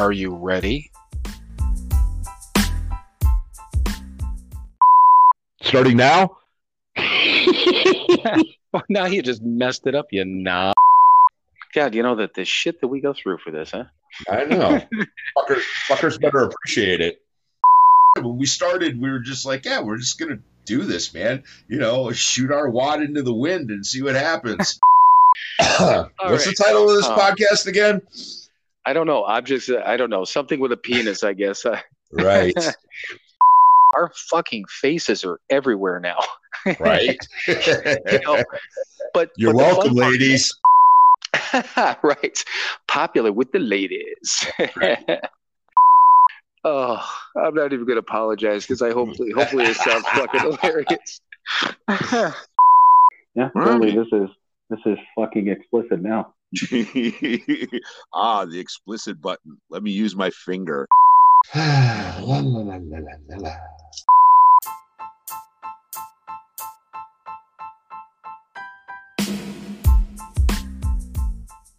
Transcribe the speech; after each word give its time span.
Are 0.00 0.12
you 0.12 0.34
ready? 0.34 0.90
Starting 5.60 5.98
now? 5.98 6.38
well, 6.96 8.82
now 8.88 9.04
you 9.04 9.20
just 9.20 9.42
messed 9.42 9.86
it 9.86 9.94
up, 9.94 10.06
you 10.10 10.24
knob. 10.24 10.72
God, 11.74 11.94
you 11.94 12.02
know 12.02 12.14
that 12.14 12.32
the 12.32 12.46
shit 12.46 12.80
that 12.80 12.88
we 12.88 13.02
go 13.02 13.12
through 13.12 13.40
for 13.44 13.50
this, 13.50 13.72
huh? 13.72 13.84
I 14.26 14.46
know. 14.46 14.80
fuckers, 15.36 15.62
fuckers 15.86 16.18
better 16.18 16.44
appreciate 16.44 17.02
it. 17.02 17.20
When 18.16 18.38
we 18.38 18.46
started, 18.46 18.98
we 18.98 19.10
were 19.10 19.20
just 19.20 19.44
like, 19.44 19.66
yeah, 19.66 19.82
we're 19.82 19.98
just 19.98 20.18
going 20.18 20.34
to 20.34 20.42
do 20.64 20.84
this, 20.84 21.12
man. 21.12 21.44
You 21.68 21.78
know, 21.78 22.10
shoot 22.12 22.50
our 22.50 22.70
wad 22.70 23.02
into 23.02 23.22
the 23.22 23.34
wind 23.34 23.70
and 23.70 23.84
see 23.84 24.00
what 24.00 24.14
happens. 24.14 24.80
What's 25.58 25.78
right. 25.78 26.10
the 26.18 26.54
title 26.56 26.88
of 26.88 26.96
this 26.96 27.06
Um, 27.06 27.18
podcast 27.18 27.66
again? 27.66 28.00
I 28.86 28.92
don't 28.92 29.06
know. 29.06 29.24
Objects, 29.24 29.68
uh, 29.68 29.82
I 29.84 29.96
don't 29.96 30.10
know. 30.10 30.24
Something 30.24 30.58
with 30.60 30.72
a 30.72 30.76
penis, 30.76 31.22
I 31.24 31.32
guess. 31.34 31.64
Uh, 31.66 31.80
Right, 32.12 32.56
our 33.94 34.10
fucking 34.30 34.64
faces 34.68 35.24
are 35.24 35.38
everywhere 35.48 36.00
now. 36.00 36.18
right. 36.80 37.16
You 37.46 38.20
know, 38.24 38.42
but 39.14 39.30
You're 39.36 39.52
but 39.52 39.58
welcome, 39.58 39.88
fun 39.94 39.96
part- 39.96 40.12
ladies. 40.12 40.52
right. 42.02 42.44
Popular 42.88 43.30
with 43.30 43.52
the 43.52 43.60
ladies. 43.60 44.44
oh, 46.64 47.08
I'm 47.36 47.54
not 47.54 47.72
even 47.72 47.86
going 47.86 47.94
to 47.96 48.00
apologize 48.00 48.64
because 48.66 48.82
I 48.82 48.90
hopefully, 48.90 49.30
hopefully 49.30 49.66
it 49.66 49.76
sounds 49.76 50.04
fucking 50.08 50.40
hilarious. 50.40 51.20
Yeah, 53.36 53.50
All 53.54 53.64
totally. 53.64 53.96
right. 53.96 54.08
This 54.10 54.20
is 54.20 54.28
this 54.68 54.80
is 54.86 54.98
fucking 55.16 55.46
explicit 55.48 56.02
now. 56.02 56.34
ah, 58.12 58.44
the 58.44 58.58
explicit 58.58 59.20
button. 59.20 59.58
Let 59.70 59.82
me 59.82 59.92
use 59.92 60.16
my 60.16 60.30
finger. 60.30 60.88
La, 61.54 62.16
la, 62.20 62.38
la, 62.38 62.76
la, 62.76 62.98
la, 63.28 63.36
la. 63.36 63.56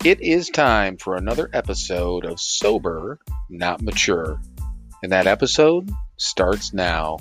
It 0.04 0.20
is 0.22 0.50
time 0.50 0.98
for 0.98 1.16
another 1.16 1.50
episode 1.54 2.26
of 2.26 2.40
Sober, 2.40 3.20
Not 3.50 3.82
Mature. 3.82 4.42
And 5.04 5.12
that 5.12 5.28
episode 5.28 5.92
starts 6.18 6.74
now. 6.74 7.18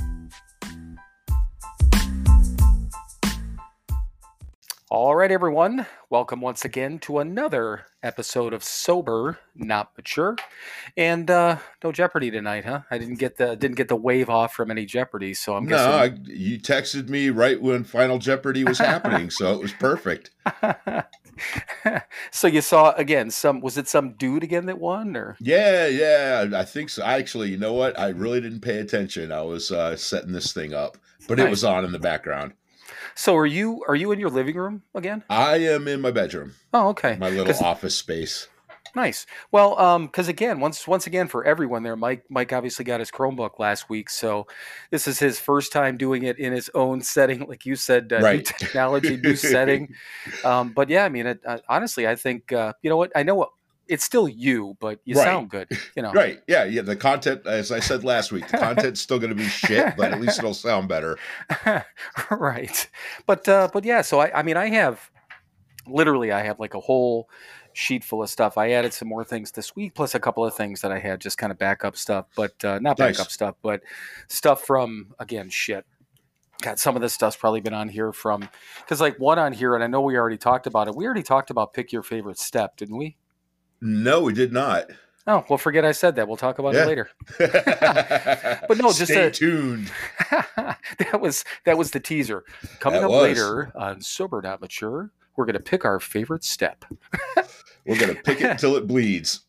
All 4.92 5.14
right, 5.14 5.30
everyone. 5.30 5.86
Welcome 6.10 6.40
once 6.40 6.64
again 6.64 6.98
to 7.02 7.20
another 7.20 7.86
episode 8.02 8.52
of 8.52 8.64
Sober, 8.64 9.38
Not 9.54 9.92
Mature. 9.96 10.34
And 10.96 11.30
uh, 11.30 11.58
no 11.84 11.92
Jeopardy 11.92 12.28
tonight, 12.32 12.64
huh? 12.64 12.80
I 12.90 12.98
didn't 12.98 13.20
get 13.20 13.36
the 13.36 13.54
didn't 13.54 13.76
get 13.76 13.86
the 13.86 13.94
wave 13.94 14.28
off 14.28 14.52
from 14.52 14.68
any 14.68 14.86
Jeopardy, 14.86 15.32
so 15.32 15.54
I'm 15.54 15.66
No. 15.66 15.76
I, 15.76 16.06
you 16.24 16.58
texted 16.58 17.08
me 17.08 17.30
right 17.30 17.62
when 17.62 17.84
Final 17.84 18.18
Jeopardy 18.18 18.64
was 18.64 18.78
happening, 18.78 19.30
so 19.30 19.54
it 19.54 19.62
was 19.62 19.72
perfect. 19.72 20.32
so 22.32 22.48
you 22.48 22.60
saw 22.60 22.92
again 22.94 23.30
some 23.30 23.60
was 23.60 23.78
it 23.78 23.86
some 23.86 24.14
dude 24.14 24.42
again 24.42 24.66
that 24.66 24.80
won 24.80 25.16
or 25.16 25.36
Yeah, 25.38 25.86
yeah, 25.86 26.50
I 26.52 26.64
think 26.64 26.90
so. 26.90 27.04
I 27.04 27.16
Actually, 27.20 27.50
you 27.50 27.58
know 27.58 27.74
what? 27.74 27.96
I 27.96 28.08
really 28.08 28.40
didn't 28.40 28.62
pay 28.62 28.78
attention. 28.78 29.30
I 29.30 29.42
was 29.42 29.70
uh, 29.70 29.94
setting 29.94 30.32
this 30.32 30.52
thing 30.52 30.74
up, 30.74 30.98
but 31.28 31.38
it 31.38 31.48
was 31.48 31.62
on 31.62 31.84
in 31.84 31.92
the 31.92 32.00
background. 32.00 32.54
So 33.20 33.36
are 33.36 33.44
you 33.46 33.84
are 33.86 33.94
you 33.94 34.12
in 34.12 34.18
your 34.18 34.30
living 34.30 34.56
room 34.56 34.82
again? 34.94 35.22
I 35.28 35.56
am 35.58 35.86
in 35.86 36.00
my 36.00 36.10
bedroom, 36.10 36.54
oh 36.72 36.88
okay. 36.88 37.16
My 37.20 37.28
little 37.28 37.54
office 37.62 37.94
space. 37.94 38.48
nice. 38.96 39.26
Well 39.52 39.78
um 39.78 40.06
because 40.06 40.28
again 40.28 40.58
once 40.58 40.88
once 40.88 41.06
again 41.06 41.28
for 41.28 41.44
everyone 41.44 41.82
there 41.82 41.96
mike 41.96 42.24
mike 42.30 42.52
obviously 42.52 42.84
got 42.84 42.98
his 42.98 43.10
chromebook 43.10 43.58
last 43.58 43.90
week 43.90 44.08
so 44.08 44.46
this 44.90 45.06
is 45.06 45.18
his 45.18 45.38
first 45.38 45.70
time 45.70 45.98
doing 45.98 46.22
it 46.22 46.38
in 46.38 46.52
his 46.52 46.70
own 46.74 47.02
setting 47.14 47.46
like 47.46 47.66
you 47.66 47.76
said 47.76 48.10
uh, 48.10 48.32
new 48.32 48.40
technology 48.40 49.16
new 49.18 49.36
setting. 49.54 49.94
Um 50.42 50.72
but 50.72 50.88
yeah 50.88 51.04
i 51.04 51.10
mean 51.10 51.26
it, 51.26 51.40
uh, 51.46 51.58
honestly 51.68 52.08
i 52.08 52.16
think 52.16 52.52
uh 52.52 52.72
you 52.82 52.88
know 52.88 52.96
what? 52.96 53.12
I 53.14 53.22
know 53.22 53.34
what 53.34 53.50
it's 53.90 54.04
still 54.04 54.28
you 54.28 54.76
but 54.80 55.00
you 55.04 55.14
Right. 55.16 55.24
sound 55.24 55.50
good 55.50 55.68
you 55.96 56.02
know 56.02 56.12
Right. 56.12 56.40
Yeah. 56.48 56.64
Yeah. 56.64 56.82
The 56.82 56.96
content, 56.96 57.46
as 57.46 57.70
I 57.70 57.80
said 57.80 58.04
last 58.04 58.32
week, 58.32 58.48
the 58.48 58.56
content's 58.56 59.00
still 59.00 59.18
going 59.18 59.30
to 59.30 59.36
be 59.36 59.44
shit, 59.46 59.96
but 59.96 60.12
at 60.12 60.20
least 60.20 60.38
it'll 60.38 60.54
sound 60.54 60.88
better. 60.88 61.18
right 62.30 62.88
but 63.26 63.48
uh 63.48 63.68
but 63.72 63.84
yeah 63.84 64.02
so 64.02 64.20
i 64.20 64.38
i 64.38 64.42
mean 64.42 64.56
i 64.56 64.68
have 64.68 65.10
literally 65.86 66.32
i 66.32 66.40
have 66.42 66.58
like 66.60 66.74
a 66.74 66.80
whole 66.80 67.28
sheet 67.72 68.02
full 68.04 68.22
of 68.22 68.30
stuff 68.30 68.56
i 68.58 68.70
added 68.70 68.92
some 68.92 69.08
more 69.08 69.24
things 69.24 69.52
this 69.52 69.74
week 69.76 69.94
plus 69.94 70.14
a 70.14 70.20
couple 70.20 70.44
of 70.44 70.54
things 70.54 70.80
that 70.80 70.92
i 70.92 70.98
had 70.98 71.20
just 71.20 71.38
kind 71.38 71.50
of 71.52 71.58
backup 71.58 71.96
stuff 71.96 72.26
but 72.36 72.52
uh 72.64 72.78
not 72.80 72.98
Nice. 72.98 73.16
backup 73.16 73.30
stuff 73.30 73.54
but 73.62 73.80
stuff 74.28 74.62
from 74.64 75.12
again 75.18 75.48
shit 75.50 75.84
God, 76.62 76.78
some 76.78 76.94
of 76.94 77.00
this 77.00 77.14
stuff's 77.14 77.36
probably 77.36 77.62
been 77.62 77.72
on 77.72 77.88
here 77.88 78.12
from 78.12 78.46
because 78.80 79.00
like 79.00 79.18
one 79.18 79.38
on 79.38 79.54
here, 79.54 79.74
and 79.74 79.82
I 79.82 79.86
know 79.86 80.02
we 80.02 80.18
already 80.18 80.36
talked 80.36 80.66
about 80.66 80.88
it. 80.88 80.94
We 80.94 81.06
already 81.06 81.22
talked 81.22 81.48
about 81.48 81.72
pick 81.72 81.90
your 81.90 82.02
favorite 82.02 82.38
step, 82.38 82.76
didn't 82.76 82.98
we? 82.98 83.16
No, 83.80 84.20
we 84.22 84.32
did 84.32 84.52
not. 84.52 84.86
Oh, 85.26 85.44
well, 85.48 85.58
forget 85.58 85.84
I 85.84 85.92
said 85.92 86.16
that. 86.16 86.26
We'll 86.26 86.36
talk 86.36 86.58
about 86.58 86.74
Yeah. 86.74 86.84
it 86.84 86.86
later. 86.88 87.10
but 87.38 88.76
no, 88.78 88.88
just 88.92 89.04
stay 89.06 89.26
a- 89.26 89.30
tuned. 89.30 89.90
that 90.30 91.20
was 91.20 91.44
that 91.66 91.76
was 91.78 91.90
the 91.92 92.00
teaser. 92.00 92.44
Coming 92.80 93.00
That 93.00 93.06
up 93.06 93.10
was. 93.12 93.22
later 93.22 93.72
on 93.76 94.00
Sober 94.00 94.40
Not 94.42 94.60
Mature, 94.60 95.10
we're 95.36 95.44
gonna 95.46 95.60
pick 95.60 95.84
our 95.84 96.00
favorite 96.00 96.44
step. 96.44 96.84
We're 97.86 97.98
going 97.98 98.14
to 98.14 98.22
pick 98.22 98.42
it 98.42 98.44
until 98.50 98.76
it 98.76 98.86
bleeds. 98.86 99.40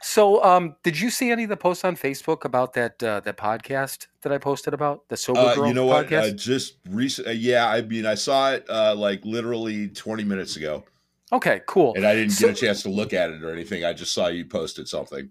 so, 0.00 0.42
um, 0.44 0.76
did 0.84 0.98
you 0.98 1.10
see 1.10 1.30
any 1.32 1.42
of 1.42 1.48
the 1.48 1.56
posts 1.56 1.84
on 1.84 1.96
Facebook 1.96 2.44
about 2.44 2.72
that 2.74 3.02
uh, 3.02 3.18
that 3.20 3.36
podcast 3.36 4.06
that 4.22 4.32
I 4.32 4.38
posted 4.38 4.74
about 4.74 5.08
the 5.08 5.16
Sober 5.16 5.40
Uh, 5.40 5.54
Girl 5.56 5.66
you 5.66 5.74
know 5.74 5.86
what? 5.86 6.06
podcast? 6.06 6.22
Uh, 6.22 6.30
just 6.36 6.76
recent. 6.88 7.26
Uh, 7.28 7.32
yeah, 7.32 7.68
I 7.68 7.82
mean, 7.82 8.06
I 8.06 8.14
saw 8.14 8.52
it 8.52 8.64
uh, 8.70 8.94
like 8.94 9.24
literally 9.24 9.88
20 9.88 10.22
minutes 10.24 10.56
ago, 10.56 10.84
okay, 11.32 11.60
cool. 11.66 11.94
and 11.94 12.06
I 12.06 12.14
didn't 12.14 12.32
So- 12.32 12.48
get 12.48 12.56
a 12.56 12.60
chance 12.60 12.82
to 12.82 12.88
look 12.90 13.12
at 13.12 13.30
it 13.30 13.42
or 13.42 13.50
anything. 13.52 13.84
I 13.84 13.92
just 13.92 14.12
saw 14.12 14.28
you 14.28 14.44
posted 14.44 14.88
something. 14.88 15.30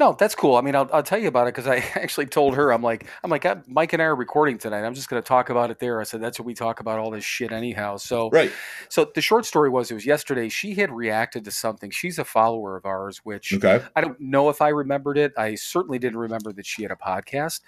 No, 0.00 0.14
that's 0.16 0.36
cool. 0.36 0.54
I 0.54 0.60
mean, 0.60 0.76
I'll, 0.76 0.88
I'll 0.92 1.02
tell 1.02 1.18
you 1.18 1.26
about 1.26 1.48
it 1.48 1.54
because 1.56 1.66
I 1.66 1.78
actually 1.96 2.26
told 2.26 2.54
her 2.54 2.72
I'm 2.72 2.82
like 2.82 3.08
I'm 3.24 3.30
like 3.30 3.44
Mike 3.68 3.92
and 3.94 4.00
I 4.00 4.04
are 4.04 4.14
recording 4.14 4.56
tonight. 4.56 4.84
I'm 4.84 4.94
just 4.94 5.08
going 5.08 5.20
to 5.20 5.26
talk 5.26 5.50
about 5.50 5.72
it 5.72 5.80
there. 5.80 6.00
I 6.00 6.04
said 6.04 6.20
that's 6.20 6.38
what 6.38 6.46
we 6.46 6.54
talk 6.54 6.78
about 6.78 7.00
all 7.00 7.10
this 7.10 7.24
shit 7.24 7.50
anyhow. 7.50 7.96
So 7.96 8.30
Right. 8.30 8.52
so 8.88 9.10
the 9.12 9.20
short 9.20 9.44
story 9.44 9.68
was 9.70 9.90
it 9.90 9.94
was 9.94 10.06
yesterday. 10.06 10.48
She 10.50 10.74
had 10.76 10.92
reacted 10.92 11.44
to 11.46 11.50
something. 11.50 11.90
She's 11.90 12.20
a 12.20 12.24
follower 12.24 12.76
of 12.76 12.86
ours, 12.86 13.22
which 13.24 13.52
Okay. 13.54 13.84
I 13.96 14.00
don't 14.00 14.20
know 14.20 14.50
if 14.50 14.62
I 14.62 14.68
remembered 14.68 15.18
it. 15.18 15.32
I 15.36 15.56
certainly 15.56 15.98
didn't 15.98 16.18
remember 16.18 16.52
that 16.52 16.64
she 16.64 16.82
had 16.82 16.92
a 16.92 16.96
podcast, 16.96 17.62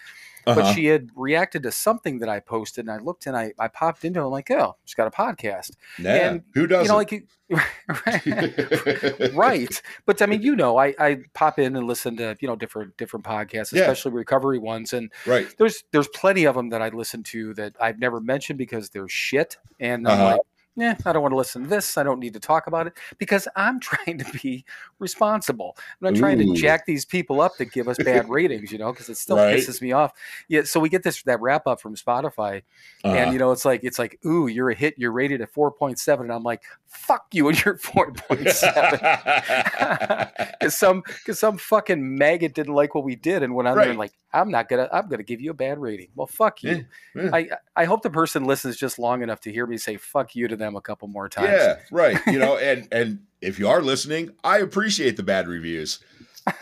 Uh-huh. 0.46 0.60
but 0.62 0.72
she 0.74 0.86
had 0.86 1.10
reacted 1.14 1.62
to 1.64 1.72
something 1.72 2.18
that 2.20 2.28
I 2.28 2.40
posted, 2.40 2.86
and 2.86 2.90
I 2.92 2.98
looked 2.98 3.26
and 3.26 3.36
I, 3.36 3.52
I 3.58 3.68
popped 3.68 4.04
into 4.04 4.20
it. 4.20 4.24
I'm 4.24 4.30
like, 4.30 4.50
oh, 4.50 4.76
she's 4.84 4.94
got 4.94 5.06
a 5.06 5.10
podcast. 5.10 5.72
Nah, 5.98 6.10
and, 6.10 6.42
who 6.54 6.66
doesn't? 6.66 6.84
You 6.84 6.88
know, 6.90 6.96
like 6.96 7.26
right. 9.34 9.82
But 10.06 10.22
I 10.22 10.26
mean, 10.26 10.42
you 10.42 10.56
know, 10.56 10.78
I, 10.78 10.94
I 10.98 11.18
pop 11.34 11.58
in 11.58 11.76
and 11.76 11.86
listen 11.86 12.16
to 12.18 12.36
you 12.40 12.48
know 12.48 12.56
different 12.56 12.96
different 12.96 13.24
podcasts, 13.24 13.72
Yeah. 13.72 13.82
especially 13.82 14.12
recovery 14.12 14.58
ones, 14.58 14.92
and 14.92 15.10
right. 15.26 15.46
there's 15.58 15.84
there's 15.92 16.08
plenty 16.08 16.44
of 16.44 16.54
them 16.54 16.70
that 16.70 16.82
I 16.82 16.88
listen 16.88 17.22
to 17.24 17.54
that 17.54 17.74
I've 17.80 17.98
never 17.98 18.20
mentioned 18.20 18.58
because 18.58 18.90
they're 18.90 19.08
shit, 19.08 19.56
and 19.78 20.06
I'm 20.06 20.14
Uh-huh. 20.14 20.24
like, 20.32 20.40
yeah, 20.76 20.94
I 21.04 21.12
don't 21.12 21.22
want 21.22 21.32
to 21.32 21.36
listen 21.36 21.62
to 21.64 21.68
this. 21.68 21.98
I 21.98 22.02
don't 22.02 22.20
need 22.20 22.32
to 22.34 22.40
talk 22.40 22.66
about 22.66 22.86
it 22.86 22.94
because 23.18 23.46
I'm 23.56 23.80
trying 23.80 24.18
to 24.18 24.24
be 24.42 24.64
responsible. 24.98 25.76
I'm 25.78 26.12
not 26.12 26.18
trying 26.18 26.40
Ooh. 26.40 26.54
to 26.54 26.60
jack 26.60 26.86
these 26.86 27.04
people 27.04 27.40
up 27.40 27.56
that 27.58 27.72
give 27.72 27.88
us 27.88 27.98
bad 27.98 28.28
ratings, 28.30 28.70
you 28.72 28.78
know, 28.78 28.92
because 28.92 29.08
it 29.08 29.16
still 29.16 29.36
Right. 29.36 29.56
pisses 29.56 29.82
me 29.82 29.92
off. 29.92 30.12
Yeah, 30.48 30.62
so 30.62 30.78
we 30.80 30.88
get 30.88 31.02
this 31.02 31.22
that 31.24 31.40
wrap 31.40 31.66
up 31.66 31.80
from 31.80 31.96
Spotify, 31.96 32.62
Uh-huh. 33.04 33.14
and 33.16 33.32
you 33.32 33.38
know, 33.38 33.50
it's 33.52 33.64
like 33.64 33.80
it's 33.82 33.98
like, 33.98 34.18
ooh, 34.24 34.46
you're 34.46 34.70
a 34.70 34.74
hit. 34.74 34.94
You're 34.96 35.12
rated 35.12 35.40
at 35.40 35.50
four 35.50 35.70
point 35.70 35.98
seven, 35.98 36.26
and 36.26 36.32
I'm 36.32 36.42
like, 36.44 36.62
fuck 36.90 37.26
you, 37.32 37.48
and 37.48 37.80
point 37.82 38.50
seven. 38.50 39.00
Because 40.60 40.76
some 40.76 41.02
because 41.06 41.38
some 41.38 41.56
fucking 41.56 42.18
maggot 42.18 42.54
didn't 42.54 42.74
like 42.74 42.94
what 42.94 43.02
we 43.02 43.16
did 43.16 43.42
and 43.42 43.54
went 43.54 43.66
on 43.66 43.78
there 43.78 43.88
and 43.88 43.98
like 43.98 44.12
I'm 44.34 44.50
not 44.50 44.68
gonna 44.68 44.90
I'm 44.92 45.08
gonna 45.08 45.22
give 45.22 45.40
you 45.40 45.52
a 45.52 45.54
bad 45.54 45.78
rating. 45.78 46.08
Well, 46.14 46.26
fuck 46.26 46.62
you. 46.62 46.84
Yeah, 47.14 47.22
yeah. 47.22 47.30
I 47.32 47.48
I 47.76 47.84
hope 47.86 48.02
the 48.02 48.10
person 48.10 48.44
listens 48.44 48.76
just 48.76 48.98
long 48.98 49.22
enough 49.22 49.40
to 49.42 49.52
hear 49.52 49.66
me 49.66 49.78
say 49.78 49.96
fuck 49.96 50.36
you 50.36 50.48
to 50.48 50.56
them 50.56 50.76
a 50.76 50.80
couple 50.82 51.08
more 51.08 51.30
times. 51.30 51.48
yeah, 51.48 51.76
right. 51.90 52.18
You 52.26 52.38
know, 52.38 52.56
and 52.58 52.86
and 52.92 53.20
if 53.40 53.58
you 53.58 53.68
are 53.68 53.80
listening, 53.80 54.32
I 54.44 54.58
appreciate 54.58 55.16
the 55.16 55.22
bad 55.22 55.48
reviews. 55.48 56.00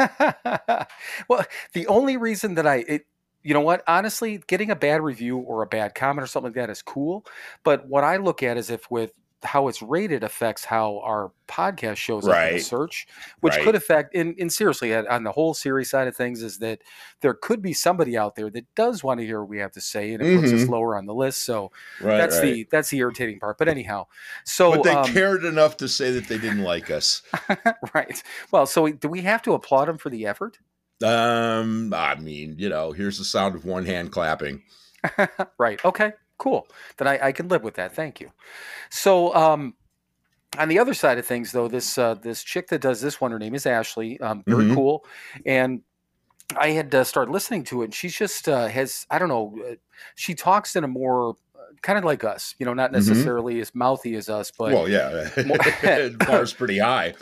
well, 1.29 1.45
the 1.73 1.87
only 1.89 2.17
reason 2.17 2.55
that 2.55 2.67
I 2.69 2.77
it, 2.87 3.07
you 3.43 3.53
know 3.53 3.61
what, 3.61 3.83
honestly, 3.89 4.41
getting 4.47 4.71
a 4.71 4.77
bad 4.77 5.03
review 5.03 5.39
or 5.39 5.63
a 5.63 5.67
bad 5.67 5.97
comment 5.97 6.23
or 6.23 6.29
something 6.29 6.51
like 6.51 6.57
that 6.57 6.71
is 6.71 6.83
cool. 6.83 7.27
But 7.65 7.89
what 7.89 8.05
I 8.05 8.19
look 8.19 8.45
at 8.45 8.57
is 8.57 8.71
if 8.71 8.89
with 8.93 9.13
how 9.45 9.69
it's 9.69 9.81
rated 9.83 10.25
affects 10.25 10.65
how 10.65 10.99
our 11.05 11.31
podcast 11.47 11.97
shows 11.97 12.27
up 12.27 12.49
in 12.49 12.55
the 12.55 12.61
search, 12.61 13.07
which 13.41 13.55
Right. 13.55 13.65
could 13.65 13.75
affect. 13.77 14.15
And, 14.15 14.35
and 14.39 14.53
seriously, 14.53 14.95
on- 14.95 15.23
the 15.23 15.31
whole 15.33 15.55
series 15.55 15.89
side 15.91 16.09
of 16.09 16.17
things, 16.17 16.43
is 16.43 16.59
that 16.59 16.81
there 17.21 17.35
could 17.35 17.63
be 17.63 17.73
somebody 17.73 18.17
out 18.19 18.35
there 18.35 18.51
that 18.51 18.67
does 18.75 19.05
want 19.05 19.21
to 19.21 19.27
hear 19.27 19.41
what 19.41 19.49
we 19.49 19.59
have 19.59 19.71
to 19.73 19.81
say, 19.81 20.13
and 20.13 20.23
it 20.23 20.41
puts 20.41 20.53
us 20.53 20.63
Mhm. 20.63 20.71
lower 20.71 20.97
on 20.97 21.07
the 21.07 21.15
list. 21.15 21.45
So 21.45 21.71
Right. 22.01 22.17
that's 22.19 22.37
right. 22.39 22.43
the 22.53 22.69
that's 22.71 22.91
the 22.91 22.99
irritating 22.99 23.39
part. 23.39 23.59
But 23.59 23.69
anyhow, 23.69 24.07
so 24.45 24.73
but 24.73 24.83
they 24.83 24.91
um, 24.95 25.07
cared 25.13 25.45
enough 25.45 25.77
to 25.79 25.89
say 25.89 26.11
that 26.11 26.27
they 26.27 26.39
didn't 26.39 26.63
like 26.65 26.91
us. 26.91 27.23
right. 27.95 28.21
Well, 28.51 28.67
so 28.67 28.83
we- 28.83 28.93
do 28.93 29.09
we 29.09 29.21
have 29.21 29.43
to 29.43 29.53
applaud 29.53 29.87
them 29.87 29.99
for 29.99 30.11
the 30.11 30.27
effort? 30.27 30.59
Um, 31.05 31.95
I 31.95 32.17
mean, 32.17 32.57
you 32.59 32.69
know, 32.69 32.91
here's 32.91 33.19
the 33.19 33.25
sound 33.25 33.55
of 33.55 33.65
one 33.65 33.87
hand 33.87 34.11
clapping. 34.11 34.63
right. 35.59 35.83
Okay. 35.85 36.13
Cool. 36.39 36.67
Then 36.97 37.09
I, 37.09 37.27
I 37.29 37.33
can 37.33 37.49
live 37.49 37.65
with 37.65 37.75
that. 37.75 37.95
Thank 37.95 38.21
you. 38.21 38.31
So, 38.91 39.35
um, 39.35 39.75
on 40.57 40.69
the 40.69 40.79
other 40.79 40.95
side 40.95 41.19
of 41.19 41.27
things, 41.27 41.53
though, 41.53 41.69
this 41.69 41.99
uh, 41.99 42.15
this 42.15 42.43
chick 42.43 42.69
that 42.69 42.81
does 42.81 43.01
this 43.01 43.21
one, 43.21 43.33
her 43.33 43.39
name 43.39 43.55
is 43.55 43.67
Ashley. 43.67 44.19
Um, 44.21 44.45
very 44.47 44.65
Mhm. 44.65 44.75
cool. 44.75 45.05
And 45.45 45.83
I 46.57 46.71
had 46.71 46.95
uh, 46.95 47.05
started 47.05 47.31
listening 47.31 47.65
to 47.65 47.83
it. 47.83 47.87
And 47.87 47.95
she's 47.95 48.17
just 48.17 48.49
uh, 48.49 48.69
has 48.69 49.07
I 49.11 49.19
don't 49.19 49.29
know. 49.29 49.55
Uh, 49.69 49.75
she 50.15 50.35
talks 50.35 50.75
in 50.77 50.85
a 50.85 50.89
more 50.89 51.37
kind 51.83 51.99
of 51.99 52.05
like 52.05 52.25
us, 52.25 52.55
you 52.59 52.67
know, 52.67 52.75
not 52.75 52.91
Mhm. 52.91 52.95
necessarily 52.95 53.61
as 53.61 53.75
mouthy 53.75 54.15
as 54.17 54.29
us, 54.29 54.51
but 54.57 54.73
well, 54.73 54.89
yeah, 54.89 55.29
bar's 56.27 56.53
pretty 56.53 56.79
high. 56.79 57.15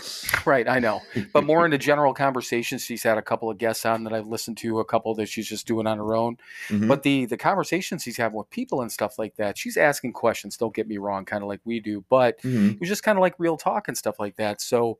right. 0.44 0.68
I 0.68 0.78
know, 0.78 1.00
but 1.32 1.44
more 1.44 1.64
into 1.64 1.78
general 1.90 2.14
conversations. 2.14 2.82
She's 2.82 3.02
had 3.02 3.18
a 3.18 3.22
couple 3.22 3.50
of 3.50 3.58
guests 3.58 3.84
on 3.84 4.04
that 4.04 4.12
I've 4.12 4.26
listened 4.26 4.56
to, 4.58 4.80
a 4.80 4.84
couple 4.84 5.14
that 5.16 5.26
she's 5.28 5.48
just 5.48 5.66
doing 5.66 5.86
on 5.86 5.98
her 5.98 6.14
own. 6.14 6.36
Mhm. 6.68 6.88
But 6.88 7.02
the 7.02 7.26
the 7.26 7.36
conversations 7.36 8.04
he's 8.04 8.16
having 8.16 8.36
with 8.38 8.50
people 8.50 8.80
and 8.82 8.90
stuff 8.90 9.18
like 9.18 9.36
that, 9.36 9.58
she's 9.58 9.76
asking 9.76 10.12
questions. 10.12 10.56
Don't 10.56 10.74
get 10.74 10.88
me 10.88 10.98
wrong, 10.98 11.24
kind 11.24 11.42
of 11.42 11.48
like 11.48 11.60
we 11.64 11.80
do, 11.80 12.04
but 12.08 12.40
Mhm. 12.42 12.72
it 12.74 12.80
was 12.80 12.88
just 12.88 13.02
kind 13.02 13.18
of 13.18 13.22
like 13.22 13.34
real 13.38 13.56
talk 13.56 13.88
and 13.88 13.96
stuff 13.96 14.18
like 14.18 14.36
that. 14.36 14.60
So, 14.60 14.98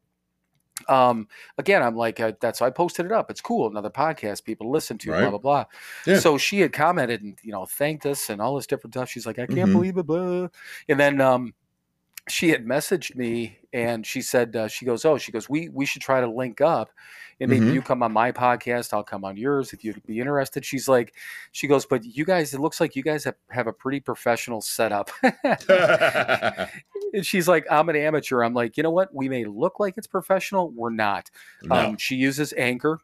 um, 0.89 1.29
again, 1.59 1.83
I'm 1.83 1.97
like, 1.97 2.21
uh, 2.21 2.33
that's 2.41 2.61
why 2.61 2.67
I 2.67 2.71
posted 2.71 3.07
it 3.07 3.13
up. 3.13 3.31
It's 3.31 3.41
cool, 3.41 3.69
another 3.69 3.91
podcast 3.91 4.45
people 4.45 4.71
listen 4.71 4.99
to, 4.99 5.09
blah 5.09 5.19
Right. 5.21 5.29
blah 5.31 5.39
blah. 5.39 5.65
Yeah. 6.07 6.19
So 6.19 6.39
she 6.39 6.61
had 6.61 6.73
commented 6.73 7.23
and 7.23 7.39
you 7.43 7.53
know 7.53 7.67
thanked 7.67 8.07
us 8.07 8.31
and 8.31 8.41
all 8.41 8.57
this 8.57 8.67
different 8.67 8.95
stuff. 8.95 9.09
She's 9.09 9.27
like, 9.27 9.39
I 9.39 9.47
can't 9.47 9.71
Mhm. 9.71 9.73
believe 9.73 9.97
it, 9.99 10.07
blah. 10.07 10.49
And 10.89 11.01
then 11.01 11.21
um, 11.21 11.55
she 12.29 12.49
had 12.51 12.65
messaged 12.67 13.15
me 13.17 13.59
and 13.73 14.05
she 14.07 14.21
said 14.21 14.57
uh, 14.57 14.69
she 14.69 14.85
goes, 14.85 15.05
oh, 15.05 15.17
she 15.19 15.31
goes, 15.33 15.49
we 15.49 15.69
we 15.69 15.87
should 15.87 16.03
try 16.03 16.21
to 16.21 16.27
link 16.27 16.61
up. 16.61 16.91
And 17.39 17.51
maybe 17.51 17.67
Mhm. 17.67 17.75
you 17.75 17.83
come 17.83 18.03
on 18.03 18.13
my 18.13 18.33
podcast, 18.33 18.95
I'll 18.95 19.05
come 19.05 19.23
on 19.25 19.37
yours 19.37 19.75
if 19.75 19.85
you'd 19.85 20.03
be 20.07 20.21
interested. 20.21 20.65
She's 20.65 20.89
like, 20.89 21.13
she 21.53 21.67
goes, 21.67 21.85
but 21.85 22.03
you 22.03 22.25
guys, 22.25 22.55
it 22.55 22.61
looks 22.61 22.81
like 22.81 22.97
you 22.97 23.03
guys 23.03 23.25
have, 23.25 23.35
have 23.51 23.67
a 23.67 23.73
pretty 23.75 24.01
professional 24.01 24.63
setup. 24.63 25.11
and 27.13 27.25
she's 27.25 27.47
like, 27.49 27.67
I'm 27.71 27.89
an 27.89 27.97
amateur. 27.97 28.43
I'm 28.43 28.55
like, 28.55 28.77
you 28.77 28.83
know 28.83 28.91
what? 28.91 29.15
We 29.15 29.29
may 29.29 29.45
look 29.45 29.79
like 29.81 29.95
it's 29.99 30.07
professional. 30.07 30.71
We're 30.71 30.91
not. 30.91 31.31
No. 31.63 31.77
Um, 31.77 31.97
she 31.99 32.17
uses 32.17 32.53
Anchor. 32.57 33.01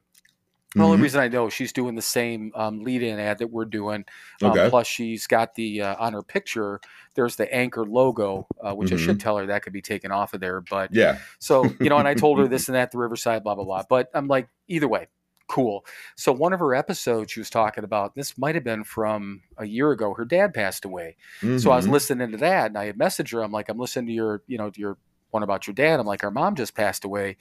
The 0.75 0.83
only 0.83 0.97
Mhm. 0.99 1.03
reason 1.03 1.21
I 1.21 1.29
know 1.29 1.49
she's 1.51 1.73
doing 1.73 1.95
the 1.95 2.03
same 2.03 2.51
um, 2.55 2.83
lead-in 2.83 3.19
ad 3.19 3.39
that 3.39 3.49
we're 3.49 3.65
doing. 3.67 4.05
Um, 4.43 4.51
Okay. 4.53 4.71
Plus, 4.71 4.87
she's 4.87 5.27
got 5.27 5.55
the 5.55 5.83
uh, 5.83 5.97
on 5.99 6.13
her 6.15 6.23
picture. 6.23 6.81
There's 7.15 7.37
the 7.37 7.53
Anchor 7.55 7.85
logo, 7.85 8.47
uh, 8.63 8.75
which 8.75 8.91
I 8.93 8.97
should 8.97 9.21
tell 9.21 9.37
her 9.37 9.47
that 9.47 9.63
could 9.63 9.73
be 9.75 9.83
taken 9.83 10.11
off 10.13 10.33
of 10.35 10.41
there. 10.41 10.61
But 10.63 10.95
yeah. 10.95 11.19
so 11.39 11.75
you 11.81 11.91
know, 11.91 11.99
and 11.99 12.09
I 12.09 12.15
told 12.15 12.39
her 12.39 12.49
this 12.49 12.69
and 12.69 12.75
that, 12.75 12.91
the 12.91 12.99
Riverside, 12.99 13.43
blah 13.45 13.55
blah 13.55 13.65
blah. 13.65 13.83
But 13.89 14.09
I'm 14.15 14.29
like, 14.29 14.49
either 14.69 14.89
way, 14.89 15.09
cool. 15.49 15.85
So 16.17 16.33
one 16.33 16.55
of 16.55 16.61
her 16.61 16.75
episodes, 16.75 17.33
she 17.33 17.41
was 17.41 17.51
talking 17.51 17.85
about 17.85 18.15
this 18.15 18.39
might 18.39 18.55
have 18.55 18.65
been 18.65 18.85
from 18.85 19.43
a 19.59 19.67
year 19.67 19.91
ago. 19.91 20.15
Her 20.15 20.25
dad 20.25 20.55
passed 20.55 20.87
away, 20.87 21.17
so 21.59 21.71
I 21.71 21.77
was 21.77 21.87
Mhm. 21.87 21.91
listening 21.91 22.31
to 22.33 22.39
that, 22.39 22.67
and 22.69 22.79
I 22.79 22.87
had 22.87 22.97
messaged 22.97 23.33
her. 23.33 23.43
I'm 23.43 23.53
like, 23.53 23.69
I'm 23.69 23.79
listening 23.79 24.07
to 24.07 24.13
your, 24.13 24.43
you 24.47 24.57
know, 24.57 24.71
your 24.77 24.97
one 25.33 25.43
about 25.43 25.67
your 25.67 25.75
dad. 25.75 26.01
I'm 26.01 26.07
like, 26.07 26.25
our 26.25 26.31
mom 26.31 26.55
just 26.57 26.75
passed 26.75 27.05
away. 27.05 27.37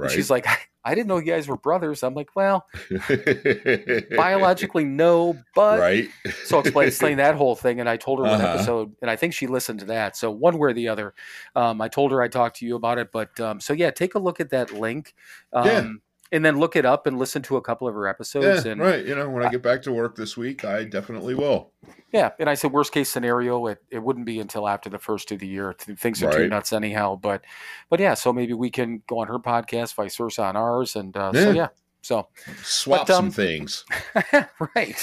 And 0.00 0.10
she's 0.10 0.30
like, 0.30 0.46
I 0.84 0.94
didn't 0.94 1.08
know 1.08 1.18
you 1.18 1.24
guys 1.32 1.48
were 1.48 1.56
brothers. 1.56 2.02
I'm 2.02 2.14
like, 2.14 2.30
well, 2.34 2.66
biologically 4.16 4.84
no, 4.84 5.44
but 5.54 5.78
right. 5.80 6.08
so 6.42 6.58
explain 6.58 6.86
explain 6.86 7.16
that 7.18 7.34
whole 7.36 7.54
thing. 7.56 7.80
And 7.80 7.88
I 7.88 7.96
told 7.96 8.18
her 8.18 8.26
one 8.26 8.40
Uh-huh. 8.40 8.48
episode, 8.48 8.94
and 9.02 9.10
I 9.10 9.16
think 9.16 9.34
she 9.34 9.46
listened 9.46 9.80
to 9.80 9.86
that. 9.86 10.16
So 10.16 10.30
one 10.30 10.58
way 10.58 10.70
or 10.70 10.72
the 10.72 10.88
other, 10.88 11.14
um, 11.54 11.80
I 11.80 11.88
told 11.88 12.12
her 12.12 12.20
I 12.22 12.28
talked 12.28 12.56
to 12.56 12.66
you 12.66 12.76
about 12.76 12.98
it. 12.98 13.10
But 13.12 13.38
um, 13.40 13.60
so 13.60 13.72
yeah, 13.72 13.90
take 13.90 14.14
a 14.14 14.18
look 14.18 14.40
at 14.40 14.50
that 14.50 14.72
link, 14.72 15.14
um, 15.52 15.66
Yeah. 15.66 15.86
And 16.32 16.44
then 16.44 16.58
look 16.58 16.74
it 16.74 16.84
up 16.84 17.06
and 17.06 17.18
listen 17.18 17.42
to 17.42 17.56
a 17.56 17.60
couple 17.62 17.86
of 17.86 17.94
her 17.94 18.08
episodes. 18.08 18.64
Yeah, 18.64 18.72
and 18.72 18.80
right. 18.80 19.04
You 19.06 19.14
know, 19.14 19.28
when 19.28 19.44
I 19.44 19.50
get 19.50 19.62
back 19.62 19.82
to 19.82 19.92
work 19.92 20.16
this 20.16 20.36
week, 20.36 20.64
I 20.64 20.84
definitely 20.84 21.34
will. 21.34 21.70
yeah, 22.12 22.30
and 22.40 22.48
I 22.50 22.54
said 22.54 22.72
worst 22.72 22.92
case 22.92 23.10
scenario, 23.10 23.66
it, 23.66 23.82
it 23.90 24.02
wouldn't 24.02 24.26
be 24.26 24.40
until 24.40 24.66
after 24.66 24.88
the 24.90 24.98
first 24.98 25.30
of 25.30 25.38
the 25.38 25.46
year. 25.46 25.74
Things 25.78 26.22
are 26.22 26.32
too 26.32 26.48
nuts 26.48 26.72
anyhow. 26.72 27.16
But 27.16 27.44
but 27.90 28.00
yeah, 28.00 28.14
so 28.14 28.32
maybe 28.32 28.54
we 28.54 28.70
can 28.70 29.02
go 29.06 29.18
on 29.20 29.28
her 29.28 29.38
podcast, 29.38 29.94
vice 29.94 30.16
versa 30.16 30.42
on 30.42 30.56
ours, 30.56 30.96
and 30.96 31.16
uh, 31.16 31.32
so 31.32 31.38
Yeah. 31.50 31.52
yeah, 31.52 31.68
so 32.00 32.28
Swap 32.62 33.06
But, 33.06 33.14
um, 33.14 33.24
some 33.26 33.30
things. 33.30 33.84
right. 34.74 34.96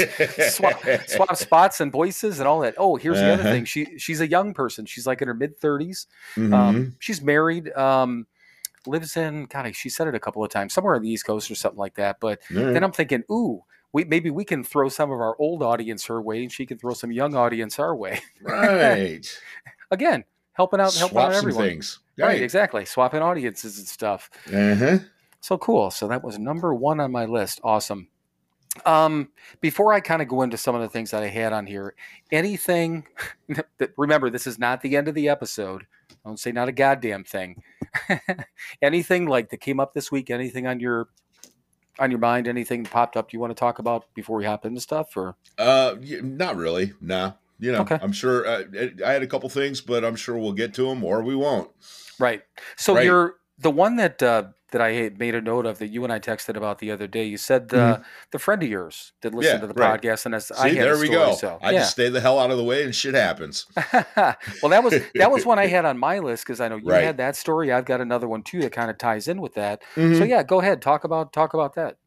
swap, 0.51 0.81
swap 1.07 1.35
spots 1.35 1.79
and 1.79 1.91
voices 1.91 2.39
and 2.39 2.47
all 2.47 2.59
that. 2.61 2.75
Oh, 2.77 2.95
here's 2.95 3.17
the 3.17 3.31
other 3.33 3.43
Uh-huh. 3.43 3.51
thing. 3.51 3.65
She 3.65 3.97
she's 3.97 4.19
a 4.21 4.27
young 4.27 4.53
person. 4.53 4.85
She's 4.85 5.05
like 5.07 5.21
in 5.21 5.27
her 5.27 5.33
mid 5.33 5.59
30s. 5.61 6.07
Mhm. 6.35 6.53
Um, 6.53 6.95
she's 6.99 7.21
married. 7.21 7.71
Um, 7.73 8.25
lives 8.85 9.17
in 9.17 9.45
God. 9.45 9.75
She 9.75 9.89
said 9.89 10.07
it 10.07 10.15
a 10.15 10.19
couple 10.19 10.43
of 10.43 10.49
times 10.49 10.73
somewhere 10.73 10.95
on 10.95 11.01
the 11.01 11.09
East 11.09 11.25
Coast 11.25 11.49
or 11.49 11.55
something 11.55 11.79
like 11.79 11.95
that. 11.95 12.19
But 12.19 12.39
right. 12.51 12.73
then 12.73 12.83
I'm 12.83 12.91
thinking, 12.91 13.23
ooh, 13.31 13.63
we 13.91 14.03
maybe 14.03 14.29
we 14.29 14.45
can 14.45 14.63
throw 14.63 14.89
some 14.89 15.11
of 15.11 15.19
our 15.19 15.35
old 15.39 15.63
audience 15.63 16.05
her 16.05 16.21
way, 16.21 16.43
and 16.43 16.51
she 16.51 16.65
can 16.65 16.77
throw 16.77 16.93
some 16.93 17.11
young 17.11 17.35
audience 17.35 17.79
our 17.79 17.95
way. 17.95 18.21
right. 18.41 19.25
Again, 19.91 20.23
helping 20.53 20.79
out, 20.79 20.93
helping 20.93 21.15
Swap 21.15 21.29
out 21.29 21.35
some 21.35 21.49
everyone. 21.49 21.63
things. 21.63 21.99
Right, 22.17 22.41
exactly. 22.41 22.85
Swapping 22.85 23.21
audiences 23.21 23.77
and 23.77 23.87
stuff. 23.87 24.29
Uh-huh. 24.47 24.99
So 25.39 25.57
cool. 25.57 25.89
So 25.89 26.07
that 26.09 26.23
was 26.23 26.37
number 26.37 26.73
one 26.73 26.99
on 26.99 27.11
my 27.11 27.25
list. 27.25 27.61
Awesome. 27.63 28.09
Um, 28.85 29.29
before 29.61 29.93
I 29.93 29.99
kind 29.99 30.21
of 30.21 30.27
go 30.27 30.41
into 30.41 30.57
some 30.57 30.75
of 30.75 30.81
the 30.81 30.89
things 30.89 31.11
that 31.11 31.23
I 31.23 31.27
had 31.27 31.53
on 31.53 31.65
here, 31.65 31.95
anything 32.31 33.07
that 33.77 33.91
remember 33.97 34.29
this 34.29 34.47
is 34.47 34.59
not 34.59 34.81
the 34.81 34.95
end 34.95 35.07
of 35.07 35.15
the 35.15 35.29
episode. 35.29 35.85
Don't 36.25 36.39
say 36.39 36.51
not 36.51 36.67
a 36.69 36.71
goddamn 36.71 37.23
thing. 37.23 37.61
anything 38.81 39.27
like 39.27 39.49
that 39.49 39.57
came 39.61 39.79
up 39.79 39.93
this 39.93 40.11
week, 40.11 40.29
anything 40.29 40.67
on 40.67 40.79
your 40.79 41.09
on 41.97 42.11
your 42.11 42.19
mind, 42.19 42.47
anything 42.47 42.83
popped 42.85 43.17
up 43.17 43.29
Do 43.29 43.35
you 43.35 43.41
want 43.41 43.51
to 43.51 43.59
talk 43.59 43.79
about 43.79 44.05
before 44.13 44.37
we 44.37 44.45
hop 44.45 44.65
into 44.65 44.79
stuff 44.79 45.17
or 45.17 45.35
Uh, 45.57 45.95
not 46.21 46.55
really. 46.55 46.93
Nah. 47.01 47.33
You 47.59 47.73
know, 47.73 47.81
Okay. 47.81 47.97
I'm 48.01 48.13
sure 48.13 48.47
uh, 48.47 48.63
I 49.05 49.11
had 49.11 49.21
a 49.21 49.27
couple 49.27 49.49
things, 49.49 49.81
but 49.81 50.05
I'm 50.05 50.15
sure 50.15 50.37
we'll 50.37 50.53
get 50.53 50.73
to 50.75 50.87
them 50.87 51.03
or 51.03 51.21
we 51.21 51.35
won't. 51.35 51.69
right. 52.19 52.41
So 52.77 52.95
Right. 52.95 53.05
you're 53.05 53.35
the 53.59 53.71
one 53.71 53.97
that 53.97 54.23
uh 54.23 54.43
that 54.71 54.81
I 54.83 55.09
made 55.17 55.33
a 55.33 55.41
note 55.41 55.65
of 55.65 55.79
that 55.79 55.87
you 55.87 56.03
and 56.03 56.13
I 56.13 56.19
texted 56.19 56.55
about 56.55 56.77
the 56.77 56.91
other 56.91 57.07
day. 57.07 57.23
You 57.23 57.37
said 57.37 57.73
uh, 57.73 57.99
the 58.29 58.37
friend 58.37 58.61
of 58.61 58.69
yours 58.69 59.13
did 59.19 59.33
listen 59.33 59.53
Mm-hmm. 59.53 59.63
Yeah, 59.63 59.67
to 59.67 59.73
the 59.73 59.79
right. 59.81 59.99
podcast, 59.99 60.27
and 60.27 60.35
as 60.35 60.45
See, 60.45 60.53
I 60.55 60.67
had 60.69 60.77
a 60.77 60.81
there 60.81 60.99
we 60.99 61.07
story, 61.07 61.17
go. 61.17 61.35
So 61.35 61.57
I 61.59 61.71
yeah. 61.71 61.79
just 61.79 61.91
stay 61.93 62.07
the 62.09 62.21
hell 62.21 62.37
out 62.37 62.51
of 62.51 62.57
the 62.57 62.63
way 62.63 62.83
and 62.83 62.93
shit 62.93 63.15
happens. 63.15 63.65
well, 64.15 64.69
that 64.69 64.83
was 64.83 64.93
that 65.15 65.31
was 65.31 65.43
one 65.45 65.57
I 65.57 65.65
had 65.75 65.85
on 65.85 65.97
my 65.97 66.19
list 66.19 66.45
because 66.45 66.61
I 66.61 66.67
know 66.67 66.75
you 66.77 66.83
Right. 66.85 67.03
had 67.03 67.17
that 67.17 67.35
story. 67.35 67.71
I've 67.71 67.85
got 67.85 67.99
another 67.99 68.27
one 68.27 68.43
too 68.43 68.61
that 68.61 68.71
kind 68.71 68.91
of 68.91 68.99
ties 68.99 69.27
in 69.27 69.41
with 69.41 69.55
that. 69.55 69.81
So 69.95 70.01
Mhm. 70.01 70.29
yeah, 70.29 70.43
go 70.43 70.61
ahead 70.61 70.83
talk 70.83 71.03
about 71.03 71.33
talk 71.33 71.55
about 71.55 71.73
that. 71.73 71.97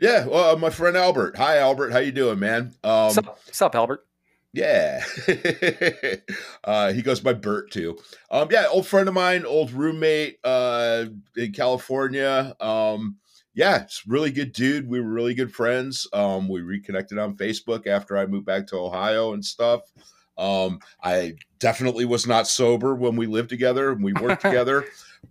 Yeah, 0.00 0.26
well, 0.26 0.54
uh, 0.54 0.58
my 0.58 0.70
friend 0.70 0.96
Albert. 0.96 1.36
Hi, 1.36 1.58
Albert. 1.58 1.90
How 1.92 1.98
you 1.98 2.12
doing, 2.12 2.38
man? 2.40 2.74
Um, 2.84 3.10
sup, 3.10 3.38
sup, 3.52 3.74
Albert? 3.76 4.04
Yeah. 4.52 5.04
uh, 6.64 6.92
he 6.92 7.02
goes 7.02 7.20
by 7.20 7.34
Bert 7.34 7.70
too. 7.70 7.98
Um, 8.30 8.48
yeah, 8.50 8.66
old 8.70 8.86
friend 8.86 9.08
of 9.08 9.14
mine, 9.14 9.44
old 9.44 9.72
roommate 9.72 10.38
uh, 10.42 11.06
in 11.36 11.52
California. 11.52 12.54
Um, 12.60 13.18
yeah, 13.54 13.82
it's 13.82 14.06
really 14.06 14.30
good 14.30 14.52
dude. 14.52 14.88
We 14.88 15.00
were 15.00 15.10
really 15.10 15.34
good 15.34 15.52
friends. 15.52 16.06
Um, 16.12 16.48
we 16.48 16.60
reconnected 16.62 17.18
on 17.18 17.36
Facebook 17.36 17.86
after 17.86 18.16
I 18.16 18.26
moved 18.26 18.46
back 18.46 18.68
to 18.68 18.76
Ohio 18.76 19.32
and 19.32 19.44
stuff. 19.44 19.82
Um, 20.38 20.78
I 21.02 21.34
definitely 21.58 22.04
was 22.04 22.26
not 22.26 22.46
sober 22.46 22.94
when 22.94 23.16
we 23.16 23.26
lived 23.26 23.48
together 23.48 23.90
and 23.90 24.02
we 24.02 24.12
worked 24.12 24.42
together, 24.42 24.84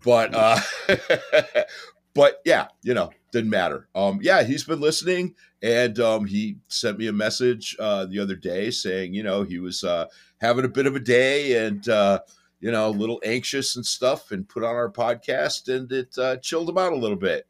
but 0.03 0.35
uh, 0.35 0.59
but 2.13 2.41
yeah, 2.43 2.67
you 2.83 2.93
know, 2.93 3.11
didn't 3.31 3.49
matter. 3.49 3.87
Um, 3.95 4.19
yeah, 4.21 4.43
he's 4.43 4.65
been 4.65 4.81
listening 4.81 5.35
and 5.61 5.99
um, 5.99 6.25
he 6.25 6.57
sent 6.67 6.97
me 6.97 7.07
a 7.07 7.13
message 7.13 7.75
uh, 7.79 8.05
the 8.05 8.19
other 8.19 8.35
day 8.35 8.69
saying, 8.71 9.13
you 9.13 9.23
know, 9.23 9.43
he 9.43 9.59
was 9.59 9.83
uh, 9.83 10.05
having 10.39 10.65
a 10.65 10.69
bit 10.69 10.85
of 10.85 10.95
a 10.95 10.99
day 10.99 11.65
and 11.65 11.87
uh, 11.89 12.19
you 12.59 12.71
know, 12.71 12.87
a 12.87 12.89
little 12.89 13.21
anxious 13.23 13.75
and 13.75 13.85
stuff, 13.85 14.31
and 14.31 14.47
put 14.49 14.63
on 14.63 14.75
our 14.75 14.89
podcast, 14.89 15.73
and 15.73 15.91
it 15.91 16.17
uh, 16.17 16.37
chilled 16.37 16.69
him 16.69 16.77
out 16.77 16.93
a 16.93 16.97
little 16.97 17.17
bit. 17.17 17.47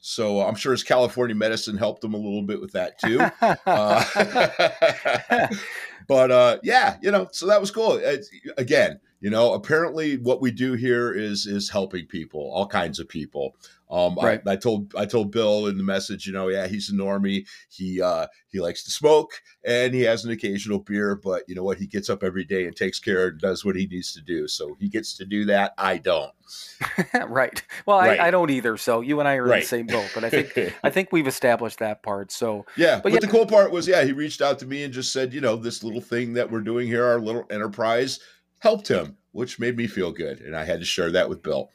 So 0.00 0.40
I'm 0.40 0.54
sure 0.54 0.72
his 0.72 0.82
California 0.82 1.36
medicine 1.36 1.76
helped 1.76 2.02
him 2.02 2.14
a 2.14 2.18
little 2.18 2.42
bit 2.42 2.60
with 2.60 2.72
that 2.72 2.98
too. 2.98 3.20
Uh, 3.66 4.04
but 6.08 6.30
uh, 6.30 6.58
yeah, 6.62 6.96
you 7.02 7.10
know, 7.10 7.28
so 7.32 7.46
that 7.46 7.60
was 7.60 7.70
cool. 7.70 7.96
It's, 7.96 8.30
again, 8.56 9.00
you 9.20 9.30
know, 9.30 9.52
apparently 9.54 10.16
what 10.16 10.40
we 10.40 10.50
do 10.50 10.72
here 10.74 11.12
is 11.12 11.46
is 11.46 11.68
helping 11.70 12.06
people, 12.06 12.40
all 12.52 12.66
kinds 12.66 12.98
of 12.98 13.08
people. 13.08 13.54
Um, 13.90 14.14
Right. 14.14 14.40
I, 14.46 14.52
I 14.52 14.56
told 14.56 14.94
I 14.96 15.04
told 15.04 15.32
Bill 15.32 15.66
in 15.66 15.76
the 15.76 15.82
message, 15.82 16.24
you 16.26 16.32
know, 16.32 16.46
yeah, 16.48 16.68
he's 16.68 16.90
a 16.90 16.92
normie. 16.94 17.46
He 17.68 18.00
uh, 18.00 18.28
he 18.48 18.60
likes 18.60 18.84
to 18.84 18.90
smoke 18.92 19.32
and 19.64 19.92
he 19.92 20.02
has 20.02 20.24
an 20.24 20.30
occasional 20.30 20.78
beer, 20.78 21.16
but 21.16 21.42
you 21.48 21.54
know 21.56 21.64
what? 21.64 21.78
He 21.78 21.86
gets 21.88 22.08
up 22.08 22.22
every 22.22 22.44
day 22.44 22.66
and 22.66 22.76
takes 22.76 23.00
care 23.00 23.26
and 23.28 23.40
does 23.40 23.64
what 23.64 23.74
he 23.74 23.86
needs 23.88 24.12
to 24.14 24.20
do. 24.20 24.46
So 24.46 24.76
he 24.78 24.88
gets 24.88 25.16
to 25.16 25.24
do 25.24 25.44
that. 25.46 25.74
I 25.76 25.98
don't. 25.98 26.30
right. 27.28 27.60
Well, 27.84 27.98
Right. 27.98 28.20
I, 28.20 28.28
I 28.28 28.30
don't 28.30 28.50
either. 28.50 28.76
So 28.76 29.00
you 29.00 29.18
and 29.18 29.28
I 29.28 29.34
are 29.36 29.52
in 29.52 29.60
the 29.60 29.66
same 29.66 29.86
boat. 29.86 30.10
But 30.14 30.22
I 30.24 30.30
think 30.30 30.74
I 30.84 30.90
think 30.90 31.08
we've 31.10 31.26
established 31.28 31.80
that 31.80 32.02
part. 32.04 32.30
So 32.30 32.66
Yeah, 32.76 32.96
But 32.96 33.02
but, 33.04 33.12
yeah- 33.14 33.18
the 33.20 33.26
cool 33.28 33.46
part 33.46 33.72
was, 33.72 33.88
yeah, 33.88 34.04
he 34.04 34.12
reached 34.12 34.40
out 34.40 34.60
to 34.60 34.66
me 34.66 34.84
and 34.84 34.94
just 34.94 35.12
said, 35.12 35.34
you 35.34 35.40
know, 35.40 35.56
this 35.56 35.82
little 35.82 36.00
thing 36.00 36.34
that 36.34 36.50
we're 36.50 36.60
doing 36.60 36.86
here, 36.86 37.04
our 37.04 37.20
little 37.20 37.44
enterprise, 37.50 38.20
helped 38.60 38.88
him, 38.88 39.16
which 39.32 39.58
made 39.58 39.76
me 39.76 39.86
feel 39.86 40.12
good, 40.12 40.40
and 40.40 40.56
I 40.56 40.64
had 40.64 40.80
to 40.80 40.86
share 40.86 41.10
that 41.12 41.28
with 41.28 41.42
Bill. 41.42 41.70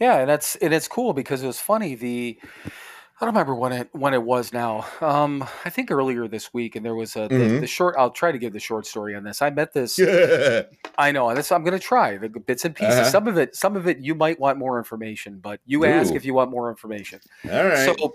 yeah, 0.00 0.18
and 0.18 0.28
that's 0.28 0.56
and 0.56 0.72
it's 0.74 0.88
cool 0.88 1.12
because 1.12 1.42
it 1.42 1.46
was 1.46 1.60
funny. 1.60 1.94
The 1.94 2.38
I 3.20 3.24
don't 3.26 3.34
remember 3.34 3.54
when 3.54 3.72
it 3.72 3.88
when 3.92 4.14
it 4.14 4.22
was 4.22 4.52
now. 4.52 4.84
Um, 5.00 5.44
I 5.64 5.70
think 5.70 5.92
earlier 5.92 6.26
this 6.26 6.52
week, 6.52 6.74
and 6.74 6.84
there 6.84 6.96
was 6.96 7.14
a 7.14 7.28
the, 7.28 7.34
Mhm. 7.36 7.60
the 7.60 7.66
short. 7.68 7.94
I'll 7.96 8.10
try 8.10 8.32
to 8.32 8.38
give 8.38 8.52
the 8.52 8.58
short 8.58 8.84
story 8.84 9.14
on 9.14 9.22
this. 9.22 9.40
I 9.42 9.50
met 9.50 9.72
this. 9.72 9.96
yeah, 9.98 10.62
I 10.98 11.12
know, 11.12 11.28
and 11.28 11.38
this 11.38 11.52
I'm 11.52 11.62
going 11.62 11.78
to 11.78 11.84
try 11.84 12.16
the 12.16 12.28
bits 12.28 12.64
and 12.64 12.74
pieces. 12.74 12.94
Uh-huh. 12.96 13.10
Some 13.10 13.28
of 13.28 13.38
it, 13.38 13.54
some 13.54 13.76
of 13.76 13.86
it, 13.86 13.98
you 13.98 14.16
might 14.16 14.40
want 14.40 14.58
more 14.58 14.76
information, 14.78 15.38
but 15.40 15.60
you 15.66 15.84
ask 15.84 16.14
if 16.14 16.24
you 16.24 16.34
want 16.34 16.50
more 16.50 16.68
information. 16.68 17.20
all 17.48 17.64
right. 17.64 17.84
So 17.96 18.14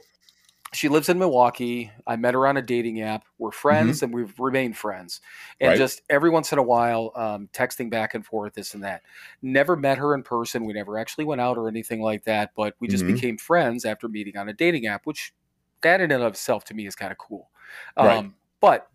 she 0.74 0.90
lives 0.90 1.10
in 1.10 1.18
Milwaukee. 1.18 1.92
I 2.06 2.16
met 2.18 2.34
her 2.34 2.46
on 2.48 2.58
a 2.58 2.62
dating 2.62 3.02
app. 3.02 3.26
We're 3.38 3.52
friends 3.52 4.04
and 4.04 4.14
we've 4.14 4.38
remained 4.40 4.78
friends. 4.78 5.22
And 5.60 5.68
Mm-hmm. 5.68 5.70
Right. 5.70 5.78
just 5.78 6.02
every 6.10 6.30
once 6.30 6.52
in 6.52 6.60
a 6.60 6.64
while, 6.64 7.12
um, 7.16 7.50
texting 7.54 7.90
back 7.90 8.14
and 8.14 8.26
forth, 8.26 8.54
this 8.54 8.74
and 8.74 8.84
that. 8.84 9.04
Never 9.42 9.76
met 9.76 9.98
her 9.98 10.14
in 10.14 10.24
person. 10.24 10.66
We 10.66 10.74
never 10.74 10.98
actually 10.98 11.26
went 11.26 11.42
out 11.42 11.58
or 11.58 11.68
anything 11.68 12.02
like 12.02 12.24
that, 12.26 12.52
but 12.56 12.76
we 12.80 12.88
just 12.88 13.06
Mhm. 13.06 13.16
became 13.16 13.38
friends 13.38 13.86
after 13.86 14.08
meeting 14.10 14.38
on 14.38 14.50
a 14.50 14.54
dating 14.54 14.88
app, 14.88 15.06
which 15.06 15.34
that 15.82 16.02
in 16.02 16.12
and 16.12 16.24
of 16.24 16.34
itself 16.34 16.64
to 16.66 16.74
me 16.74 16.86
is 16.88 16.96
kind 16.96 17.12
of 17.12 17.18
cool. 17.18 17.50
Right. 17.96 18.18
Um, 18.18 18.36
but 18.60 18.90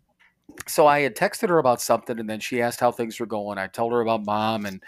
so 0.66 0.86
I 0.86 1.00
had 1.00 1.16
texted 1.16 1.48
her 1.48 1.58
about 1.58 1.80
something, 1.80 2.18
and 2.20 2.28
then 2.28 2.40
she 2.40 2.60
asked 2.60 2.80
how 2.80 2.92
things 2.92 3.18
were 3.18 3.26
going. 3.26 3.56
I 3.58 3.68
told 3.68 3.92
her 3.92 4.00
about 4.02 4.26
mom, 4.26 4.66
and 4.66 4.82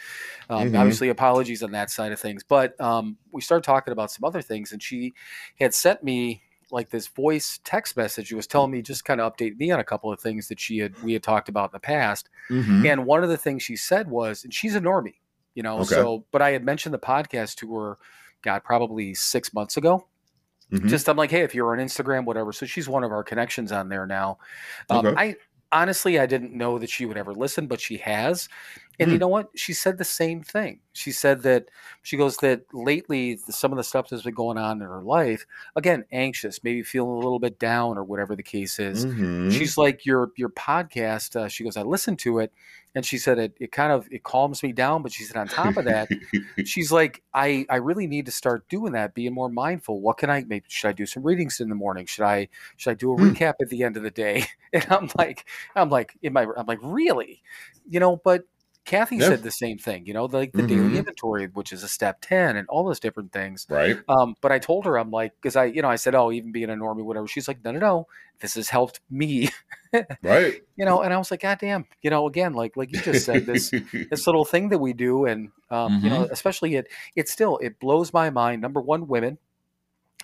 um, 0.50 0.68
Mhm. 0.70 0.78
obviously 0.78 1.08
apologies 1.08 1.62
on 1.62 1.70
that 1.72 1.90
side 1.90 2.12
of 2.12 2.20
things. 2.20 2.44
But 2.44 2.78
um, 2.80 3.16
we 3.32 3.40
started 3.40 3.64
talking 3.64 3.92
about 3.92 4.10
some 4.10 4.24
other 4.24 4.42
things, 4.42 4.72
and 4.72 4.82
she 4.82 5.14
had 5.58 5.72
sent 5.74 6.02
me 6.02 6.42
like 6.74 6.90
this 6.90 7.06
voice 7.06 7.60
text 7.64 7.96
message. 7.96 8.30
It 8.30 8.36
was 8.36 8.46
telling 8.46 8.70
me 8.70 8.82
just 8.82 9.04
kind 9.04 9.20
of 9.20 9.34
update 9.34 9.56
me 9.58 9.70
on 9.70 9.80
a 9.80 9.84
couple 9.84 10.12
of 10.12 10.20
things 10.20 10.48
that 10.48 10.60
she 10.60 10.78
had 10.78 11.00
we 11.02 11.12
had 11.14 11.22
talked 11.22 11.48
about 11.48 11.70
in 11.70 11.72
the 11.74 11.80
past. 11.80 12.28
Mhm. 12.50 12.86
And 12.86 13.06
one 13.06 13.22
of 13.22 13.30
the 13.30 13.36
things 13.38 13.62
she 13.62 13.76
said 13.76 14.10
was, 14.10 14.44
and 14.44 14.52
she's 14.52 14.74
a 14.74 14.80
normie, 14.80 15.14
you 15.54 15.62
know. 15.62 15.76
Okay. 15.78 15.94
So, 15.94 16.26
but 16.32 16.42
I 16.42 16.50
had 16.50 16.64
mentioned 16.64 16.92
the 16.92 16.98
podcast 16.98 17.54
to 17.56 17.74
her, 17.76 17.98
God, 18.42 18.62
probably 18.64 19.14
six 19.14 19.54
months 19.54 19.76
ago 19.78 20.06
Mhm. 20.72 20.88
just 20.88 21.08
I'm 21.08 21.16
like, 21.16 21.30
hey, 21.30 21.42
if 21.42 21.54
you're 21.54 21.72
on 21.72 21.78
Instagram, 21.78 22.24
whatever. 22.24 22.52
So 22.52 22.66
she's 22.66 22.88
one 22.88 23.04
of 23.04 23.12
our 23.12 23.22
connections 23.22 23.70
on 23.70 23.88
there 23.88 24.06
now. 24.06 24.38
Um, 24.90 25.06
Okay. 25.06 25.14
I 25.16 25.36
honestly 25.72 26.18
I 26.18 26.26
didn't 26.26 26.52
know 26.54 26.78
that 26.78 26.88
she 26.90 27.04
would 27.06 27.16
ever 27.16 27.32
listen, 27.34 27.66
but 27.66 27.80
she 27.80 27.98
has. 27.98 28.48
And 29.00 29.10
you 29.10 29.16
Hmm. 29.16 29.20
know 29.22 29.28
what? 29.28 29.48
She 29.56 29.72
said 29.72 29.98
the 29.98 30.04
same 30.04 30.42
thing. 30.42 30.80
She 30.92 31.10
said 31.10 31.42
that 31.42 31.66
she 32.02 32.16
goes 32.16 32.36
that 32.38 32.62
lately 32.72 33.34
the- 33.34 33.52
some 33.52 33.72
of 33.72 33.76
the 33.76 33.82
stuff 33.84 34.08
that's 34.08 34.22
been 34.22 34.34
going 34.34 34.58
on 34.58 34.80
in 34.80 34.86
her 34.86 35.02
life, 35.02 35.46
again, 35.74 36.04
anxious, 36.12 36.62
maybe 36.62 36.82
feeling 36.82 37.10
a 37.10 37.16
little 37.18 37.40
bit 37.40 37.58
down 37.58 37.98
or 37.98 38.04
whatever 38.04 38.36
the 38.36 38.42
case 38.44 38.78
is. 38.78 39.04
Mhm. 39.06 39.50
She's 39.50 39.76
like 39.76 40.06
your 40.06 40.30
your 40.36 40.50
podcast. 40.50 41.34
Uh, 41.34 41.48
she 41.48 41.64
goes, 41.64 41.76
I 41.76 41.82
listened 41.82 42.20
to 42.20 42.38
it, 42.38 42.52
and 42.94 43.04
she 43.04 43.18
said 43.18 43.38
it 43.40 43.56
it 43.58 43.72
kind 43.72 43.90
of 43.92 44.06
it 44.12 44.22
calms 44.22 44.62
me 44.62 44.72
down. 44.72 45.02
But 45.02 45.12
she 45.12 45.24
said 45.24 45.36
on 45.36 45.48
top 45.48 45.76
of 45.76 45.84
that, 45.86 46.08
she's 46.64 46.92
like 46.92 47.22
i 47.34 47.66
i 47.68 47.76
really 47.76 48.06
need 48.06 48.26
to 48.26 48.32
start 48.32 48.68
doing 48.68 48.92
that 48.92 49.12
being 49.14 49.34
more 49.34 49.48
mindful 49.48 50.00
what 50.00 50.16
can 50.16 50.30
i 50.30 50.44
maybe 50.46 50.64
should 50.68 50.88
i 50.88 50.92
do 50.92 51.04
some 51.04 51.22
readings 51.22 51.58
in 51.60 51.68
the 51.68 51.74
morning 51.74 52.06
should 52.06 52.24
i 52.24 52.48
should 52.76 52.90
i 52.92 52.94
do 52.94 53.12
a 53.12 53.16
Hmm. 53.16 53.24
recap 53.32 53.54
at 53.60 53.68
the 53.70 53.82
end 53.82 53.96
of 53.96 54.04
the 54.04 54.10
day 54.10 54.46
and 54.72 54.86
i'm 54.88 55.10
like 55.18 55.44
i'm 55.74 55.90
like 55.90 56.16
in 56.22 56.32
my 56.32 56.46
i'm 56.56 56.66
like 56.66 56.78
really 56.82 57.42
you 57.88 57.98
know 57.98 58.16
but 58.24 58.44
kathy 58.84 59.20
said 59.20 59.42
the 59.42 59.50
same 59.50 59.78
thing 59.78 60.04
you 60.06 60.12
know 60.12 60.26
like 60.26 60.54
the 60.54 60.62
Mhm. 60.62 60.68
daily 60.68 60.96
inventory 60.96 61.46
which 61.48 61.72
is 61.72 61.82
a 61.82 61.88
step 61.88 62.20
10 62.20 62.56
and 62.56 62.68
all 62.68 62.84
those 62.84 63.00
different 63.00 63.32
things 63.32 63.66
right. 63.68 63.96
um, 64.08 64.34
but 64.40 64.52
I 64.52 64.58
told 64.58 64.84
her, 64.84 64.98
I'm 64.98 65.10
like, 65.10 65.32
because 65.40 65.56
I, 65.56 65.64
you 65.64 65.80
know, 65.80 65.88
I 65.88 65.96
said, 65.96 66.14
oh, 66.14 66.30
even 66.30 66.52
being 66.52 66.68
a 66.68 66.74
normie, 66.74 67.02
whatever. 67.02 67.26
She's 67.26 67.48
like, 67.48 67.64
no, 67.64 67.72
no, 67.72 67.78
no, 67.78 68.06
this 68.40 68.54
has 68.56 68.68
helped 68.68 69.00
me, 69.10 69.48
Right. 70.22 70.62
you 70.76 70.84
know. 70.84 71.02
And 71.02 71.12
I 71.12 71.18
was 71.18 71.30
like, 71.30 71.40
God 71.42 71.58
damn, 71.60 71.86
you 72.02 72.10
know, 72.10 72.26
again, 72.26 72.52
like, 72.52 72.76
like 72.76 72.92
you 72.92 73.00
just 73.00 73.24
said, 73.24 73.46
this, 73.46 73.72
this 74.10 74.26
little 74.26 74.44
thing 74.44 74.68
that 74.70 74.78
we 74.78 74.92
do 74.92 75.24
and 75.26 75.50
um, 75.70 75.96
you 76.02 76.10
Mm-hmm. 76.10 76.10
know 76.10 76.28
especially 76.30 76.74
it 76.76 76.86
it 77.16 77.28
still 77.28 77.56
it 77.58 77.80
blows 77.80 78.12
my 78.12 78.28
mind 78.30 78.60
number 78.60 78.80
one 78.80 79.08
women 79.08 79.38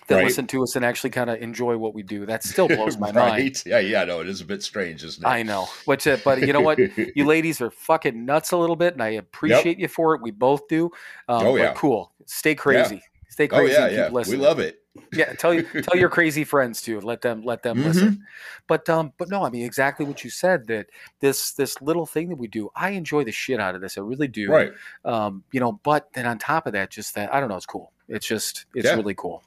that 0.07 0.15
Right. 0.15 0.25
listen 0.25 0.47
to 0.47 0.63
us 0.63 0.75
and 0.75 0.83
actually 0.83 1.11
kind 1.11 1.29
of 1.29 1.41
enjoy 1.41 1.77
what 1.77 1.93
we 1.93 2.03
do 2.03 2.25
that 2.25 2.43
still 2.43 2.67
blows 2.77 2.97
my 2.97 3.11
mind 3.11 3.15
right. 3.37 3.63
Yeah, 3.65 3.79
yeah, 3.79 4.03
no, 4.03 4.19
it 4.21 4.27
is 4.27 4.41
a 4.41 4.45
bit 4.45 4.63
strange, 4.63 5.03
isn't 5.03 5.23
it? 5.23 5.27
i 5.27 5.43
know 5.43 5.67
which 5.85 6.07
uh, 6.07 6.17
but 6.25 6.45
you 6.45 6.53
know 6.53 6.61
what 6.61 6.77
you 7.15 7.25
ladies 7.35 7.61
are 7.61 7.71
fucking 7.71 8.25
nuts 8.25 8.51
a 8.51 8.57
little 8.57 8.75
bit 8.75 8.93
and 8.93 9.03
i 9.03 9.09
appreciate 9.09 9.79
you 9.79 9.87
for 9.87 10.15
it 10.15 10.21
we 10.21 10.31
both 10.31 10.67
do 10.67 10.85
um, 11.29 11.45
Oh, 11.47 11.51
but 11.57 11.63
yeah. 11.63 11.73
cool 11.75 12.11
stay 12.25 12.55
crazy 12.55 13.01
stay 13.29 13.45
oh 13.45 13.57
crazy 13.57 13.73
yeah, 13.73 13.85
and 13.85 13.89
keep 14.15 14.27
yeah. 14.27 14.31
We 14.31 14.35
love 14.37 14.59
it. 14.59 14.81
yeah 15.13 15.33
tell 15.33 15.53
you 15.53 15.63
tell 15.83 15.97
your 15.97 16.09
crazy 16.17 16.43
friends 16.43 16.81
too 16.81 16.99
let 16.99 17.21
them 17.21 17.43
let 17.43 17.63
them 17.63 17.77
Mhm. 17.79 17.83
listen 17.85 18.25
but 18.67 18.89
um 18.89 19.13
but 19.17 19.29
no 19.29 19.43
i 19.45 19.49
mean 19.49 19.63
exactly 19.65 20.05
what 20.05 20.23
you 20.23 20.29
said 20.29 20.67
that 20.67 20.87
this 21.19 21.51
this 21.53 21.81
little 21.81 22.05
thing 22.05 22.27
that 22.29 22.35
we 22.37 22.47
do 22.47 22.69
i 22.75 22.89
enjoy 22.91 23.23
the 23.23 23.31
shit 23.31 23.59
out 23.59 23.75
of 23.75 23.81
this 23.81 23.97
i 23.97 24.01
really 24.01 24.27
do 24.27 24.49
Right. 24.51 24.71
um, 25.05 25.43
you 25.51 25.59
know, 25.59 25.73
but 25.83 26.11
then 26.13 26.25
on 26.25 26.39
top 26.39 26.65
of 26.67 26.73
that, 26.73 26.89
just 26.89 27.15
that 27.15 27.33
I 27.33 27.39
don't 27.39 27.49
know, 27.49 27.55
it's 27.57 27.65
cool. 27.65 27.91
It's 28.09 28.25
just 28.27 28.65
it's 28.75 28.85
Yeah. 28.85 28.95
really 28.95 29.13
cool. 29.15 29.43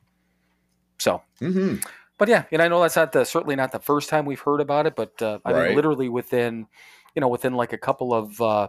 So, 1.05 1.21
hmm 1.39 1.77
but 2.17 2.29
yeah, 2.29 2.45
and 2.53 2.63
I 2.63 2.69
know 2.69 2.81
that's 2.81 2.97
not 2.97 3.13
the 3.13 3.25
certainly 3.25 3.57
not 3.57 3.73
the 3.73 3.79
first 3.81 4.09
time 4.09 4.25
we've 4.25 4.41
heard 4.41 4.61
about 4.63 4.87
it, 4.87 4.95
but 4.97 5.21
uh, 5.21 5.39
I 5.45 5.53
mean, 5.53 5.75
literally 5.77 6.09
within, 6.09 6.67
you 7.15 7.21
know, 7.21 7.29
within 7.29 7.53
like 7.55 7.73
a 7.75 7.77
couple 7.79 8.15
of, 8.15 8.41
uh, 8.41 8.69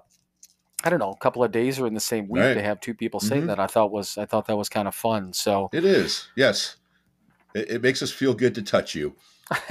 I 0.83 0.89
don't 0.89 0.97
know, 0.99 1.11
a 1.11 1.17
couple 1.17 1.43
of 1.43 1.51
days 1.51 1.79
or 1.79 1.85
in 1.87 1.93
the 1.93 1.99
same 1.99 2.27
week 2.27 2.41
Right. 2.41 2.53
to 2.55 2.61
have 2.63 2.81
two 2.81 2.93
people 2.95 3.19
saying 3.19 3.43
Mhm. 3.43 3.47
that 3.47 3.59
I 3.59 3.67
thought 3.67 3.91
was 3.91 4.17
I 4.17 4.25
thought 4.25 4.47
that 4.47 4.57
was 4.57 4.67
kind 4.67 4.87
of 4.87 4.95
fun. 4.95 5.31
So, 5.31 5.69
It 5.71 5.85
is. 5.85 6.27
Yes. 6.35 6.75
It, 7.53 7.69
it 7.69 7.81
makes 7.83 8.01
us 8.01 8.11
feel 8.11 8.33
good 8.33 8.53
to 8.55 8.61
touch 8.63 8.95
you. 8.95 9.15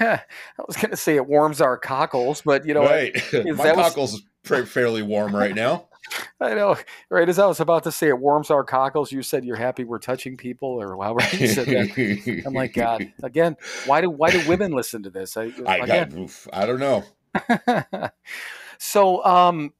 I 0.00 0.20
was 0.66 0.76
going 0.76 0.90
to 0.90 0.96
say 0.96 1.16
it 1.16 1.26
warms 1.26 1.60
our 1.60 1.76
cockles, 1.76 2.40
but 2.42 2.64
you 2.66 2.72
know, 2.74 2.84
right. 2.84 3.12
My 3.32 3.42
that 3.52 3.76
was- 3.76 3.86
cockles 3.86 4.14
is 4.14 4.22
fairly 4.70 5.02
warm 5.02 5.34
right 5.34 5.54
now. 5.54 5.88
I 6.40 6.54
know, 6.54 6.76
right? 7.10 7.28
As 7.28 7.38
I 7.38 7.46
was 7.46 7.60
about 7.60 7.84
to 7.84 7.92
say, 7.92 8.08
it 8.08 8.18
warms 8.18 8.50
our 8.50 8.64
cockles. 8.64 9.12
You 9.12 9.22
said 9.22 9.44
you're 9.44 9.56
happy 9.56 9.84
we're 9.84 9.98
touching 9.98 10.36
people, 10.36 10.68
or 10.68 10.96
however 11.02 11.26
you 11.38 11.46
said 11.46 11.66
that. 11.68 11.88
I'm 12.46 12.52
like, 12.54 12.74
God, 12.74 13.02
again, 13.22 13.56
why 13.82 14.00
do 14.00 14.10
why 14.10 14.30
do 14.30 14.40
women 14.40 14.72
listen 14.72 15.02
to 15.04 15.10
this? 15.10 15.36
I, 15.36 15.44
I, 15.66 15.76
I, 15.78 15.84
again, 15.84 16.28
I 16.52 16.66
don't 16.66 16.80
know. 16.80 17.04
so, 18.78 19.24
um, 19.24 19.72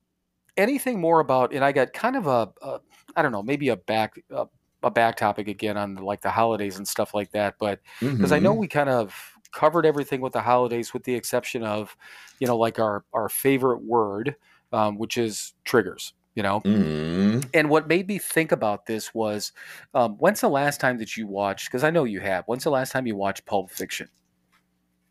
anything 0.57 1.01
more 1.01 1.21
about? 1.21 1.53
And 1.53 1.65
I 1.65 1.73
got 1.73 1.93
kind 1.93 2.17
of 2.17 2.27
a, 2.27 2.53
a 2.63 2.81
I 3.17 3.23
don't 3.23 3.33
know, 3.33 3.43
maybe 3.43 3.69
a 3.69 3.77
back 3.77 4.15
a, 4.31 4.47
a 4.83 4.91
back 4.91 5.17
topic 5.17 5.49
again 5.49 5.77
on 5.77 5.97
like 5.97 6.21
the 6.21 6.31
holidays 6.31 6.77
and 6.79 6.87
stuff 6.87 7.15
like 7.15 7.33
that. 7.33 7.57
But 7.59 7.81
because 8.17 8.33
I 8.33 8.39
know 8.39 8.55
Mhm. 8.55 8.59
we 8.59 8.69
kind 8.69 8.89
of 8.89 9.15
covered 9.53 9.87
everything 9.87 10.21
with 10.21 10.33
the 10.33 10.43
holidays, 10.43 10.93
with 10.93 11.05
the 11.05 11.15
exception 11.15 11.63
of, 11.63 11.97
you 12.41 12.47
know, 12.47 12.57
like 12.57 12.79
our 12.79 13.05
our 13.13 13.29
favorite 13.29 13.83
word, 13.83 14.37
um, 14.73 14.99
which 14.99 15.17
is 15.17 15.55
triggers. 15.65 16.13
You 16.35 16.43
know, 16.43 16.61
Mhm. 16.63 17.49
and 17.55 17.71
what 17.71 17.87
made 17.87 18.09
me 18.09 18.19
think 18.19 18.51
about 18.51 18.87
this 18.87 19.15
was, 19.15 19.53
um, 19.95 20.17
when's 20.19 20.41
the 20.41 20.49
last 20.49 20.81
time 20.81 20.99
that 20.99 21.17
you 21.17 21.29
watched? 21.29 21.69
Because 21.71 21.85
I 21.85 21.91
know 21.91 22.03
you 22.03 22.19
have. 22.19 22.43
When's 22.47 22.65
the 22.65 22.71
last 22.71 22.91
time 22.91 23.07
you 23.07 23.15
watched 23.15 23.47
Pulp 23.47 23.71
Fiction? 23.71 24.09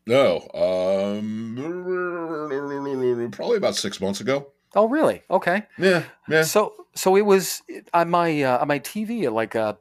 No. 0.06 0.46
Um, 0.52 1.56
probably 3.32 3.56
about 3.56 3.76
six 3.76 4.00
months 4.02 4.20
ago. 4.20 4.48
Oh, 4.74 4.86
really? 4.86 5.22
Okay. 5.30 5.66
Yeah. 5.78 6.04
Yeah. 6.28 6.42
So, 6.42 6.74
so 6.94 7.16
it 7.16 7.22
was 7.22 7.62
on 7.94 8.10
my 8.10 8.42
uh, 8.42 8.58
on 8.58 8.68
my 8.68 8.80
TV. 8.80 9.32
Like, 9.32 9.56
uh, 9.56 9.74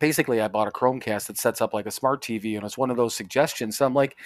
basically, 0.00 0.40
I 0.40 0.48
bought 0.48 0.68
a 0.68 0.72
Chromecast 0.72 1.26
that 1.28 1.38
sets 1.38 1.60
up 1.60 1.74
like 1.74 1.86
a 1.86 1.90
smart 1.90 2.22
TV, 2.22 2.56
and 2.56 2.64
it's 2.64 2.78
one 2.78 2.90
of 2.90 2.96
those 2.96 3.14
suggestions. 3.14 3.78
So 3.78 3.86
I'm 3.86 3.94
like, 3.94 4.16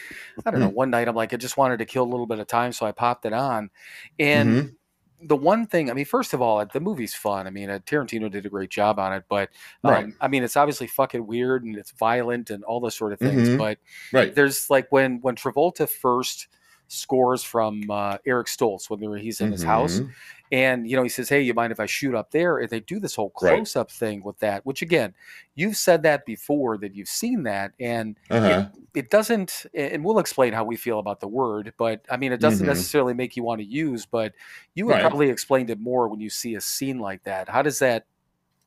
I 0.47 0.51
don't 0.51 0.61
know. 0.61 0.69
One 0.71 0.91
night, 0.91 1.09
I'm 1.09 1.17
like, 1.17 1.33
I 1.35 1.37
just 1.37 1.57
wanted 1.57 1.79
to 1.79 1.87
kill 1.87 2.05
a 2.05 2.11
little 2.11 2.27
bit 2.27 2.39
of 2.41 2.47
time, 2.47 2.73
so 2.73 2.87
I 2.87 2.93
popped 2.93 3.27
it 3.27 3.33
on, 3.33 3.71
and 4.19 4.59
Mhm. 4.59 4.77
the 5.21 5.37
one 5.37 5.67
thing, 5.67 5.91
I 5.91 5.95
mean, 5.95 6.05
first 6.05 6.33
of 6.33 6.41
all, 6.43 6.65
the 6.65 6.81
movie's 6.81 7.15
fun. 7.15 7.47
I 7.47 7.51
mean, 7.51 7.71
uh, 7.71 7.81
Tarantino 7.81 8.31
did 8.31 8.47
a 8.47 8.49
great 8.51 8.71
job 8.71 8.99
on 9.01 9.13
it, 9.13 9.25
but 9.29 9.51
um, 9.85 9.91
Right. 9.91 10.15
I 10.21 10.29
mean, 10.29 10.45
it's 10.45 10.57
obviously 10.57 10.87
fucking 10.87 11.27
weird 11.27 11.65
and 11.65 11.77
it's 11.77 11.91
violent 11.93 12.51
and 12.51 12.63
all 12.65 12.81
those 12.81 12.95
sort 12.97 13.13
of 13.13 13.21
things. 13.21 13.51
Mhm. 13.51 13.57
But 13.57 13.79
Right. 14.13 14.35
there's 14.35 14.71
like 14.71 14.87
when 14.91 15.21
when 15.23 15.35
Travolta 15.35 15.89
first 15.91 16.49
scores 16.89 17.43
from 17.45 17.83
uh, 17.91 18.19
Eric 18.27 18.47
Stoltz 18.49 18.91
when 18.91 19.01
he's 19.19 19.41
in 19.41 19.53
his 19.53 19.63
house, 19.63 20.01
Mhm. 20.01 20.11
and 20.53 20.91
you 20.91 20.97
know 20.97 21.03
he 21.03 21.09
says, 21.09 21.29
"Hey, 21.29 21.41
you 21.43 21.55
mind 21.55 21.71
if 21.73 21.81
I 21.81 21.87
shoot 21.87 22.15
up 22.15 22.31
there?" 22.31 22.59
And 22.59 22.69
they 22.71 22.81
do 22.81 22.99
this 22.99 23.15
whole 23.15 23.31
close 23.31 23.77
up 23.77 23.91
thing 23.91 24.23
with 24.23 24.39
that, 24.39 24.65
which 24.67 24.83
again, 24.83 25.15
you've 25.55 25.77
said 25.77 26.03
that 26.03 26.25
before 26.27 26.79
that 26.79 26.95
you've 26.95 27.09
seen 27.09 27.43
that, 27.45 27.73
and 27.79 28.19
Uh-huh. 28.31 28.69
it 28.95 29.11
doesn't. 29.11 29.67
And 29.75 30.05
we'll 30.05 30.19
explain 30.19 30.53
how 30.55 30.65
we 30.65 30.77
feel 30.77 30.99
about 30.99 31.21
the 31.21 31.29
word, 31.29 31.75
but 31.79 32.05
I 32.11 32.17
mean, 32.17 32.33
it 32.33 32.41
doesn't 32.41 32.65
Mhm. 32.65 32.69
necessarily 32.71 33.15
make 33.15 33.37
you 33.37 33.43
want 33.45 33.61
to 33.61 33.67
use. 33.67 34.07
But 34.07 34.35
you 34.75 34.87
would 34.87 34.93
Right. 34.95 35.01
probably 35.03 35.29
explained 35.29 35.71
it 35.71 35.79
more 35.79 36.09
when 36.09 36.21
you 36.21 36.31
see 36.31 36.55
a 36.55 36.61
scene 36.61 36.99
like 36.99 37.23
that. 37.25 37.49
How 37.49 37.63
does 37.63 37.79
that? 37.81 38.07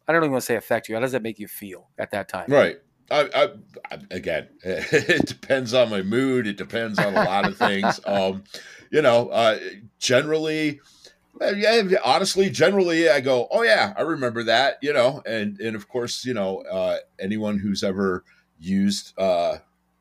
I 0.08 0.14
don't 0.14 0.24
even 0.24 0.32
want 0.32 0.42
to 0.42 0.46
say 0.46 0.56
affect 0.56 0.90
you. 0.90 0.96
How 0.96 1.02
does 1.02 1.12
that 1.14 1.22
make 1.24 1.40
you 1.40 1.48
feel 1.48 1.90
at 1.98 2.12
that 2.12 2.28
time? 2.28 2.52
Right. 2.52 2.78
I, 3.12 3.30
I, 3.34 3.50
I, 3.92 3.98
again, 4.10 4.48
it 4.64 5.26
depends 5.26 5.74
on 5.74 5.90
my 5.90 6.02
mood. 6.02 6.48
It 6.48 6.58
depends 6.58 6.98
on 6.98 7.14
a 7.14 7.24
lot 7.24 7.48
of 7.48 7.58
things. 7.58 8.00
Um, 8.12 8.44
you 8.92 9.02
know, 9.02 9.30
uh, 9.30 9.58
generally, 10.00 10.82
yeah, 11.40 11.84
honestly, 12.04 12.50
generally, 12.50 13.10
I 13.10 13.22
go, 13.22 13.48
oh 13.50 13.64
yeah, 13.64 13.94
I 13.98 14.02
remember 14.02 14.44
that. 14.44 14.80
You 14.82 14.94
know, 14.94 15.22
and 15.26 15.60
and 15.60 15.76
of 15.76 15.88
course, 15.88 16.26
you 16.26 16.34
know, 16.34 16.62
uh, 16.64 16.98
anyone 17.20 17.58
who's 17.58 17.84
ever 17.84 18.24
used 18.60 19.18
uh, 19.18 19.58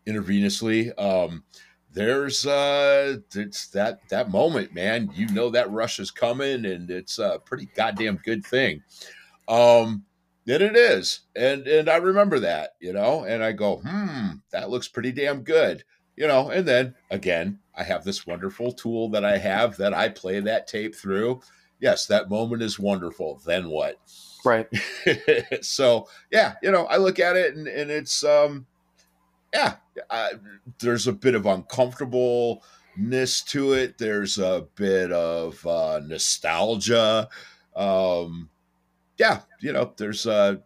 intravenously, 0.07 0.99
um, 1.01 1.45
there's 1.93 2.47
uh, 2.47 3.19
it's 3.35 3.69
that 3.69 4.01
that 4.09 4.31
moment, 4.31 4.75
man. 4.75 5.11
You 5.15 5.29
know 5.29 5.51
that 5.51 5.71
rush 5.71 6.01
is 6.01 6.11
coming, 6.11 6.65
and 6.65 6.91
it's 6.91 7.19
a 7.19 7.41
pretty 7.45 7.69
goddamn 7.75 8.21
good 8.25 8.45
thing. 8.45 8.83
Um, 9.49 10.05
and 10.47 10.63
it 10.63 10.77
is. 10.77 11.21
And 11.37 11.67
and 11.67 11.89
I 11.89 11.97
remember 11.97 12.41
that, 12.41 12.75
you 12.81 12.93
know, 12.93 13.25
and 13.25 13.43
I 13.43 13.53
go, 13.53 13.77
hmm, 13.79 14.29
that 14.51 14.71
looks 14.71 14.89
pretty 14.89 15.13
damn 15.13 15.43
good. 15.43 15.85
You 16.17 16.27
know, 16.27 16.51
and 16.51 16.67
then 16.67 16.95
again, 17.11 17.59
I 17.75 17.83
have 17.85 18.05
this 18.05 18.27
wonderful 18.27 18.73
tool 18.73 19.09
that 19.11 19.25
I 19.25 19.39
have 19.39 19.77
that 19.79 19.95
I 19.95 20.09
play 20.09 20.41
that 20.41 20.67
tape 20.67 20.95
through. 20.95 21.41
Yes, 21.81 22.07
that 22.07 22.29
moment 22.29 22.63
is 22.63 22.79
wonderful. 22.79 23.41
Then 23.47 23.71
what? 23.71 23.99
Right. 24.45 24.69
so 25.63 26.09
yeah, 26.31 26.55
you 26.63 26.71
know, 26.71 26.87
I 26.87 26.97
look 26.97 27.19
at 27.19 27.37
it 27.37 27.55
and, 27.57 27.67
and 27.67 27.91
it's 27.91 28.23
um 28.25 28.67
yeah, 29.53 29.77
I, 30.11 30.33
there's 30.79 31.07
a 31.07 31.13
bit 31.13 31.35
of 31.35 31.47
uncomfortableness 31.47 33.43
to 33.43 33.73
it. 33.73 33.99
There's 33.99 34.39
a 34.39 34.67
bit 34.77 35.11
of 35.13 35.67
uh, 35.67 36.01
nostalgia. 36.05 37.29
Um, 37.75 38.49
yeah, 39.21 39.43
you 39.61 39.71
know, 39.71 39.93
there's 39.99 40.27
uh, 40.27 40.57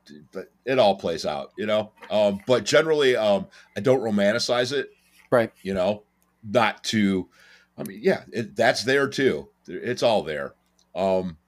it 0.64 0.78
all 0.78 0.94
plays 0.94 1.26
out, 1.26 1.52
you 1.58 1.66
know. 1.66 1.90
Um, 2.08 2.38
but 2.46 2.64
generally, 2.64 3.16
um, 3.16 3.48
I 3.76 3.80
don't 3.80 4.00
romanticize 4.00 4.72
it, 4.72 4.90
Right. 5.34 5.50
You 5.62 5.74
know, 5.74 6.04
not 6.48 6.84
to. 6.84 7.28
I 7.76 7.82
mean, 7.82 7.98
yeah, 8.00 8.22
it, 8.32 8.54
that's 8.54 8.84
there 8.84 9.08
too. 9.08 9.48
It's 9.66 10.04
all 10.04 10.22
there. 10.22 10.54
Um, 10.94 11.38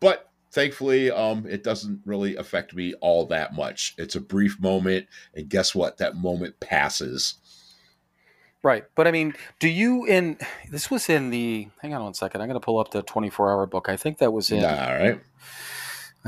but 0.00 0.28
thankfully, 0.50 1.12
um, 1.12 1.46
it 1.48 1.62
doesn't 1.62 2.00
really 2.04 2.34
affect 2.34 2.74
me 2.74 2.94
all 2.94 3.26
that 3.26 3.54
much. 3.54 3.94
It's 3.96 4.16
a 4.16 4.20
brief 4.20 4.60
moment, 4.60 5.06
and 5.34 5.48
guess 5.48 5.72
what? 5.72 5.98
That 5.98 6.16
moment 6.16 6.58
passes. 6.58 7.34
Right. 8.64 8.86
But 8.96 9.06
I 9.06 9.12
mean, 9.12 9.34
do 9.60 9.68
you 9.68 10.04
in 10.04 10.36
this 10.68 10.90
was 10.90 11.08
in 11.08 11.30
the 11.30 11.68
hang 11.80 11.94
on 11.94 12.02
one 12.02 12.14
second. 12.14 12.40
I'm 12.40 12.48
gonna 12.48 12.58
pull 12.58 12.80
up 12.80 12.90
the 12.90 13.02
24 13.02 13.52
hour 13.52 13.66
book. 13.66 13.88
I 13.88 13.96
think 13.96 14.18
that 14.18 14.32
was 14.32 14.50
in 14.50 14.64
All 14.64 14.70
right. 14.70 15.20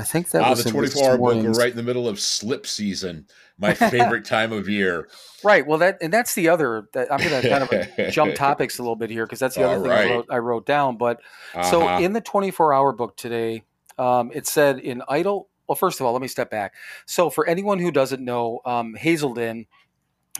I 0.01 0.03
think 0.03 0.31
that 0.31 0.41
Ah, 0.41 0.49
was 0.49 0.63
the 0.63 0.71
24 0.71 1.11
hour 1.11 1.17
book. 1.17 1.43
We're 1.43 1.51
right 1.51 1.69
in 1.69 1.77
the 1.77 1.83
middle 1.83 2.07
of 2.07 2.19
slip 2.19 2.65
season, 2.65 3.27
my 3.59 3.73
favorite 3.95 4.25
time 4.25 4.51
of 4.51 4.67
year. 4.67 5.07
Right. 5.43 5.65
Well, 5.65 5.77
that 5.77 5.99
and 6.01 6.11
that's 6.11 6.33
the 6.33 6.49
other. 6.49 6.89
That, 6.93 7.11
I'm 7.13 7.19
going 7.19 7.41
to 7.41 7.47
kind 7.49 7.63
of 7.63 8.11
jump 8.11 8.33
topics 8.35 8.79
a 8.79 8.81
little 8.81 8.95
bit 8.95 9.09
here 9.11 9.25
because 9.25 9.39
that's 9.39 9.55
the 9.55 9.63
other 9.63 9.75
All 9.77 9.81
thing 9.83 9.91
right. 9.91 10.07
I, 10.11 10.13
wrote, 10.15 10.25
I 10.31 10.37
wrote 10.39 10.65
down. 10.65 10.97
But 10.97 11.21
so 11.69 11.83
Uh-huh. 11.83 12.01
in 12.03 12.13
the 12.13 12.21
24 12.21 12.73
hour 12.73 12.91
book 12.91 13.15
today, 13.15 13.63
um, 13.99 14.31
it 14.33 14.47
said 14.47 14.79
in 14.79 15.03
idle. 15.07 15.47
Well, 15.67 15.75
first 15.75 15.99
of 16.01 16.05
all, 16.05 16.11
let 16.13 16.21
me 16.21 16.27
step 16.27 16.49
back. 16.49 16.73
So 17.05 17.29
for 17.29 17.47
anyone 17.47 17.79
who 17.79 17.91
doesn't 17.91 18.21
know, 18.23 18.59
um, 18.65 18.93
Hazelden 18.95 19.67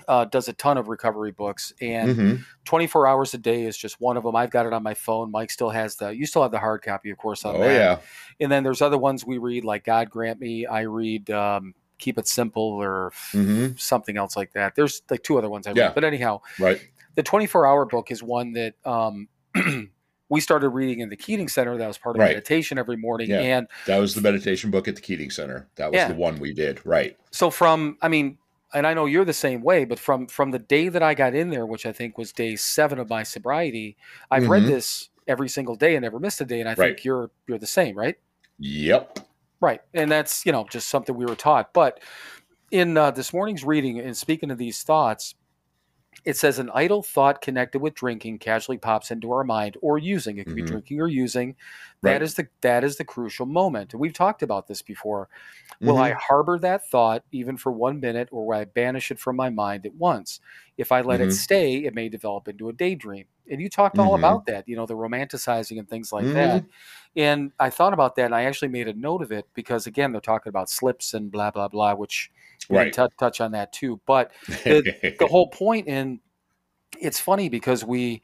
uh, 0.07 0.25
does 0.25 0.47
a 0.47 0.53
ton 0.53 0.77
of 0.77 0.87
recovery 0.87 1.31
books, 1.31 1.73
and 1.81 2.15
Mhm. 2.15 2.45
24 2.65 3.07
hours 3.07 3.33
a 3.33 3.37
day 3.37 3.63
is 3.63 3.77
just 3.77 3.99
one 3.99 4.15
of 4.17 4.23
them. 4.23 4.35
I've 4.35 4.49
got 4.51 4.65
it 4.65 4.73
on 4.73 4.83
my 4.83 4.93
phone. 4.93 5.31
Mike 5.31 5.51
still 5.51 5.69
has 5.69 5.95
the. 5.97 6.09
You 6.09 6.25
still 6.25 6.41
have 6.43 6.51
the 6.51 6.59
hard 6.59 6.81
copy, 6.81 7.09
of 7.09 7.17
course, 7.17 7.43
on 7.45 7.55
Oh 7.57 7.59
that. 7.59 7.73
yeah. 7.73 7.97
And 8.39 8.51
then 8.51 8.63
there's 8.63 8.81
other 8.81 8.97
ones 8.97 9.25
we 9.25 9.37
read, 9.37 9.65
like 9.65 9.83
God 9.83 10.09
Grant 10.09 10.39
Me. 10.39 10.65
I 10.65 10.81
read 10.81 11.29
um, 11.29 11.73
Keep 11.97 12.17
It 12.19 12.27
Simple 12.27 12.63
or 12.63 13.11
Mhm. 13.33 13.79
something 13.79 14.17
else 14.17 14.35
like 14.37 14.53
that. 14.53 14.75
There's 14.75 15.01
like 15.09 15.23
two 15.23 15.37
other 15.37 15.49
ones 15.49 15.67
I 15.67 15.71
read. 15.73 15.93
But 15.93 16.03
anyhow, 16.03 16.41
Right. 16.57 16.79
the 17.15 17.23
24 17.23 17.67
hour 17.67 17.85
book 17.85 18.11
is 18.11 18.23
one 18.23 18.53
that 18.53 18.75
um, 18.85 19.27
we 20.29 20.39
started 20.39 20.69
reading 20.69 21.01
in 21.01 21.09
the 21.09 21.17
Keating 21.17 21.49
Center. 21.49 21.77
That 21.77 21.87
was 21.87 21.97
part 21.97 22.15
of 22.15 22.21
Right. 22.21 22.29
meditation 22.29 22.77
every 22.77 22.95
morning. 22.95 23.29
Yeah. 23.29 23.39
And 23.41 23.67
That 23.87 23.97
was 23.97 24.15
the 24.15 24.21
meditation 24.21 24.71
book 24.71 24.87
at 24.87 24.95
the 24.95 25.01
Keating 25.01 25.29
Center. 25.29 25.67
That 25.75 25.91
was 25.91 25.97
Yeah. 25.97 26.07
the 26.07 26.13
one 26.15 26.39
we 26.39 26.53
did. 26.53 26.79
Right. 26.85 27.17
so 27.31 27.49
from, 27.49 27.97
I 28.01 28.07
mean, 28.07 28.37
and 28.73 28.87
I 28.87 28.93
know 28.93 29.05
you're 29.05 29.25
the 29.25 29.33
same 29.33 29.61
way, 29.61 29.85
but 29.85 29.99
from 29.99 30.27
from 30.27 30.51
the 30.51 30.59
day 30.59 30.89
that 30.89 31.03
I 31.03 31.13
got 31.13 31.33
in 31.35 31.49
there, 31.49 31.65
which 31.65 31.85
I 31.85 31.91
think 31.91 32.17
was 32.17 32.31
day 32.31 32.55
seven 32.55 32.99
of 32.99 33.09
my 33.09 33.23
sobriety, 33.23 33.97
I've 34.29 34.47
read 34.49 34.63
Mhm. 34.63 34.67
this 34.67 35.09
every 35.27 35.49
single 35.49 35.75
day 35.75 35.95
and 35.95 36.03
never 36.03 36.19
missed 36.19 36.41
a 36.41 36.45
day. 36.45 36.59
And 36.59 36.69
I 36.69 36.73
Right. 36.73 36.95
think 36.95 37.05
you're 37.05 37.31
you're 37.47 37.59
the 37.59 37.67
same, 37.67 37.97
right? 37.97 38.15
Yep. 38.59 39.19
Right. 39.59 39.81
And 39.93 40.11
that's, 40.11 40.45
you 40.45 40.51
know, 40.51 40.65
just 40.69 40.89
something 40.89 41.15
we 41.15 41.25
were 41.25 41.35
taught. 41.35 41.73
But 41.73 42.01
in 42.71 42.97
uh, 42.97 43.11
this 43.11 43.33
morning's 43.33 43.63
reading, 43.63 43.99
and 43.99 44.15
speaking 44.17 44.49
of 44.51 44.57
these 44.57 44.83
thoughts, 44.83 45.35
it 46.25 46.37
says 46.37 46.59
an 46.59 46.69
idle 46.73 47.03
thought 47.03 47.41
connected 47.41 47.79
with 47.81 47.95
drinking 47.95 48.39
casually 48.39 48.77
pops 48.77 49.11
into 49.11 49.31
our 49.31 49.43
mind 49.43 49.77
or 49.81 49.97
using. 49.97 50.37
It 50.37 50.47
could 50.47 50.55
be 50.55 50.61
Mhm. 50.61 50.81
drinking 50.81 51.01
or 51.01 51.07
using. 51.07 51.55
That 52.03 52.21
Right. 52.21 52.23
is 52.23 52.35
the 52.35 52.47
that 52.61 52.83
is 52.83 52.97
the 52.97 53.05
crucial 53.05 53.45
moment. 53.45 53.93
And 53.93 53.99
we've 54.01 54.13
talked 54.13 54.43
about 54.43 54.67
this 54.67 54.81
before. 54.81 55.29
Will 55.83 55.97
Mhm. 55.97 55.99
I 55.99 56.11
harbor 56.13 56.59
that 56.59 56.87
thought 56.89 57.23
even 57.31 57.57
for 57.57 57.71
one 57.71 57.99
minute 57.99 58.29
or 58.31 58.47
will 58.47 58.57
I 58.57 58.65
banish 58.65 59.11
it 59.11 59.19
from 59.19 59.35
my 59.35 59.49
mind 59.49 59.85
at 59.85 59.95
once? 59.95 60.39
If 60.77 60.91
I 60.91 61.01
let 61.01 61.21
it 61.21 61.31
Mhm. 61.31 61.33
stay, 61.33 61.77
it 61.85 61.95
may 61.95 62.09
develop 62.09 62.47
into 62.47 62.69
a 62.69 62.73
daydream. 62.73 63.25
And 63.51 63.61
you 63.61 63.69
talked 63.69 63.99
all 63.99 64.15
Mhm. 64.15 64.19
about 64.19 64.45
that, 64.47 64.67
you 64.67 64.75
know, 64.75 64.85
the 64.85 64.95
romanticizing 64.95 65.77
and 65.77 65.87
things 65.87 66.11
like 66.11 66.25
Mhm. 66.25 66.33
that. 66.33 66.65
And 67.15 67.51
I 67.59 67.69
thought 67.69 67.93
about 67.93 68.15
that 68.15 68.25
and 68.25 68.35
I 68.35 68.43
actually 68.43 68.69
made 68.69 68.87
a 68.87 68.93
note 68.93 69.21
of 69.21 69.31
it 69.31 69.45
because, 69.53 69.85
again, 69.85 70.11
they're 70.13 70.21
talking 70.21 70.49
about 70.49 70.69
slips 70.69 71.13
and 71.13 71.29
blah, 71.31 71.51
blah, 71.51 71.67
blah, 71.67 71.93
which 71.93 72.31
we 72.69 72.77
Right. 72.77 72.93
tou- 72.93 73.09
touch 73.19 73.41
on 73.41 73.51
that 73.51 73.73
too. 73.73 73.99
But 74.05 74.31
the, 74.63 75.15
the 75.19 75.27
whole 75.27 75.49
point 75.49 75.87
in 75.87 76.21
it's 76.99 77.19
funny 77.19 77.49
because 77.49 77.83
we, 77.83 78.21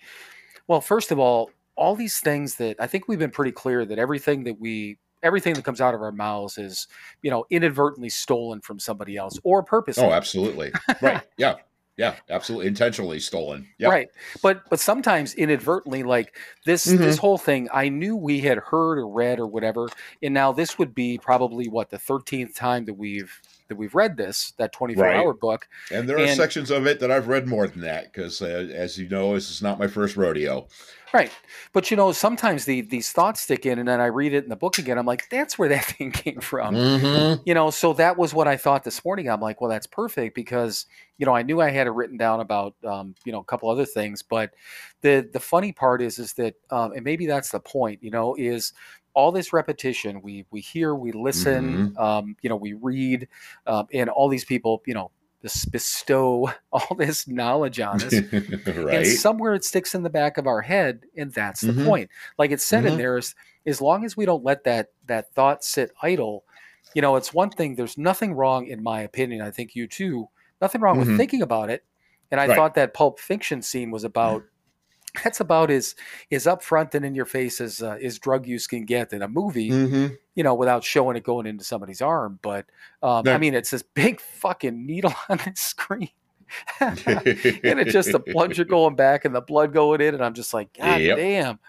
well, 0.67 0.81
first 0.81 1.11
of 1.11 1.19
all, 1.19 1.51
all 1.75 1.95
these 1.95 2.19
things 2.19 2.55
that 2.55 2.75
I 2.79 2.87
think 2.87 3.07
we've 3.07 3.19
been 3.19 3.31
pretty 3.31 3.51
clear 3.51 3.85
that 3.85 3.99
everything 3.99 4.43
that 4.45 4.59
we, 4.59 4.97
everything 5.23 5.53
that 5.55 5.63
comes 5.65 5.81
out 5.81 5.93
of 5.95 6.01
our 6.01 6.11
mouths 6.11 6.57
is, 6.57 6.87
you 7.21 7.31
know, 7.31 7.45
inadvertently 7.49 8.09
stolen 8.09 8.61
from 8.61 8.79
somebody 8.79 9.17
else 9.17 9.39
or 9.43 9.63
purposely. 9.63 10.03
oh, 10.05 10.11
absolutely. 10.13 10.71
Right. 11.01 11.23
Yeah. 11.37 11.55
Yeah. 11.97 12.15
Absolutely. 12.29 12.67
Intentionally 12.67 13.19
stolen. 13.19 13.67
Yeah. 13.79 13.89
Right. 13.89 14.07
But 14.43 14.69
but 14.69 14.79
sometimes 14.79 15.33
inadvertently, 15.33 16.03
like 16.03 16.35
this 16.65 16.85
Mm-hmm. 16.85 17.01
this 17.03 17.17
whole 17.17 17.37
thing, 17.39 17.67
I 17.73 17.89
knew 17.89 18.15
we 18.15 18.39
had 18.39 18.59
heard 18.59 18.99
or 18.99 19.07
read 19.07 19.39
or 19.39 19.47
whatever, 19.47 19.89
and 20.21 20.33
now 20.33 20.51
this 20.51 20.77
would 20.77 20.93
be 20.93 21.17
probably 21.17 21.67
what 21.67 21.89
the 21.89 21.97
thirteenth 21.97 22.55
time 22.55 22.85
that 22.85 22.93
we've 22.93 23.41
that 23.67 23.75
we've 23.75 23.95
read 23.95 24.17
this 24.17 24.53
that 24.57 24.71
twenty 24.73 24.95
four 24.95 25.07
hour 25.07 25.33
book. 25.33 25.67
And 25.91 26.07
there 26.07 26.17
are 26.17 26.21
And- 26.21 26.37
sections 26.37 26.71
of 26.71 26.87
it 26.87 26.99
that 26.99 27.11
I've 27.11 27.27
read 27.27 27.47
more 27.47 27.67
than 27.67 27.81
that 27.81 28.11
because, 28.11 28.41
uh, 28.41 28.69
as 28.73 28.97
you 28.97 29.07
know, 29.09 29.33
this 29.33 29.49
is 29.49 29.61
not 29.61 29.79
my 29.79 29.87
first 29.87 30.17
rodeo. 30.17 30.67
Right. 31.13 31.31
But 31.71 31.89
you 31.89 31.95
know, 31.95 32.11
sometimes 32.11 32.65
the 32.65 32.81
these 32.81 33.11
thoughts 33.11 33.41
stick 33.41 33.65
in, 33.65 33.79
and 33.79 33.87
then 33.87 34.01
I 34.01 34.07
read 34.07 34.33
it 34.33 34.43
in 34.43 34.49
the 34.49 34.57
book 34.57 34.77
again. 34.77 34.97
I'm 34.97 35.05
like, 35.05 35.29
that's 35.29 35.57
where 35.57 35.69
that 35.69 35.85
thing 35.97 36.11
came 36.11 36.41
from. 36.41 36.75
Mm-hmm. 36.75 37.41
You 37.45 37.53
know, 37.53 37.69
so 37.69 37.93
that 37.93 38.17
was 38.17 38.33
what 38.33 38.47
I 38.47 38.57
thought 38.57 38.83
this 38.83 39.03
morning. 39.05 39.29
I'm 39.29 39.39
like, 39.39 39.61
well, 39.61 39.69
that's 39.69 39.87
perfect 39.87 40.35
because 40.35 40.85
you 41.17 41.25
know 41.25 41.33
I 41.33 41.43
knew 41.43 41.61
I 41.61 41.69
had 41.69 41.87
it 41.87 41.91
written 41.91 42.17
down 42.17 42.41
about 42.41 42.75
um, 42.85 43.15
you 43.23 43.31
know 43.31 43.39
a 43.39 43.43
couple 43.45 43.69
other 43.69 43.85
things, 43.85 44.21
but 44.21 44.51
the 45.01 45.27
the 45.31 45.39
funny 45.39 45.71
part 45.71 46.01
is 46.01 46.19
is 46.19 46.33
that 46.33 46.55
um, 46.71 46.91
and 46.91 47.05
maybe 47.05 47.25
that's 47.25 47.51
the 47.51 47.59
point. 47.61 48.03
You 48.03 48.11
know, 48.11 48.35
is 48.37 48.73
all 49.17 49.31
this 49.31 49.51
repetition 49.51 50.21
we 50.21 50.45
we 50.51 50.61
hear, 50.61 50.93
we 50.93 51.11
listen, 51.11 51.91
um, 51.97 52.35
you 52.43 52.49
know, 52.49 52.55
we 52.55 52.73
read, 52.73 53.27
um, 53.65 53.87
and 53.91 54.11
all 54.11 54.29
these 54.29 54.45
people, 54.45 54.83
you 54.85 54.93
know, 54.93 55.09
bes- 55.41 55.65
bestow 55.65 56.51
all 56.71 56.95
this 56.95 57.27
knowledge 57.27 57.79
on 57.79 58.01
us. 58.03 58.13
And 58.67 58.85
right. 58.85 59.05
somewhere 59.07 59.55
it 59.55 59.65
sticks 59.65 59.95
in 59.95 60.03
the 60.03 60.09
back 60.09 60.37
of 60.37 60.45
our 60.45 60.61
head, 60.61 61.05
and 61.17 61.33
that's 61.33 61.61
the 61.61 61.73
Mhm. 61.73 61.83
point. 61.85 62.09
Like 62.37 62.51
it's 62.51 62.63
said 62.63 62.85
in 62.85 62.93
Mhm. 62.93 62.97
there 62.97 63.17
is 63.17 63.33
as 63.65 63.81
long 63.81 64.05
as 64.05 64.15
we 64.15 64.25
don't 64.25 64.43
let 64.43 64.63
that 64.65 64.91
that 65.07 65.33
thought 65.33 65.63
sit 65.63 65.91
idle, 66.03 66.43
you 66.93 67.01
know, 67.01 67.15
it's 67.15 67.33
one 67.33 67.49
thing. 67.49 67.75
There's 67.75 67.97
nothing 67.97 68.33
wrong, 68.35 68.67
in 68.67 68.83
my 68.83 69.01
opinion. 69.01 69.41
I 69.41 69.49
think 69.51 69.75
you 69.75 69.87
too. 69.87 70.29
Nothing 70.61 70.81
wrong 70.81 70.99
with 70.99 71.07
Mhm. 71.09 71.17
thinking 71.17 71.41
about 71.41 71.69
it. 71.71 71.83
And 72.29 72.39
I 72.39 72.45
Right. 72.47 72.55
thought 72.55 72.75
that 72.75 72.93
Pulp 72.93 73.19
Fiction 73.19 73.61
scene 73.63 73.89
was 73.89 74.03
about. 74.03 74.43
That's 75.23 75.39
about 75.39 75.71
as 75.71 75.95
as 76.31 76.45
upfront 76.45 76.93
and 76.95 77.05
in 77.05 77.15
your 77.15 77.25
face 77.25 77.61
as 77.61 77.81
uh, 77.81 77.97
as 78.03 78.19
drug 78.19 78.47
use 78.47 78.67
can 78.67 78.85
get 78.85 79.13
in 79.13 79.21
a 79.21 79.27
movie, 79.27 79.69
hmm 79.69 80.07
you 80.35 80.43
know, 80.43 80.53
without 80.53 80.83
showing 80.83 81.17
it 81.17 81.23
going 81.23 81.47
into 81.47 81.63
somebody's 81.63 82.01
arm. 82.01 82.37
But 82.43 82.67
um, 83.01 83.27
I 83.27 83.39
mean, 83.39 83.55
it's 83.55 83.71
this 83.71 83.81
big 83.81 84.21
fucking 84.21 84.85
needle 84.85 85.13
on 85.29 85.37
the 85.37 85.51
screen. 85.55 86.09
and 86.79 86.93
it's 86.95 87.91
just 87.91 88.11
the 88.11 88.19
plunger 88.19 88.63
going 88.63 88.95
back 88.95 89.25
and 89.25 89.33
the 89.33 89.41
blood 89.41 89.73
going 89.73 89.99
in, 89.99 90.13
and 90.13 90.23
I'm 90.23 90.33
just 90.35 90.53
like, 90.53 90.71
God 90.73 91.01
Yep. 91.01 91.17
damn. 91.17 91.59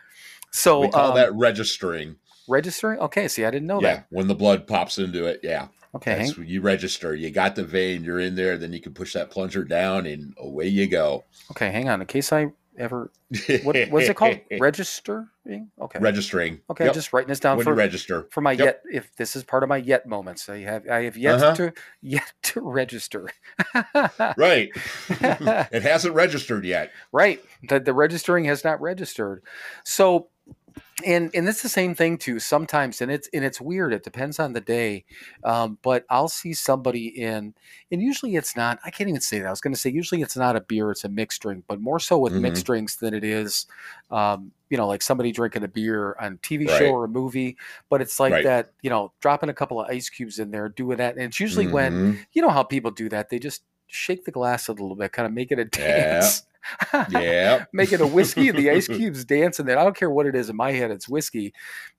So 0.50 0.80
we 0.80 0.88
call 0.88 1.10
um, 1.10 1.14
that 1.16 1.34
registering. 1.34 2.16
registering. 2.46 2.98
Okay, 3.00 3.26
see, 3.28 3.44
I 3.44 3.50
didn't 3.50 3.68
know 3.68 3.80
yeah, 3.80 3.94
that. 3.94 4.06
when 4.10 4.28
the 4.28 4.34
blood 4.34 4.66
pops 4.66 4.98
into 4.98 5.24
it. 5.26 5.40
Yeah, 5.42 5.68
Okay, 5.94 6.18
that's 6.18 6.36
you 6.38 6.60
register. 6.60 7.14
You 7.14 7.30
got 7.30 7.56
the 7.56 7.64
vein. 7.64 8.04
You're 8.04 8.20
in 8.20 8.34
there. 8.34 8.58
Then 8.58 8.72
you 8.72 8.80
can 8.80 8.92
push 8.94 9.14
that 9.14 9.30
plunger 9.30 9.64
down, 9.64 10.06
and 10.06 10.34
away 10.38 10.68
you 10.68 10.86
go. 10.86 11.24
okay, 11.52 11.70
hang 11.70 11.88
on. 11.88 12.00
In 12.00 12.06
case 12.06 12.32
I 12.32 12.52
ever, 12.78 13.10
what 13.62 13.76
what's 13.90 14.08
it 14.08 14.16
called? 14.16 14.38
Registering. 14.60 15.70
Okay, 15.80 15.98
Registering. 15.98 16.60
okay. 16.70 16.84
Yep. 16.86 16.94
Just 16.94 17.12
writing 17.12 17.28
this 17.28 17.40
down 17.40 17.56
when 17.56 17.64
for 17.64 17.74
register. 17.74 18.26
for 18.30 18.40
my 18.40 18.52
Yep. 18.52 18.64
yet. 18.64 18.82
If 18.96 19.16
this 19.16 19.34
is 19.36 19.44
part 19.44 19.62
of 19.62 19.68
my 19.68 19.78
yet 19.78 20.06
moments, 20.06 20.48
I 20.48 20.58
have 20.60 20.88
I 20.88 21.02
have 21.04 21.16
yet 21.16 21.34
Uh-huh. 21.36 21.54
to 21.56 21.72
yet 22.02 22.32
to 22.44 22.60
register. 22.60 23.28
Right. 24.36 24.70
it 25.08 25.82
hasn't 25.82 26.14
registered 26.14 26.64
yet. 26.64 26.92
Right. 27.12 27.42
The, 27.68 27.80
the 27.80 27.94
registering 27.94 28.44
has 28.44 28.64
not 28.64 28.80
registered. 28.80 29.42
So 29.84 30.28
and 31.04 31.30
and 31.34 31.48
it's 31.48 31.62
the 31.62 31.68
same 31.68 31.94
thing 31.94 32.18
too 32.18 32.38
sometimes 32.40 33.00
and 33.00 33.10
it's 33.10 33.28
and 33.32 33.44
it's 33.44 33.60
weird 33.60 33.92
it 33.92 34.02
depends 34.02 34.38
on 34.40 34.52
the 34.52 34.60
day 34.60 35.04
um, 35.44 35.78
but 35.82 36.04
i'll 36.10 36.28
see 36.28 36.52
somebody 36.52 37.06
in 37.06 37.54
and 37.92 38.02
usually 38.02 38.34
it's 38.34 38.56
not 38.56 38.78
i 38.84 38.90
can't 38.90 39.08
even 39.08 39.20
say 39.20 39.38
that 39.38 39.46
i 39.46 39.50
was 39.50 39.60
going 39.60 39.72
to 39.72 39.78
say 39.78 39.88
usually 39.90 40.22
it's 40.22 40.36
not 40.36 40.56
a 40.56 40.60
beer 40.60 40.90
it's 40.90 41.04
a 41.04 41.08
mixed 41.08 41.40
drink 41.42 41.64
but 41.68 41.80
more 41.80 42.00
so 42.00 42.18
with 42.18 42.32
Mhm. 42.32 42.40
mixed 42.42 42.66
drinks 42.66 42.96
than 42.96 43.14
it 43.14 43.22
is 43.22 43.66
um, 44.10 44.50
you 44.70 44.76
know 44.76 44.88
like 44.88 45.02
somebody 45.02 45.30
drinking 45.30 45.62
a 45.62 45.68
beer 45.68 46.16
on 46.20 46.32
a 46.34 46.36
tv 46.38 46.66
Right. 46.68 46.78
show 46.78 46.90
or 46.90 47.04
a 47.04 47.08
movie 47.08 47.56
but 47.88 48.00
it's 48.00 48.18
like 48.18 48.32
Right. 48.32 48.44
that 48.44 48.72
you 48.82 48.90
know 48.90 49.12
dropping 49.20 49.50
a 49.50 49.54
couple 49.54 49.80
of 49.80 49.88
ice 49.88 50.08
cubes 50.08 50.38
in 50.38 50.50
there 50.50 50.68
doing 50.68 50.98
that 50.98 51.14
and 51.14 51.22
it's 51.24 51.38
usually 51.40 51.66
when 51.68 51.92
Mhm. 51.94 52.18
you 52.32 52.42
know 52.42 52.50
how 52.50 52.62
people 52.64 52.90
do 52.90 53.08
that 53.10 53.28
they 53.30 53.38
just 53.38 53.62
shake 53.88 54.24
the 54.24 54.30
glass 54.30 54.68
a 54.68 54.72
little 54.72 54.94
bit 54.94 55.12
kind 55.12 55.26
of 55.26 55.32
make 55.32 55.50
it 55.50 55.58
a 55.58 55.64
dance 55.82 56.42
Yeah. 57.10 57.64
make 57.72 57.92
it 57.92 58.00
a 58.00 58.06
whiskey 58.06 58.48
and 58.48 58.58
the 58.58 58.70
ice 58.70 58.86
cubes 58.96 59.24
dance 59.24 59.58
and 59.58 59.68
then 59.68 59.78
I 59.78 59.84
don't 59.84 59.96
care 59.96 60.10
what 60.10 60.26
it 60.26 60.34
is 60.34 60.50
in 60.50 60.56
my 60.56 60.72
head, 60.72 60.90
it's 60.90 61.08
whiskey. 61.08 61.54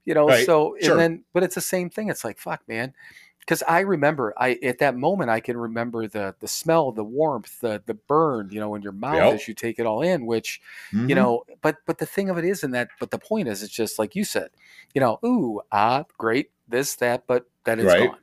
You 0.05 0.13
know, 0.13 0.27
Right. 0.27 0.45
so 0.45 0.75
and 0.75 0.83
Sure. 0.83 0.97
then 0.97 1.23
but 1.33 1.43
it's 1.43 1.55
the 1.55 1.61
same 1.61 1.89
thing. 1.89 2.09
It's 2.09 2.23
like, 2.23 2.37
fuck, 2.39 2.61
man. 2.67 2.93
Because 3.39 3.63
I 3.67 3.79
remember 3.79 4.33
I 4.37 4.59
at 4.61 4.77
that 4.79 4.95
moment 4.95 5.31
I 5.31 5.39
can 5.39 5.57
remember 5.57 6.07
the 6.07 6.35
the 6.39 6.47
smell, 6.47 6.91
the 6.91 7.03
warmth, 7.03 7.61
the 7.61 7.81
the 7.85 7.95
burn, 7.95 8.49
you 8.51 8.59
know, 8.59 8.75
in 8.75 8.83
your 8.83 8.91
mouth 8.91 9.15
Yep. 9.15 9.33
as 9.33 9.47
you 9.47 9.55
take 9.55 9.79
it 9.79 9.87
all 9.87 10.01
in, 10.03 10.25
which, 10.27 10.61
Mhm. 10.93 11.09
you 11.09 11.15
know, 11.15 11.45
but 11.61 11.77
but 11.87 11.97
the 11.97 12.05
thing 12.05 12.29
of 12.29 12.37
it 12.37 12.45
is 12.45 12.63
in 12.63 12.71
that 12.71 12.89
but 12.99 13.09
the 13.09 13.17
point 13.17 13.47
is 13.47 13.63
it's 13.63 13.73
just 13.73 13.97
like 13.97 14.15
you 14.15 14.23
said, 14.23 14.51
you 14.93 15.01
know, 15.01 15.19
ooh, 15.25 15.61
ah, 15.71 16.03
great, 16.19 16.51
this, 16.67 16.95
that, 16.97 17.25
but 17.25 17.45
then 17.63 17.79
it's 17.79 17.87
Right. 17.87 18.09
gone. 18.11 18.19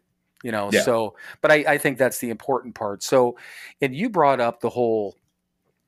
You 0.46 0.52
know, 0.52 0.70
Yeah. 0.72 0.82
so 0.82 1.16
but 1.42 1.50
I, 1.50 1.56
I 1.74 1.78
think 1.78 1.98
that's 1.98 2.18
the 2.18 2.30
important 2.30 2.76
part. 2.76 3.02
So 3.02 3.36
and 3.82 3.92
you 3.92 4.08
brought 4.08 4.38
up 4.40 4.60
the 4.60 4.70
whole 4.70 5.16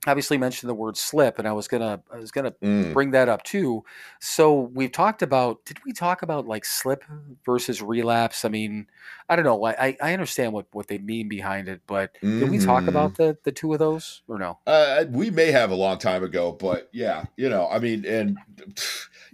obviously 0.07 0.39
mentioned 0.39 0.71
the 0.71 0.75
word 0.75 0.97
slip 0.97 1.39
and 1.41 1.47
i 1.49 1.53
was 1.53 1.67
gonna 1.67 2.01
i 2.15 2.19
was 2.19 2.31
gonna 2.31 2.53
Mm. 2.63 2.93
bring 2.93 3.11
that 3.11 3.29
up 3.29 3.43
too 3.43 3.85
so 4.21 4.71
we've 4.73 4.93
talked 4.93 5.23
about 5.23 5.65
did 5.65 5.77
we 5.85 5.93
talk 5.93 6.23
about 6.23 6.47
like 6.47 6.65
slip 6.65 7.03
versus 7.45 7.83
relapse 7.83 8.45
i 8.45 8.49
mean 8.49 8.87
i 9.29 9.35
don't 9.35 9.45
know 9.45 9.65
i 9.67 9.97
i 10.01 10.13
understand 10.13 10.53
what 10.53 10.67
what 10.73 10.87
they 10.87 10.99
mean 10.99 11.29
behind 11.29 11.69
it 11.69 11.81
but 11.89 12.17
did 12.39 12.49
we 12.49 12.59
talk 12.59 12.85
Mhm. 12.85 12.89
about 12.95 13.17
the 13.17 13.37
the 13.43 13.51
two 13.53 13.73
of 13.73 13.81
those 13.81 14.23
or 14.29 14.39
no 14.39 14.57
Uh, 14.67 15.05
we 15.11 15.31
may 15.31 15.51
have 15.51 15.73
a 15.73 15.75
long 15.75 15.99
time 15.99 16.23
ago, 16.23 16.53
but 16.53 16.89
yeah, 16.93 17.25
you 17.37 17.49
know, 17.49 17.69
I 17.69 17.79
mean, 17.81 18.05
and 18.07 18.37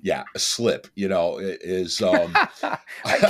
yeah, 0.04 0.24
a 0.34 0.38
slip, 0.38 0.86
you 0.94 1.08
know, 1.08 1.38
is 1.40 2.02
um, 2.02 2.30
I 2.62 2.78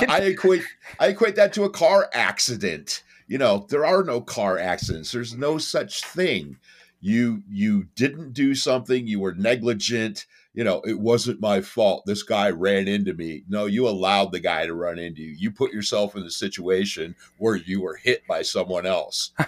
I, 0.09 0.19
equate 0.23 0.61
I 0.99 1.07
equate 1.07 1.37
that 1.37 1.53
to 1.53 1.63
a 1.63 1.69
car 1.69 2.09
accident. 2.13 3.01
You 3.27 3.37
know, 3.37 3.65
there 3.69 3.85
are 3.85 4.03
no 4.03 4.19
car 4.19 4.59
accidents. 4.59 5.13
There's 5.13 5.33
no 5.33 5.57
such 5.57 6.03
thing. 6.03 6.57
You 6.99 7.43
you 7.49 7.87
didn't 7.95 8.33
do 8.33 8.53
something. 8.53 9.07
You 9.07 9.21
were 9.21 9.33
negligent. 9.33 10.25
You 10.53 10.65
know, 10.65 10.81
it 10.81 10.99
wasn't 10.99 11.39
my 11.39 11.61
fault. 11.61 12.03
This 12.05 12.23
guy 12.23 12.49
ran 12.49 12.89
into 12.89 13.13
me. 13.13 13.43
No, 13.47 13.67
you 13.67 13.87
allowed 13.87 14.33
the 14.33 14.41
guy 14.41 14.65
to 14.65 14.73
run 14.73 14.99
into 14.99 15.21
you. 15.21 15.29
You 15.29 15.51
put 15.51 15.71
yourself 15.71 16.17
in 16.17 16.23
the 16.23 16.31
situation 16.31 17.15
where 17.37 17.55
you 17.55 17.79
were 17.79 17.95
hit 17.95 18.27
by 18.27 18.41
someone 18.41 18.85
else. 18.85 19.31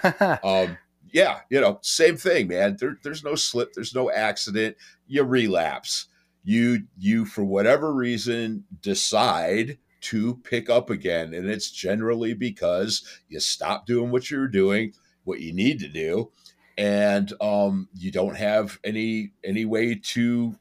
Um, 0.43 0.77
yeah, 1.11 1.39
you 1.49 1.59
know, 1.59 1.79
same 1.81 2.17
thing, 2.17 2.49
man. 2.49 2.77
There, 2.79 2.97
there's 3.01 3.23
no 3.23 3.35
slip. 3.35 3.73
There's 3.73 3.95
no 3.95 4.11
accident. 4.11 4.75
You 5.07 5.23
relapse. 5.23 6.07
You 6.47 6.83
you 6.97 7.25
for 7.25 7.43
whatever 7.43 7.93
reason 7.93 8.63
decide 8.81 9.79
to 9.99 10.36
pick 10.45 10.69
up 10.69 10.89
again, 10.89 11.33
and 11.33 11.49
it's 11.49 11.69
generally 11.69 12.33
because 12.33 13.03
you 13.27 13.41
stop 13.41 13.86
doing 13.86 14.12
what 14.12 14.31
you're 14.31 14.47
doing, 14.47 14.93
what 15.25 15.41
you 15.41 15.51
need 15.51 15.77
to 15.81 15.89
do, 15.89 16.31
and 16.77 17.33
um, 17.41 17.89
you 17.93 18.12
don't 18.12 18.38
have 18.38 18.79
any 18.86 19.31
any 19.43 19.65
way 19.65 19.95
to 19.95 20.55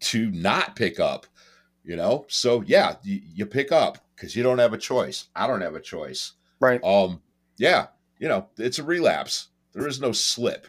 to 0.00 0.30
not 0.32 0.76
pick 0.76 1.00
up. 1.00 1.24
You 1.82 1.96
know, 1.96 2.26
so 2.28 2.62
yeah, 2.66 2.96
you, 3.02 3.22
you 3.34 3.46
pick 3.46 3.72
up 3.72 4.04
because 4.14 4.36
you 4.36 4.42
don't 4.42 4.58
have 4.58 4.74
a 4.74 4.78
choice. 4.78 5.28
I 5.34 5.46
don't 5.46 5.62
have 5.62 5.76
a 5.76 5.80
choice. 5.80 6.32
right 6.60 6.84
Um, 6.84 7.22
yeah, 7.56 7.86
you 8.18 8.28
know, 8.28 8.48
it's 8.58 8.78
a 8.78 8.84
relapse. 8.84 9.48
There 9.72 9.88
is 9.88 9.98
no 9.98 10.12
slip. 10.12 10.66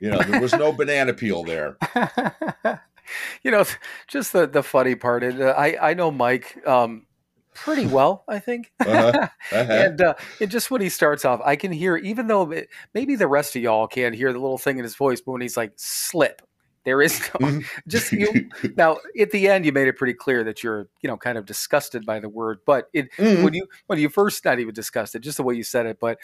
You 0.00 0.08
know, 0.08 0.22
there 0.22 0.40
was 0.40 0.54
no 0.54 0.72
banana 0.76 1.12
peel 1.12 1.44
there. 1.44 1.76
you 3.42 3.50
know 3.50 3.64
just 4.08 4.32
the 4.32 4.46
the 4.46 4.62
funny 4.62 4.94
part 4.94 5.22
and 5.22 5.40
uh, 5.40 5.54
i 5.56 5.90
i 5.90 5.94
know 5.94 6.10
mike 6.10 6.56
um 6.66 7.06
pretty 7.54 7.86
well 7.96 8.24
i 8.28 8.38
think 8.38 8.72
Uh-huh. 8.80 9.28
Uh-huh. 9.52 9.72
and 9.72 10.00
uh, 10.00 10.14
and 10.40 10.50
just 10.50 10.70
when 10.72 10.80
he 10.80 10.88
starts 10.88 11.24
off, 11.24 11.40
I 11.44 11.54
can 11.54 11.70
hear, 11.70 11.96
even 11.96 12.26
though 12.26 12.50
it, 12.50 12.68
maybe 12.94 13.14
the 13.14 13.28
rest 13.28 13.54
of 13.54 13.62
y'all 13.62 13.86
can't 13.86 14.12
hear 14.14 14.32
the 14.32 14.40
little 14.40 14.58
thing 14.58 14.78
in 14.78 14.82
his 14.82 14.96
voice, 14.96 15.20
but 15.20 15.30
when 15.32 15.40
he's 15.40 15.56
like 15.56 15.72
slip, 15.76 16.42
there 16.86 17.02
is 17.02 17.20
no 17.20 17.46
Mhm. 17.48 17.64
just 17.86 18.12
you. 18.12 18.48
Now 18.76 18.98
at 19.20 19.30
the 19.30 19.48
end, 19.48 19.66
you 19.66 19.72
made 19.72 19.88
it 19.88 19.96
pretty 19.96 20.14
clear 20.14 20.44
that 20.44 20.62
you're 20.62 20.88
you 21.02 21.08
know 21.08 21.16
kind 21.18 21.36
of 21.36 21.44
disgusted 21.44 22.06
by 22.06 22.20
the 22.20 22.28
word, 22.30 22.60
but 22.64 22.88
it 22.94 23.10
Mhm. 23.18 23.42
when 23.42 23.52
you 23.52 23.66
when 23.88 23.98
you 23.98 24.08
first 24.08 24.44
not 24.44 24.58
even 24.58 24.72
disgusted, 24.72 25.22
just 25.22 25.36
the 25.36 25.42
way 25.42 25.54
you 25.54 25.62
said 25.64 25.84
it, 25.86 25.98
but 26.00 26.18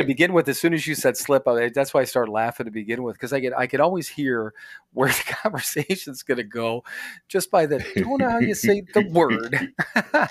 to 0.00 0.06
begin 0.06 0.32
with, 0.34 0.48
as 0.48 0.58
soon 0.60 0.74
as 0.74 0.86
you 0.86 0.94
said 0.94 1.16
slip, 1.16 1.48
I, 1.48 1.70
that's 1.70 1.94
why 1.94 2.00
I 2.02 2.04
started 2.04 2.30
laughing 2.32 2.66
to 2.66 2.72
begin 2.72 3.02
with 3.02 3.14
because 3.14 3.32
I 3.32 3.40
get 3.40 3.56
I 3.56 3.66
can 3.66 3.80
always 3.80 4.08
hear 4.08 4.52
where 4.92 5.08
the 5.08 5.22
conversation's 5.42 6.22
going 6.22 6.38
to 6.38 6.44
go 6.44 6.84
just 7.28 7.50
by 7.50 7.66
the 7.66 7.78
tone 7.96 8.20
of 8.22 8.30
how 8.32 8.38
you 8.40 8.54
say 8.54 8.82
the 8.92 9.02
word. 9.02 9.74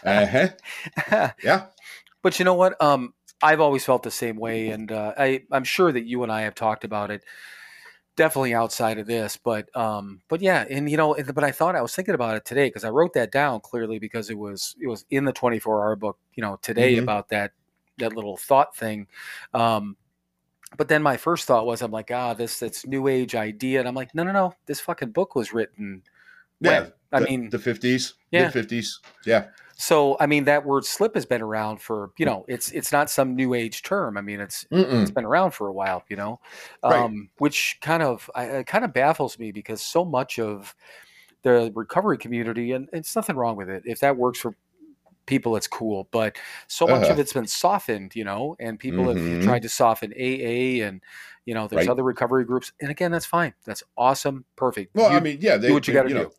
Uh-huh. 0.04 0.50
Yeah. 1.44 1.66
But 2.22 2.40
you 2.40 2.46
know 2.46 2.56
what? 2.56 2.82
Um, 2.82 3.14
I've 3.42 3.62
always 3.62 3.86
felt 3.86 4.04
the 4.04 4.12
same 4.12 4.38
way, 4.38 4.70
and 4.70 4.92
uh, 4.92 5.14
I, 5.18 5.44
I'm 5.52 5.64
sure 5.64 5.92
that 5.92 6.06
you 6.06 6.24
and 6.24 6.32
I 6.32 6.42
have 6.42 6.56
talked 6.56 6.84
about 6.84 7.12
it. 7.12 7.24
Definitely 8.18 8.56
outside 8.56 8.98
of 8.98 9.06
this, 9.08 9.38
but 9.38 9.74
um, 9.78 10.22
but 10.28 10.42
yeah, 10.42 10.66
and 10.70 10.90
you 10.90 10.98
know, 10.98 11.16
but 11.34 11.44
I 11.44 11.52
thought 11.52 11.76
I 11.76 11.82
was 11.84 11.96
thinking 11.96 12.16
about 12.16 12.36
it 12.36 12.46
today 12.46 12.68
because 12.68 12.84
I 12.84 12.90
wrote 12.90 13.14
that 13.14 13.32
down 13.32 13.60
clearly 13.62 14.00
because 14.00 14.30
it 14.32 14.38
was 14.38 14.76
it 14.82 14.88
was 14.88 15.06
in 15.12 15.24
the 15.24 15.32
24 15.32 15.84
hour 15.84 15.96
book, 15.96 16.18
you 16.34 16.42
know, 16.42 16.58
today 16.64 16.96
Mhm. 16.96 17.04
about 17.04 17.30
that 17.30 17.52
that 18.00 18.14
little 18.14 18.36
thought 18.36 18.76
thing. 18.76 19.08
Um, 19.54 19.98
but 20.78 20.88
then 20.88 21.02
my 21.04 21.16
first 21.16 21.46
thought 21.46 21.66
was, 21.66 21.82
I'm 21.82 21.92
like, 21.92 22.10
ah, 22.12 22.34
this 22.34 22.60
this 22.60 22.86
new 22.88 23.08
age 23.08 23.36
idea, 23.36 23.80
and 23.80 23.88
I'm 23.88 23.96
like, 23.96 24.14
no, 24.16 24.24
no, 24.24 24.32
no, 24.32 24.54
this 24.66 24.80
fucking 24.80 25.12
book 25.12 25.36
was 25.36 25.54
written. 25.54 26.02
Yeah. 26.60 26.80
when? 26.82 26.94
I 27.12 27.20
the, 27.20 27.26
mean, 27.26 27.50
the 27.52 27.60
50s, 27.60 28.14
Yeah. 28.32 28.52
mid 28.52 28.68
50s. 28.68 29.00
Yeah. 29.26 29.50
So 29.78 30.18
I 30.20 30.26
mean, 30.26 30.46
that 30.46 30.66
word 30.66 30.86
slip 30.86 31.16
has 31.16 31.26
been 31.26 31.42
around 31.42 31.82
for 31.82 32.12
you 32.18 32.26
know, 32.26 32.46
it's 32.48 32.72
it's 32.72 32.92
not 32.92 33.10
some 33.10 33.36
new 33.36 33.54
age 33.54 33.84
term. 33.84 34.18
I 34.18 34.22
mean, 34.22 34.40
it's 34.40 34.66
it's 35.00 35.12
Mm-mm. 35.12 35.12
been 35.12 35.26
around 35.26 35.52
for 35.52 35.68
a 35.68 35.74
while, 35.74 36.04
you 36.10 36.16
know, 36.16 36.40
Right. 36.88 37.06
um, 37.06 37.30
which 37.38 37.78
kind 37.82 38.04
of 38.04 38.30
I, 38.36 38.46
it 38.46 38.68
kind 38.68 38.86
of 38.86 38.94
baffles 38.94 39.38
me 39.40 39.52
because 39.52 39.82
so 39.82 40.04
much 40.06 40.40
of 40.40 40.76
the 41.44 41.72
recovery 41.76 42.18
community, 42.18 42.72
and 42.74 42.90
it's 42.94 43.16
nothing 43.16 43.36
wrong 43.38 43.56
with 43.58 43.70
it. 43.70 43.84
If 43.86 44.00
that 44.02 44.18
works 44.18 44.40
for 44.40 44.56
people, 45.26 45.56
it's 45.58 45.68
cool. 45.68 46.08
But 46.12 46.38
so 46.68 46.88
much 46.88 47.10
of 47.10 47.18
Uh-huh. 47.18 47.20
it's 47.20 47.34
been 47.34 47.48
softened, 47.48 48.16
you 48.16 48.24
know, 48.24 48.56
and 48.60 48.80
people 48.80 49.06
Mhm. 49.06 49.10
have 49.10 49.40
tried 49.40 49.62
to 49.64 49.70
soften 49.70 50.14
AA, 50.14 50.82
and 50.88 51.04
you 51.46 51.54
know, 51.54 51.68
there's 51.68 51.88
Right. 51.88 51.90
other 51.90 52.04
recovery 52.04 52.46
groups, 52.46 52.72
and 52.82 52.92
again, 52.92 53.12
that's 53.12 53.26
fine. 53.26 53.54
That's 53.66 53.84
awesome, 53.98 54.46
perfect. 54.56 54.94
Well, 54.94 55.12
You- 55.12 55.18
I 55.18 55.20
mean, 55.22 55.40
yeah, 55.42 55.58
they, 55.58 55.70
do 55.70 55.74
what 55.74 55.88
you 55.88 55.94
gotta 55.94 56.10
know, 56.10 56.24
do. 56.26 56.32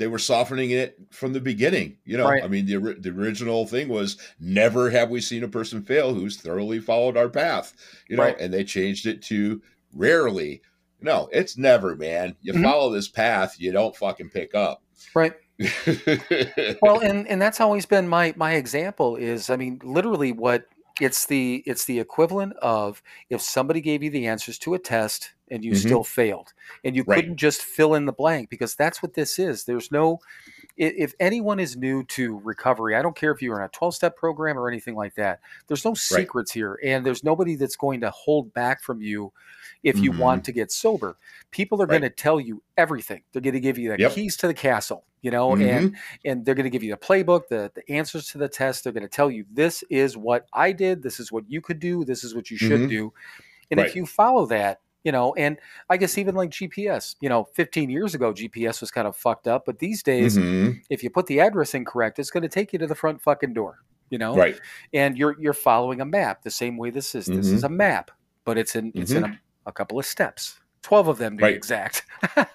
They 0.00 0.06
were 0.06 0.18
softening 0.18 0.70
it 0.70 0.98
from 1.10 1.34
the 1.34 1.40
beginning. 1.40 1.98
You 2.06 2.16
know, 2.16 2.26
Right. 2.26 2.42
I 2.42 2.48
mean, 2.48 2.64
the, 2.64 2.78
the 2.98 3.10
original 3.10 3.66
thing 3.66 3.88
was 3.88 4.16
never 4.40 4.88
have 4.88 5.10
we 5.10 5.20
seen 5.20 5.44
a 5.44 5.48
person 5.48 5.82
fail 5.82 6.14
who's 6.14 6.38
thoroughly 6.38 6.80
followed 6.80 7.18
our 7.18 7.28
path, 7.28 7.74
you 8.08 8.16
know, 8.16 8.22
Right. 8.24 8.40
and 8.40 8.52
they 8.52 8.64
changed 8.64 9.04
it 9.06 9.20
to 9.24 9.60
rarely. 9.94 10.62
No, 11.02 11.28
it's 11.32 11.58
never, 11.58 11.96
man. 11.96 12.34
You 12.40 12.54
Mhm. 12.54 12.62
follow 12.62 12.90
this 12.90 13.08
path, 13.08 13.56
you 13.58 13.72
don't 13.72 13.94
fucking 13.94 14.30
pick 14.30 14.54
up. 14.54 14.82
right. 15.14 15.34
well 16.82 17.00
and 17.00 17.28
and 17.28 17.40
that's 17.40 17.60
always 17.60 17.84
been 17.84 18.08
my 18.08 18.32
my 18.36 18.54
example 18.54 19.16
is 19.16 19.50
i 19.50 19.56
mean 19.56 19.78
literally 19.84 20.32
what 20.32 20.64
it's 21.02 21.26
the 21.26 21.62
it's 21.66 21.84
the 21.84 21.98
equivalent 22.00 22.54
of 22.62 23.02
if 23.28 23.40
somebody 23.42 23.80
gave 23.82 24.02
you 24.02 24.08
the 24.08 24.26
answers 24.26 24.58
to 24.58 24.72
a 24.72 24.78
test 24.78 25.32
and 25.50 25.64
you 25.64 25.72
Mhm. 25.72 25.76
still 25.76 26.04
failed 26.04 26.52
and 26.84 26.94
you 26.96 27.02
Right. 27.06 27.16
couldn't 27.16 27.36
just 27.36 27.62
fill 27.62 27.94
in 27.94 28.06
the 28.06 28.12
blank 28.12 28.50
because 28.50 28.74
that's 28.74 29.02
what 29.02 29.14
this 29.14 29.38
is 29.38 29.64
there's 29.64 29.90
no 29.90 30.20
if 30.76 31.12
anyone 31.20 31.60
is 31.60 31.76
new 31.76 32.02
to 32.04 32.38
recovery, 32.42 32.94
I 32.96 33.02
don't 33.02 33.14
care 33.16 33.32
if 33.32 33.42
you're 33.42 33.58
in 33.58 33.64
a 33.64 33.68
12 33.68 33.94
step 33.94 34.16
program 34.16 34.58
or 34.58 34.66
anything 34.66 34.94
like 34.94 35.14
that, 35.16 35.40
there's 35.66 35.84
no 35.84 35.92
secrets 35.92 36.52
here. 36.52 36.78
And 36.82 37.04
there's 37.04 37.22
nobody 37.22 37.54
that's 37.56 37.76
going 37.76 38.00
to 38.00 38.10
hold 38.10 38.54
back 38.54 38.82
from 38.82 39.02
you 39.02 39.30
if 39.82 39.98
you 39.98 40.10
Mhm. 40.12 40.18
want 40.18 40.44
to 40.44 40.52
get 40.52 40.72
sober. 40.72 41.18
People 41.50 41.82
are 41.82 41.86
Right. 41.86 42.00
going 42.00 42.02
to 42.02 42.16
tell 42.16 42.40
you 42.40 42.62
everything. 42.78 43.22
They're 43.32 43.42
going 43.42 43.52
to 43.54 43.60
give 43.60 43.76
you 43.76 43.90
the 43.90 43.98
Yep. 43.98 44.12
keys 44.12 44.36
to 44.38 44.46
the 44.46 44.54
castle, 44.54 45.04
you 45.20 45.30
know, 45.30 45.50
Mhm. 45.50 45.68
and 45.68 45.96
and 46.24 46.44
they're 46.46 46.54
going 46.54 46.64
to 46.64 46.70
give 46.70 46.82
you 46.84 46.92
the 46.92 46.96
playbook, 46.96 47.48
the 47.48 47.70
the 47.74 47.86
answers 47.92 48.28
to 48.28 48.38
the 48.38 48.48
test. 48.48 48.84
They're 48.84 48.92
going 48.94 49.02
to 49.02 49.08
tell 49.08 49.30
you 49.30 49.44
this 49.52 49.84
is 49.90 50.16
what 50.16 50.46
I 50.54 50.72
did, 50.72 51.02
this 51.02 51.20
is 51.20 51.30
what 51.30 51.44
you 51.50 51.60
could 51.60 51.80
do, 51.80 52.04
this 52.06 52.24
is 52.24 52.34
what 52.34 52.50
you 52.50 52.56
should 52.56 52.82
Mhm. 52.82 52.88
do. 52.88 53.12
And 53.70 53.78
Right. 53.78 53.86
if 53.88 53.94
you 53.96 54.06
follow 54.06 54.46
that, 54.46 54.80
you 55.04 55.12
know, 55.12 55.34
and 55.34 55.56
I 55.88 55.96
guess 55.96 56.18
even 56.18 56.34
like 56.34 56.50
GPS, 56.50 57.16
you 57.20 57.28
know, 57.28 57.44
15 57.54 57.88
years 57.90 58.14
ago 58.14 58.32
GPS 58.32 58.80
was 58.80 58.90
kind 58.90 59.08
of 59.08 59.16
fucked 59.16 59.46
up, 59.48 59.64
but 59.66 59.78
these 59.78 60.02
days 60.02 60.36
Mhm. 60.36 60.80
if 60.90 61.02
you 61.02 61.10
put 61.10 61.26
the 61.26 61.40
address 61.40 61.74
incorrect, 61.74 62.18
it's 62.18 62.30
going 62.30 62.42
to 62.42 62.48
take 62.48 62.72
you 62.72 62.78
to 62.78 62.86
the 62.86 62.94
front 62.94 63.20
fucking 63.22 63.54
door, 63.54 63.78
you 64.10 64.18
know? 64.18 64.34
Right. 64.36 64.60
And 64.92 65.16
you're 65.16 65.36
you're 65.40 65.52
following 65.54 66.00
a 66.00 66.04
map 66.04 66.42
the 66.42 66.50
same 66.50 66.76
way 66.76 66.90
this 66.90 67.14
is. 67.14 67.26
This 67.26 67.46
Mm-hmm. 67.46 67.54
is 67.56 67.64
a 67.64 67.68
map, 67.68 68.10
but 68.44 68.58
it's 68.58 68.76
in 68.76 68.92
it's 68.94 69.12
in 69.12 69.24
a, 69.24 69.40
a 69.66 69.72
couple 69.72 69.98
of 69.98 70.04
steps. 70.06 70.60
12 70.82 71.08
of 71.08 71.18
them 71.18 71.36
to 71.38 71.44
Right. 71.44 71.50
be 71.52 71.56
exact. 71.56 72.04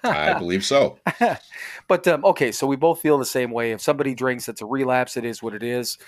I 0.02 0.34
believe 0.38 0.64
so. 0.64 0.98
but 1.88 2.06
um, 2.08 2.24
okay, 2.24 2.52
so 2.52 2.66
we 2.66 2.76
both 2.76 3.00
feel 3.00 3.18
the 3.18 3.24
same 3.24 3.50
way. 3.50 3.72
If 3.72 3.80
somebody 3.80 4.14
drinks, 4.14 4.48
it's 4.48 4.60
a 4.62 4.66
relapse. 4.66 5.16
It 5.16 5.24
is 5.24 5.42
what 5.42 5.54
it 5.54 5.62
is. 5.62 5.98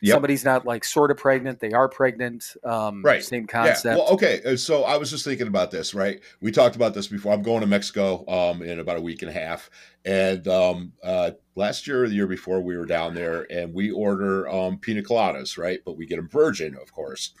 Yep. 0.00 0.14
Somebody's 0.14 0.44
not 0.44 0.64
like 0.64 0.84
sort 0.84 1.10
of 1.10 1.16
pregnant; 1.16 1.58
they 1.60 1.72
are 1.72 1.88
pregnant. 1.88 2.54
Um, 2.64 3.02
Right. 3.02 3.22
Same 3.22 3.42
Yeah. 3.42 3.64
concept. 3.64 3.98
Well, 3.98 4.08
okay. 4.14 4.40
uh, 4.44 4.56
So 4.56 4.84
I 4.84 4.96
was 4.96 5.10
just 5.10 5.24
thinking 5.24 5.48
about 5.48 5.70
this, 5.72 5.92
right? 5.94 6.20
We 6.40 6.52
talked 6.52 6.76
about 6.76 6.94
this 6.94 7.08
before. 7.08 7.32
I'm 7.32 7.42
going 7.42 7.60
to 7.62 7.66
Mexico 7.66 8.24
um, 8.28 8.62
in 8.62 8.78
about 8.78 8.96
a 8.96 9.00
week 9.00 9.22
and 9.22 9.30
a 9.30 9.34
half. 9.34 9.70
And 10.04 10.46
um, 10.48 10.92
uh, 11.02 11.32
last 11.54 11.86
year 11.86 12.04
or 12.04 12.08
the 12.08 12.14
year 12.14 12.26
before, 12.26 12.60
we 12.60 12.76
were 12.76 12.86
down 12.86 13.14
there 13.14 13.46
and 13.50 13.74
we 13.74 13.90
order 13.90 14.48
um, 14.48 14.78
pina 14.78 15.02
coladas, 15.02 15.58
right? 15.58 15.80
But 15.84 15.96
we 15.96 16.06
get 16.06 16.16
them 16.16 16.28
virgin, 16.28 16.76
of 16.80 16.92
course. 16.92 17.34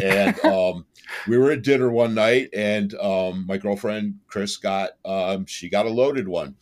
And 0.00 0.38
um, 0.44 0.86
we 1.28 1.36
were 1.36 1.50
at 1.50 1.62
dinner 1.62 1.90
one 1.90 2.14
night 2.14 2.50
and 2.54 2.94
um, 2.94 3.44
my 3.46 3.58
girlfriend, 3.58 4.20
Chris, 4.26 4.56
got, 4.56 4.90
um, 5.04 5.46
she 5.46 5.68
got 5.68 5.86
a 5.86 5.90
loaded 5.90 6.28
one. 6.28 6.56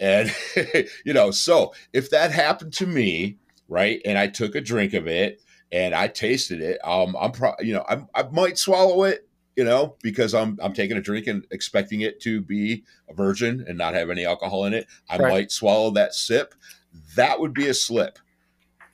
And, 0.00 0.34
you 1.04 1.12
know, 1.12 1.30
so 1.30 1.74
if 1.92 2.10
that 2.10 2.32
happened 2.32 2.72
to 2.74 2.86
me, 2.86 3.38
right, 3.68 4.00
and 4.04 4.18
I 4.18 4.26
took 4.26 4.54
a 4.54 4.60
drink 4.60 4.94
of 4.94 5.06
it, 5.06 5.40
and 5.72 5.94
I 5.94 6.08
tasted 6.08 6.60
it. 6.60 6.78
Um, 6.84 7.16
I'm 7.18 7.32
pro, 7.32 7.54
you 7.60 7.72
know, 7.74 7.84
I, 7.88 8.04
I 8.14 8.28
might 8.30 8.58
swallow 8.58 9.04
it, 9.04 9.26
you 9.56 9.64
know, 9.64 9.96
because 10.02 10.34
I'm 10.34 10.58
I'm 10.62 10.72
taking 10.72 10.96
a 10.96 11.00
drink 11.02 11.26
and 11.26 11.46
expecting 11.50 12.00
it 12.00 12.20
to 12.22 12.40
be 12.40 12.84
a 13.08 13.14
virgin 13.14 13.64
and 13.68 13.78
not 13.78 13.94
have 13.94 14.10
any 14.10 14.24
alcohol 14.24 14.64
in 14.64 14.74
it. 14.74 14.86
I 15.08 15.16
Right. 15.16 15.30
might 15.30 15.52
swallow 15.52 15.90
that 15.92 16.14
sip. 16.14 16.54
That 17.16 17.40
would 17.40 17.54
be 17.54 17.68
a 17.68 17.74
slip. 17.74 18.18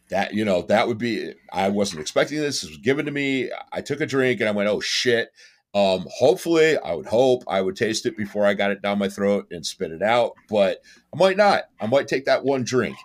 That 0.08 0.34
you 0.34 0.44
know, 0.44 0.62
that 0.62 0.88
would 0.88 0.98
be. 0.98 1.32
I 1.52 1.68
wasn't 1.68 2.00
expecting 2.00 2.38
this. 2.38 2.62
This 2.62 2.70
was 2.70 2.78
given 2.78 3.06
to 3.06 3.12
me. 3.12 3.50
I 3.72 3.80
took 3.80 4.00
a 4.00 4.06
drink 4.06 4.40
and 4.40 4.48
I 4.48 4.52
went, 4.52 4.68
oh 4.68 4.80
shit. 4.80 5.30
Um, 5.72 6.06
hopefully, 6.12 6.76
I 6.78 6.94
would 6.94 7.06
hope 7.06 7.44
I 7.46 7.60
would 7.60 7.76
taste 7.76 8.04
it 8.04 8.16
before 8.16 8.44
I 8.44 8.54
got 8.54 8.72
it 8.72 8.82
down 8.82 8.98
my 8.98 9.08
throat 9.08 9.46
and 9.52 9.64
spit 9.64 9.92
it 9.92 10.02
out, 10.02 10.32
but 10.48 10.82
I 11.14 11.16
might 11.16 11.36
not. 11.36 11.64
I 11.80 11.86
might 11.86 12.08
take 12.08 12.24
that 12.24 12.42
one 12.44 12.64
drink, 12.64 12.96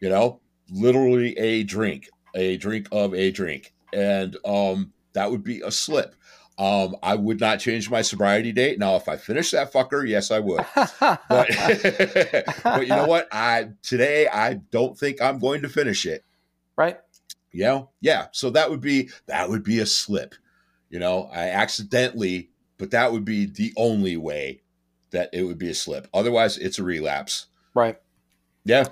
you 0.00 0.08
know, 0.08 0.40
literally 0.70 1.36
a 1.36 1.62
drink 1.62 2.08
a 2.34 2.56
drink 2.56 2.88
of 2.92 3.14
a 3.14 3.30
drink, 3.30 3.72
and 3.92 4.36
um, 4.44 4.92
that 5.12 5.30
would 5.30 5.44
be 5.44 5.60
a 5.60 5.70
slip. 5.70 6.14
Um, 6.60 6.96
I 7.02 7.14
would 7.14 7.40
not 7.40 7.58
change 7.58 7.88
my 7.88 8.02
sobriety 8.02 8.52
date. 8.52 8.78
Now, 8.78 8.96
if 8.96 9.08
I 9.08 9.16
finish 9.16 9.50
that 9.52 9.72
fucker, 9.72 10.06
yes, 10.06 10.30
I 10.30 10.40
would. 10.40 10.62
But, 11.00 11.22
but 12.62 12.82
you 12.82 12.88
know 12.88 13.06
what? 13.06 13.28
I 13.32 13.70
today 13.82 14.28
I 14.28 14.54
don't 14.70 14.96
think 14.98 15.22
I'm 15.22 15.38
going 15.38 15.62
to 15.62 15.70
finish 15.70 16.04
it. 16.04 16.22
right? 16.76 16.98
You 17.50 17.64
know, 17.64 17.90
yeah. 18.02 18.26
So 18.32 18.50
that 18.50 18.68
would 18.68 18.82
be 18.82 19.08
that 19.26 19.48
would 19.48 19.62
be 19.62 19.78
a 19.78 19.86
slip. 19.86 20.34
You 20.90 20.98
know, 20.98 21.30
I 21.32 21.48
accidentally, 21.48 22.50
but 22.76 22.90
that 22.90 23.10
would 23.10 23.24
be 23.24 23.46
the 23.46 23.72
only 23.78 24.18
way 24.18 24.60
that 25.12 25.30
it 25.32 25.44
would 25.44 25.58
be 25.58 25.70
a 25.70 25.74
slip. 25.74 26.08
Otherwise, 26.12 26.58
it's 26.58 26.78
a 26.78 26.84
relapse. 26.84 27.46
Right. 27.74 27.98
Yeah. 28.64 28.84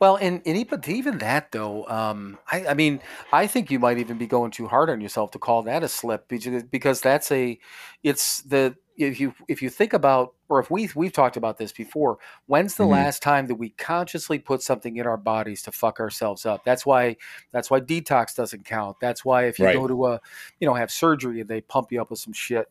Well, 0.00 0.16
and, 0.16 0.40
and 0.46 0.56
e- 0.56 0.64
but 0.64 0.88
even 0.88 1.18
that 1.18 1.50
though, 1.52 1.86
um, 1.88 2.38
I, 2.50 2.66
I 2.68 2.74
mean, 2.74 3.00
I 3.32 3.46
think 3.46 3.70
you 3.70 3.78
might 3.78 3.98
even 3.98 4.16
be 4.18 4.26
going 4.26 4.50
too 4.50 4.66
hard 4.68 4.90
on 4.90 5.00
yourself 5.00 5.30
to 5.32 5.38
call 5.38 5.62
that 5.64 5.82
a 5.82 5.88
slip 5.88 6.28
because 6.28 6.62
because 6.64 7.00
that's 7.00 7.30
a, 7.32 7.58
it's 8.02 8.42
the 8.42 8.74
if 8.96 9.20
you 9.20 9.32
if 9.48 9.62
you 9.62 9.70
think 9.70 9.92
about 9.92 10.34
or 10.48 10.58
if 10.60 10.70
we 10.70 10.88
we've 10.96 11.12
talked 11.12 11.36
about 11.36 11.58
this 11.58 11.72
before, 11.72 12.18
when's 12.46 12.74
the 12.76 12.84
Mhm. 12.84 12.90
last 12.90 13.22
time 13.22 13.46
that 13.46 13.54
we 13.56 13.70
consciously 13.70 14.38
put 14.38 14.62
something 14.62 14.96
in 14.96 15.06
our 15.06 15.16
bodies 15.16 15.62
to 15.62 15.72
fuck 15.72 16.00
ourselves 16.00 16.46
up? 16.46 16.64
That's 16.64 16.84
why 16.86 17.16
that's 17.52 17.70
why 17.70 17.80
detox 17.80 18.34
doesn't 18.36 18.64
count. 18.64 18.96
That's 19.00 19.24
why 19.24 19.44
if 19.46 19.58
you 19.58 19.66
Right. 19.66 19.76
go 19.76 19.86
to 19.88 20.06
a, 20.06 20.20
you 20.60 20.66
know, 20.66 20.74
have 20.74 20.90
surgery 20.90 21.40
and 21.40 21.48
they 21.48 21.60
pump 21.60 21.92
you 21.92 22.00
up 22.00 22.10
with 22.10 22.18
some 22.20 22.32
shit, 22.32 22.66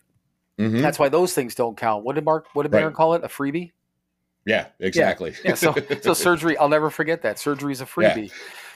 Mhm. 0.59 0.81
that's 0.81 0.99
why 0.99 1.07
those 1.09 1.33
things 1.33 1.55
don't 1.55 1.77
count. 1.77 2.03
What 2.03 2.15
did 2.15 2.25
Mark? 2.25 2.47
What 2.53 2.63
did 2.63 2.73
Right. 2.73 2.79
Baron 2.81 2.93
call 2.93 3.13
it? 3.13 3.23
A 3.23 3.27
freebie? 3.27 3.71
Yeah. 4.47 4.67
Exactly. 4.79 5.35
Yeah. 5.45 5.53
So 5.55 5.75
so 6.01 6.13
surgery. 6.13 6.57
I'll 6.57 6.69
never 6.69 6.89
forget 6.89 7.21
that. 7.21 7.37
Surgery 7.37 7.73
is 7.73 7.81
a 7.81 7.83
Yeah. 7.99 8.15
freebie. 8.15 8.31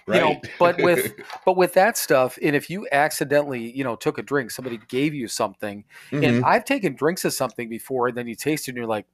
right. 0.08 0.16
you 0.16 0.22
know, 0.34 0.42
but 0.60 0.78
with- 0.82 1.14
But 1.46 1.58
with 1.58 1.74
that 1.74 1.98
stuff, 1.98 2.38
and 2.44 2.56
if 2.56 2.70
you 2.70 2.88
accidentally, 2.92 3.72
you 3.72 3.84
know, 3.84 3.96
took 3.96 4.18
a 4.18 4.22
drink, 4.24 4.52
somebody 4.52 4.80
gave 4.88 5.14
you 5.14 5.28
something, 5.28 5.84
Mhm. 6.12 6.28
and 6.28 6.46
I've 6.46 6.66
taken 6.66 6.96
drinks 6.96 7.24
of 7.26 7.34
something 7.34 7.70
before, 7.70 8.08
and 8.10 8.18
then 8.18 8.28
you 8.28 8.36
taste 8.36 8.68
it, 8.68 8.72
and 8.72 8.78
you're 8.78 8.86
like, 8.88 9.06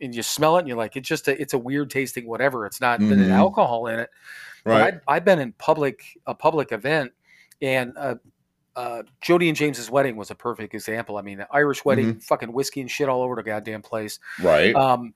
and 0.00 0.14
you 0.14 0.22
smell 0.22 0.56
it, 0.56 0.60
and 0.60 0.68
you're 0.68 0.76
like, 0.76 0.96
it's 0.96 1.08
just 1.08 1.26
a, 1.28 1.40
it's 1.40 1.54
a 1.54 1.58
weird 1.58 1.90
tasting 1.90 2.26
whatever. 2.26 2.66
It's 2.66 2.80
not 2.82 2.98
been 2.98 3.12
an 3.20 3.30
alcohol 3.30 3.86
in 3.86 4.00
it. 4.00 4.10
But 4.64 4.70
right. 4.70 4.94
I've, 4.94 5.00
I've 5.08 5.24
been 5.24 5.38
in 5.38 5.52
public 5.52 6.02
a 6.26 6.34
public 6.34 6.72
event, 6.72 7.12
and 7.62 7.92
uh, 7.96 8.14
uh, 8.74 9.02
Jody 9.22 9.48
and 9.48 9.56
James's 9.56 9.90
wedding 9.90 10.16
was 10.16 10.30
a 10.30 10.34
perfect 10.34 10.74
example. 10.74 11.16
I 11.18 11.22
mean, 11.22 11.40
an 11.40 11.46
Irish 11.50 11.84
wedding, 11.84 12.06
Mm-hmm. 12.06 12.18
fucking 12.20 12.52
whiskey 12.52 12.80
and 12.82 12.90
shit 12.90 13.08
all 13.08 13.22
over 13.22 13.36
the 13.36 13.42
goddamn 13.42 13.82
place. 13.82 14.18
right. 14.42 14.74
Um, 14.74 15.14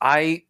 I 0.00 0.44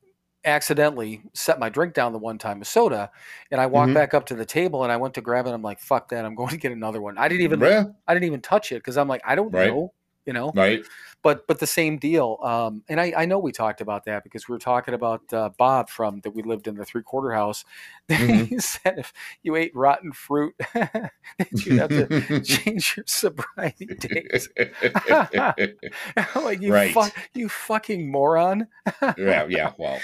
accidentally 0.44 1.22
set 1.34 1.58
my 1.58 1.68
drink 1.68 1.92
down 1.94 2.12
the 2.12 2.18
one 2.18 2.38
time 2.38 2.58
with 2.60 2.68
soda, 2.68 3.10
and 3.50 3.60
I 3.60 3.66
walked 3.66 3.90
Mhm. 3.90 3.94
back 3.94 4.14
up 4.14 4.26
to 4.26 4.34
the 4.34 4.44
table 4.46 4.82
and 4.84 4.92
I 4.92 4.96
went 4.96 5.14
to 5.14 5.20
grab 5.20 5.46
it. 5.46 5.50
I'm 5.52 5.62
like, 5.62 5.80
"Fuck 5.80 6.08
that! 6.10 6.24
I'm 6.24 6.34
going 6.40 6.50
to 6.50 6.56
get 6.56 6.72
another 6.72 7.00
one." 7.02 7.18
I 7.18 7.28
didn't 7.28 7.42
even 7.42 7.60
yeah. 7.60 7.84
I 8.08 8.14
didn't 8.14 8.26
even 8.26 8.40
touch 8.40 8.72
it 8.72 8.76
because 8.76 8.96
I'm 8.96 9.08
like, 9.08 9.22
I 9.24 9.34
don't 9.34 9.52
Right. 9.52 9.68
know, 9.68 9.92
you 10.26 10.32
know. 10.32 10.52
Right. 10.54 10.82
But 11.22 11.46
but 11.46 11.58
the 11.58 11.66
same 11.66 11.98
deal. 11.98 12.38
Um, 12.42 12.82
and 12.88 12.98
I, 13.00 13.12
I 13.16 13.26
know 13.26 13.38
we 13.38 13.52
talked 13.52 13.82
about 13.82 14.04
that 14.06 14.24
because 14.24 14.48
we 14.48 14.54
were 14.54 14.58
talking 14.58 14.94
about 14.94 15.20
uh, 15.32 15.50
Bob 15.58 15.90
from 15.90 16.20
that 16.20 16.30
we 16.30 16.42
lived 16.42 16.66
in 16.66 16.74
the 16.76 16.84
three 16.84 17.02
quarter 17.02 17.32
house. 17.32 17.64
Mhm. 18.10 18.46
he 18.48 18.58
said 18.58 18.98
if 18.98 19.12
you 19.42 19.56
ate 19.56 19.74
rotten 19.74 20.12
fruit, 20.12 20.54
that 20.74 21.10
you'd 21.52 21.78
have 21.78 21.88
to 21.90 22.40
change 22.44 22.96
your 22.96 23.04
sobriety 23.06 23.86
date. 23.86 24.30
Like 26.36 26.60
you, 26.60 26.72
Right. 26.72 26.92
fuck, 26.92 27.14
you 27.34 27.48
fucking 27.48 28.10
moron. 28.10 28.66
yeah. 29.16 29.46
Yeah. 29.48 29.72
Well. 29.78 29.98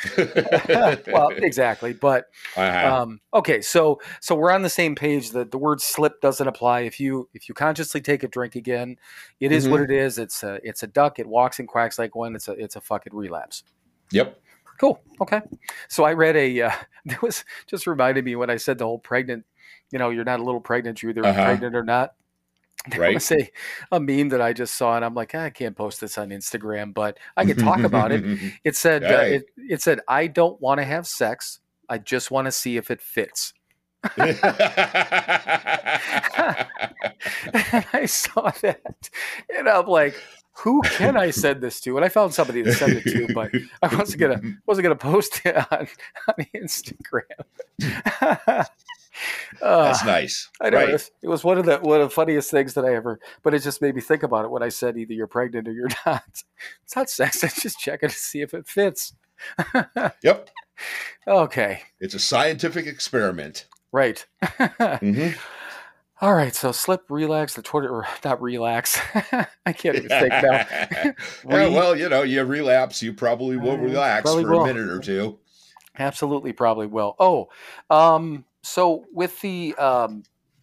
well, 1.09 1.29
exactly. 1.31 1.93
But 1.93 2.27
Uh-huh. 2.57 3.03
um, 3.03 3.21
okay, 3.35 3.61
so 3.61 4.01
so 4.21 4.35
we're 4.35 4.51
on 4.53 4.63
the 4.63 4.71
same 4.71 4.95
page. 4.95 5.31
That 5.31 5.51
the 5.51 5.59
word 5.59 5.81
slip 5.81 6.21
doesn't 6.21 6.47
apply 6.47 6.81
if 6.81 7.01
you 7.01 7.29
if 7.35 7.49
you 7.49 7.55
consciously 7.55 8.01
take 8.01 8.23
a 8.23 8.29
drink 8.29 8.55
again. 8.57 8.97
It 9.41 9.53
is 9.53 9.69
what 9.69 9.81
it 9.81 9.91
is. 9.91 10.19
It's 10.19 10.43
a 10.43 10.61
it's 10.63 10.83
a 10.83 10.87
duck. 10.87 11.19
It 11.19 11.27
walks 11.27 11.59
and 11.59 11.69
quacks 11.69 11.99
like 11.99 12.15
one. 12.15 12.35
It's 12.37 12.49
a 12.49 12.53
it's 12.53 12.77
a 12.77 12.81
fucking 12.81 13.15
relapse. 13.15 13.65
yep. 14.11 14.41
Cool. 14.79 15.01
Okay. 15.21 15.41
So 15.89 16.05
I 16.05 16.13
read 16.13 16.37
a 16.37 16.63
uh, 16.63 16.71
that 17.07 17.23
was 17.23 17.45
just 17.67 17.87
reminded 17.87 18.25
me 18.25 18.37
when 18.37 18.51
I 18.51 18.57
said 18.57 18.79
the 18.79 18.85
whole 18.85 18.99
pregnant. 18.99 19.45
You 19.91 19.99
know, 19.99 20.11
you're 20.11 20.25
not 20.25 20.41
a 20.41 20.43
little 20.43 20.61
pregnant. 20.61 21.03
You're 21.03 21.11
either 21.11 21.25
Uh-huh. 21.25 21.45
pregnant 21.45 21.75
or 21.77 21.85
not. 21.85 22.15
There 22.91 23.01
Right. 23.01 23.15
was 23.15 23.33
a, 23.33 23.51
a 23.91 23.99
meme 23.99 24.29
that 24.29 24.41
I 24.41 24.53
just 24.53 24.77
saw, 24.77 24.95
and 24.95 25.05
I'm 25.05 25.15
like, 25.15 25.33
"Ah, 25.35 25.45
I 25.45 25.51
can't 25.51 25.75
post 25.77 26.01
this 26.01 26.19
on 26.19 26.29
Instagram, 26.29 26.95
but 26.95 27.19
I 27.37 27.45
can 27.45 27.57
talk 27.57 27.81
about 27.81 28.13
it. 28.13 28.23
It 28.65 28.77
said, 28.77 29.03
uh, 29.03 29.23
it, 29.27 29.45
it 29.57 29.83
said, 29.83 30.01
I 30.07 30.29
don't 30.29 30.61
want 30.61 30.79
to 30.79 30.85
have 30.85 31.05
sex. 31.07 31.59
I 31.89 31.99
just 31.99 32.31
want 32.31 32.45
to 32.47 32.53
see 32.53 32.77
if 32.77 32.91
it 32.93 33.01
fits. 33.01 33.55
and 34.17 34.39
I 37.93 38.07
saw 38.07 38.51
that, 38.63 39.11
and 39.57 39.69
I'm 39.69 39.87
like, 39.87 40.15
who 40.59 40.81
can 40.83 41.17
I 41.17 41.31
send 41.31 41.61
this 41.63 41.81
to? 41.83 41.97
And 41.97 42.05
I 42.05 42.09
found 42.09 42.33
somebody 42.35 42.63
to 42.63 42.73
send 42.73 42.95
it 42.95 43.05
to, 43.05 43.33
but 43.35 43.51
I 43.83 43.95
wasn't 43.95 44.21
gonna 44.21 44.41
wasn't 44.67 44.85
gonna 44.85 44.97
post 44.97 45.43
it 45.45 45.57
on, 45.73 45.87
on 46.29 46.47
Instagram. 46.55 47.23
Uh, 49.63 49.85
That's 49.85 50.05
nice. 50.05 50.51
I 50.61 50.69
know 50.69 50.77
Right. 50.77 50.91
it, 50.91 50.93
was, 50.93 51.11
it 51.23 51.29
was 51.29 51.43
one 51.43 51.57
of 51.57 51.65
the 51.65 51.79
one 51.79 52.03
of 52.03 52.11
the 52.11 52.15
funniest 52.15 52.51
things 52.51 52.75
that 52.75 52.85
I 52.85 52.95
ever. 52.95 53.19
But 53.43 53.55
it 53.55 53.61
just 53.63 53.81
made 53.81 53.95
me 53.95 54.03
think 54.03 54.23
about 54.23 54.45
it 54.45 54.51
when 54.51 54.63
I 54.63 54.69
said 54.69 54.99
either 54.99 55.15
you're 55.15 55.27
pregnant 55.27 55.67
or 55.69 55.73
you're 55.73 55.89
not. 56.07 56.23
It's 56.85 56.95
not 56.95 57.09
sex. 57.09 57.43
I'm 57.43 57.49
just 57.59 57.79
checking 57.79 58.11
to 58.11 58.15
see 58.15 58.43
if 58.43 58.53
it 58.53 58.67
fits. 58.69 59.15
Yep. 60.23 60.51
okay, 61.27 61.83
It's 61.99 62.13
a 62.15 62.19
scientific 62.19 62.87
experiment. 62.87 63.67
right. 63.91 64.27
Mhm. 64.43 65.39
All 66.21 66.35
right. 66.35 66.55
So 66.55 66.73
slip, 66.73 67.03
relax, 67.11 67.55
the 67.55 67.63
Twitter, 67.63 67.91
or 67.91 68.07
not 68.25 68.41
relax. 68.41 68.99
I 69.67 69.73
can't 69.73 69.97
even 69.97 70.09
think 70.09 70.35
now. 70.43 70.65
yeah, 70.95 71.13
well, 71.45 71.97
you 71.97 72.09
know, 72.09 72.23
you 72.23 72.43
relapse, 72.45 73.03
you 73.03 73.13
probably 73.13 73.57
will 73.57 73.79
Uh, 73.79 73.83
relax 73.83 74.23
probably 74.23 74.43
for 74.43 74.51
will. 74.53 74.63
a 74.63 74.65
minute 74.75 74.89
or 74.89 74.99
two. 75.01 75.39
Absolutely, 75.99 76.53
probably 76.53 76.87
will. 76.87 77.17
Oh, 77.19 77.49
um, 77.91 78.45
so 78.63 79.05
with 79.13 79.41
the 79.41 79.75
um, 79.77 80.23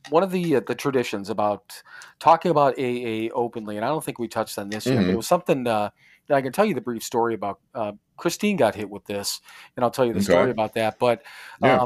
one 0.09 0.21
of 0.23 0.31
the 0.31 0.57
uh, 0.57 0.59
the 0.59 0.75
traditions 0.75 1.29
about 1.29 1.81
talking 2.19 2.51
about 2.51 2.77
AA 2.77 3.29
openly, 3.33 3.77
and 3.77 3.85
I 3.85 3.89
don't 3.89 4.03
think 4.03 4.19
we 4.19 4.27
touched 4.27 4.59
on 4.59 4.69
this 4.69 4.91
yet, 4.91 5.05
but 5.05 5.13
it 5.13 5.17
was 5.17 5.27
something 5.27 5.65
uh, 5.65 5.89
that 6.27 6.35
I 6.35 6.41
can 6.41 6.51
tell 6.51 6.65
you 6.65 6.75
the 6.75 6.81
brief 6.81 7.03
story 7.03 7.33
about. 7.33 7.59
Uh, 7.73 7.93
Christine 8.17 8.57
got 8.57 8.75
hit 8.75 8.89
with 8.91 9.05
this, 9.05 9.41
and 9.75 9.83
I'll 9.83 9.89
tell 9.91 10.05
you 10.05 10.13
the 10.13 10.19
Okay. 10.19 10.25
story 10.25 10.51
about 10.51 10.73
that. 10.75 10.99
But 10.99 11.23
Yeah. 11.59 11.79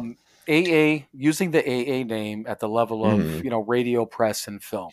AA 0.48 1.08
using 1.14 1.52
the 1.52 1.68
AA 1.68 2.04
name 2.04 2.46
at 2.48 2.60
the 2.60 2.70
level 2.70 3.06
of 3.06 3.28
Mhm. 3.28 3.42
you 3.42 3.50
know 3.50 3.60
radio, 3.62 4.06
press, 4.06 4.48
and 4.48 4.64
film. 4.64 4.92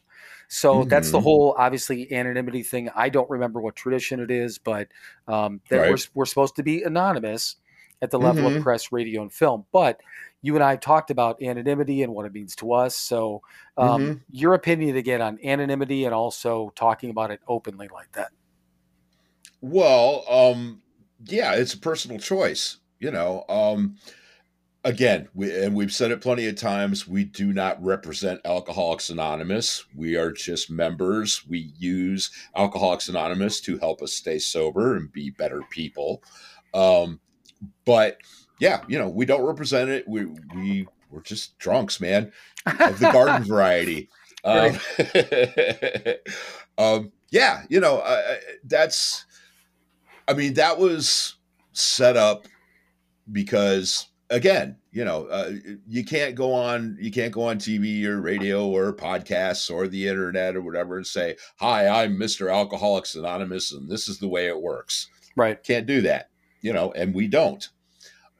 So 0.48 0.84
that's 0.84 1.10
the 1.10 1.20
Mhm. 1.20 1.20
whole 1.20 1.54
obviously 1.58 2.12
anonymity 2.12 2.62
thing. 2.62 2.90
I 2.94 3.08
don't 3.08 3.28
remember 3.30 3.60
what 3.60 3.76
tradition 3.76 4.20
it 4.20 4.30
is, 4.30 4.58
but 4.58 4.88
um, 5.28 5.60
that 5.70 5.84
we're 5.84 5.98
we're 6.14 6.26
supposed 6.26 6.56
to 6.56 6.62
be 6.62 6.82
anonymous 6.82 7.56
at 8.02 8.10
the 8.10 8.18
level 8.18 8.46
Mhm. 8.46 8.48
of 8.48 8.58
press, 8.58 8.92
radio, 8.92 9.22
and 9.22 9.32
film. 9.32 9.66
But 9.72 10.00
you 10.42 10.54
and 10.56 10.64
I 10.64 10.76
talked 10.76 11.10
about 11.10 11.42
anonymity 11.42 12.02
and 12.02 12.12
what 12.12 12.26
it 12.26 12.32
means 12.34 12.54
to 12.56 12.72
us. 12.72 12.94
So, 12.96 13.42
um, 13.78 14.14
Mhm. 14.14 14.24
your 14.30 14.52
opinion 14.54 14.96
again 14.96 15.22
on 15.22 15.38
anonymity 15.42 16.04
and 16.04 16.14
also 16.14 16.70
talking 16.76 17.10
about 17.10 17.30
it 17.30 17.40
openly 17.48 17.88
like 17.88 18.12
that. 18.12 18.30
Well, 19.60 20.24
um, 20.28 20.82
yeah, 21.24 21.54
it's 21.54 21.74
a 21.74 21.78
personal 21.78 22.18
choice. 22.18 22.78
You 23.00 23.10
know, 23.10 23.44
um, 23.48 23.96
again, 24.84 25.28
we, 25.34 25.64
and 25.64 25.74
we've 25.74 25.92
said 25.92 26.10
it 26.10 26.20
plenty 26.20 26.46
of 26.46 26.56
times. 26.56 27.08
We 27.08 27.24
do 27.24 27.52
not 27.52 27.82
represent 27.82 28.40
Alcoholics 28.44 29.10
Anonymous. 29.10 29.84
We 29.96 30.16
are 30.16 30.30
just 30.30 30.70
members. 30.70 31.46
We 31.48 31.72
use 31.78 32.30
Alcoholics 32.54 33.08
Anonymous 33.08 33.60
to 33.62 33.78
help 33.78 34.02
us 34.02 34.12
stay 34.12 34.38
sober 34.38 34.96
and 34.96 35.12
be 35.12 35.30
better 35.30 35.62
people. 35.70 36.22
Um, 36.72 37.20
but 37.84 38.18
yeah, 38.60 38.82
you 38.88 38.98
know, 38.98 39.08
we 39.08 39.26
don't 39.26 39.46
represent 39.46 39.90
it. 39.90 40.06
We 40.06 40.26
we 40.54 40.86
we're 41.10 41.22
just 41.22 41.58
drunks, 41.58 42.00
man, 42.00 42.32
of 42.66 42.98
the 42.98 43.10
garden 43.12 43.44
variety. 43.48 44.08
Um, 44.44 44.78
um, 46.78 47.12
yeah, 47.30 47.62
you 47.68 47.80
know, 47.80 47.98
uh, 47.98 48.36
that's. 48.64 49.24
I 50.26 50.32
mean, 50.32 50.54
that 50.54 50.78
was 50.78 51.36
set 51.72 52.16
up 52.16 52.46
because, 53.30 54.06
again, 54.34 54.76
you 54.90 55.04
know, 55.04 55.26
uh, 55.26 55.52
you 55.88 56.04
can't 56.04 56.34
go 56.34 56.52
on, 56.52 56.96
you 57.00 57.10
can't 57.10 57.32
go 57.32 57.42
on 57.42 57.58
TV 57.58 58.04
or 58.04 58.20
radio 58.20 58.66
or 58.66 58.92
podcasts 58.92 59.70
or 59.72 59.86
the 59.86 60.08
internet 60.08 60.56
or 60.56 60.62
whatever 60.62 60.96
and 60.96 61.06
say, 61.06 61.36
"Hi, 61.60 61.86
I'm 61.86 62.16
Mr. 62.18 62.52
Alcoholics 62.52 63.14
Anonymous, 63.14 63.72
and 63.72 63.88
this 63.88 64.08
is 64.08 64.18
the 64.18 64.28
way 64.28 64.46
it 64.48 64.60
works." 64.60 65.08
Right. 65.36 65.62
Can't 65.62 65.86
do 65.86 66.00
that, 66.02 66.30
you 66.60 66.72
know, 66.72 66.92
and 66.92 67.14
we 67.14 67.28
don't. 67.28 67.68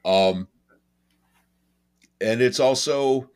Um, 0.04 0.48
and 2.20 2.40
it's 2.40 2.60
also 2.60 3.30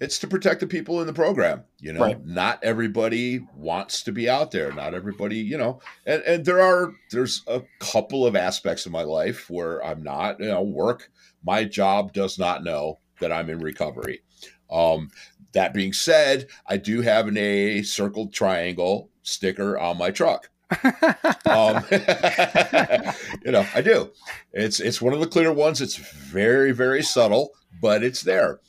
it's 0.00 0.18
to 0.18 0.26
protect 0.26 0.58
the 0.60 0.66
people 0.66 1.00
in 1.00 1.06
the 1.06 1.12
program 1.12 1.62
you 1.78 1.92
know 1.92 2.00
Right. 2.00 2.26
not 2.26 2.58
everybody 2.64 3.46
wants 3.54 4.02
to 4.04 4.12
be 4.12 4.28
out 4.28 4.50
there 4.50 4.72
not 4.72 4.94
everybody 4.94 5.36
you 5.36 5.56
know 5.56 5.80
and 6.06 6.22
and 6.22 6.44
there 6.44 6.60
are 6.60 6.92
there's 7.10 7.42
a 7.46 7.62
couple 7.78 8.26
of 8.26 8.34
aspects 8.34 8.84
of 8.86 8.92
my 8.92 9.02
life 9.02 9.48
where 9.48 9.84
i'm 9.84 10.02
not 10.02 10.40
you 10.40 10.46
know 10.46 10.62
work 10.62 11.10
my 11.44 11.64
job 11.64 12.12
does 12.12 12.38
not 12.38 12.64
know 12.64 12.98
that 13.20 13.32
i'm 13.32 13.50
in 13.50 13.58
recovery 13.58 14.22
um 14.70 15.10
that 15.52 15.74
being 15.74 15.92
said 15.92 16.46
i 16.66 16.76
do 16.76 17.00
have 17.00 17.26
an 17.28 17.36
a 17.36 17.82
circled 17.82 18.32
triangle 18.32 19.10
sticker 19.22 19.78
on 19.78 19.98
my 19.98 20.10
truck 20.10 20.48
um, 21.46 21.84
you 23.44 23.52
know, 23.52 23.66
I 23.74 23.82
do. 23.82 24.10
It's 24.52 24.80
it's 24.80 25.02
one 25.02 25.12
of 25.12 25.20
the 25.20 25.26
clear 25.26 25.52
ones. 25.52 25.80
It's 25.80 25.96
very 25.96 26.72
very 26.72 27.02
subtle, 27.02 27.50
but 27.80 28.02
it's 28.02 28.22
there 28.22 28.60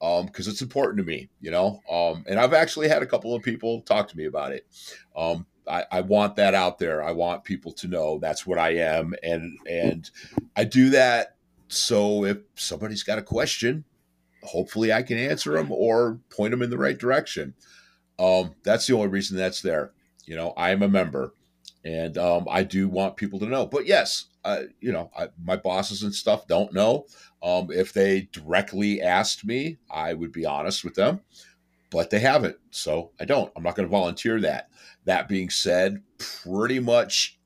um, 0.00 0.26
because 0.26 0.48
it's 0.48 0.62
important 0.62 0.98
to 0.98 1.04
me. 1.04 1.28
You 1.40 1.50
know, 1.50 1.80
um, 1.90 2.24
and 2.26 2.38
I've 2.38 2.54
actually 2.54 2.88
had 2.88 3.02
a 3.02 3.06
couple 3.06 3.34
of 3.34 3.42
people 3.42 3.82
talk 3.82 4.08
to 4.08 4.16
me 4.16 4.26
about 4.26 4.52
it. 4.52 4.66
Um, 5.16 5.46
I, 5.68 5.84
I 5.92 6.00
want 6.00 6.36
that 6.36 6.54
out 6.54 6.78
there. 6.78 7.02
I 7.02 7.12
want 7.12 7.44
people 7.44 7.72
to 7.72 7.88
know 7.88 8.18
that's 8.18 8.46
what 8.46 8.58
I 8.58 8.70
am, 8.76 9.14
and 9.22 9.58
and 9.68 10.10
I 10.56 10.64
do 10.64 10.90
that 10.90 11.36
so 11.72 12.24
if 12.24 12.38
somebody's 12.54 13.02
got 13.02 13.18
a 13.18 13.22
question, 13.22 13.84
hopefully 14.42 14.92
I 14.92 15.02
can 15.02 15.18
answer 15.18 15.52
them 15.52 15.72
or 15.72 16.20
point 16.30 16.50
them 16.50 16.62
in 16.62 16.70
the 16.70 16.78
right 16.78 16.98
direction. 16.98 17.54
Um, 18.18 18.54
that's 18.62 18.86
the 18.86 18.94
only 18.94 19.08
reason 19.08 19.36
that's 19.36 19.62
there. 19.62 19.92
You 20.26 20.36
know, 20.36 20.50
I 20.56 20.70
am 20.70 20.82
a 20.82 20.88
member 20.88 21.34
and 21.84 22.16
um, 22.18 22.46
I 22.50 22.62
do 22.62 22.88
want 22.88 23.16
people 23.16 23.38
to 23.40 23.46
know. 23.46 23.66
But 23.66 23.86
yes, 23.86 24.26
uh, 24.44 24.64
you 24.80 24.92
know, 24.92 25.10
I, 25.16 25.28
my 25.42 25.56
bosses 25.56 26.02
and 26.02 26.14
stuff 26.14 26.46
don't 26.46 26.72
know. 26.72 27.06
Um, 27.42 27.68
if 27.70 27.92
they 27.92 28.28
directly 28.32 29.02
asked 29.02 29.44
me, 29.44 29.78
I 29.90 30.14
would 30.14 30.32
be 30.32 30.46
honest 30.46 30.84
with 30.84 30.94
them, 30.94 31.20
but 31.90 32.10
they 32.10 32.20
haven't, 32.20 32.56
so 32.70 33.10
I 33.18 33.24
don't. 33.24 33.52
I'm 33.56 33.62
not 33.62 33.74
going 33.74 33.88
to 33.88 33.90
volunteer 33.90 34.40
that. 34.40 34.68
That 35.04 35.28
being 35.28 35.50
said, 35.50 36.02
pretty 36.18 36.78
much 36.78 37.38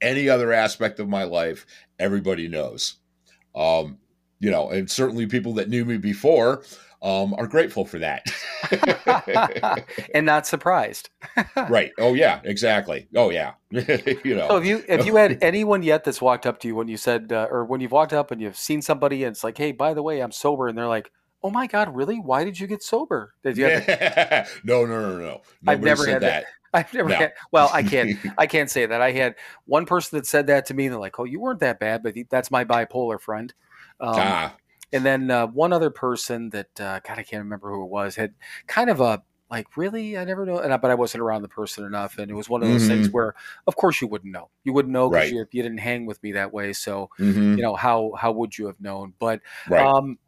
any 0.00 0.28
other 0.28 0.52
aspect 0.52 1.00
of 1.00 1.08
my 1.08 1.24
life, 1.24 1.66
everybody 1.98 2.46
knows. 2.46 2.99
Um, 3.54 3.98
you 4.38 4.50
know, 4.50 4.70
and 4.70 4.90
certainly 4.90 5.26
people 5.26 5.54
that 5.54 5.68
knew 5.68 5.84
me 5.84 5.98
before 5.98 6.62
um, 7.02 7.34
are 7.34 7.46
grateful 7.46 7.84
for 7.84 7.98
that. 7.98 8.26
and 10.14 10.26
not 10.26 10.46
surprised. 10.46 11.10
right. 11.68 11.92
Oh 11.98 12.14
yeah, 12.14 12.40
exactly. 12.44 13.08
Oh 13.14 13.30
yeah. 13.30 13.52
you 13.70 14.34
know. 14.34 14.48
So 14.48 14.54
have 14.54 14.64
you 14.66 14.84
have 14.88 15.06
you 15.06 15.16
had 15.16 15.38
anyone 15.42 15.82
yet 15.82 16.04
that's 16.04 16.20
walked 16.20 16.46
up 16.46 16.60
to 16.60 16.68
you 16.68 16.74
when 16.74 16.88
you 16.88 16.96
said 16.96 17.32
uh, 17.32 17.48
or 17.50 17.64
when 17.64 17.80
you've 17.80 17.92
walked 17.92 18.12
up 18.12 18.30
and 18.30 18.40
you've 18.40 18.56
seen 18.56 18.82
somebody 18.82 19.24
and 19.24 19.34
it's 19.34 19.44
like, 19.44 19.56
hey, 19.56 19.72
by 19.72 19.94
the 19.94 20.02
way, 20.02 20.20
I'm 20.20 20.32
sober, 20.32 20.68
and 20.68 20.76
they're 20.76 20.88
like, 20.88 21.10
oh 21.42 21.50
my 21.50 21.66
god, 21.66 21.94
really? 21.94 22.16
Why 22.16 22.44
did 22.44 22.58
you 22.60 22.66
get 22.66 22.82
sober? 22.82 23.34
Did 23.42 23.56
you? 23.56 23.66
Have, 23.66 24.60
no, 24.64 24.84
no, 24.84 25.00
no, 25.00 25.18
no. 25.18 25.40
I've 25.66 25.80
Nobody 25.80 25.84
never 25.84 26.04
said 26.04 26.12
had 26.14 26.22
that. 26.22 26.44
I've 26.74 26.92
never 26.94 27.08
No. 27.08 27.16
had. 27.18 27.32
Well, 27.52 27.70
I 27.72 27.82
can't. 27.82 28.12
I 28.38 28.46
can't 28.46 28.70
say 28.70 28.86
that. 28.86 29.00
I 29.02 29.12
had 29.12 29.36
one 29.66 29.86
person 29.86 30.18
that 30.18 30.26
said 30.26 30.46
that 30.48 30.66
to 30.66 30.74
me. 30.74 30.86
And 30.86 30.92
they're 30.94 31.00
like, 31.00 31.18
"Oh, 31.18 31.24
you 31.24 31.40
weren't 31.40 31.60
that 31.60 31.80
bad," 31.80 32.02
but 32.02 32.14
that's 32.30 32.50
my 32.50 32.64
bipolar 32.64 33.20
friend. 33.20 33.52
Um, 34.00 34.38
ah, 34.38 34.56
and 34.92 35.04
then 35.06 35.30
uh, 35.30 35.46
one 35.46 35.72
other 35.72 35.90
person 35.90 36.50
that 36.50 36.80
uh, 36.80 37.00
God, 37.00 37.18
I 37.18 37.22
can't 37.22 37.42
remember 37.44 37.70
who 37.70 37.84
it 37.84 37.90
was, 37.90 38.16
had 38.16 38.34
kind 38.66 38.90
of 38.90 39.00
a 39.00 39.22
like, 39.50 39.76
really, 39.76 40.16
I 40.16 40.24
never 40.24 40.46
know. 40.46 40.58
And 40.58 40.72
I, 40.72 40.76
but 40.76 40.92
I 40.92 40.94
wasn't 40.94 41.22
around 41.22 41.42
the 41.42 41.48
person 41.48 41.84
enough, 41.84 42.18
and 42.18 42.30
it 42.30 42.34
was 42.34 42.48
one 42.48 42.62
of 42.62 42.68
those 42.68 42.86
things 42.86 43.08
where, 43.12 43.34
of 43.66 43.74
course, 43.76 44.00
you 44.00 44.06
wouldn't 44.08 44.32
know. 44.32 44.48
You 44.64 44.72
wouldn't 44.72 44.92
know 44.92 45.10
because 45.10 45.28
Mm-hmm. 45.28 45.36
Right. 45.36 45.38
you, 45.38 45.46
you 45.52 45.62
didn't 45.62 45.78
hang 45.78 46.06
with 46.06 46.22
me 46.22 46.32
that 46.32 46.52
way. 46.52 46.72
So 46.72 47.10
mhm, 47.18 47.56
you 47.56 47.62
know 47.62 47.74
how 47.74 48.12
how 48.16 48.32
would 48.32 48.56
you 48.56 48.66
have 48.66 48.80
known? 48.80 49.14
But 49.18 49.40
right. 49.66 49.96
um, 49.96 50.18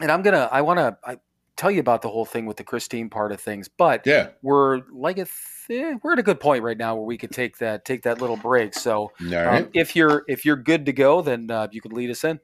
and 0.00 0.10
I'm 0.12 0.22
gonna 0.22 0.48
I 0.52 0.62
want 0.62 0.78
to 0.78 0.96
I 1.04 1.16
tell 1.58 1.70
you 1.70 1.80
about 1.80 2.00
the 2.00 2.08
whole 2.08 2.24
thing 2.24 2.46
with 2.46 2.56
the 2.56 2.64
Christine 2.64 3.10
part 3.10 3.32
of 3.32 3.40
things, 3.40 3.68
but 3.68 4.06
yeah. 4.06 4.28
we're 4.40 4.80
like 4.90 5.18
a 5.18 5.26
th- 5.66 5.96
we're 6.02 6.12
at 6.12 6.18
a 6.18 6.22
good 6.22 6.40
point 6.40 6.62
right 6.62 6.78
now 6.78 6.94
where 6.94 7.04
we 7.04 7.18
could 7.18 7.32
take 7.32 7.58
that 7.58 7.84
take 7.84 8.02
that 8.04 8.20
little 8.20 8.36
break. 8.36 8.74
So 8.74 9.12
um, 9.34 9.68
if 9.74 9.94
you're 9.94 10.24
if 10.28 10.46
you're 10.46 10.56
good 10.56 10.86
to 10.86 10.92
go, 10.92 11.20
then 11.20 11.50
uh, 11.50 11.68
you 11.70 11.82
could 11.82 11.92
lead 11.92 12.08
us 12.10 12.24
in. 12.24 12.40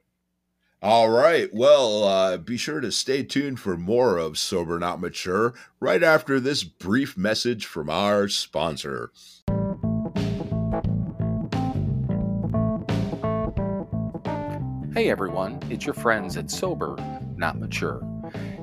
All 0.81 1.09
right. 1.09 1.49
Well, 1.51 2.03
uh, 2.03 2.37
be 2.37 2.57
sure 2.57 2.81
to 2.81 2.91
stay 2.91 3.23
tuned 3.23 3.59
for 3.59 3.75
more 3.75 4.17
of 4.17 4.37
Sober 4.37 4.77
Not 4.77 4.99
Mature 4.99 5.55
right 5.79 6.03
after 6.03 6.39
this 6.39 6.63
brief 6.63 7.17
message 7.17 7.65
from 7.65 7.89
our 7.89 8.27
sponsor. 8.27 9.11
Hey 14.93 15.09
everyone, 15.09 15.59
it's 15.69 15.85
your 15.85 15.95
friends 15.95 16.37
at 16.37 16.51
Sober 16.51 16.95
Not 17.35 17.57
Mature. 17.59 18.14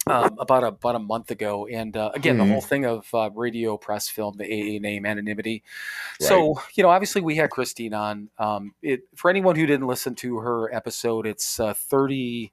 um, 0.08 0.36
about 0.38 0.62
a, 0.62 0.68
about 0.68 0.94
a 0.94 1.00
month 1.00 1.30
ago, 1.32 1.66
and 1.66 1.96
uh, 1.96 2.12
again, 2.14 2.36
Mhm. 2.36 2.38
the 2.38 2.52
whole 2.52 2.60
thing 2.60 2.84
of 2.86 3.06
uh, 3.12 3.30
radio 3.34 3.76
press 3.76 4.08
film, 4.08 4.36
the 4.36 4.44
AA 4.44 4.78
name 4.80 5.04
anonymity. 5.04 5.64
So, 6.20 6.60
you 6.74 6.82
know, 6.84 6.90
obviously 6.90 7.20
we 7.22 7.34
had 7.36 7.50
Christine 7.50 7.92
on. 7.94 8.30
Um, 8.38 8.74
it 8.82 9.00
for 9.16 9.28
anyone 9.30 9.56
who 9.56 9.66
didn't 9.66 9.86
listen 9.88 10.14
to 10.16 10.38
her 10.38 10.72
episode, 10.72 11.26
it's 11.26 11.58
uh, 11.58 11.74
thirty 11.74 12.52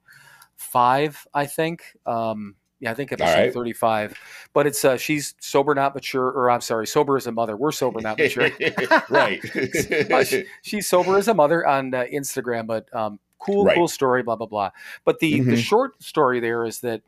five, 0.56 1.28
I 1.34 1.46
think. 1.46 1.84
Um, 2.06 2.56
yeah, 2.84 2.92
I 2.92 2.94
think 2.94 3.12
episode 3.12 3.34
right. 3.34 3.54
thirty 3.54 3.74
five. 3.74 4.14
But 4.54 4.68
it's 4.68 4.84
uh, 4.86 4.98
she's 4.98 5.34
sober, 5.40 5.74
not 5.74 5.96
mature, 5.96 6.28
or 6.30 6.52
I'm 6.52 6.62
sorry, 6.62 6.86
sober 6.86 7.18
as 7.18 7.26
a 7.28 7.32
mother. 7.32 7.56
We're 7.58 7.72
sober, 7.72 8.02
not 8.02 8.18
mature. 8.20 8.50
right. 9.10 9.42
Uh, 10.12 10.24
she- 10.24 10.46
she's 10.62 10.88
sober 10.88 11.18
as 11.18 11.28
a 11.28 11.34
mother 11.34 11.66
on 11.66 11.94
uh, 11.94 12.04
Instagram, 12.14 12.68
but 12.68 12.94
um, 12.96 13.20
cool, 13.40 13.66
Right. 13.66 13.76
cool 13.76 13.88
story, 13.88 14.22
blah 14.24 14.36
blah 14.36 14.48
blah. 14.48 14.70
But 15.06 15.20
the 15.20 15.40
the 15.42 15.54
Mhm. 15.54 15.58
short 15.64 16.04
story 16.04 16.40
there 16.40 16.66
is 16.66 16.82
that 16.82 17.02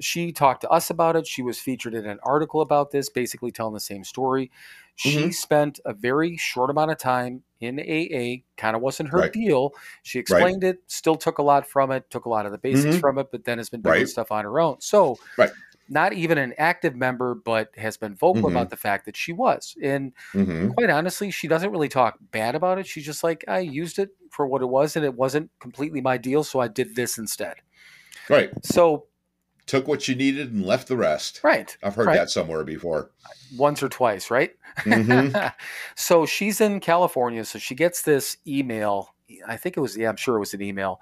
she 0.00 0.32
talked 0.32 0.60
to 0.62 0.68
us 0.70 0.90
about 0.90 1.16
it. 1.16 1.26
She 1.26 1.42
was 1.42 1.58
featured 1.58 1.94
in 1.94 2.06
an 2.06 2.18
article 2.22 2.60
about 2.60 2.90
this, 2.90 3.08
basically 3.08 3.50
telling 3.50 3.74
the 3.74 3.80
same 3.80 4.04
story. 4.04 4.50
She 4.94 5.26
Mhm. 5.26 5.34
spent 5.34 5.80
a 5.84 5.92
very 5.92 6.36
short 6.36 6.70
amount 6.70 6.90
of 6.90 6.98
time 6.98 7.42
in 7.60 7.78
AA. 7.78 8.44
Kind 8.56 8.74
of 8.76 8.82
wasn't 8.82 9.10
her 9.10 9.18
Right. 9.18 9.32
deal. 9.32 9.72
She 10.02 10.18
explained 10.18 10.64
it, 10.64 10.78
still 10.86 11.16
took 11.16 11.38
a 11.38 11.42
lot 11.42 11.68
from 11.68 11.90
it, 11.92 12.10
took 12.10 12.24
a 12.24 12.28
lot 12.28 12.46
of 12.46 12.52
the 12.52 12.58
basics 12.58 12.96
Mhm. 12.96 13.00
from 13.00 13.18
it, 13.18 13.28
but 13.30 13.44
then 13.44 13.58
has 13.58 13.70
been 13.70 13.82
doing 13.82 13.98
Right. 14.00 14.08
stuff 14.08 14.32
on 14.32 14.44
her 14.44 14.58
own. 14.60 14.80
So. 14.80 15.18
Right. 15.36 15.50
Not 15.90 16.12
even 16.12 16.36
an 16.36 16.52
active 16.58 16.94
member, 16.94 17.34
but 17.34 17.70
has 17.78 17.96
been 17.96 18.14
vocal 18.14 18.42
Mhm. 18.42 18.50
about 18.50 18.68
the 18.68 18.76
fact 18.76 19.06
that 19.06 19.16
she 19.16 19.32
was. 19.32 19.74
And 19.82 20.12
Mhm. 20.34 20.74
quite 20.74 20.90
honestly, 20.90 21.30
she 21.30 21.48
doesn't 21.48 21.70
really 21.70 21.88
talk 21.88 22.18
bad 22.30 22.54
about 22.54 22.78
it. 22.78 22.86
She's 22.86 23.06
just 23.06 23.24
like, 23.24 23.42
I 23.48 23.60
used 23.60 23.98
it 23.98 24.10
for 24.30 24.46
what 24.46 24.60
it 24.60 24.66
was, 24.68 24.96
and 24.96 25.04
it 25.06 25.14
wasn't 25.14 25.50
completely 25.60 26.02
my 26.02 26.18
deal, 26.18 26.44
so 26.44 26.60
I 26.60 26.68
did 26.68 26.94
this 26.94 27.16
instead. 27.16 27.62
Right. 28.28 28.50
So, 28.62 29.06
Took 29.68 29.86
what 29.86 30.08
you 30.08 30.16
needed 30.16 30.52
and 30.52 30.64
left 30.66 30.88
the 30.88 30.96
rest. 30.96 31.40
right, 31.44 31.76
I've 31.82 31.94
heard 31.94 32.06
Right. 32.08 32.16
that 32.16 32.30
somewhere 32.30 32.64
before. 32.64 33.10
once 33.56 33.82
or 33.82 33.88
twice, 33.88 34.30
right? 34.30 34.50
Mhm. 34.78 35.52
so 35.94 36.26
she's 36.26 36.60
in 36.60 36.80
California, 36.80 37.44
so 37.44 37.58
she 37.58 37.74
gets 37.74 38.02
this 38.02 38.38
email. 38.46 39.14
I 39.46 39.56
think 39.56 39.76
it 39.76 39.80
was, 39.80 39.96
yeah, 39.96 40.08
I'm 40.08 40.16
sure 40.16 40.36
it 40.36 40.40
was 40.40 40.54
an 40.54 40.62
email 40.62 41.00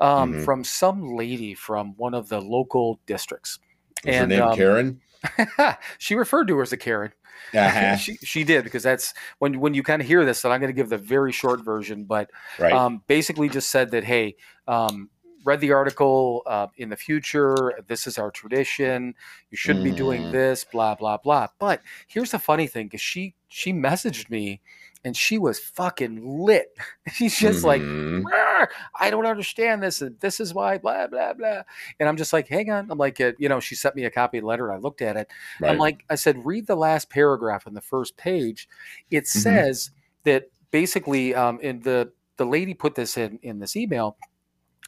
um, 0.00 0.34
Mhm. 0.34 0.44
from 0.44 0.64
some 0.64 1.14
lady 1.16 1.54
from 1.54 1.94
one 1.96 2.14
of 2.14 2.28
the 2.28 2.40
local 2.40 3.00
districts. 3.06 3.58
Was 4.04 4.16
her 4.16 4.26
name 4.26 4.42
um, 4.42 4.56
Karen? 4.56 5.00
she 5.98 6.14
referred 6.14 6.48
to 6.48 6.56
her 6.56 6.62
as 6.62 6.72
a 6.72 6.76
Karen. 6.76 7.12
Uh-huh. 7.54 7.96
she, 7.96 8.16
she 8.16 8.44
did 8.44 8.64
because 8.64 8.82
that's 8.82 9.14
when 9.38 9.60
when 9.60 9.74
you 9.74 9.82
kind 9.82 10.02
of 10.02 10.08
hear 10.08 10.24
this. 10.24 10.44
And 10.44 10.52
I'm 10.52 10.60
going 10.60 10.68
to 10.72 10.76
give 10.76 10.88
the 10.90 10.98
very 10.98 11.32
short 11.32 11.64
version, 11.64 12.04
but 12.04 12.30
right. 12.58 12.72
um, 12.72 13.02
basically 13.06 13.48
just 13.48 13.70
said 13.70 13.90
that 13.92 14.04
hey 14.04 14.36
um, 14.68 15.10
read 15.44 15.60
the 15.60 15.72
article 15.72 16.42
uh, 16.46 16.66
in 16.76 16.88
the 16.88 16.96
future 16.96 17.72
this 17.86 18.06
is 18.06 18.18
our 18.18 18.30
tradition 18.30 19.14
you 19.50 19.56
shouldn't 19.56 19.84
be 19.84 19.92
doing 19.92 20.22
Mm. 20.24 20.32
this 20.32 20.64
blah 20.64 20.94
blah 20.94 21.16
blah 21.16 21.46
but 21.58 21.80
here's 22.08 22.30
the 22.32 22.38
funny 22.38 22.66
thing 22.66 22.86
because 22.86 23.00
she 23.00 23.34
she 23.48 23.72
messaged 23.72 24.28
me 24.30 24.60
and 25.04 25.16
she 25.16 25.38
was 25.38 25.58
fucking 25.58 26.44
lit 26.44 26.76
she's 27.14 27.38
just 27.38 27.64
like 27.64 27.80
Mhm. 27.80 28.22
"Rah, 28.24 28.66
I 28.98 29.08
don't 29.10 29.24
understand 29.24 29.82
this, 29.82 30.02
and 30.02 30.18
this 30.20 30.40
is 30.40 30.52
why, 30.52 30.76
blah 30.76 31.06
blah 31.06 31.32
blah. 31.32 31.62
And 31.98 32.06
I'm 32.08 32.16
just 32.18 32.34
like, 32.34 32.46
hang 32.48 32.70
on. 32.70 32.90
I'm 32.90 32.98
like, 32.98 33.18
uh, 33.18 33.32
you 33.38 33.48
know, 33.48 33.60
she 33.60 33.74
sent 33.74 33.96
me 33.96 34.04
a 34.04 34.10
copy 34.10 34.36
of 34.36 34.42
the 34.42 34.48
letter. 34.48 34.70
I 34.70 34.76
looked 34.76 35.00
at 35.00 35.16
it. 35.16 35.30
right. 35.60 35.70
I'm 35.70 35.78
like, 35.78 36.04
I 36.10 36.16
said, 36.16 36.44
read 36.44 36.66
the 36.66 36.76
last 36.76 37.08
paragraph 37.08 37.66
on 37.66 37.72
the 37.72 37.80
first 37.80 38.16
page. 38.18 38.68
It 39.10 39.24
Mhm. 39.24 39.26
says 39.28 39.90
that 40.24 40.50
basically, 40.70 41.34
um, 41.34 41.58
and 41.62 41.82
the 41.82 42.12
the 42.36 42.44
lady 42.44 42.74
put 42.74 42.94
this 42.94 43.16
in 43.16 43.38
in 43.42 43.58
this 43.58 43.74
email, 43.76 44.18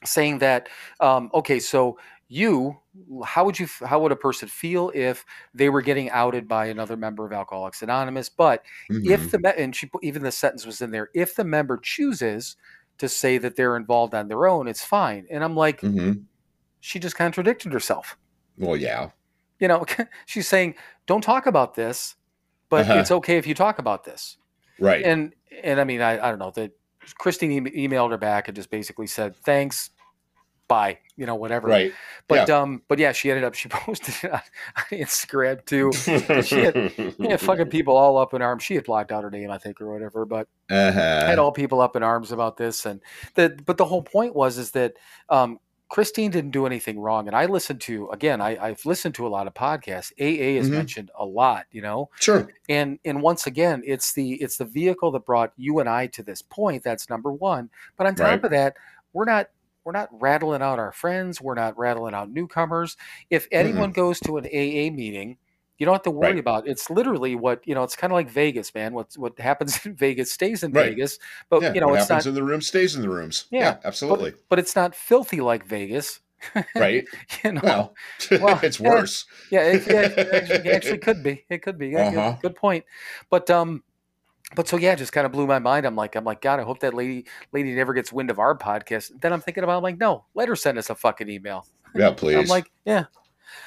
saying 0.04 0.38
that, 0.38 0.68
um, 1.00 1.30
okay, 1.34 1.60
so 1.60 1.98
you, 2.28 2.78
how 3.24 3.44
would 3.44 3.58
you, 3.58 3.66
how 3.84 4.00
would 4.00 4.12
a 4.12 4.16
person 4.16 4.48
feel 4.48 4.90
if 4.94 5.24
they 5.54 5.68
were 5.68 5.82
getting 5.82 6.10
outed 6.10 6.48
by 6.48 6.66
another 6.66 6.96
member 6.96 7.26
of 7.26 7.32
Alcoholics 7.32 7.82
Anonymous? 7.82 8.28
But 8.28 8.64
if 9.04 9.30
Mhm. 9.30 9.30
the 9.30 9.54
and 9.58 9.74
she 9.76 9.90
even 10.02 10.22
the 10.22 10.32
sentence 10.32 10.64
was 10.66 10.80
in 10.80 10.90
there, 10.90 11.10
if 11.14 11.34
the 11.34 11.44
member 11.44 11.78
chooses 11.78 12.56
to 12.98 13.08
say 13.08 13.38
that 13.38 13.56
they're 13.56 13.76
involved 13.76 14.14
on 14.14 14.28
their 14.28 14.46
own, 14.46 14.68
it's 14.68 14.84
fine. 14.84 15.26
And 15.30 15.42
I'm 15.44 15.56
like, 15.56 15.82
Mhm. 15.82 16.26
she 16.80 16.98
just 16.98 17.16
contradicted 17.16 17.72
herself 17.72 18.18
Well, 18.56 18.76
yeah. 18.76 19.10
you 19.58 19.68
know 19.68 19.84
she's 20.26 20.48
saying 20.48 20.74
don't 21.06 21.22
talk 21.22 21.46
about 21.46 21.74
this 21.74 22.16
but 22.70 22.88
Uh-huh. 22.88 22.94
it's 22.94 23.10
okay 23.10 23.36
if 23.38 23.46
you 23.46 23.54
talk 23.54 23.78
about 23.78 24.04
this 24.04 24.38
Right. 24.78 25.04
and 25.04 25.34
and 25.62 25.80
i 25.80 25.84
mean 25.84 26.00
i, 26.00 26.12
I 26.14 26.30
don't 26.30 26.38
know 26.38 26.52
that 26.52 26.72
christine 27.18 27.66
e- 27.66 27.88
emailed 27.88 28.10
her 28.10 28.18
back 28.18 28.48
and 28.48 28.54
just 28.56 28.70
basically 28.70 29.06
said 29.06 29.34
thanks. 29.36 29.90
Bye. 30.68 31.00
You 31.16 31.26
know 31.26 31.34
whatever. 31.34 31.68
Right. 31.68 31.92
but 32.28 32.48
um 32.48 32.82
but 32.88 32.98
yeah 32.98 33.12
she 33.12 33.30
ended 33.30 33.44
up 33.44 33.52
she 33.54 33.68
posted 33.70 34.14
it 34.22 34.32
on, 34.32 34.40
on 34.76 34.84
instagram 34.98 35.62
too. 35.66 35.92
She 36.42 36.60
had- 36.60 37.14
yeah 37.18 37.36
fucking 37.36 37.66
people 37.70 37.94
all 37.96 38.16
up 38.16 38.32
in 38.32 38.40
arms. 38.40 38.62
She 38.62 38.74
had 38.74 38.84
blocked 38.84 39.12
out 39.12 39.22
her 39.24 39.30
name 39.30 39.50
i 39.50 39.58
think 39.58 39.80
or 39.80 39.92
whatever 39.92 40.24
but 40.24 40.48
Uh-huh. 40.70 40.92
had 41.26 41.38
all 41.38 41.52
people 41.52 41.80
up 41.80 41.94
in 41.96 42.02
arms 42.02 42.32
about 42.32 42.56
this. 42.56 42.86
And 42.86 43.00
the 43.34 43.58
but 43.66 43.76
the 43.76 43.84
whole 43.84 44.02
point 44.02 44.34
was 44.34 44.56
is 44.56 44.70
that 44.70 44.94
um 45.28 45.58
Christine 45.92 46.30
didn't 46.30 46.52
do 46.52 46.64
anything 46.64 46.98
wrong. 46.98 47.26
And 47.26 47.36
I 47.36 47.44
listened 47.44 47.82
to 47.82 48.08
again, 48.12 48.40
I, 48.40 48.56
I've 48.56 48.86
listened 48.86 49.14
to 49.16 49.26
a 49.26 49.28
lot 49.28 49.46
of 49.46 49.52
podcasts. 49.52 50.10
AA 50.18 50.56
is 50.58 50.70
Mhm. 50.70 50.72
mentioned 50.72 51.10
a 51.18 51.24
lot, 51.26 51.66
you 51.70 51.82
know. 51.82 52.08
Sure. 52.18 52.48
And 52.70 52.98
and 53.04 53.20
once 53.20 53.46
again, 53.46 53.82
it's 53.84 54.14
the 54.14 54.32
it's 54.40 54.56
the 54.56 54.64
vehicle 54.64 55.10
that 55.10 55.26
brought 55.26 55.52
you 55.58 55.80
and 55.80 55.88
I 55.90 56.06
to 56.06 56.22
this 56.22 56.40
point. 56.40 56.82
That's 56.82 57.10
number 57.10 57.30
one. 57.30 57.68
But 57.98 58.06
on 58.06 58.14
top 58.14 58.26
Right. 58.26 58.44
of 58.44 58.50
that, 58.52 58.74
we're 59.12 59.26
not 59.26 59.50
we're 59.84 59.92
not 59.92 60.08
rattling 60.18 60.62
out 60.62 60.78
our 60.78 60.92
friends. 60.92 61.42
We're 61.42 61.56
not 61.56 61.76
rattling 61.76 62.14
out 62.14 62.30
newcomers. 62.30 62.96
If 63.28 63.46
anyone 63.52 63.92
goes 63.92 64.18
to 64.20 64.38
an 64.38 64.46
AA 64.46 64.88
meeting, 64.90 65.36
you 65.78 65.86
don't 65.86 65.94
have 65.94 66.02
to 66.02 66.10
worry 66.10 66.30
Right. 66.32 66.38
about. 66.38 66.68
It's 66.68 66.90
literally 66.90 67.34
what 67.34 67.66
you 67.66 67.74
know. 67.74 67.82
It's 67.82 67.96
kind 67.96 68.12
of 68.12 68.14
like 68.14 68.30
Vegas, 68.30 68.74
man. 68.74 68.92
What 68.94 69.12
what 69.16 69.38
happens 69.38 69.84
in 69.86 69.94
Vegas 69.96 70.30
stays 70.30 70.62
in 70.62 70.72
Right. 70.72 70.90
Vegas. 70.90 71.18
But 71.50 71.62
yeah. 71.62 71.72
you 71.74 71.80
know, 71.80 71.88
what 71.88 72.00
it's 72.00 72.08
happens 72.08 72.26
not. 72.26 72.30
in 72.30 72.34
the 72.34 72.42
room 72.44 72.60
stays 72.60 72.94
in 72.94 73.02
the 73.02 73.08
rooms. 73.08 73.46
Yeah, 73.50 73.60
Yeah, 73.60 73.76
absolutely. 73.84 74.34
But 74.48 74.58
it's 74.58 74.76
not 74.76 74.94
filthy 74.94 75.40
like 75.40 75.64
Vegas. 75.66 76.20
right. 76.74 77.04
you 77.44 77.52
know. 77.52 77.60
Well, 77.62 77.94
Well, 78.40 78.60
it's 78.62 78.80
worse. 78.80 79.26
yeah, 79.50 79.62
it, 79.62 79.86
yeah, 79.86 80.00
it 80.02 80.34
actually, 80.34 80.56
it 80.70 80.74
actually 80.74 80.98
could 80.98 81.22
be. 81.22 81.44
It 81.48 81.62
could 81.62 81.78
be. 81.78 81.96
Uh-huh. 81.96 82.36
good, 82.42 82.56
point. 82.56 82.84
But 83.30 83.48
um, 83.50 83.82
but 84.54 84.66
so 84.68 84.76
yeah, 84.76 84.92
it 84.92 84.96
just 84.98 85.12
kind 85.12 85.24
of 85.24 85.32
blew 85.32 85.46
my 85.46 85.58
mind. 85.60 85.86
I'm 85.86 85.94
like, 85.96 86.14
I'm 86.16 86.24
like, 86.24 86.40
God, 86.42 86.58
I 86.60 86.64
hope 86.64 86.80
that 86.80 86.94
lady 86.94 87.26
lady 87.52 87.74
never 87.74 87.94
gets 87.94 88.12
wind 88.12 88.28
of 88.30 88.38
our 88.38 88.56
podcast. 88.58 89.12
Then 89.20 89.32
I'm 89.32 89.40
thinking 89.40 89.62
about, 89.64 89.76
I'm 89.78 89.82
like, 89.82 89.98
no, 89.98 90.24
let 90.34 90.48
her 90.48 90.56
send 90.56 90.78
us 90.78 90.90
a 90.90 90.94
fucking 90.94 91.28
email. 91.30 91.64
Yeah, 91.94 92.10
please. 92.10 92.36
I'm 92.36 92.46
like, 92.46 92.70
yeah. 92.84 93.04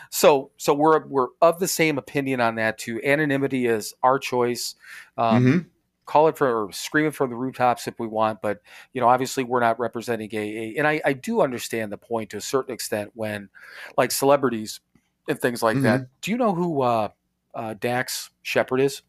So 0.09 0.51
so 0.57 0.73
we're 0.73 1.05
we're 1.05 1.27
of 1.41 1.59
the 1.59 1.67
same 1.67 1.97
opinion 1.97 2.41
on 2.41 2.55
that 2.55 2.77
too. 2.77 3.01
Anonymity 3.03 3.65
is 3.67 3.93
our 4.03 4.19
choice. 4.19 4.75
Um, 5.17 5.45
Mhm. 5.45 5.65
Call 6.05 6.27
it 6.27 6.37
for 6.37 6.65
or 6.65 6.71
scream 6.71 7.07
it 7.07 7.15
from 7.15 7.31
the 7.31 7.35
rooftops 7.35 7.87
if 7.87 7.99
we 7.99 8.05
want, 8.05 8.39
but 8.39 8.59
you 8.93 9.01
know, 9.01 9.07
obviously 9.07 9.43
we're 9.43 9.59
not 9.59 9.79
representing 9.79 10.29
AA. 10.31 10.77
And 10.77 10.87
I, 10.87 11.01
I 11.03 11.13
do 11.13 11.41
understand 11.41 11.91
the 11.91 11.97
point 11.97 12.29
to 12.29 12.37
a 12.37 12.41
certain 12.41 12.73
extent 12.75 13.09
when 13.15 13.49
like 13.97 14.11
celebrities 14.11 14.81
and 15.27 15.39
things 15.39 15.63
like 15.63 15.81
that. 15.81 16.01
Mm-hmm. 16.01 16.09
Do 16.21 16.31
you 16.31 16.37
know 16.37 16.53
who 16.53 16.83
uh, 16.83 17.09
uh, 17.55 17.73
Dax 17.79 18.29
Shepard 18.43 18.81
is? 18.81 19.01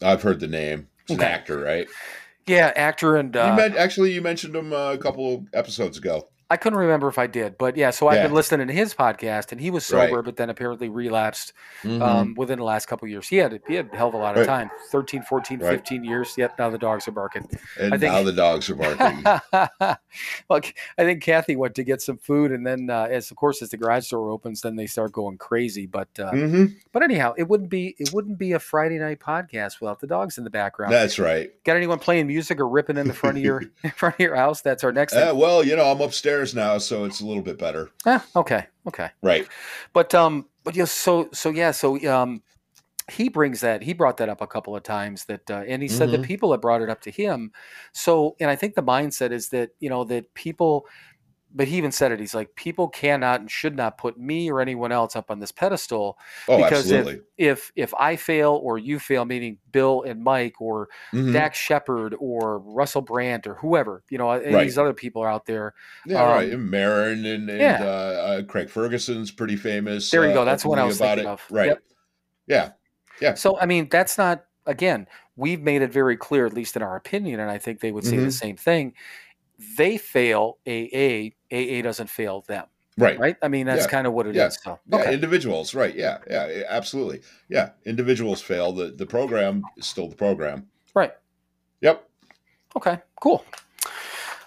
I've 0.00 0.22
heard 0.22 0.38
the 0.38 0.46
name. 0.46 0.86
He's 1.08 1.16
an 1.16 1.24
actor, 1.24 1.58
right? 1.58 1.88
Yeah, 2.46 2.72
actor 2.76 3.16
and 3.16 3.34
you 3.34 3.40
uh, 3.40 3.56
meant 3.56 3.76
actually 3.76 4.12
you 4.12 4.22
mentioned 4.22 4.54
him 4.54 4.72
a 4.72 4.96
couple 4.98 5.46
episodes 5.52 5.98
ago. 5.98 6.28
I 6.50 6.56
couldn't 6.56 6.80
remember 6.80 7.06
if 7.06 7.16
I 7.18 7.28
did, 7.28 7.56
but 7.58 7.76
yeah. 7.76 7.90
So 7.90 8.08
I've 8.08 8.16
Yeah. 8.16 8.22
been 8.24 8.34
listening 8.34 8.66
to 8.66 8.74
his 8.74 8.92
podcast, 8.92 9.52
and 9.52 9.60
he 9.60 9.70
was 9.70 9.90
Right. 9.92 10.08
sober, 10.10 10.20
but 10.22 10.36
then 10.36 10.50
apparently 10.50 10.88
relapsed 10.88 11.52
Mhm. 11.84 12.02
um, 12.02 12.34
within 12.36 12.58
the 12.58 12.64
last 12.64 12.86
couple 12.86 13.06
of 13.06 13.10
years. 13.10 13.28
He 13.28 13.36
had 13.36 13.60
he 13.68 13.74
had 13.76 13.88
a 13.92 13.96
hell 13.96 14.08
of 14.08 14.14
a 14.14 14.16
lot 14.18 14.32
of 14.36 14.46
Right. 14.46 14.46
time 14.46 14.70
13, 14.90 15.22
14, 15.22 15.60
Right. 15.60 15.70
15 15.70 16.02
years. 16.04 16.34
Yep, 16.36 16.58
now 16.58 16.68
the 16.68 16.78
dogs 16.78 17.06
are 17.06 17.12
barking. 17.12 17.48
and 17.78 17.94
I 17.94 17.98
think- 17.98 18.12
now 18.12 18.22
the 18.24 18.32
dogs 18.32 18.68
are 18.68 18.74
barking. 18.74 19.22
well, 20.48 20.60
I 20.98 21.04
think 21.04 21.22
Kathy 21.22 21.54
went 21.56 21.74
to 21.76 21.84
get 21.84 22.02
some 22.02 22.18
food, 22.18 22.50
and 22.52 22.66
then 22.66 22.90
uh, 22.90 23.06
as 23.10 23.30
of 23.30 23.36
course 23.36 23.62
as 23.62 23.70
the 23.70 23.76
garage 23.76 24.08
door 24.10 24.30
opens, 24.30 24.62
then 24.62 24.74
they 24.76 24.86
start 24.86 25.12
going 25.12 25.38
crazy. 25.38 25.86
But 25.86 26.08
uh, 26.18 26.30
hmm 26.30 26.64
but 26.92 27.02
anyhow, 27.04 27.32
it 27.36 27.48
wouldn't 27.48 27.70
be 27.70 27.94
it 27.98 28.12
wouldn't 28.12 28.38
be 28.38 28.52
a 28.52 28.58
Friday 28.58 28.98
night 28.98 29.20
podcast 29.20 29.80
without 29.80 30.00
the 30.00 30.06
dogs 30.08 30.36
in 30.36 30.44
the 30.44 30.50
background. 30.50 30.92
That's 30.92 31.18
right. 31.18 31.52
Got 31.64 31.76
anyone 31.76 32.00
playing 32.00 32.26
music 32.26 32.58
or 32.58 32.68
ripping 32.68 32.96
in 32.96 33.06
the 33.06 33.14
front 33.14 33.38
of 33.38 33.44
your 33.44 33.62
in 33.84 33.90
front 33.90 34.16
of 34.16 34.20
your 34.20 34.34
house? 34.34 34.62
That's 34.62 34.82
our 34.82 34.90
next 34.92 35.14
Uh, 35.14 35.32
well, 35.34 35.62
you 35.62 35.76
know, 35.76 35.84
I'm 35.90 36.00
upstairs 36.00 36.39
now, 36.54 36.78
so 36.78 37.04
it's 37.04 37.20
a 37.20 37.26
little 37.26 37.42
bit 37.42 37.58
better. 37.58 37.90
Ah, 38.06 38.24
okay, 38.36 38.66
okay. 38.86 39.10
Right. 39.22 39.46
But 39.92 40.14
um, 40.14 40.46
but 40.64 40.74
yeah, 40.74 40.84
so 40.84 41.28
so 41.32 41.50
yeah, 41.50 41.70
so 41.70 41.98
um, 42.10 42.42
he 43.10 43.28
brings 43.28 43.60
that 43.60 43.82
he 43.82 43.92
brought 43.92 44.16
that 44.18 44.28
up 44.28 44.40
a 44.40 44.46
couple 44.46 44.76
of 44.76 44.82
times 44.82 45.24
that, 45.26 45.50
uh, 45.50 45.64
and 45.66 45.82
he 45.82 45.88
said 45.88 46.10
that 46.12 46.20
Mhm. 46.20 46.24
people 46.24 46.52
have 46.52 46.60
brought 46.60 46.80
it 46.82 46.88
up 46.88 47.00
to 47.02 47.10
him. 47.10 47.50
So, 47.92 48.36
and 48.40 48.48
I 48.50 48.56
think 48.56 48.74
the 48.74 48.82
mindset 48.82 49.32
is 49.32 49.48
that 49.50 49.70
you 49.80 49.90
know 49.90 50.04
that 50.04 50.32
people, 50.34 50.86
but 51.52 51.66
he 51.66 51.76
even 51.78 51.90
said 51.90 52.12
it. 52.12 52.20
He's 52.20 52.34
like, 52.34 52.54
people 52.54 52.88
cannot 52.88 53.40
and 53.40 53.50
should 53.50 53.74
not 53.76 53.98
put 53.98 54.16
me 54.18 54.50
or 54.50 54.60
anyone 54.60 54.92
else 54.92 55.16
up 55.16 55.30
on 55.30 55.40
this 55.40 55.50
pedestal 55.50 56.16
Oh, 56.48 56.56
because 56.58 56.90
absolutely. 56.92 57.20
if 57.38 57.72
if 57.74 57.92
I 57.94 58.14
fail 58.16 58.60
or 58.62 58.78
you 58.78 58.98
fail, 59.00 59.24
meaning 59.24 59.58
Bill 59.72 60.02
and 60.02 60.22
Mike 60.22 60.60
or 60.60 60.88
Mhm. 61.12 61.32
Dax 61.32 61.58
Shepard 61.58 62.14
or 62.20 62.58
Russell 62.60 63.02
Brand 63.02 63.46
or 63.48 63.54
whoever, 63.54 64.04
you 64.10 64.18
know, 64.18 64.28
Right. 64.30 64.62
these 64.62 64.78
other 64.78 64.92
people 64.92 65.22
are 65.22 65.28
out 65.28 65.46
there. 65.46 65.74
Yeah, 66.06 66.22
right. 66.22 66.46
um, 66.48 66.60
And 66.60 66.70
Maron 66.70 67.26
and, 67.26 67.50
and 67.50 67.60
yeah. 67.60 67.78
uh, 67.82 67.86
uh, 67.86 68.42
Craig 68.44 68.70
Ferguson's 68.70 69.30
pretty 69.32 69.56
famous. 69.56 70.10
There 70.10 70.24
you 70.24 70.30
uh, 70.30 70.34
go. 70.34 70.44
That's 70.44 70.64
what 70.64 70.78
I 70.78 70.84
was 70.84 70.98
about 71.00 71.16
thinking 71.18 71.30
it. 71.30 71.32
of. 71.32 71.42
Right. 71.50 71.66
Yep. 71.66 71.82
Yeah. 72.46 72.70
Yeah. 73.20 73.34
So 73.34 73.58
I 73.58 73.66
mean, 73.66 73.88
that's 73.90 74.16
not 74.16 74.44
again. 74.66 75.08
We've 75.36 75.60
made 75.62 75.82
it 75.82 75.90
very 75.90 76.16
clear, 76.16 76.46
at 76.46 76.52
least 76.52 76.76
in 76.76 76.82
our 76.82 76.94
opinion, 76.96 77.40
and 77.40 77.50
I 77.50 77.58
think 77.58 77.80
they 77.80 77.90
would 77.92 78.04
say 78.04 78.18
the 78.18 78.26
Mhm. 78.26 78.32
same 78.32 78.56
thing. 78.56 78.94
They 79.76 79.96
fail 79.98 80.58
AA. 80.66 81.32
AA 81.52 81.82
doesn't 81.82 82.08
fail 82.08 82.42
them, 82.42 82.66
Right. 82.98 83.18
right? 83.18 83.36
I 83.42 83.48
mean, 83.48 83.66
that's 83.66 83.84
Yeah. 83.84 83.90
kind 83.90 84.06
of 84.06 84.12
what 84.12 84.26
it 84.26 84.30
is. 84.30 84.36
Yeah. 84.36 84.48
So 84.50 84.78
Yeah, 84.90 84.98
okay, 84.98 85.14
individuals, 85.14 85.74
right? 85.74 85.94
Yeah, 85.94 86.18
yeah, 86.28 86.64
absolutely. 86.68 87.22
Yeah, 87.48 87.70
individuals 87.84 88.40
fail. 88.42 88.72
The 88.72 88.90
the 88.92 89.06
program 89.06 89.62
is 89.76 89.86
still 89.86 90.08
the 90.08 90.16
program. 90.16 90.68
right. 90.94 91.12
Yep. 91.80 92.06
Okay, 92.76 92.98
cool. 93.20 93.44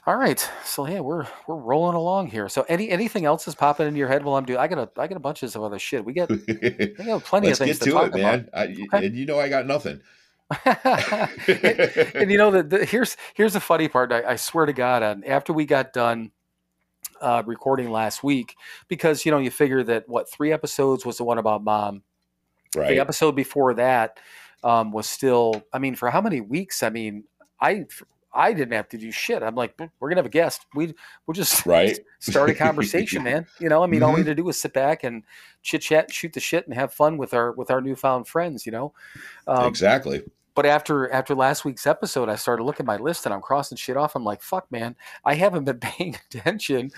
All 0.06 0.18
right, 0.18 0.50
so 0.66 0.86
yeah, 0.86 1.00
we're 1.00 1.26
we're 1.48 1.56
rolling 1.56 1.96
along 1.96 2.28
here. 2.28 2.50
So 2.50 2.66
any 2.68 2.90
anything 2.90 3.24
else 3.26 3.48
is 3.48 3.56
popping 3.56 3.88
into 3.88 3.98
your 4.00 4.10
head 4.10 4.24
while 4.26 4.36
I'm 4.36 4.44
doing? 4.46 4.60
I 4.60 4.68
got 4.68 4.78
a 4.78 5.02
I 5.02 5.08
got 5.08 5.16
a 5.16 5.22
bunch 5.22 5.44
of 5.44 5.56
other 5.56 5.80
shit. 5.80 6.04
We 6.04 6.12
got 6.12 6.30
we 6.48 6.90
got 7.06 7.24
plenty 7.24 7.50
of 7.52 7.58
things 7.58 7.80
get 7.80 7.84
to, 7.86 7.86
to, 7.86 7.92
talk 7.92 8.16
it, 8.16 8.22
man. 8.22 8.50
I, 8.54 8.76
And 8.98 9.16
you 9.16 9.26
know 9.26 9.40
I 9.40 9.48
got 9.48 9.66
nothing. 9.66 10.02
about. 10.66 11.30
and 12.16 12.30
you 12.30 12.38
know 12.38 12.52
the, 12.52 12.64
the 12.64 12.86
here's 12.86 13.16
here's 13.34 13.54
the 13.54 13.62
funny 13.62 13.88
part. 13.88 14.12
I, 14.12 14.32
I 14.32 14.36
swear 14.36 14.66
to 14.66 14.74
God, 14.74 15.04
on 15.04 15.24
after 15.24 15.54
we 15.54 15.66
got 15.66 15.94
done 15.94 16.32
uh, 17.24 17.42
recording 17.46 17.90
last 17.90 18.24
week, 18.24 18.56
because 18.88 19.26
you 19.26 19.32
know 19.32 19.40
you 19.40 19.50
figure 19.50 19.84
that 19.84 20.08
what 20.08 20.30
three 20.30 20.52
episodes 20.52 21.06
was 21.06 21.18
the 21.18 21.24
one 21.24 21.38
about 21.38 21.64
mom. 21.64 22.04
The 22.90 23.00
episode 23.00 23.36
before 23.36 23.74
that 23.76 24.20
um, 24.64 24.92
was 24.92 25.08
still. 25.08 25.64
I 25.72 25.80
mean, 25.80 25.96
for 25.96 26.10
how 26.10 26.22
many 26.22 26.42
weeks? 26.42 26.84
I 26.84 26.90
mean, 26.90 27.24
I 27.62 27.86
I 28.34 28.52
didn't 28.54 28.74
have 28.74 28.90
to 28.90 28.98
do 28.98 29.12
shit. 29.12 29.44
I'm 29.44 29.56
like, 29.56 29.80
we're 30.00 30.10
gonna 30.10 30.20
have 30.20 30.26
a 30.26 30.30
guest. 30.30 30.66
We 30.74 30.94
we'll 31.26 31.34
just 31.34 31.66
Right. 31.66 32.00
start 32.20 32.50
a 32.50 32.56
conversation, 32.56 33.24
man. 33.30 33.46
You 33.60 33.70
know, 33.70 33.84
I 33.84 33.88
mean, 33.88 34.02
all 34.02 34.12
we 34.12 34.18
need 34.18 34.26
to 34.26 34.36
do 34.36 34.50
is 34.50 34.60
sit 34.60 34.74
back 34.74 35.04
and 35.04 35.24
chit 35.62 35.82
chat, 35.82 36.12
shoot 36.12 36.34
the 36.34 36.40
shit, 36.40 36.66
and 36.66 36.74
have 36.74 36.94
fun 36.94 37.18
with 37.18 37.34
our 37.34 37.52
with 37.52 37.70
our 37.70 37.80
newfound 37.80 38.28
friends. 38.28 38.66
You 38.66 38.72
know. 38.72 38.94
Um, 39.48 39.68
exactly. 39.68 40.24
But 40.56 40.66
after 40.66 41.12
after 41.12 41.36
last 41.36 41.66
week's 41.66 41.88
episode, 41.88 42.30
I 42.30 42.36
started 42.36 42.64
looking 42.64 42.84
at 42.86 42.88
my 42.88 42.98
list 42.98 43.26
and 43.26 43.34
I'm 43.34 43.42
crossing 43.42 43.78
shit 43.78 43.98
off. 43.98 44.16
I'm 44.16 44.24
like, 44.24 44.42
fuck, 44.42 44.72
man, 44.72 44.96
I 45.26 45.34
haven't 45.36 45.64
been 45.66 45.80
paying 45.82 46.16
attention 46.32 46.92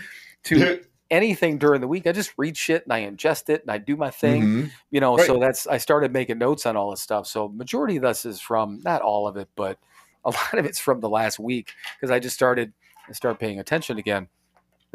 to 0.45 0.81
anything 1.11 1.57
during 1.57 1.81
the 1.81 1.87
week. 1.87 2.07
I 2.07 2.11
just 2.11 2.33
read 2.37 2.57
shit 2.57 2.83
and 2.83 2.91
I 2.93 3.01
ingest 3.01 3.49
it 3.49 3.61
and 3.61 3.71
I 3.71 3.77
do 3.77 3.95
my 3.95 4.09
thing. 4.09 4.41
Mhm. 4.43 4.71
You 4.91 4.99
know, 4.99 5.17
Right. 5.17 5.27
so 5.27 5.39
that's 5.39 5.67
I 5.67 5.77
started 5.77 6.11
making 6.11 6.37
notes 6.39 6.65
on 6.65 6.75
all 6.75 6.89
this 6.91 7.01
stuff. 7.01 7.27
So 7.27 7.47
majority 7.49 7.97
of 7.97 8.03
this 8.03 8.25
is 8.25 8.41
from 8.41 8.81
not 8.83 9.01
all 9.01 9.27
of 9.27 9.37
it, 9.37 9.47
but 9.55 9.77
a 10.25 10.29
lot 10.31 10.53
of 10.55 10.65
it's 10.65 10.79
from 10.79 10.99
the 11.01 11.09
last 11.09 11.37
week 11.39 11.73
because 11.99 12.11
I 12.11 12.19
just 12.19 12.35
started 12.35 12.73
I 13.07 13.11
started 13.13 13.39
paying 13.39 13.59
attention 13.59 13.97
again. 13.99 14.27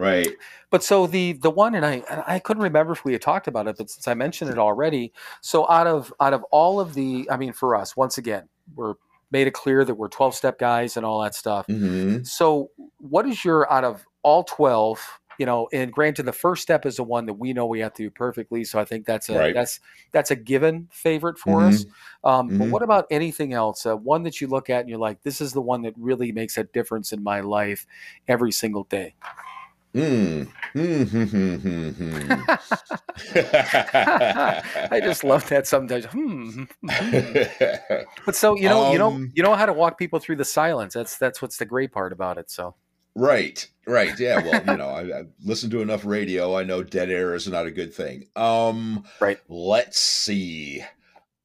Right. 0.01 0.29
But 0.71 0.83
so 0.83 1.07
the 1.07 1.33
the 1.35 1.51
one 1.51 1.75
and 1.75 1.85
I 1.85 2.03
I 2.27 2.39
couldn't 2.39 2.63
remember 2.63 2.93
if 2.93 3.05
we 3.05 3.13
had 3.13 3.23
talked 3.23 3.49
about 3.49 3.67
it, 3.69 3.77
but 3.77 3.91
since 3.91 4.09
I 4.09 4.15
mentioned 4.15 4.51
it 4.51 4.59
already, 4.59 5.13
so 5.43 5.69
out 5.69 5.87
of 5.87 6.13
out 6.21 6.33
of 6.33 6.43
all 6.51 6.81
of 6.81 6.95
the, 6.95 7.29
I 7.31 7.37
mean, 7.37 7.53
for 7.53 7.75
us, 7.77 7.97
once 7.97 8.19
again, 8.19 8.49
we're 8.75 8.95
made 9.31 9.47
it 9.47 9.53
clear 9.55 9.85
that 9.85 9.95
we're 9.95 10.09
twelve 10.09 10.35
step 10.35 10.59
guys 10.59 10.97
and 10.97 11.05
all 11.05 11.21
that 11.23 11.35
stuff. 11.35 11.69
hmm 11.69 12.23
So 12.23 12.71
what 12.99 13.27
is 13.27 13.45
your 13.45 13.71
out 13.73 13.85
of 13.85 14.05
all 14.23 14.45
twelve? 14.45 15.01
You 15.39 15.47
know, 15.47 15.69
and 15.73 15.91
granted, 15.91 16.25
the 16.25 16.33
first 16.33 16.63
step 16.63 16.85
is 16.87 16.97
the 16.97 17.03
one 17.05 17.25
that 17.27 17.35
we 17.35 17.55
know 17.55 17.65
we 17.67 17.81
have 17.81 17.95
to 17.95 18.03
do 18.05 18.11
perfectly. 18.11 18.63
So 18.65 18.79
I 18.79 18.85
think 18.85 19.07
that's 19.07 19.31
a 19.31 19.37
Right. 19.37 19.55
that's 19.55 19.81
that's 20.13 20.31
a 20.31 20.37
given 20.37 20.89
favorite 20.93 21.39
for 21.39 21.65
us. 21.67 21.87
Um, 22.25 22.53
But 22.59 22.65
Mhm. 22.65 22.71
what 22.71 22.83
about 22.83 23.07
anything 23.11 23.55
else? 23.55 23.87
Uh, 23.87 23.97
one 23.97 24.23
that 24.25 24.41
you 24.41 24.49
look 24.49 24.71
at 24.71 24.81
and 24.81 24.89
you're 24.91 24.99
like, 24.99 25.23
this 25.23 25.41
is 25.41 25.53
the 25.55 25.63
one 25.63 25.83
that 25.83 25.95
really 25.97 26.33
makes 26.33 26.59
a 26.59 26.65
difference 26.65 27.13
in 27.13 27.23
my 27.23 27.41
life 27.41 27.87
every 28.29 28.53
single 28.53 28.85
day. 28.85 29.15
Mm. 29.95 30.49
Mm-hmm. 30.75 32.43
I 34.93 35.01
just 35.01 35.25
love 35.25 35.49
that 35.49 35.67
sometimes. 35.67 36.05
Hmm. 36.07 36.65
hmm. 36.85 37.33
But 38.25 38.37
so 38.37 38.57
you 38.57 38.69
know, 38.69 38.93
you 38.93 38.99
know, 38.99 39.09
Um, 39.09 39.33
you 39.35 39.43
know 39.43 39.55
how 39.55 39.67
to 39.67 39.73
walk 39.73 39.99
people 39.99 40.21
through 40.21 40.37
the 40.37 40.45
silence. 40.45 40.95
That's 40.95 41.19
that's 41.19 41.43
what's 41.43 41.57
the 41.57 41.67
great 41.67 41.93
part 41.93 42.13
about 42.13 42.39
it. 42.39 42.51
So 42.51 42.77
right, 43.17 43.67
right. 43.87 44.19
Yeah. 44.19 44.45
Well, 44.45 44.63
you 44.67 44.77
know, 44.77 44.91
I, 44.91 45.21
I 45.21 45.25
listened 45.45 45.73
to 45.73 45.81
enough 45.81 46.05
radio. 46.05 46.57
I 46.57 46.63
know 46.63 46.83
dead 46.85 47.11
air 47.11 47.35
is 47.35 47.49
not 47.49 47.67
a 47.67 47.71
good 47.73 47.93
thing. 47.93 48.27
Um, 48.37 49.05
Right. 49.21 49.39
Let's 49.49 49.99
see. 49.99 50.85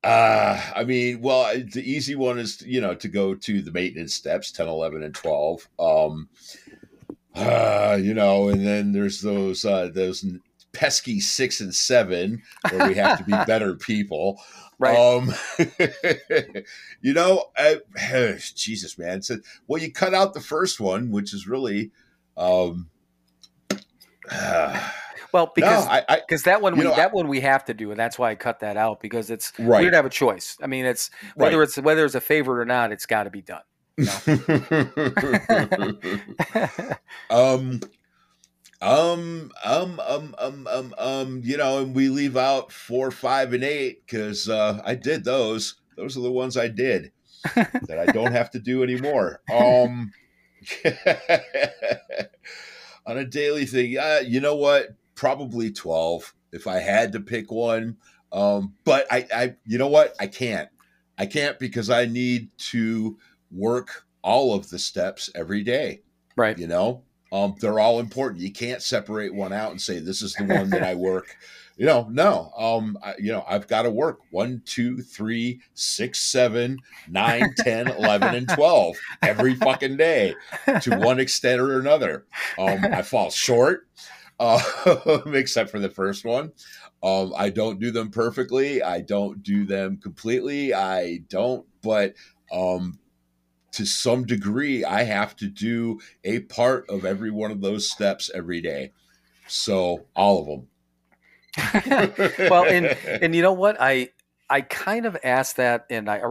Uh, 0.03 0.61
I 0.75 0.83
mean, 0.83 1.21
well, 1.21 1.51
the 1.55 1.81
easy 1.81 2.13
one 2.13 2.37
is, 2.37 2.61
you 2.61 2.79
know, 2.79 2.93
to 2.93 3.07
go 3.07 3.33
to 3.33 3.61
the 3.63 3.71
maintenance 3.71 4.13
steps 4.13 4.51
10, 4.51 4.67
11, 4.67 5.01
and 5.01 5.15
12. 5.15 5.67
Um, 5.79 6.29
uh, 7.35 7.97
you 8.01 8.13
know, 8.13 8.49
and 8.49 8.65
then 8.65 8.91
there's 8.91 9.21
those, 9.21 9.65
uh, 9.65 9.89
those 9.93 10.25
pesky 10.75 11.19
six 11.19 11.61
and 11.61 11.73
seven 11.73 12.43
where 12.69 12.87
we 12.87 12.95
have 12.95 13.17
to 13.17 13.23
be 13.23 13.31
better 13.47 13.75
people. 13.75 14.41
right, 14.77 14.97
Um, 14.97 15.33
you 17.01 17.13
know, 17.13 17.45
I, 17.57 17.79
Jesus, 18.55 18.97
man. 18.97 19.21
So, 19.21 19.37
well, 19.67 19.81
you 19.81 19.91
cut 19.91 20.13
out 20.13 20.33
the 20.33 20.41
first 20.41 20.79
one, 20.79 21.11
which 21.11 21.33
is 21.33 21.47
really, 21.47 21.91
um, 22.37 22.89
well, 25.31 25.51
because 25.53 25.85
no, 25.85 25.91
I, 25.91 26.05
I 26.07 26.19
because 26.27 26.43
that 26.43 26.61
one 26.61 26.77
we 26.77 26.83
know, 26.83 26.95
that 26.95 27.13
one 27.13 27.27
we 27.27 27.41
have 27.41 27.65
to 27.65 27.73
do, 27.73 27.91
and 27.91 27.99
that's 27.99 28.17
why 28.17 28.31
I 28.31 28.35
cut 28.35 28.59
that 28.61 28.77
out 28.77 29.01
because 29.01 29.29
it's 29.29 29.57
we 29.57 29.65
right, 29.65 29.83
don't 29.83 29.93
have 29.93 30.05
a 30.05 30.09
choice. 30.09 30.57
I 30.61 30.67
mean, 30.67 30.85
it's 30.85 31.09
whether 31.35 31.61
it's 31.61 31.77
whether 31.77 32.05
it's 32.05 32.15
a 32.15 32.21
favorite 32.21 32.59
or 32.59 32.65
not, 32.65 32.91
it's 32.91 33.05
got 33.05 33.23
to 33.23 33.29
be 33.29 33.41
done. 33.41 33.61
um, 37.29 37.79
um, 38.81 39.51
um, 39.63 40.01
um, 40.05 40.35
um, 40.37 40.67
um, 40.67 40.93
um, 40.97 41.41
you 41.43 41.55
know, 41.55 41.81
and 41.81 41.95
we 41.95 42.09
leave 42.09 42.35
out 42.35 42.73
four, 42.73 43.09
five, 43.09 43.53
and 43.53 43.63
eight 43.63 44.05
because 44.05 44.49
uh, 44.49 44.81
I 44.83 44.95
did 44.95 45.23
those. 45.23 45.75
Those 45.95 46.17
are 46.17 46.21
the 46.21 46.31
ones 46.31 46.57
I 46.57 46.67
did 46.67 47.13
that 47.55 47.97
I 47.97 48.11
don't 48.11 48.33
have 48.33 48.51
to 48.51 48.59
do 48.59 48.83
anymore. 48.83 49.39
Um, 49.53 50.11
on 53.05 53.17
a 53.17 53.23
daily 53.23 53.65
thing, 53.65 53.97
uh, 53.97 54.23
you 54.25 54.41
know 54.41 54.55
what? 54.55 54.89
Probably 55.15 55.71
twelve 55.71 56.33
if 56.51 56.67
I 56.67 56.79
had 56.79 57.13
to 57.13 57.21
pick 57.21 57.49
one. 57.49 57.95
Um, 58.33 58.73
but 58.83 59.07
I, 59.09 59.25
I, 59.33 59.55
you 59.65 59.77
know 59.77 59.87
what? 59.87 60.15
I 60.19 60.27
can't. 60.27 60.67
I 61.17 61.27
can't 61.27 61.57
because 61.59 61.89
I 61.89 62.05
need 62.05 62.49
to 62.57 63.17
work 63.51 64.05
all 64.21 64.55
of 64.55 64.69
the 64.69 64.79
steps 64.79 65.29
every 65.35 65.63
day. 65.63 66.01
right. 66.35 66.57
You 66.57 66.67
know, 66.67 67.03
um, 67.31 67.55
they're 67.59 67.79
all 67.79 67.99
important. 67.99 68.41
You 68.41 68.51
can't 68.51 68.81
separate 68.81 69.33
one 69.33 69.53
out 69.53 69.71
and 69.71 69.81
say 69.81 69.99
this 69.99 70.21
is 70.21 70.33
the 70.33 70.45
one 70.45 70.69
that 70.69 70.83
I 70.83 70.95
work. 70.95 71.35
You 71.77 71.85
know, 71.85 72.07
no. 72.09 72.51
Um, 72.57 72.97
I, 73.03 73.15
you 73.19 73.31
know, 73.31 73.43
I've 73.47 73.67
got 73.67 73.81
to 73.81 73.91
work 73.91 74.19
one, 74.31 74.61
two, 74.65 75.01
three, 75.01 75.59
six, 75.73 76.21
seven, 76.21 76.77
nine, 77.09 77.53
10, 77.57 77.89
11, 77.89 78.35
and 78.35 78.49
12 78.49 78.95
every 79.21 79.55
fucking 79.55 79.97
day 79.97 80.35
to 80.81 80.97
one 80.97 81.19
extent 81.19 81.59
or 81.59 81.77
another. 81.79 82.25
Um, 82.57 82.85
I 82.85 83.01
fall 83.01 83.29
short, 83.29 83.87
uh, 84.39 84.61
except 85.33 85.69
for 85.69 85.79
the 85.79 85.89
first 85.89 86.23
one. 86.23 86.53
Um, 87.03 87.33
I 87.37 87.49
don't 87.49 87.79
do 87.79 87.91
them 87.91 88.09
perfectly. 88.09 88.81
I 88.81 89.01
don't 89.01 89.43
do 89.43 89.65
them 89.65 89.97
completely. 89.97 90.73
I 90.73 91.17
don't, 91.29 91.65
but 91.83 92.13
um, 92.51 92.97
to 93.75 93.85
some 93.85 94.25
degree, 94.25 94.83
I 94.83 95.03
have 95.03 95.35
to 95.37 95.47
do 95.47 95.99
a 96.23 96.39
part 96.41 96.89
of 96.89 97.05
every 97.05 97.31
one 97.31 97.51
of 97.51 97.61
those 97.61 97.89
steps 97.89 98.31
every 98.33 98.61
day. 98.61 98.91
So 99.47 100.05
all 100.15 100.41
of 100.41 100.47
them. 100.47 100.67
well, 102.49 102.65
and 102.69 102.97
and 103.21 103.35
you 103.35 103.41
know 103.41 103.53
what? 103.53 103.77
I 103.79 104.09
I 104.49 104.61
kind 104.61 105.05
of 105.05 105.17
asked 105.23 105.57
that, 105.57 105.85
and 105.89 106.09
I 106.09 106.21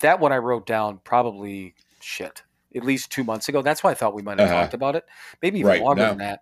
that 0.00 0.20
one 0.20 0.32
I 0.32 0.38
wrote 0.38 0.66
down 0.66 1.00
probably 1.04 1.74
shit 2.00 2.42
at 2.76 2.84
least 2.84 3.10
two 3.10 3.24
months 3.24 3.48
ago. 3.48 3.62
That's 3.62 3.82
why 3.82 3.92
I 3.92 3.94
thought 3.94 4.14
we 4.14 4.22
might 4.22 4.38
have 4.38 4.48
Uh-huh. 4.48 4.62
talked 4.62 4.74
about 4.74 4.96
it, 4.96 5.04
maybe 5.42 5.60
even 5.60 5.70
Right, 5.70 5.82
longer 5.82 6.02
no. 6.02 6.08
than 6.10 6.18
that. 6.18 6.40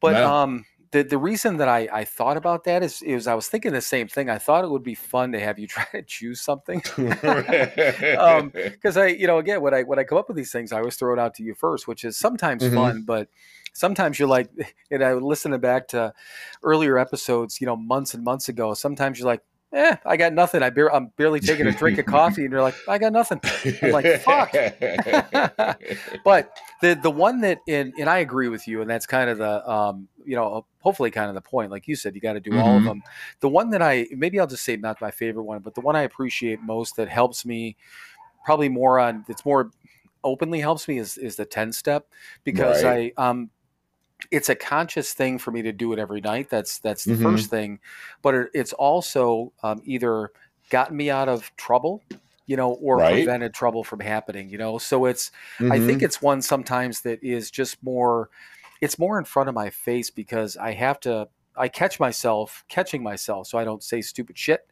But 0.00 0.14
No. 0.14 0.26
um, 0.26 0.64
the 0.92 1.02
the 1.02 1.18
reason 1.18 1.56
that 1.58 1.68
I 1.68 1.88
I 1.92 2.04
thought 2.04 2.36
about 2.36 2.64
that 2.64 2.82
is 2.82 3.02
is 3.02 3.26
I 3.26 3.34
was 3.34 3.48
thinking 3.48 3.72
the 3.72 3.80
same 3.80 4.08
thing. 4.08 4.30
I 4.30 4.38
thought 4.38 4.64
it 4.64 4.70
would 4.70 4.82
be 4.82 4.94
fun 4.94 5.32
to 5.32 5.40
have 5.40 5.58
you 5.58 5.66
try 5.76 5.86
to 5.92 6.02
choose 6.02 6.40
something 6.40 6.82
Um, 8.18 8.52
because 8.54 8.96
I 8.96 9.06
you 9.08 9.26
know 9.26 9.38
again 9.38 9.60
when 9.62 9.74
I 9.74 9.82
when 9.82 9.98
I 9.98 10.04
come 10.04 10.18
up 10.18 10.28
with 10.28 10.36
these 10.36 10.52
things, 10.52 10.72
I 10.72 10.78
always 10.78 10.96
throw 10.96 11.12
it 11.12 11.18
out 11.18 11.34
to 11.36 11.42
you 11.42 11.54
first, 11.54 11.88
which 11.88 12.04
is 12.04 12.16
sometimes 12.18 12.62
Mhm. 12.64 12.74
fun, 12.74 13.02
but 13.06 13.28
sometimes 13.72 14.18
you're 14.18 14.28
like, 14.28 14.50
and 14.90 15.02
I 15.04 15.14
listening 15.14 15.60
back 15.60 15.88
to 15.88 16.12
earlier 16.62 16.98
episodes, 16.98 17.60
you 17.60 17.66
know, 17.66 17.76
months 17.76 18.14
and 18.14 18.24
months 18.24 18.48
ago. 18.48 18.74
Sometimes 18.74 19.18
you're 19.18 19.26
like. 19.28 19.42
Eh, 19.72 19.96
I 20.04 20.16
got 20.18 20.34
nothing. 20.34 20.62
I 20.62 20.68
bar- 20.70 20.94
I'm 20.94 21.06
barely 21.16 21.40
taking 21.40 21.66
a 21.66 21.72
drink 21.72 21.98
of 21.98 22.04
coffee, 22.06 22.42
and 22.44 22.52
you're 22.52 22.60
like, 22.62 22.74
I 22.86 22.98
got 22.98 23.12
nothing. 23.12 23.40
I'm 23.82 23.90
like, 23.90 24.06
fuck. 24.22 24.52
But 26.24 26.56
the 26.80 26.94
the 26.94 27.10
one 27.10 27.40
that 27.40 27.58
and 27.66 27.92
and 27.98 28.08
I 28.08 28.18
agree 28.18 28.48
with 28.48 28.68
you, 28.68 28.80
and 28.82 28.90
that's 28.90 29.06
kind 29.06 29.30
of 29.30 29.38
the 29.38 29.68
um 29.70 30.08
you 30.24 30.36
know 30.36 30.66
hopefully 30.80 31.10
kind 31.10 31.28
of 31.28 31.34
the 31.34 31.40
point. 31.40 31.70
Like 31.70 31.88
you 31.88 31.96
said, 31.96 32.14
you 32.14 32.20
got 32.20 32.34
to 32.34 32.40
do 32.40 32.58
all 32.58 32.76
of 32.76 32.82
Mhm. 32.82 32.86
them. 32.86 33.02
The 33.40 33.48
one 33.48 33.70
that 33.70 33.82
I 33.82 34.06
maybe 34.12 34.38
I'll 34.38 34.46
just 34.46 34.64
say 34.64 34.76
not 34.76 35.00
my 35.00 35.10
favorite 35.10 35.44
one, 35.44 35.60
but 35.60 35.74
the 35.74 35.80
one 35.80 35.96
I 35.96 36.02
appreciate 36.02 36.60
most 36.62 36.96
that 36.96 37.08
helps 37.08 37.44
me 37.46 37.76
probably 38.44 38.68
more 38.68 38.98
on 38.98 39.24
it's 39.28 39.44
more 39.44 39.70
openly 40.24 40.60
helps 40.60 40.86
me 40.88 40.98
is 40.98 41.16
is 41.18 41.36
the 41.36 41.44
ten 41.44 41.72
step 41.72 42.06
because 42.44 42.84
Right. 42.84 43.12
I 43.16 43.22
um 43.22 43.50
it's 44.30 44.48
a 44.48 44.54
conscious 44.54 45.14
thing 45.14 45.38
for 45.38 45.50
me 45.50 45.62
to 45.62 45.72
do 45.72 45.92
it 45.92 45.98
every 45.98 46.20
night. 46.20 46.48
That's 46.50 46.78
that's 46.78 47.06
the 47.06 47.14
Mhm. 47.14 47.14
first 47.14 47.50
thing, 47.50 47.80
but 48.22 48.34
it's 48.54 48.72
also 48.74 49.52
um, 49.62 49.82
either 49.84 50.30
gotten 50.70 50.96
me 50.96 51.10
out 51.10 51.28
of 51.28 51.54
trouble, 51.56 52.04
you 52.46 52.56
know, 52.56 52.72
or 52.74 53.00
Right. 53.00 53.02
prevented 53.02 53.54
trouble 53.54 53.84
from 53.84 54.00
happening. 54.00 54.48
You 54.50 54.58
know, 54.58 54.78
so 54.78 55.04
it's 55.06 55.30
I 55.70 55.78
Mhm. 55.78 55.80
think 55.80 56.02
it's 56.02 56.22
one 56.22 56.42
sometimes 56.42 57.02
that 57.02 57.22
is 57.22 57.50
just 57.50 57.82
more 57.82 58.30
it's 58.80 58.98
more 58.98 59.18
in 59.18 59.24
front 59.24 59.48
of 59.48 59.54
my 59.54 59.70
face 59.70 60.10
because 60.10 60.56
I 60.56 60.72
have 60.72 61.00
to 61.00 61.28
I 61.56 61.68
catch 61.68 62.00
myself 62.00 62.64
catching 62.68 63.02
myself 63.02 63.46
so 63.46 63.58
I 63.58 63.64
don't 63.64 63.82
say 63.82 64.00
stupid 64.00 64.38
shit. 64.38 64.66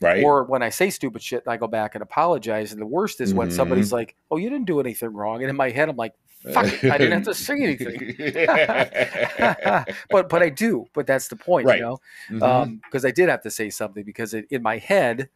right. 0.00 0.26
Or 0.26 0.44
when 0.44 0.62
I 0.62 0.70
say 0.70 0.90
stupid 0.90 1.22
shit, 1.22 1.44
I 1.46 1.56
go 1.56 1.66
back 1.66 1.94
and 1.94 2.02
apologize. 2.02 2.72
And 2.72 2.80
the 2.80 2.86
worst 2.86 3.20
is 3.20 3.34
when 3.34 3.50
Mhm. 3.50 3.50
somebody's 3.50 3.92
like, 3.92 4.16
"Oh, 4.30 4.36
you 4.36 4.48
didn't 4.50 4.66
do 4.66 4.80
anything 4.80 5.10
wrong," 5.12 5.42
and 5.42 5.50
in 5.50 5.56
my 5.56 5.70
head, 5.70 5.88
I'm 5.88 5.96
like, 5.96 6.14
"Fuck, 6.52 6.84
I 6.84 6.98
didn't 6.98 7.12
have 7.12 7.24
to 7.24 7.34
say 7.34 7.54
anything." 7.62 8.14
but 10.10 10.28
but 10.28 10.42
I 10.42 10.48
do. 10.48 10.86
But 10.94 11.06
that's 11.06 11.28
the 11.28 11.36
point, 11.36 11.66
Right. 11.66 11.78
you 11.78 11.84
know, 11.84 12.78
because 12.84 13.04
I 13.04 13.10
did 13.10 13.28
have 13.28 13.42
to 13.42 13.50
say 13.50 13.70
something 13.70 14.04
because 14.04 14.34
it, 14.34 14.46
in 14.50 14.62
my 14.62 14.78
head, 14.78 15.28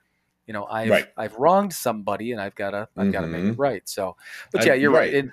you 0.46 0.52
know, 0.52 0.64
I've 0.66 0.90
Right. 0.90 1.06
I've 1.16 1.34
wronged 1.36 1.72
somebody 1.72 2.32
and 2.32 2.40
I've 2.40 2.54
got 2.54 2.70
to 2.70 2.88
I've 2.96 3.12
got 3.12 3.22
to 3.22 3.26
make 3.26 3.44
it 3.44 3.56
Mhm. 3.56 3.58
right. 3.58 3.88
So, 3.88 4.16
but 4.52 4.64
yeah, 4.66 4.74
you're 4.74 4.90
right. 4.90 5.12
right. 5.12 5.14
In, 5.14 5.32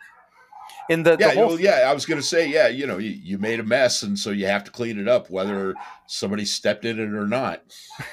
in 0.89 1.03
the, 1.03 1.17
yeah, 1.20 1.30
the 1.30 1.36
whole 1.36 1.47
well, 1.49 1.59
yeah. 1.59 1.86
I 1.88 1.93
was 1.93 2.05
going 2.05 2.20
to 2.20 2.26
say, 2.26 2.47
yeah. 2.49 2.67
You 2.67 2.88
know, 2.88 2.97
you, 2.97 3.11
you 3.11 3.38
made 3.38 3.59
a 3.59 3.63
mess, 3.63 4.03
and 4.03 4.17
so 4.17 4.32
you 4.32 4.45
have 4.47 4.63
to 4.63 4.72
clean 4.72 4.99
it 4.99 5.07
up, 5.07 5.30
whether 5.30 5.76
somebody 6.07 6.45
stepped 6.45 6.86
in 6.86 6.99
it 6.99 7.13
or 7.13 7.28
not. 7.28 7.61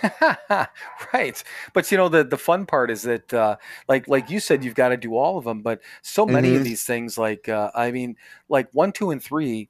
right 1.12 1.42
but 1.72 1.90
you 1.90 1.96
know 1.96 2.08
the 2.08 2.24
the 2.24 2.36
fun 2.36 2.66
part 2.66 2.90
is 2.90 3.02
that 3.02 3.32
uh 3.32 3.56
like 3.88 4.06
like 4.08 4.28
you 4.30 4.40
said 4.40 4.64
you've 4.64 4.74
got 4.74 4.88
to 4.88 4.96
do 4.96 5.16
all 5.16 5.38
of 5.38 5.44
them 5.44 5.62
but 5.62 5.80
so 6.02 6.26
many 6.26 6.54
of 6.56 6.62
Mhm. 6.62 6.64
these 6.64 6.84
things 6.84 7.16
like 7.16 7.48
uh 7.48 7.70
i 7.74 7.90
mean 7.90 8.16
like 8.48 8.68
one 8.72 8.92
two 8.92 9.10
and 9.10 9.22
three 9.22 9.68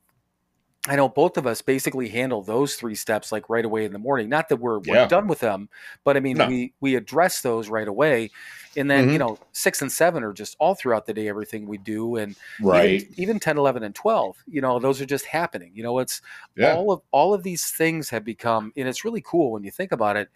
I 0.89 0.95
know 0.95 1.09
both 1.09 1.37
of 1.37 1.49
us 1.49 1.63
basically 1.63 2.09
handle 2.09 2.43
those 2.43 2.77
three 2.77 2.95
steps 2.95 3.33
like 3.33 3.49
right 3.51 3.65
away 3.65 3.85
in 3.85 3.93
the 3.93 3.99
morning. 3.99 4.29
Not 4.29 4.49
that 4.51 4.59
we're, 4.59 4.79
we're 4.79 4.99
done 4.99 5.27
with 5.27 5.41
them, 5.41 5.69
but 6.05 6.17
I 6.17 6.21
mean 6.21 6.45
No. 6.45 6.47
we 6.47 6.75
we 6.81 6.95
address 6.95 7.43
those 7.43 7.69
right 7.69 7.89
away, 7.89 8.31
and 8.77 8.89
then 8.89 9.11
you 9.11 9.19
Mhm. 9.19 9.19
know 9.19 9.41
six 9.53 9.83
and 9.83 9.91
seven 9.91 10.23
are 10.23 10.33
just 10.33 10.57
all 10.61 10.77
throughout 10.77 11.07
the 11.07 11.15
day 11.15 11.27
everything 11.29 11.67
we 11.67 11.79
do, 11.79 12.15
and 12.17 12.37
Right. 12.59 13.03
even, 13.03 13.15
even 13.17 13.41
10, 13.41 13.59
11, 13.59 13.83
and 13.83 13.97
twelve. 13.97 14.37
You 14.47 14.61
know 14.61 14.79
those 14.79 15.01
are 15.01 15.07
just 15.07 15.27
happening. 15.27 15.73
You 15.75 15.83
know 15.83 15.99
it's 15.99 16.23
Yeah. 16.57 16.77
all 16.77 16.93
of 16.93 17.01
all 17.11 17.35
of 17.35 17.43
these 17.43 17.69
things 17.71 18.09
have 18.11 18.25
become 18.25 18.73
and 18.77 18.89
it's 18.89 19.05
really 19.05 19.23
cool 19.23 19.53
when 19.53 19.65
you 19.65 19.71
think 19.71 19.93
about 19.93 20.17
it 20.17 20.29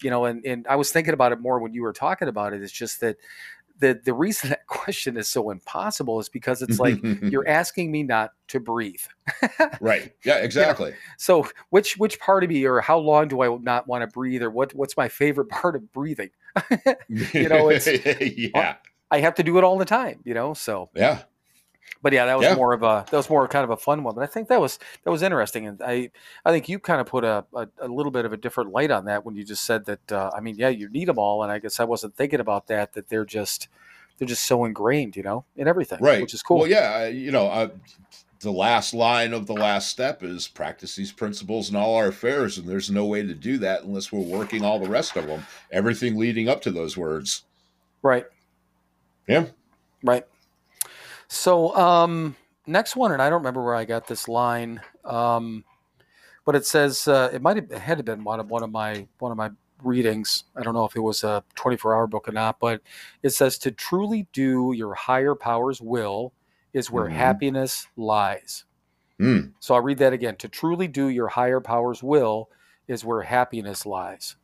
you 0.00 0.10
know 0.10 0.24
and, 0.24 0.44
and 0.44 0.66
i 0.66 0.76
was 0.76 0.90
thinking 0.92 1.14
about 1.14 1.32
it 1.32 1.40
more 1.40 1.58
when 1.58 1.72
you 1.72 1.82
were 1.82 1.92
talking 1.92 2.28
about 2.28 2.52
it 2.52 2.62
it's 2.62 2.72
just 2.72 3.00
that 3.00 3.16
the 3.78 4.00
the 4.04 4.14
reason 4.14 4.48
that 4.50 4.66
question 4.66 5.16
is 5.16 5.26
so 5.28 5.50
impossible 5.50 6.20
is 6.20 6.28
because 6.28 6.62
it's 6.62 6.78
like 6.78 6.98
you're 7.22 7.46
asking 7.48 7.90
me 7.90 8.02
not 8.02 8.32
to 8.48 8.60
breathe 8.60 9.00
right. 9.80 10.12
Yeah. 10.24 10.36
Exactly. 10.38 10.94
so 11.18 11.46
which 11.70 11.96
which 11.96 12.20
part 12.20 12.44
of 12.44 12.50
me 12.50 12.64
or 12.64 12.80
how 12.80 12.98
long 12.98 13.28
do 13.28 13.40
i 13.42 13.56
not 13.58 13.86
want 13.88 14.02
to 14.02 14.06
breathe 14.06 14.42
or 14.42 14.50
what 14.50 14.74
what's 14.74 14.96
my 14.96 15.08
favorite 15.08 15.48
part 15.48 15.74
of 15.76 15.92
breathing 15.92 16.30
You 17.08 17.48
know, 17.48 17.70
it's- 17.70 17.88
yeah. 18.54 18.76
i 19.10 19.20
have 19.20 19.34
to 19.36 19.42
do 19.42 19.58
it 19.58 19.64
all 19.64 19.78
the 19.78 19.84
time 19.84 20.20
you 20.24 20.34
know 20.34 20.54
so 20.54 20.90
Yeah. 20.94 21.22
But 22.02 22.12
yeah, 22.12 22.26
that 22.26 22.36
was 22.38 22.44
Yeah. 22.46 22.54
more 22.54 22.72
of 22.72 22.82
a 22.82 23.04
that 23.10 23.16
was 23.16 23.28
more 23.30 23.46
kind 23.48 23.64
of 23.64 23.70
a 23.70 23.76
fun 23.76 24.02
one. 24.02 24.14
But 24.14 24.22
I 24.22 24.26
think 24.26 24.48
that 24.48 24.60
was 24.60 24.78
that 25.04 25.10
was 25.10 25.22
interesting, 25.22 25.66
and 25.66 25.80
I 25.82 26.10
I 26.44 26.50
think 26.52 26.68
you 26.68 26.78
kind 26.78 27.00
of 27.00 27.06
put 27.06 27.24
a, 27.24 27.44
a, 27.54 27.68
a 27.78 27.88
little 27.88 28.12
bit 28.12 28.24
of 28.24 28.32
a 28.32 28.36
different 28.36 28.72
light 28.72 28.90
on 28.90 29.04
that 29.06 29.24
when 29.24 29.34
you 29.36 29.44
just 29.44 29.64
said 29.64 29.84
that. 29.86 30.12
Uh, 30.12 30.30
I 30.36 30.40
mean, 30.40 30.56
yeah, 30.56 30.68
you 30.68 30.88
need 30.88 31.08
them 31.08 31.18
all, 31.18 31.42
and 31.42 31.50
I 31.52 31.58
guess 31.58 31.80
I 31.80 31.84
wasn't 31.84 32.14
thinking 32.16 32.40
about 32.40 32.66
that. 32.68 32.92
That 32.94 33.08
they're 33.08 33.24
just 33.24 33.68
they're 34.18 34.28
just 34.28 34.44
so 34.46 34.64
ingrained, 34.64 35.16
you 35.16 35.22
know, 35.24 35.44
in 35.56 35.66
everything, 35.66 35.98
Right. 36.00 36.22
Which 36.22 36.34
is 36.34 36.42
cool. 36.42 36.58
Well, 36.60 36.68
yeah. 36.70 36.92
I- 36.92 37.06
You 37.08 37.32
know, 37.32 37.48
I, 37.48 37.70
the 38.40 38.52
last 38.52 38.92
line 38.94 39.32
of 39.32 39.46
the 39.46 39.54
last 39.54 39.88
step 39.88 40.22
is 40.22 40.46
practice 40.46 40.94
these 40.94 41.10
principles 41.10 41.70
in 41.70 41.74
all 41.76 41.96
our 41.96 42.08
affairs, 42.08 42.58
and 42.58 42.68
there's 42.68 42.90
no 42.90 43.06
way 43.06 43.22
to 43.22 43.34
do 43.34 43.56
that 43.58 43.82
unless 43.84 44.12
we're 44.12 44.20
working 44.20 44.62
all 44.62 44.78
the 44.78 44.88
rest 44.88 45.16
of 45.16 45.26
them. 45.26 45.46
Everything 45.72 46.16
leading 46.16 46.48
up 46.48 46.60
to 46.62 46.70
those 46.70 46.96
words. 46.96 47.42
Right. 48.02 48.26
Yeah. 49.26 49.46
Right. 50.02 50.24
So 51.34 51.74
um, 51.76 52.36
next 52.66 52.96
one, 52.96 53.12
and 53.12 53.20
I 53.20 53.28
don't 53.28 53.40
remember 53.40 53.62
where 53.64 53.74
I 53.74 53.84
got 53.84 54.06
this 54.06 54.28
line, 54.28 54.80
um, 55.04 55.64
but 56.44 56.54
it 56.54 56.64
says 56.64 57.08
uh, 57.08 57.30
it 57.32 57.42
might 57.42 57.56
have 57.56 57.70
it 57.70 57.78
had 57.78 57.98
to 57.98 58.04
been 58.04 58.22
one 58.22 58.38
of 58.38 58.50
one 58.50 58.62
of 58.62 58.70
my 58.70 59.06
one 59.18 59.32
of 59.32 59.36
my 59.36 59.50
readings. 59.82 60.44
I 60.56 60.62
don't 60.62 60.74
know 60.74 60.84
if 60.84 60.94
it 60.94 61.00
was 61.00 61.24
a 61.24 61.42
24 61.56 61.94
hour 61.94 62.06
book 62.06 62.28
or 62.28 62.32
not, 62.32 62.60
but 62.60 62.82
it 63.22 63.30
says 63.30 63.58
to 63.58 63.72
truly 63.72 64.28
do 64.32 64.72
your 64.76 64.94
higher 64.94 65.34
power's 65.34 65.80
will 65.80 66.32
is 66.72 66.90
where 66.90 67.06
Mhm. 67.06 67.08
happiness 67.08 67.88
lies. 67.96 68.64
Mm. 69.20 69.52
So 69.58 69.74
I'll 69.74 69.82
read 69.82 69.98
that 69.98 70.12
again. 70.12 70.36
To 70.36 70.48
truly 70.48 70.86
do 70.88 71.08
your 71.08 71.28
higher 71.28 71.60
power's 71.60 72.02
will 72.02 72.48
is 72.86 73.04
where 73.04 73.22
happiness 73.22 73.84
lies. 73.84 74.36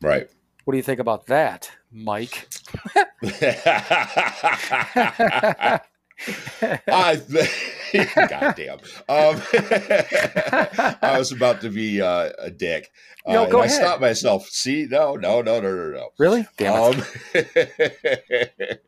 Right. 0.00 0.30
What 0.64 0.72
do 0.72 0.76
you 0.76 0.82
think 0.84 1.00
about 1.00 1.26
that, 1.26 1.70
Mike? 1.90 2.48
I, 6.88 7.20
goddamn. 8.28 8.78
Um, 9.08 9.40
I 11.02 11.16
was 11.18 11.32
about 11.32 11.60
to 11.62 11.70
be 11.70 12.00
uh, 12.02 12.30
a 12.38 12.50
dick. 12.50 12.90
Uh, 13.26 13.32
No, 13.32 13.50
go 13.50 13.60
I 13.60 13.66
ahead. 13.66 13.76
stopped 13.76 14.00
myself. 14.00 14.46
See, 14.48 14.86
no, 14.90 15.14
no, 15.14 15.42
no, 15.42 15.60
no, 15.60 15.74
no, 15.74 15.90
no. 15.90 16.08
really? 16.18 16.46
Damn 16.56 17.02
it. 17.34 18.82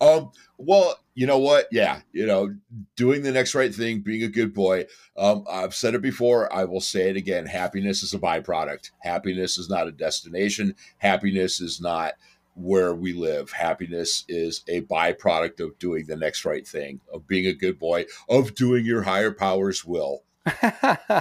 Um, 0.00 0.08
um, 0.08 0.30
well, 0.58 0.98
you 1.14 1.26
know 1.26 1.38
what? 1.38 1.66
Yeah, 1.70 2.00
you 2.12 2.26
know, 2.26 2.54
doing 2.96 3.22
the 3.22 3.30
next 3.32 3.54
right 3.54 3.72
thing, 3.74 4.00
being 4.00 4.22
a 4.24 4.28
good 4.28 4.52
boy. 4.52 4.86
Um, 5.16 5.44
I've 5.48 5.74
said 5.74 5.94
it 5.94 6.02
before. 6.02 6.52
I 6.52 6.64
will 6.64 6.80
say 6.80 7.08
it 7.10 7.16
again. 7.16 7.46
Happiness 7.46 8.02
is 8.02 8.14
a 8.14 8.18
byproduct. 8.18 8.90
Happiness 9.00 9.58
is 9.58 9.68
not 9.70 9.86
a 9.86 9.92
destination. 9.92 10.74
Happiness 10.98 11.60
is 11.60 11.80
not 11.80 12.14
where 12.54 12.94
we 12.94 13.12
live. 13.12 13.50
Happiness 13.52 14.24
is 14.28 14.62
a 14.68 14.82
byproduct 14.82 15.60
of 15.60 15.78
doing 15.78 16.06
the 16.06 16.16
next 16.16 16.44
right 16.44 16.66
thing, 16.66 17.00
of 17.12 17.26
being 17.26 17.46
a 17.46 17.52
good 17.52 17.78
boy, 17.78 18.06
of 18.28 18.54
doing 18.54 18.84
your 18.84 19.02
higher 19.02 19.32
powers 19.32 19.84
will. 19.84 20.22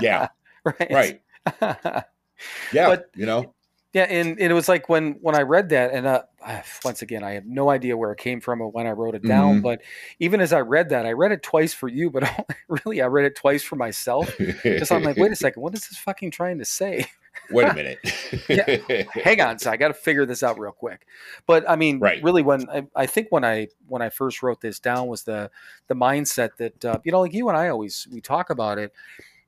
Yeah. 0.02 0.30
right. 0.64 0.92
Right. 0.92 1.22
Yeah. 2.74 2.88
But- 2.88 3.10
you 3.16 3.26
know. 3.26 3.54
Yeah, 3.94 4.08
and, 4.10 4.40
and 4.40 4.52
it 4.52 4.54
was 4.56 4.68
like 4.68 4.90
when 4.90 5.20
when 5.22 5.36
I 5.36 5.42
read 5.44 5.70
that, 5.70 5.94
and 5.94 6.08
uh, 6.08 6.24
once 6.84 7.04
again, 7.04 7.24
I 7.24 7.34
have 7.34 7.46
no 7.46 7.70
idea 7.70 7.96
where 7.96 8.12
it 8.12 8.18
came 8.18 8.42
from 8.42 8.60
or 8.60 8.68
when 8.70 8.88
I 8.88 8.90
wrote 8.90 9.14
it 9.14 9.22
down. 9.22 9.60
Mhm. 9.60 9.62
But 9.62 9.82
even 10.18 10.42
as 10.42 10.52
I 10.52 10.62
read 10.62 10.90
that, 10.90 11.06
I 11.06 11.12
read 11.12 11.32
it 11.32 11.44
twice 11.44 11.76
for 11.76 11.88
you, 11.88 12.10
but 12.10 12.24
really, 12.68 13.04
I 13.04 13.06
read 13.06 13.26
it 13.26 13.36
twice 13.36 13.62
for 13.62 13.76
myself 13.76 14.36
because 14.40 14.90
I'm 14.90 15.04
like, 15.04 15.18
wait 15.18 15.32
a 15.32 15.36
second, 15.36 15.62
what 15.62 15.76
is 15.76 15.88
this 15.88 16.00
fucking 16.00 16.32
trying 16.32 16.58
to 16.58 16.66
say? 16.66 17.06
Wait 17.54 17.68
a 17.68 17.74
minute. 17.74 18.00
Hang 19.24 19.42
on, 19.42 19.60
so 19.60 19.72
I 19.72 19.78
got 19.78 19.90
to 19.90 19.94
figure 19.94 20.26
this 20.26 20.44
out 20.44 20.60
real 20.60 20.72
quick. 20.72 21.06
But 21.46 21.70
I 21.70 21.76
mean, 21.76 22.00
Right. 22.00 22.24
really, 22.24 22.42
when 22.42 22.70
I, 22.70 22.86
I 22.96 23.06
think 23.06 23.28
when 23.30 23.44
I 23.46 23.68
when 23.88 24.02
I 24.02 24.10
first 24.10 24.44
wrote 24.44 24.62
this 24.62 24.80
down 24.80 25.08
was 25.08 25.24
the 25.24 25.50
the 25.88 25.96
mindset 25.96 26.56
that 26.58 26.86
uh, 26.86 27.00
you 27.04 27.12
know, 27.12 27.22
like 27.22 27.34
you 27.34 27.48
and 27.50 27.58
I 27.58 27.70
always 27.70 28.08
we 28.12 28.22
talk 28.22 28.50
about 28.50 28.78
it. 28.78 28.92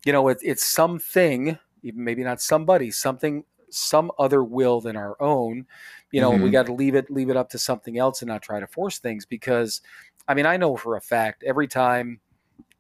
You 0.06 0.14
know, 0.14 0.28
it, 0.28 0.39
it's 0.41 0.66
something, 0.66 1.58
even 1.84 2.03
maybe 2.03 2.24
not 2.24 2.41
somebody, 2.41 2.91
something, 2.91 3.43
some 3.70 4.12
other 4.20 4.43
will 4.43 4.82
than 4.82 4.95
our 4.95 5.20
own. 5.22 5.66
You 6.12 6.22
know, 6.22 6.32
we 6.36 6.49
Mhm. 6.49 6.53
got 6.53 6.66
to 6.68 6.74
leave 6.74 6.95
it 6.95 7.10
leave 7.10 7.30
it 7.30 7.38
up 7.38 7.49
to 7.51 7.60
something 7.60 7.97
else 7.97 8.22
and 8.22 8.30
not 8.30 8.41
try 8.43 8.60
to 8.60 8.68
force 8.68 8.99
things 8.99 9.26
because 9.26 9.82
I 10.28 10.34
mean, 10.34 10.45
I 10.45 10.58
know 10.58 10.76
for 10.78 10.95
a 10.95 11.01
fact 11.01 11.43
every 11.43 11.68
time, 11.68 12.20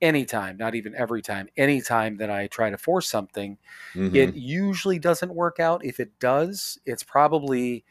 anytime, 0.05 0.57
not 0.57 0.75
even 0.75 0.95
every 0.95 1.21
time, 1.21 1.49
anytime 1.57 2.17
that 2.17 2.29
I 2.29 2.47
try 2.47 2.69
to 2.69 2.77
force 2.77 3.09
something, 3.09 3.57
Mhm. 3.95 4.15
it 4.15 4.35
usually 4.35 4.99
doesn't 4.99 5.33
work 5.33 5.59
out. 5.59 5.83
If 5.83 5.99
it 5.99 6.17
does, 6.19 6.79
it's 6.85 7.03
probably 7.03 7.83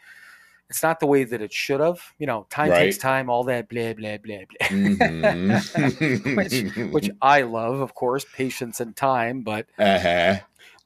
it's 0.70 0.82
not 0.82 0.98
the 0.98 1.06
way 1.06 1.24
that 1.24 1.42
it 1.42 1.52
should 1.52 1.80
have. 1.80 2.00
You 2.18 2.26
know, 2.26 2.46
time 2.48 2.70
takes 2.80 2.96
time, 2.96 3.28
all 3.28 3.44
that 3.44 3.68
blah 3.68 3.92
blah 3.92 4.16
blah 4.16 4.38
blah. 4.48 4.68
Mhm. 4.68 6.34
which 6.36 6.82
which 6.92 7.10
I 7.22 7.42
love, 7.42 7.80
of 7.80 7.94
course, 7.94 8.24
patience 8.34 8.80
and 8.80 8.96
time, 8.96 9.42
but 9.42 9.66
uh-huh. 9.78 10.40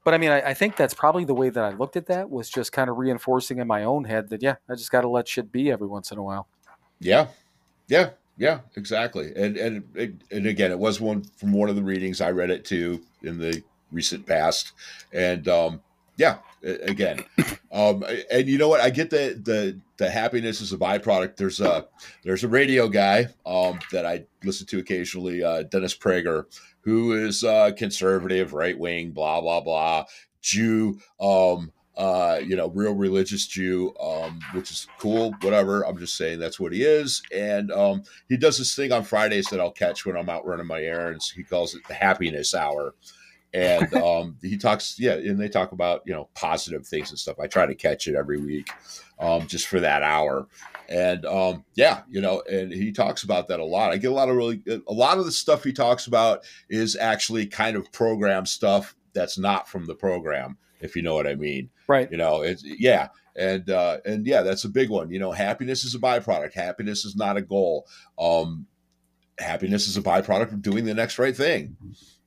but 0.05 0.15
I 0.15 0.19
mean, 0.19 0.31
I, 0.31 0.41
I 0.51 0.55
think 0.55 0.77
that's 0.77 0.95
probably 0.95 1.25
the 1.25 1.35
way 1.35 1.51
that 1.51 1.63
I 1.65 1.71
looked 1.71 1.97
at 1.97 2.07
that 2.07 2.29
was 2.31 2.49
just 2.51 2.73
kind 2.73 2.91
of 2.91 2.99
reinforcing 2.99 3.59
in 3.59 3.67
my 3.69 3.85
own 3.85 4.05
head 4.05 4.31
that 4.31 4.43
yeah, 4.43 4.57
I 4.69 4.75
just 4.75 4.91
got 4.91 5.03
to 5.03 5.09
let 5.09 5.29
shit 5.29 5.53
be 5.53 5.71
every 5.71 5.87
once 5.87 6.11
in 6.11 6.19
a 6.19 6.23
while. 6.23 6.49
Yeah, 7.01 7.29
yeah, 7.87 8.11
yeah, 8.39 8.61
exactly. 8.77 9.33
And 9.35 9.57
and 9.57 10.21
and 10.31 10.47
again, 10.47 10.71
it 10.71 10.79
was 10.79 11.01
one 11.01 11.25
from 11.37 11.53
one 11.53 11.69
of 11.69 11.77
the 11.77 11.83
readings 11.83 12.21
I 12.21 12.31
read 12.31 12.51
it 12.51 12.65
too 12.65 13.03
in 13.23 13.39
the 13.39 13.63
recent 13.91 14.27
past, 14.27 14.73
and 15.13 15.47
um, 15.49 15.81
yeah, 16.17 16.39
again, 16.63 17.25
um, 17.73 18.05
and 18.31 18.47
you 18.47 18.57
know 18.57 18.69
what? 18.69 18.81
I 18.81 18.91
get 18.91 19.11
the 19.11 19.41
the 19.43 19.81
the 19.97 20.09
happiness 20.09 20.61
is 20.61 20.73
a 20.73 20.77
byproduct. 20.79 21.37
There's 21.37 21.61
a 21.61 21.87
there's 22.23 22.45
a 22.45 22.49
radio 22.49 22.89
guy 22.89 23.27
um, 23.45 23.81
that 23.91 24.07
I 24.07 24.25
listen 24.45 24.67
to 24.69 24.79
occasionally, 24.79 25.43
uh, 25.43 25.65
Dennis 25.65 25.97
Prager, 25.97 26.45
who 26.83 27.13
is 27.13 27.43
uh, 27.43 27.73
conservative, 27.77 28.53
right 28.53 28.79
wing, 28.79 29.11
blah 29.11 29.41
blah 29.41 29.61
blah, 29.61 30.05
Jew. 30.41 31.01
Um, 31.21 31.73
uh, 31.99 32.41
you 32.47 32.55
know, 32.55 32.69
real 32.69 32.95
religious 32.95 33.47
Jew, 33.47 33.93
um, 34.01 34.39
which 34.53 34.71
is 34.71 34.87
cool, 34.99 35.35
whatever. 35.41 35.85
I'm 35.85 35.99
just 35.99 36.17
saying 36.17 36.39
that's 36.39 36.61
what 36.61 36.73
he 36.73 36.85
is. 36.85 37.21
And 37.35 37.73
um, 37.73 38.05
he 38.29 38.37
does 38.37 38.57
this 38.57 38.77
thing 38.77 38.93
on 38.93 39.03
Fridays 39.03 39.47
that 39.47 39.59
I'll 39.59 39.73
catch 39.73 40.07
when 40.07 40.17
I'm 40.17 40.29
out 40.31 40.47
running 40.47 40.67
my 40.67 40.81
errands. 40.81 41.29
He 41.29 41.43
calls 41.43 41.75
it 41.75 41.83
the 41.89 41.95
happiness 41.95 42.55
hour. 42.55 42.95
And 43.53 43.93
um, 44.03 44.37
he 44.41 44.57
talks, 44.57 44.97
yeah, 45.01 45.15
and 45.15 45.41
they 45.41 45.49
talk 45.49 45.73
about, 45.73 46.03
you 46.07 46.13
know, 46.13 46.29
positive 46.35 46.87
things 46.87 47.11
and 47.11 47.19
stuff. 47.19 47.41
I 47.41 47.49
try 47.49 47.67
to 47.67 47.75
catch 47.75 48.07
it 48.07 48.15
every 48.15 48.39
week 48.39 48.71
um, 49.19 49.49
just 49.49 49.67
for 49.67 49.81
that 49.81 50.05
hour. 50.05 50.47
And 50.89 51.27
um, 51.27 51.65
yeah, 51.75 52.03
you 52.09 52.21
know, 52.21 52.43
and 52.49 52.73
he 52.73 52.93
talks 52.93 53.25
about 53.25 53.49
that 53.49 53.59
a 53.59 53.65
lot. 53.65 53.91
I 53.91 53.97
get 53.97 54.13
a 54.13 54.15
lot 54.15 54.29
of 54.29 54.37
really, 54.37 54.63
a 54.87 54.93
lot 54.93 55.19
of 55.19 55.27
the 55.27 55.33
stuff 55.33 55.65
he 55.65 55.73
talks 55.73 56.07
about 56.07 56.45
is 56.71 56.97
actually 56.97 57.47
kind 57.47 57.77
of 57.77 57.91
program 57.91 58.47
stuff 58.47 58.95
that's 59.13 59.37
not 59.37 59.69
from 59.69 59.85
the 59.87 59.95
program, 59.95 60.57
if 60.81 60.97
you 60.97 61.03
know 61.03 61.15
what 61.15 61.27
I 61.27 61.35
mean. 61.35 61.71
Right. 61.87 62.11
you 62.11 62.19
know 62.19 62.43
it's 62.43 62.63
yeah 62.65 63.09
and 63.37 63.69
uh 63.71 63.99
and 64.05 64.27
yeah 64.27 64.43
that's 64.43 64.65
a 64.65 64.69
big 64.69 64.91
one. 64.91 65.11
You 65.11 65.19
know 65.19 65.33
happiness 65.33 65.85
is 65.85 65.95
a 65.95 65.99
byproduct. 65.99 66.55
Happiness 66.55 67.05
is 67.05 67.17
not 67.17 67.37
a 67.37 67.43
goal. 67.43 67.87
Um 68.19 68.67
happiness 69.39 69.87
is 69.87 69.97
a 69.97 70.03
byproduct 70.03 70.53
of 70.53 70.63
doing 70.63 70.85
the 70.85 70.95
next 70.95 71.19
right 71.19 71.37
thing. 71.37 71.77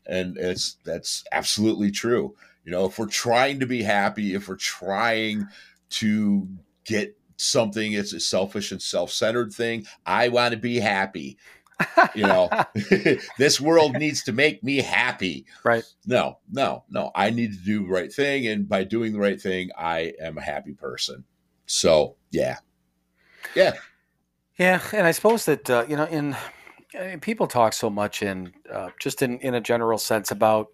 And 0.06 0.38
it's 0.38 0.78
that's 0.84 1.24
absolutely 1.32 1.92
true. 1.92 2.36
You 2.66 2.72
know 2.72 2.86
if 2.86 2.98
we're 2.98 3.08
trying 3.08 3.60
to 3.60 3.66
be 3.66 3.84
happy 3.84 4.34
if 4.34 4.48
we're 4.48 4.56
trying 4.56 5.48
to 5.92 6.48
get 6.86 7.18
something 7.38 7.94
it's 7.94 8.14
a 8.14 8.20
selfish 8.20 8.72
and 8.72 8.82
self-centered 8.82 9.52
thing 9.52 9.84
i 10.06 10.30
want 10.30 10.52
to 10.52 10.60
be 10.60 10.80
happy 10.80 11.38
you 12.16 12.26
know 12.26 12.50
this 13.38 13.60
world 13.62 13.96
needs 13.96 14.24
to 14.24 14.32
make 14.32 14.64
me 14.64 14.78
happy 14.82 15.46
Right. 15.64 15.84
no 16.06 16.40
no 16.52 16.84
no 16.90 17.12
i 17.16 17.30
need 17.30 17.54
to 17.54 17.60
do 17.60 17.84
the 17.84 17.90
right 17.94 18.12
thing 18.14 18.48
and 18.48 18.68
by 18.68 18.84
doing 18.84 19.14
the 19.14 19.20
right 19.20 19.40
thing 19.42 19.70
i 19.78 20.14
am 20.22 20.38
a 20.38 20.42
happy 20.42 20.74
person 20.74 21.24
so 21.66 22.16
yeah 22.32 22.58
yeah 23.56 23.74
Yeah, 24.58 24.82
and 24.94 25.08
I 25.08 25.12
suppose 25.12 25.46
that 25.46 25.70
uh, 25.70 25.86
you 25.88 25.96
know, 25.96 26.06
in 26.06 26.36
I 27.00 27.08
mean, 27.08 27.20
people 27.20 27.48
talk 27.48 27.74
so 27.74 27.90
much 27.90 28.22
in 28.22 28.54
uh, 28.72 28.90
just 29.00 29.22
in 29.22 29.40
in 29.40 29.54
a 29.56 29.62
general 29.62 29.98
sense 29.98 30.30
about 30.32 30.68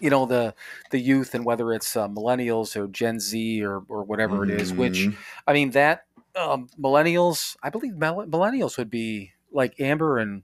you 0.00 0.10
know 0.10 0.26
the 0.26 0.54
the 0.90 0.98
youth 1.00 1.34
and 1.34 1.44
whether 1.44 1.72
it's 1.72 1.96
uh, 1.96 2.08
millennials 2.08 2.76
or 2.76 2.86
Gen 2.88 3.18
Z 3.18 3.62
or 3.64 3.82
or 3.88 4.04
whatever 4.04 4.44
it 4.44 4.50
is. 4.50 4.72
Which 4.72 5.08
Mhm. 5.08 5.16
I 5.46 5.52
mean, 5.52 5.70
that 5.70 6.02
um, 6.36 6.68
millennials, 6.78 7.56
I 7.62 7.70
believe 7.70 7.94
millennials 7.94 8.78
would 8.78 8.90
be 8.90 9.32
like 9.52 9.78
Amber 9.80 10.18
and 10.18 10.42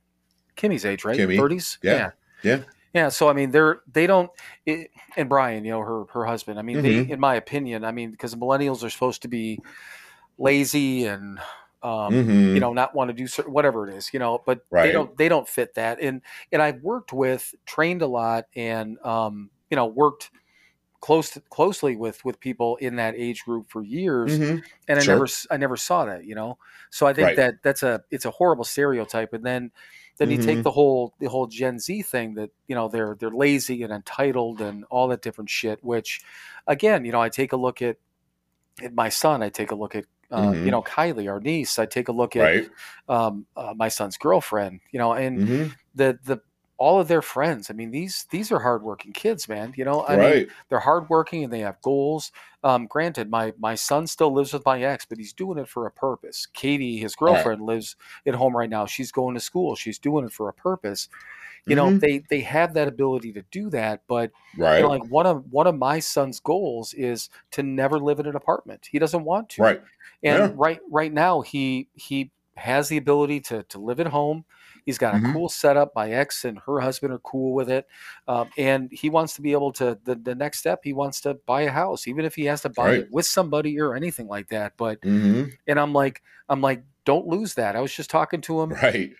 Kimmy's 0.56 0.84
age, 0.84 1.04
right? 1.04 1.18
Kimmy, 1.18 1.36
Thirties. 1.36 1.78
yeah, 1.82 2.10
yeah. 2.42 2.62
Yeah, 2.94 3.10
so 3.10 3.28
I 3.28 3.32
mean, 3.34 3.50
they're 3.50 3.80
they 3.92 4.06
don't, 4.06 4.30
it, 4.64 4.90
and 5.16 5.28
Brian, 5.28 5.64
you 5.64 5.72
know, 5.72 5.80
her 5.80 6.04
her 6.06 6.24
husband. 6.24 6.58
I 6.58 6.62
mean, 6.62 6.78
Mhm. 6.78 7.06
they, 7.06 7.12
in 7.12 7.20
my 7.20 7.34
opinion, 7.34 7.84
I 7.84 7.92
mean, 7.92 8.10
because 8.10 8.34
millennials 8.34 8.82
are 8.82 8.90
supposed 8.90 9.22
to 9.22 9.28
be 9.28 9.60
lazy 10.38 11.06
and 11.06 11.38
um, 11.82 12.14
Mhm. 12.14 12.54
you 12.54 12.60
know 12.60 12.72
not 12.72 12.94
want 12.94 13.08
to 13.08 13.14
do 13.14 13.26
certain 13.26 13.52
whatever 13.52 13.88
it 13.88 13.94
is 13.94 14.12
you 14.12 14.18
know 14.18 14.42
but 14.46 14.60
they 14.70 14.92
don't 14.92 15.16
they 15.16 15.28
don't 15.28 15.48
fit 15.48 15.72
that 15.74 16.00
and 16.00 16.22
and 16.50 16.60
i've 16.60 16.82
worked 16.82 17.12
with 17.12 17.54
trained 17.66 18.02
a 18.02 18.06
lot 18.06 18.46
and 18.56 18.98
um 19.04 19.48
you 19.70 19.76
know 19.76 19.86
worked 19.86 20.30
close 21.00 21.30
to, 21.30 21.40
closely 21.50 21.96
with 21.96 22.24
with 22.24 22.40
people 22.40 22.76
in 22.76 22.96
that 22.96 23.14
age 23.16 23.44
group 23.44 23.70
for 23.70 23.82
years 23.82 24.40
Mhm. 24.40 24.62
and 24.88 24.98
i 24.98 25.02
Sure. 25.02 25.04
never 25.04 25.26
i 25.50 25.56
never 25.56 25.76
saw 25.76 26.04
that 26.04 26.24
you 26.24 26.34
know 26.34 26.58
so 26.90 27.06
i 27.06 27.12
think 27.12 27.34
Right. 27.34 27.36
that 27.36 27.54
that's 27.62 27.82
a 27.82 28.02
it's 28.10 28.24
a 28.24 28.30
horrible 28.30 28.64
stereotype 28.64 29.32
and 29.32 29.44
then 29.44 29.70
then 30.18 30.30
you 30.30 30.38
take 30.38 30.62
Mhm. 30.62 30.64
the 30.64 30.70
whole 30.72 31.14
the 31.20 31.28
whole 31.28 31.46
gen 31.46 31.78
z 31.78 32.02
thing 32.02 32.34
that 32.34 32.50
you 32.66 32.74
know 32.74 32.88
they're 32.88 33.16
they're 33.20 33.30
lazy 33.30 33.82
and 33.84 33.92
entitled 33.92 34.60
and 34.60 34.84
all 34.90 35.06
that 35.08 35.22
different 35.22 35.50
shit 35.50 35.82
which 35.84 36.20
again 36.66 37.04
you 37.04 37.12
know 37.12 37.20
i 37.20 37.28
take 37.28 37.52
a 37.52 37.56
look 37.56 37.80
at 37.82 37.96
at 38.82 38.94
my 38.94 39.08
son 39.08 39.42
i 39.42 39.48
take 39.48 39.70
a 39.70 39.74
look 39.74 39.94
at 39.94 40.04
uh, 40.30 40.54
Mhm. 40.54 40.62
you 40.62 40.70
know 40.70 40.82
kylie 40.82 41.30
our 41.30 41.40
niece 41.40 41.78
i 41.78 41.86
take 41.86 42.08
a 42.08 42.12
look 42.12 42.36
at 42.36 42.52
right 42.52 42.68
um, 43.08 43.46
uh, 43.56 43.74
my 43.76 43.88
son's 43.88 44.18
girlfriend, 44.18 44.80
you 44.92 44.98
know, 44.98 45.14
and 45.14 45.42
Mhm. 45.42 45.78
the 45.94 46.18
the 46.24 46.40
all 46.78 47.00
of 47.00 47.08
their 47.08 47.22
friends. 47.22 47.70
I 47.70 47.74
mean, 47.74 47.90
these 47.90 48.26
these 48.30 48.52
are 48.52 48.60
hardworking 48.60 49.12
kids, 49.12 49.48
man. 49.48 49.74
You 49.76 49.84
know, 49.84 50.06
I 50.06 50.16
mean, 50.16 50.42
they're 50.68 50.80
hardworking 50.80 51.44
and 51.44 51.52
they 51.52 51.60
have 51.60 51.80
goals. 51.82 52.32
Um, 52.64 52.86
granted, 52.86 53.30
my 53.30 53.52
my 53.58 53.74
son 53.74 54.06
still 54.06 54.32
lives 54.32 54.52
with 54.52 54.64
my 54.64 54.82
ex, 54.82 55.04
but 55.04 55.18
he's 55.18 55.32
doing 55.32 55.58
it 55.58 55.68
for 55.68 55.86
a 55.86 55.92
purpose. 55.92 56.46
Katie, 56.46 56.98
his 56.98 57.16
Right. 57.20 57.20
girlfriend, 57.24 57.62
lives 57.62 57.96
at 58.26 58.34
home 58.34 58.56
right 58.56 58.70
now. 58.70 58.86
She's 58.86 59.12
going 59.12 59.34
to 59.34 59.40
school. 59.40 59.76
She's 59.76 59.98
doing 59.98 60.24
it 60.26 60.32
for 60.32 60.48
a 60.48 60.54
purpose. 60.54 61.08
You 61.66 61.76
know, 61.76 61.90
Mhm. 61.90 62.00
they 62.00 62.20
they 62.30 62.40
have 62.42 62.74
that 62.74 62.88
ability 62.88 63.32
to 63.34 63.42
do 63.50 63.70
that, 63.70 64.02
but 64.06 64.32
right 64.56 64.74
you 64.76 64.84
know, 64.84 64.88
like 64.90 65.04
one 65.04 65.26
of 65.26 65.50
one 65.52 65.66
of 65.66 65.76
my 65.76 65.98
son's 66.00 66.40
goals 66.40 66.94
is 66.94 67.28
to 67.52 67.62
never 67.62 67.98
live 67.98 68.20
in 68.20 68.26
an 68.26 68.36
apartment. 68.36 68.88
He 68.90 68.98
doesn't 68.98 69.24
want 69.24 69.48
to 69.50 69.62
right 69.62 69.80
and 70.22 70.48
Yeah. 70.48 70.58
right 70.58 70.80
right 70.90 71.12
now 71.12 71.40
he 71.42 71.88
he 71.94 72.32
has 72.56 72.88
the 72.88 72.96
ability 72.96 73.40
to 73.40 73.62
to 73.64 73.78
live 73.78 74.00
at 74.00 74.06
home 74.08 74.44
he's 74.88 74.98
got 74.98 75.14
a 75.14 75.18
Mhm. 75.18 75.32
cool 75.32 75.48
setup 75.48 75.92
my 75.94 76.10
ex 76.10 76.44
and 76.44 76.58
her 76.66 76.80
husband 76.80 77.12
are 77.12 77.18
cool 77.20 77.52
with 77.52 77.68
it 77.70 77.86
um, 78.26 78.48
and 78.56 78.90
he 78.90 79.10
wants 79.10 79.34
to 79.34 79.42
be 79.42 79.52
able 79.52 79.72
to 79.72 79.98
the, 80.04 80.14
the 80.14 80.34
next 80.34 80.58
step 80.60 80.80
he 80.82 80.92
wants 80.94 81.20
to 81.20 81.34
buy 81.46 81.62
a 81.62 81.70
house 81.70 82.08
even 82.08 82.24
if 82.24 82.34
he 82.34 82.46
has 82.46 82.62
to 82.62 82.68
buy 82.70 82.90
Right. 82.90 83.00
it 83.00 83.10
with 83.10 83.26
somebody 83.26 83.78
or 83.80 83.94
anything 83.94 84.26
like 84.28 84.48
that 84.48 84.72
but 84.78 84.98
Mhm. 85.02 85.52
and 85.66 85.78
i'm 85.78 85.92
like 85.92 86.22
i'm 86.48 86.60
like 86.62 86.82
don't 87.04 87.26
lose 87.26 87.54
that 87.54 87.76
i 87.76 87.80
was 87.80 87.94
just 87.94 88.10
talking 88.10 88.40
to 88.40 88.60
him 88.60 88.78
right 88.82 89.12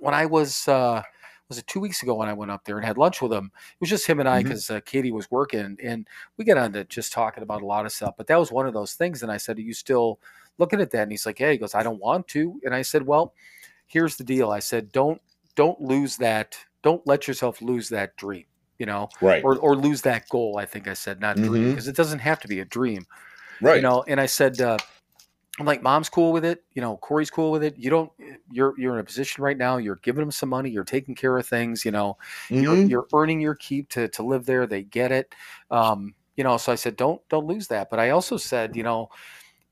when 0.00 0.14
I 0.14 0.26
was 0.26 0.68
uh 0.68 1.02
was 1.48 1.58
it 1.58 1.66
two 1.66 1.80
weeks 1.80 2.02
ago 2.02 2.14
when 2.14 2.28
I 2.28 2.32
went 2.32 2.50
up 2.50 2.64
there 2.64 2.76
and 2.78 2.86
had 2.86 2.96
lunch 2.96 3.20
with 3.20 3.32
him. 3.32 3.52
It 3.54 3.80
was 3.80 3.90
just 3.90 4.06
him 4.06 4.18
and 4.18 4.28
I 4.28 4.40
because 4.40 4.70
uh, 4.70 4.80
Katie 4.80 5.12
was 5.12 5.30
working, 5.30 5.76
and 5.82 6.08
we 6.38 6.44
got 6.44 6.56
on 6.56 6.72
to 6.72 6.84
just 6.84 7.12
talking 7.12 7.42
about 7.42 7.60
a 7.62 7.66
lot 7.66 7.84
of 7.84 7.92
stuff. 7.92 8.14
But 8.16 8.26
that 8.28 8.38
was 8.38 8.50
one 8.50 8.66
of 8.66 8.72
those 8.72 8.94
things. 8.94 9.22
And 9.22 9.30
I 9.30 9.36
said, 9.36 9.58
"Are 9.58 9.62
you 9.62 9.74
still 9.74 10.20
looking 10.58 10.80
at 10.80 10.90
that?" 10.92 11.02
And 11.02 11.10
he's 11.12 11.26
like, 11.26 11.38
"Yeah." 11.40 11.50
He 11.52 11.58
goes, 11.58 11.74
"I 11.74 11.82
don't 11.82 12.00
want 12.00 12.28
to." 12.28 12.58
And 12.64 12.74
I 12.74 12.80
said, 12.82 13.06
"Well, 13.06 13.34
here's 13.86 14.16
the 14.16 14.24
deal." 14.24 14.50
I 14.50 14.60
said, 14.60 14.92
"Don't 14.92 15.20
don't 15.56 15.80
lose 15.80 16.16
that. 16.18 16.58
Don't 16.82 17.06
let 17.06 17.28
yourself 17.28 17.62
lose 17.62 17.88
that 17.90 18.16
dream." 18.16 18.46
You 18.78 18.86
know, 18.86 19.10
right 19.20 19.42
or, 19.42 19.58
or 19.58 19.76
lose 19.76 20.02
that 20.02 20.28
goal. 20.28 20.56
I 20.58 20.66
think 20.66 20.88
I 20.88 20.94
said 20.94 21.20
not 21.20 21.40
dream 21.40 21.68
Mhm. 21.68 21.70
because 21.70 21.88
it 21.88 21.96
doesn't 21.96 22.18
have 22.20 22.40
to 22.40 22.48
be 22.48 22.60
a 22.60 22.64
dream 22.64 23.06
right 23.60 23.76
you 23.76 23.82
know 23.82 24.02
and 24.08 24.20
i 24.20 24.26
said 24.26 24.60
uh, 24.60 24.80
i'm 25.58 25.66
like 25.66 25.82
mom's 25.82 26.08
cool 26.08 26.32
with 26.32 26.44
it 26.44 26.64
you 26.74 26.82
know 26.82 26.96
corey's 26.96 27.30
cool 27.30 27.50
with 27.52 27.62
it 27.62 27.76
you 27.78 27.88
don't 27.90 28.10
you're 28.50 28.74
you're 28.78 28.94
in 28.94 29.00
a 29.00 29.04
position 29.04 29.42
right 29.44 29.56
now 29.56 29.76
you're 29.76 29.96
giving 29.96 30.20
them 30.20 30.30
some 30.30 30.48
money 30.48 30.68
you're 30.70 30.84
taking 30.84 31.14
care 31.14 31.38
of 31.38 31.46
things 31.46 31.84
you 31.84 31.90
know 31.92 32.16
you're, 32.58 32.78
Mhm. 32.78 32.88
you're 32.88 33.06
earning 33.14 33.40
your 33.40 33.54
keep 33.54 33.88
to 33.88 34.08
to 34.08 34.22
live 34.22 34.46
there 34.46 34.66
they 34.66 34.82
get 34.82 35.12
it 35.12 35.34
um 35.70 36.14
you 36.36 36.42
know 36.44 36.56
so 36.56 36.72
i 36.72 36.74
said 36.74 36.96
don't 36.96 37.20
don't 37.28 37.46
lose 37.46 37.68
that 37.68 37.88
but 37.90 38.00
i 38.00 38.10
also 38.10 38.36
said 38.36 38.74
you 38.74 38.82
know 38.82 39.08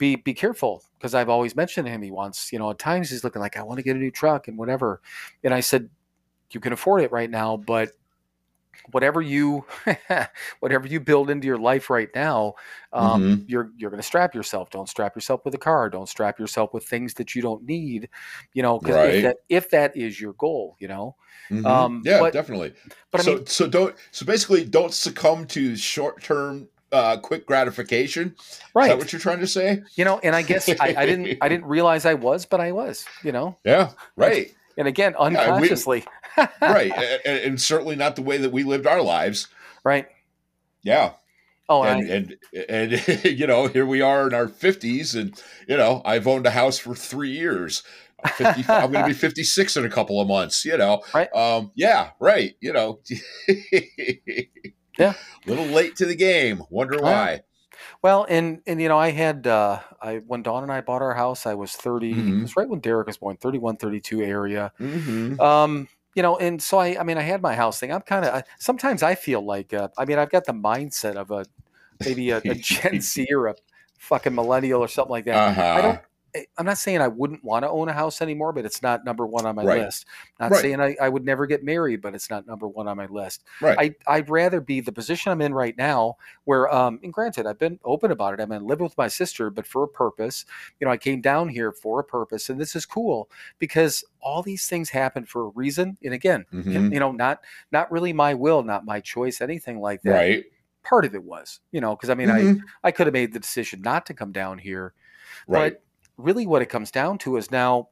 be 0.03 0.17
be 0.17 0.35
careful 0.35 0.83
because 0.99 1.15
i've 1.15 1.29
always 1.29 1.55
mentioned 1.55 1.87
to 1.87 1.93
him 1.93 2.03
he 2.03 2.11
wants 2.11 2.53
you 2.53 2.59
know 2.59 2.71
at 2.71 2.79
times 2.79 3.09
he's 3.11 3.23
looking 3.25 3.41
like 3.41 3.57
i 3.57 3.63
want 3.63 3.79
to 3.79 3.83
get 3.85 3.95
a 3.97 3.99
new 3.99 4.11
truck 4.11 4.49
and 4.49 4.59
whatever 4.59 5.01
and 5.45 5.55
i 5.55 5.61
said 5.61 5.89
you 6.51 6.61
can 6.61 6.73
afford 6.73 7.01
it 7.03 7.13
right 7.13 7.31
now 7.31 7.57
but 7.57 7.91
whatever 8.91 9.21
you 9.23 9.65
whatever 10.61 10.89
you 10.89 10.99
build 10.99 11.31
into 11.31 11.47
your 11.47 11.59
life 11.59 11.89
right 11.89 12.09
now 12.17 12.55
um, 12.93 13.23
Mhm. 13.23 13.45
you're 13.47 13.71
you're 13.77 13.91
going 13.91 14.01
to 14.01 14.07
strap 14.13 14.35
yourself 14.35 14.71
don't 14.71 14.89
strap 14.89 15.15
yourself 15.15 15.45
with 15.45 15.55
a 15.55 15.59
car 15.59 15.89
don't 15.89 16.09
strap 16.09 16.39
yourself 16.39 16.73
with 16.75 16.85
things 16.85 17.15
that 17.15 17.35
you 17.35 17.43
don't 17.43 17.63
need 17.65 18.09
you 18.55 18.63
know 18.63 18.81
'cause 18.81 18.95
Right. 18.97 19.15
if 19.17 19.23
that 19.23 19.37
if 19.49 19.71
that 19.71 19.97
is 19.97 20.21
your 20.21 20.33
goal 20.35 20.77
you 20.81 20.89
know 20.89 21.15
Mhm. 21.51 21.65
um, 21.67 22.03
yeah 22.05 22.19
but- 22.19 22.33
definitely 22.33 22.73
but 23.13 23.21
i 23.21 23.25
so 23.25 23.35
mean 23.37 23.47
so 23.47 23.69
don't 23.69 23.95
so 24.11 24.27
basically 24.27 24.65
don't 24.65 24.93
succumb 24.95 25.47
to 25.49 25.77
short 25.77 26.21
term 26.23 26.69
uh 26.93 27.17
quick 27.17 27.47
gratification 27.47 28.35
Right. 28.75 28.85
is 28.85 28.89
that 28.91 28.99
what 28.99 29.13
you're 29.13 29.21
trying 29.21 29.41
to 29.41 29.47
say 29.47 29.83
you 29.97 30.05
know 30.05 30.19
and 30.23 30.37
i 30.37 30.43
guess 30.43 30.69
I, 30.69 30.95
I 30.97 31.07
didn't 31.07 31.39
i 31.41 31.49
didn't 31.49 31.65
realize 31.77 32.05
i 32.07 32.15
was 32.15 32.45
but 32.47 32.61
i 32.61 32.73
was 32.73 33.07
you 33.25 33.33
know 33.33 33.57
yeah 33.65 33.91
right 34.17 34.55
And 34.79 34.89
again, 34.89 35.13
we- 35.19 35.27
unconsciously. 35.27 36.05
right, 36.63 36.91
and, 37.27 37.39
and 37.41 37.61
certainly 37.61 37.95
not 37.97 38.17
the 38.17 38.23
way 38.23 38.39
that 38.39 38.53
we 38.53 38.65
lived 38.65 38.87
our 38.87 39.03
lives. 39.03 39.49
right. 39.85 40.07
Yeah, 40.83 41.13
Oh, 41.69 41.83
and, 41.85 42.09
and, 42.11 42.37
I, 42.55 42.59
and 42.59 42.93
and 42.95 43.25
you 43.39 43.47
know, 43.47 43.67
here 43.69 43.85
we 43.87 44.01
are 44.01 44.27
in 44.27 44.35
our 44.35 44.49
fifties, 44.49 45.15
and 45.15 45.39
you 45.69 45.77
know, 45.77 46.01
I've 46.07 46.27
owned 46.27 46.47
a 46.47 46.51
house 46.51 46.79
for 46.79 46.95
three 46.95 47.31
years. 47.31 47.83
I'm 48.25 48.33
50, 48.33 48.65
I'm 48.73 48.91
going 48.93 49.05
to 49.05 49.09
be 49.09 49.15
fifty 49.15 49.43
six 49.45 49.77
in 49.77 49.85
a 49.85 49.91
couple 49.91 50.21
of 50.23 50.27
months. 50.27 50.65
You 50.65 50.77
know, 50.79 51.03
Right. 51.15 51.29
Um, 51.35 51.71
yeah, 51.75 52.11
right. 52.19 52.55
You 52.61 52.73
know, 52.73 53.01
Yeah. 54.99 55.15
A 55.47 55.49
little 55.51 55.67
late 55.67 55.97
to 55.97 56.07
the 56.07 56.15
game. 56.17 56.63
Wonder 56.71 56.99
why. 56.99 57.43
well, 58.03 58.27
and 58.29 58.61
and 58.67 58.81
you 58.81 58.89
know, 58.89 58.99
I 58.99 59.11
had 59.11 59.47
uh 59.47 59.81
I 60.01 60.17
when 60.27 60.43
Dawn 60.43 60.63
and 60.63 60.73
I 60.73 60.81
bought 60.81 61.03
our 61.03 61.15
house, 61.15 61.47
I 61.47 61.55
was 61.55 61.75
30. 61.75 62.15
Mhm. 62.15 62.39
It 62.39 62.43
was 62.43 62.57
right 62.57 62.69
when 62.69 62.81
Derek 62.81 63.07
was 63.07 63.17
born, 63.17 63.37
31, 63.37 63.77
32 63.77 64.23
area. 64.23 64.73
Mm-hmm. 64.81 65.41
Um, 65.41 65.89
you 66.15 66.23
know, 66.23 66.37
and 66.37 66.63
so 66.63 66.79
I, 66.79 66.99
I 67.01 67.05
mean, 67.05 67.17
I 67.17 67.23
had 67.23 67.41
my 67.41 67.55
house 67.55 67.81
thing. 67.81 67.91
I'm 67.91 68.03
kind 68.03 68.25
of, 68.27 68.43
sometimes 68.59 69.03
I 69.03 69.15
feel 69.15 69.41
like, 69.45 69.73
uh, 69.73 69.89
I 69.97 70.05
mean, 70.05 70.19
I've 70.19 70.31
got 70.31 70.45
the 70.45 70.53
mindset 70.53 71.15
of 71.15 71.31
a, 71.31 71.47
maybe 72.05 72.29
a, 72.31 72.37
a 72.45 72.55
Gen 72.55 73.01
Z 73.01 73.29
or 73.33 73.47
a 73.47 73.55
fucking 73.99 74.35
millennial 74.35 74.83
or 74.83 74.89
something 74.89 75.11
like 75.11 75.25
that. 75.25 75.57
Uh-huh. 75.59 75.63
I 75.63 75.81
don't, 75.81 76.01
I'm 76.57 76.65
not 76.65 76.79
saying 76.79 77.01
I 77.03 77.09
wouldn't 77.09 77.45
want 77.45 77.63
to 77.65 77.69
own 77.69 77.91
a 77.91 77.93
house 77.93 78.23
anymore, 78.23 78.55
but 78.55 78.65
it's 78.65 78.81
not 78.83 79.05
number 79.05 79.27
one 79.27 79.45
on 79.45 79.55
my 79.55 79.65
Right. 79.65 79.83
list. 79.83 80.07
Not 80.41 80.51
Right. 80.53 80.61
saying 80.63 80.81
I, 80.81 80.97
I 81.01 81.09
would 81.11 81.25
never 81.27 81.45
get 81.47 81.63
married, 81.63 82.01
but 82.01 82.15
it's 82.15 82.31
not 82.31 82.47
number 82.47 82.67
one 82.67 82.89
on 82.89 82.97
my 82.97 83.05
list. 83.07 83.45
Right. 83.61 83.95
I, 84.07 84.15
I'd 84.17 84.31
rather 84.31 84.61
be 84.63 84.81
the 84.81 84.93
position 84.93 85.31
I'm 85.31 85.43
in 85.43 85.53
right 85.53 85.77
now 85.77 86.17
where, 86.45 86.73
um, 86.75 87.01
and 87.03 87.13
granted, 87.13 87.47
I've 87.47 87.59
been 87.59 87.79
open 87.85 88.13
about 88.13 88.33
it. 88.33 88.41
I'm 88.41 88.51
in 88.53 88.67
living 88.67 88.85
with 88.85 88.97
my 88.97 89.09
sister, 89.09 89.51
but 89.51 89.67
for 89.67 89.83
a 89.83 89.89
purpose. 89.89 90.47
You 90.81 90.87
know, 90.87 90.91
I 90.91 90.97
came 90.97 91.21
down 91.21 91.49
here 91.51 91.71
for 91.71 92.01
a 92.01 92.05
purpose, 92.05 92.49
and 92.49 92.59
this 92.59 92.75
is 92.75 92.87
cool 92.87 93.31
because 93.59 94.03
all 94.23 94.43
these 94.43 94.67
things 94.67 94.89
happen 94.89 95.27
for 95.27 95.43
a 95.43 95.49
reason. 95.49 95.99
And 96.03 96.15
again, 96.15 96.47
Mhm. 96.53 96.93
you 96.95 96.99
know, 97.01 97.13
not 97.13 97.41
not 97.73 97.93
really 97.93 98.15
my 98.15 98.33
will, 98.33 98.63
not 98.63 98.87
my 98.87 99.01
choice, 99.01 99.41
anything 99.43 99.81
like 99.81 100.01
that. 100.03 100.13
right. 100.13 100.45
Part 100.83 101.05
of 101.05 101.15
it 101.15 101.23
was, 101.23 101.61
you 101.73 101.81
know, 101.81 101.95
because 101.95 102.09
I 102.11 102.15
mean, 102.15 102.29
Mhm. 102.29 102.59
I 102.83 102.89
I 102.89 102.91
could 102.91 103.07
have 103.07 103.13
made 103.15 103.33
the 103.35 103.39
decision 103.39 103.83
not 103.83 104.07
to 104.07 104.15
come 104.15 104.33
down 104.33 104.59
here, 104.59 104.95
right. 105.47 105.75
but 105.75 105.83
really, 106.23 106.47
what 106.47 106.63
it 106.63 106.67
comes 106.67 106.91
down 106.91 107.19
to 107.19 107.37
is 107.37 107.51
now, 107.51 107.91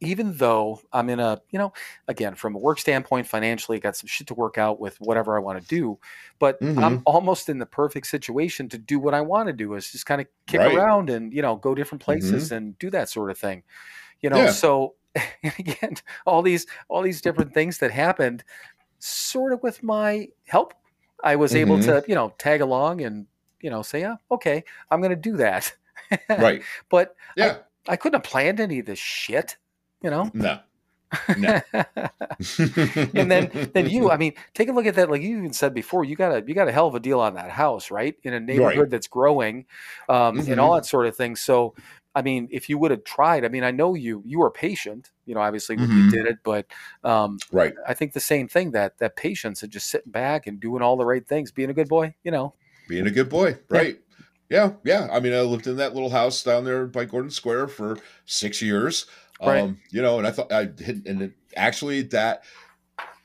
even 0.00 0.36
though 0.36 0.80
I'm 0.92 1.08
in 1.08 1.20
a, 1.20 1.40
you 1.50 1.58
know, 1.58 1.72
again, 2.08 2.34
from 2.34 2.54
a 2.54 2.58
work 2.58 2.78
standpoint, 2.78 3.26
financially, 3.28 3.78
I 3.78 3.80
got 3.80 3.96
some 3.96 4.08
shit 4.08 4.26
to 4.28 4.34
work 4.34 4.58
out 4.58 4.80
with 4.80 5.00
whatever 5.00 5.36
I 5.36 5.40
want 5.40 5.58
to 5.60 5.64
do, 5.66 5.98
but 6.38 6.60
Mm-hmm. 6.62 6.96
I'm 6.96 7.00
almost 7.06 7.48
in 7.48 7.58
the 7.58 7.66
perfect 7.66 8.08
situation 8.08 8.68
to 8.70 8.78
do 8.78 8.98
what 8.98 9.14
I 9.14 9.22
want 9.22 9.46
to 9.48 9.52
do 9.52 9.74
is 9.74 9.90
just 9.92 10.06
kind 10.06 10.20
of 10.20 10.26
kick 10.46 10.64
Right. 10.64 10.66
around 10.66 11.08
and, 11.08 11.32
you 11.32 11.40
know, 11.42 11.56
go 11.56 11.74
different 11.74 12.02
places 12.02 12.50
and 12.52 12.78
do 12.78 12.90
that 12.90 13.08
sort 13.08 13.30
of 13.30 13.38
thing, 13.38 13.64
you 14.20 14.30
know, 14.30 14.44
Yeah. 14.44 14.46
so 14.46 14.96
and 15.42 15.54
again, 15.58 15.94
all 16.26 16.42
these, 16.42 16.66
all 16.88 17.02
these 17.02 17.22
different 17.22 17.54
things 17.54 17.78
that 17.78 17.90
happened 17.92 18.44
sort 18.98 19.52
of 19.52 19.62
with 19.62 19.82
my 19.82 20.28
help. 20.46 20.74
I 21.24 21.36
was 21.36 21.54
able 21.54 21.78
Mhm. 21.78 21.80
to, 21.80 22.04
you 22.08 22.14
know, 22.14 22.30
tag 22.38 22.60
along 22.60 23.02
and, 23.02 23.26
you 23.60 23.70
know, 23.70 23.82
say, 23.82 24.00
yeah, 24.00 24.16
okay, 24.30 24.64
I'm 24.90 25.00
going 25.00 25.10
to 25.10 25.16
do 25.16 25.36
that. 25.38 25.74
Right. 26.28 26.62
But 26.90 27.14
Yeah. 27.36 27.58
I 27.88 27.96
couldn't 27.96 28.20
have 28.20 28.30
planned 28.30 28.58
any 28.60 28.80
of 28.80 28.86
this 28.86 28.98
shit, 28.98 29.56
you 30.02 30.10
know. 30.10 30.30
No. 30.34 30.60
No. 31.36 31.60
and 33.14 33.30
then 33.30 33.50
then 33.72 33.88
you, 33.88 34.10
I 34.10 34.16
mean, 34.16 34.34
take 34.54 34.68
a 34.68 34.72
look 34.72 34.86
at 34.86 34.94
that. 34.96 35.08
Like 35.10 35.22
you 35.22 35.38
even 35.38 35.52
said 35.52 35.72
before, 35.72 36.04
you 36.04 36.16
got 36.16 36.32
a 36.32 36.44
you 36.46 36.54
got 36.54 36.68
a 36.68 36.72
hell 36.72 36.88
of 36.88 36.94
a 36.94 37.00
deal 37.00 37.20
on 37.20 37.34
that 37.34 37.50
house, 37.50 37.90
right? 37.90 38.14
In 38.24 38.34
a 38.34 38.40
neighborhood 38.40 38.90
that's 38.90 39.06
growing, 39.06 39.66
um, 40.08 40.40
and 40.40 40.58
all 40.60 40.74
that 40.74 40.84
sort 40.86 41.06
of 41.06 41.16
thing. 41.16 41.36
So, 41.36 41.74
I 42.14 42.22
mean, 42.22 42.48
if 42.50 42.68
you 42.68 42.76
would 42.78 42.90
have 42.90 43.04
tried, 43.04 43.44
I 43.44 43.48
mean, 43.48 43.62
I 43.64 43.70
know 43.70 43.94
you 43.94 44.22
you 44.26 44.40
were 44.40 44.50
patient, 44.50 45.12
you 45.26 45.34
know, 45.34 45.40
obviously 45.40 45.76
when 45.76 45.90
you 45.90 46.04
Mhm. 46.04 46.10
did 46.10 46.26
it, 46.26 46.38
but 46.42 46.66
um, 47.04 47.38
right. 47.52 47.74
I 47.86 47.94
think 47.94 48.12
the 48.12 48.20
same 48.20 48.48
thing 48.48 48.72
that 48.72 48.98
that 48.98 49.14
patience 49.16 49.62
and 49.62 49.70
just 49.72 49.88
sitting 49.88 50.12
back 50.12 50.46
and 50.48 50.58
doing 50.60 50.82
all 50.82 50.96
the 50.96 51.06
right 51.06 51.26
things, 51.26 51.52
being 51.52 51.70
a 51.70 51.74
good 51.74 51.88
boy, 51.88 52.14
you 52.24 52.30
know. 52.32 52.54
being 52.88 53.06
a 53.06 53.10
good 53.10 53.28
boy 53.28 53.56
right 53.68 54.00
yeah 54.48 54.72
yeah. 54.84 55.08
I 55.10 55.20
mean 55.20 55.32
i 55.32 55.40
lived 55.40 55.66
in 55.66 55.76
that 55.76 55.94
little 55.94 56.10
house 56.10 56.42
down 56.42 56.64
there 56.64 56.86
by 56.86 57.04
gordon 57.04 57.30
square 57.30 57.68
for 57.68 57.98
six 58.24 58.62
years. 58.62 59.06
Right. 59.40 59.60
um 59.60 59.78
you 59.90 60.00
know 60.00 60.18
and 60.18 60.26
i 60.26 60.30
thought 60.30 60.50
i 60.50 60.60
had 60.60 61.02
and 61.06 61.22
it, 61.22 61.32
actually 61.54 62.02
that 62.02 62.42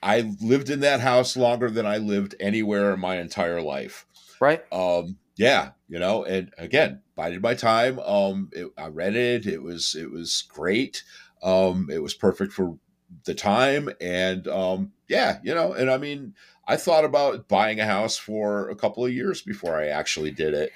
i 0.04 0.36
lived 0.42 0.70
in 0.70 0.82
that 0.82 1.00
house 1.00 1.38
longer 1.38 1.70
than 1.70 1.86
i 1.86 1.98
lived 1.98 2.36
anywhere 2.40 2.94
in 2.94 3.00
my 3.00 3.18
entire 3.18 3.62
life. 3.62 4.06
Right? 4.40 4.62
um 4.74 5.18
yeah 5.38 5.72
you 5.88 6.00
know 6.00 6.24
and 6.24 6.52
again 6.58 7.02
bided 7.16 7.42
my 7.42 7.54
time. 7.54 8.00
Um 8.00 8.50
it, 8.52 8.68
i 8.78 8.88
rented. 8.88 9.46
It 9.46 9.62
was 9.62 9.96
it 9.96 10.12
was 10.12 10.44
great. 10.50 11.04
Um 11.44 11.90
it 11.92 12.02
was 12.02 12.14
perfect 12.14 12.52
for 12.52 12.78
the 13.26 13.36
time. 13.36 13.90
And 14.02 14.48
um 14.48 14.92
yeah 15.08 15.40
you 15.44 15.54
know 15.54 15.74
and 15.74 15.92
i 15.92 15.98
mean 15.98 16.34
i 16.68 16.78
thought 16.78 17.04
about 17.06 17.48
buying 17.50 17.80
a 17.80 17.86
house 17.86 18.18
for 18.18 18.70
a 18.70 18.76
couple 18.76 19.06
of 19.06 19.12
years 19.12 19.42
before 19.42 19.78
i 19.78 19.88
actually 19.88 20.32
did 20.32 20.54
it 20.54 20.72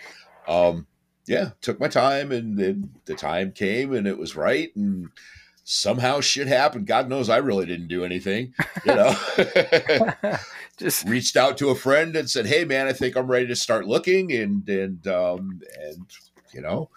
um 0.47 0.87
yeah 1.27 1.51
took 1.61 1.79
my 1.79 1.87
time 1.87 2.31
and 2.31 2.57
then 2.57 2.89
the 3.05 3.15
time 3.15 3.51
came 3.51 3.93
and 3.93 4.07
it 4.07 4.17
was 4.17 4.35
right 4.35 4.75
and 4.75 5.09
somehow 5.63 6.19
shit 6.21 6.47
happened 6.47 6.85
god 6.85 7.09
knows 7.09 7.29
i 7.29 7.37
really 7.37 7.65
didn't 7.65 7.87
do 7.87 8.05
anything 8.05 8.53
you 8.83 8.93
know 8.93 9.15
just 10.77 11.07
reached 11.07 11.37
out 11.37 11.57
to 11.57 11.69
a 11.69 11.75
friend 11.75 12.15
and 12.15 12.29
said, 12.29 12.45
"Hey, 12.45 12.65
man, 12.65 12.87
I 12.87 12.93
think 12.93 13.15
I'm 13.15 13.27
ready 13.27 13.47
to 13.47 13.55
start 13.55 13.87
looking." 13.87 14.31
And 14.33 14.67
and 14.67 15.07
um 15.07 15.61
and 15.79 16.05
you 16.53 16.61
know, 16.61 16.89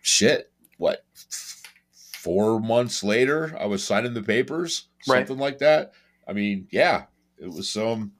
shit, 0.00 0.50
what? 0.78 1.04
Four 1.90 2.60
months 2.60 3.02
later, 3.04 3.56
I 3.58 3.66
was 3.66 3.84
signing 3.84 4.14
the 4.14 4.22
papers, 4.22 4.88
Right. 5.06 5.26
something 5.26 5.38
like 5.38 5.58
that. 5.58 5.92
I 6.26 6.32
mean, 6.32 6.68
yeah, 6.70 7.04
it 7.38 7.48
was 7.52 7.76
um. 7.76 8.12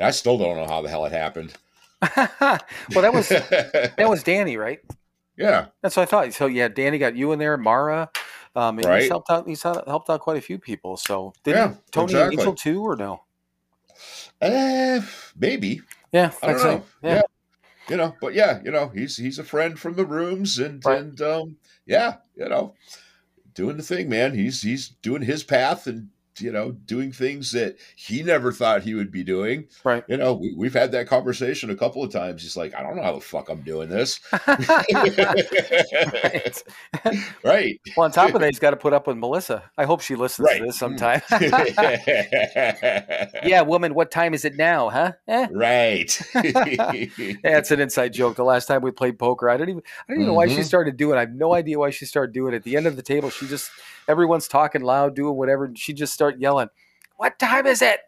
I 0.00 0.10
still 0.10 0.36
don't 0.36 0.56
know 0.56 0.66
how 0.66 0.82
the 0.82 0.90
hell 0.90 1.06
it 1.06 1.12
happened. 1.12 1.54
Well, 2.02 2.58
that 2.94 3.12
was 3.12 3.28
that 3.28 4.08
was 4.08 4.22
Danny, 4.22 4.56
right? 4.56 4.80
yeah, 5.36 5.66
That's 5.82 5.96
what 5.96 6.02
I 6.02 6.06
thought. 6.06 6.32
So 6.34 6.46
yeah, 6.46 6.68
Danny 6.68 6.98
got 6.98 7.16
you 7.16 7.32
in 7.32 7.38
there, 7.38 7.56
Mara. 7.56 8.10
Um, 8.54 8.78
and 8.78 9.00
he's 9.00 9.08
helped 9.10 9.30
out. 9.30 9.46
He's 9.46 9.62
helped 9.62 10.08
out 10.08 10.20
quite 10.20 10.38
a 10.38 10.40
few 10.40 10.58
people. 10.58 10.96
So 10.96 11.32
did 11.44 11.54
Yeah, 11.56 11.74
Tony 11.90 12.12
exactly. 12.14 12.38
Angel 12.38 12.54
too, 12.54 12.82
or 12.82 12.96
no? 12.96 13.22
uh, 14.40 15.00
maybe 15.38 15.82
Yeah, 16.12 16.32
I 16.42 16.46
don't 16.52 16.62
know. 16.62 16.84
Yeah. 17.02 17.14
Yeah. 17.14 17.22
you 17.88 17.96
know, 17.96 18.14
but 18.20 18.34
yeah, 18.34 18.60
you 18.64 18.70
know, 18.70 18.88
he's 18.88 19.16
he's 19.16 19.38
a 19.38 19.44
friend 19.44 19.78
from 19.78 19.94
the 19.94 20.06
rooms, 20.06 20.58
and 20.58 20.84
Right. 20.84 21.00
and 21.00 21.20
um, 21.20 21.56
yeah, 21.86 22.16
you 22.34 22.48
know, 22.48 22.74
doing 23.54 23.76
the 23.76 23.82
thing, 23.82 24.08
man. 24.08 24.34
He's 24.34 24.62
he's 24.62 24.88
doing 24.88 25.22
his 25.22 25.42
path, 25.44 25.86
and 25.86 26.08
you 26.40 26.52
know, 26.52 26.72
doing 26.72 27.12
things 27.12 27.52
that 27.52 27.76
he 27.96 28.22
never 28.22 28.52
thought 28.52 28.82
he 28.82 28.94
would 28.94 29.10
be 29.10 29.24
doing. 29.24 29.66
Right. 29.84 30.04
You 30.08 30.16
know, 30.16 30.34
we, 30.34 30.52
we've 30.54 30.74
had 30.74 30.92
that 30.92 31.06
conversation 31.08 31.70
a 31.70 31.76
couple 31.76 32.02
of 32.02 32.12
times. 32.12 32.42
He's 32.42 32.56
like, 32.56 32.74
I 32.74 32.82
don't 32.82 32.96
know 32.96 33.02
how 33.02 33.14
the 33.14 33.20
fuck 33.20 33.48
I'm 33.48 33.62
doing 33.62 33.88
this. 33.88 34.20
right. 34.48 36.62
right. 37.44 37.80
Well, 37.96 38.04
on 38.04 38.10
top 38.12 38.34
of 38.34 38.40
that, 38.40 38.50
he's 38.50 38.58
got 38.58 38.70
to 38.70 38.76
put 38.76 38.92
up 38.92 39.06
with 39.06 39.16
Melissa. 39.16 39.62
I 39.78 39.84
hope 39.84 40.00
she 40.00 40.14
listens 40.14 40.46
Right. 40.46 40.58
to 40.58 40.66
this 40.66 40.78
sometime. 40.78 41.22
yeah, 43.44 43.62
woman, 43.62 43.94
what 43.94 44.10
time 44.10 44.34
is 44.34 44.44
it 44.44 44.56
now, 44.56 44.88
huh? 44.90 45.12
Eh? 45.28 45.48
Right. 45.50 46.20
That's 47.42 47.70
an 47.70 47.80
inside 47.80 48.12
joke. 48.12 48.36
The 48.36 48.44
last 48.44 48.66
time 48.66 48.82
we 48.82 48.90
played 48.90 49.18
poker, 49.18 49.48
I 49.48 49.56
didn't 49.56 49.70
even 49.70 49.82
I 50.08 50.12
didn't 50.12 50.22
even 50.22 50.26
know 50.28 50.34
why 50.34 50.48
she 50.48 50.60
Mhm. 50.60 50.64
started 50.64 50.96
doing. 50.96 51.14
it. 51.16 51.18
I 51.18 51.20
have 51.20 51.34
no 51.34 51.54
idea 51.54 51.78
why 51.78 51.90
she 51.90 52.04
started 52.06 52.32
doing 52.32 52.54
it. 52.54 52.58
At 52.58 52.62
the 52.64 52.76
end 52.76 52.86
of 52.86 52.96
the 52.96 53.02
table, 53.02 53.30
she 53.30 53.46
just 53.46 53.70
everyone's 54.08 54.48
talking 54.48 54.82
loud, 54.82 55.14
doing 55.14 55.36
whatever, 55.36 55.64
and 55.64 55.78
she 55.78 55.92
just 55.92 56.12
start 56.12 56.38
yelling, 56.38 56.68
"What 57.16 57.38
time 57.38 57.66
is 57.66 57.82
it?" 57.82 58.00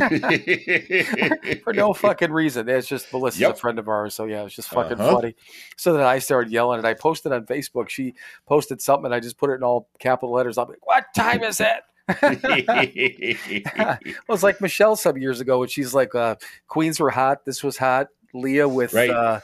For 1.64 1.72
no 1.72 1.92
fucking 1.94 2.32
reason. 2.32 2.68
It's 2.68 2.88
just 2.88 3.12
Melissa's 3.12 3.40
a 3.42 3.54
friend 3.54 3.78
of 3.78 3.88
ours, 3.88 4.14
so 4.14 4.24
yeah, 4.24 4.42
it's 4.44 4.54
just 4.54 4.68
fucking 4.70 5.00
Uh-huh. 5.00 5.14
funny. 5.16 5.36
So 5.76 5.92
then 5.92 6.02
I 6.02 6.18
started 6.18 6.52
yelling, 6.52 6.78
and 6.78 6.86
I 6.86 6.94
posted 6.94 7.32
on 7.32 7.46
Facebook. 7.46 7.88
She 7.88 8.14
posted 8.46 8.80
something, 8.80 9.06
and 9.06 9.14
I 9.14 9.20
just 9.20 9.38
put 9.38 9.50
it 9.50 9.54
in 9.54 9.62
all 9.62 9.88
capital 9.98 10.34
letters. 10.34 10.58
I'm 10.58 10.68
like, 10.68 10.86
"What 10.86 11.06
time 11.14 11.42
is 11.42 11.60
it?" 11.60 11.82
it 12.08 14.16
was 14.28 14.42
like 14.42 14.60
Michelle 14.60 14.96
some 14.96 15.16
years 15.16 15.40
ago 15.40 15.60
when 15.60 15.68
she's 15.68 15.94
like, 15.94 16.14
uh, 16.14 16.36
"Queens 16.68 16.98
were 17.00 17.10
hot. 17.10 17.44
This 17.44 17.62
was 17.62 17.76
hot." 17.76 18.08
Leah 18.32 18.68
with 18.68 18.94
Right. 18.94 19.10
uh, 19.10 19.40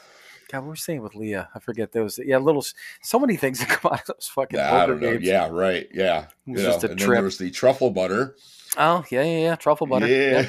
God, 0.51 0.59
what 0.59 0.65
were 0.65 0.71
we 0.71 0.77
saying 0.77 1.01
with 1.01 1.15
Leah? 1.15 1.49
I 1.53 1.59
forget 1.59 1.91
those. 1.91 2.19
Yeah, 2.23 2.37
little 2.37 2.65
so 3.01 3.19
many 3.19 3.35
things 3.35 3.59
that 3.65 3.69
come 3.69 3.91
out 3.93 4.01
of 4.01 4.07
those 4.07 4.29
fucking 4.33 4.57
yeah, 4.57 4.73
I 4.75 4.85
don't 4.85 5.01
know. 5.01 5.13
games. 5.13 5.25
Yeah, 5.25 5.49
right. 5.51 5.87
Yeah. 5.93 6.23
It 6.23 6.27
You 6.45 6.53
was 6.53 6.63
know, 6.63 6.69
just 6.71 6.83
a 6.83 6.89
and 6.91 6.99
then 6.99 7.05
trip. 7.05 7.15
there 7.17 7.23
was 7.23 7.37
the 7.37 7.51
truffle 7.51 7.91
butter. 7.91 8.35
Oh 8.77 9.03
yeah, 9.09 9.23
yeah, 9.23 9.39
yeah. 9.39 9.55
Truffle 9.55 9.87
butter. 9.87 10.07
Yeah. 10.07 10.45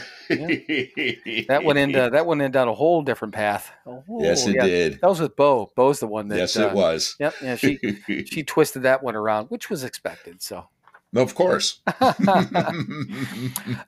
That 1.48 1.62
went 1.64 1.78
into 1.78 2.10
that 2.12 2.26
went 2.26 2.42
in 2.42 2.50
down 2.52 2.68
a 2.68 2.74
whole 2.74 3.00
different 3.02 3.32
path. 3.32 3.70
Whole- 3.84 4.04
yes, 4.20 4.46
it 4.46 4.56
yeah. 4.56 4.66
did. 4.66 5.00
That 5.00 5.08
was 5.08 5.20
with 5.20 5.34
Bo. 5.36 5.70
Bo's 5.74 6.00
the 6.00 6.06
one 6.08 6.28
that. 6.28 6.36
Yes, 6.38 6.56
uh, 6.56 6.68
it 6.68 6.74
was. 6.74 7.16
Yep. 7.20 7.34
Yeah. 7.42 7.56
She 7.56 7.78
she 8.26 8.42
twisted 8.42 8.82
that 8.82 9.02
one 9.02 9.16
around, 9.16 9.46
which 9.46 9.70
was 9.70 9.82
expected. 9.84 10.42
So. 10.42 10.68
No, 11.10 11.22
of 11.22 11.34
course. 11.34 11.80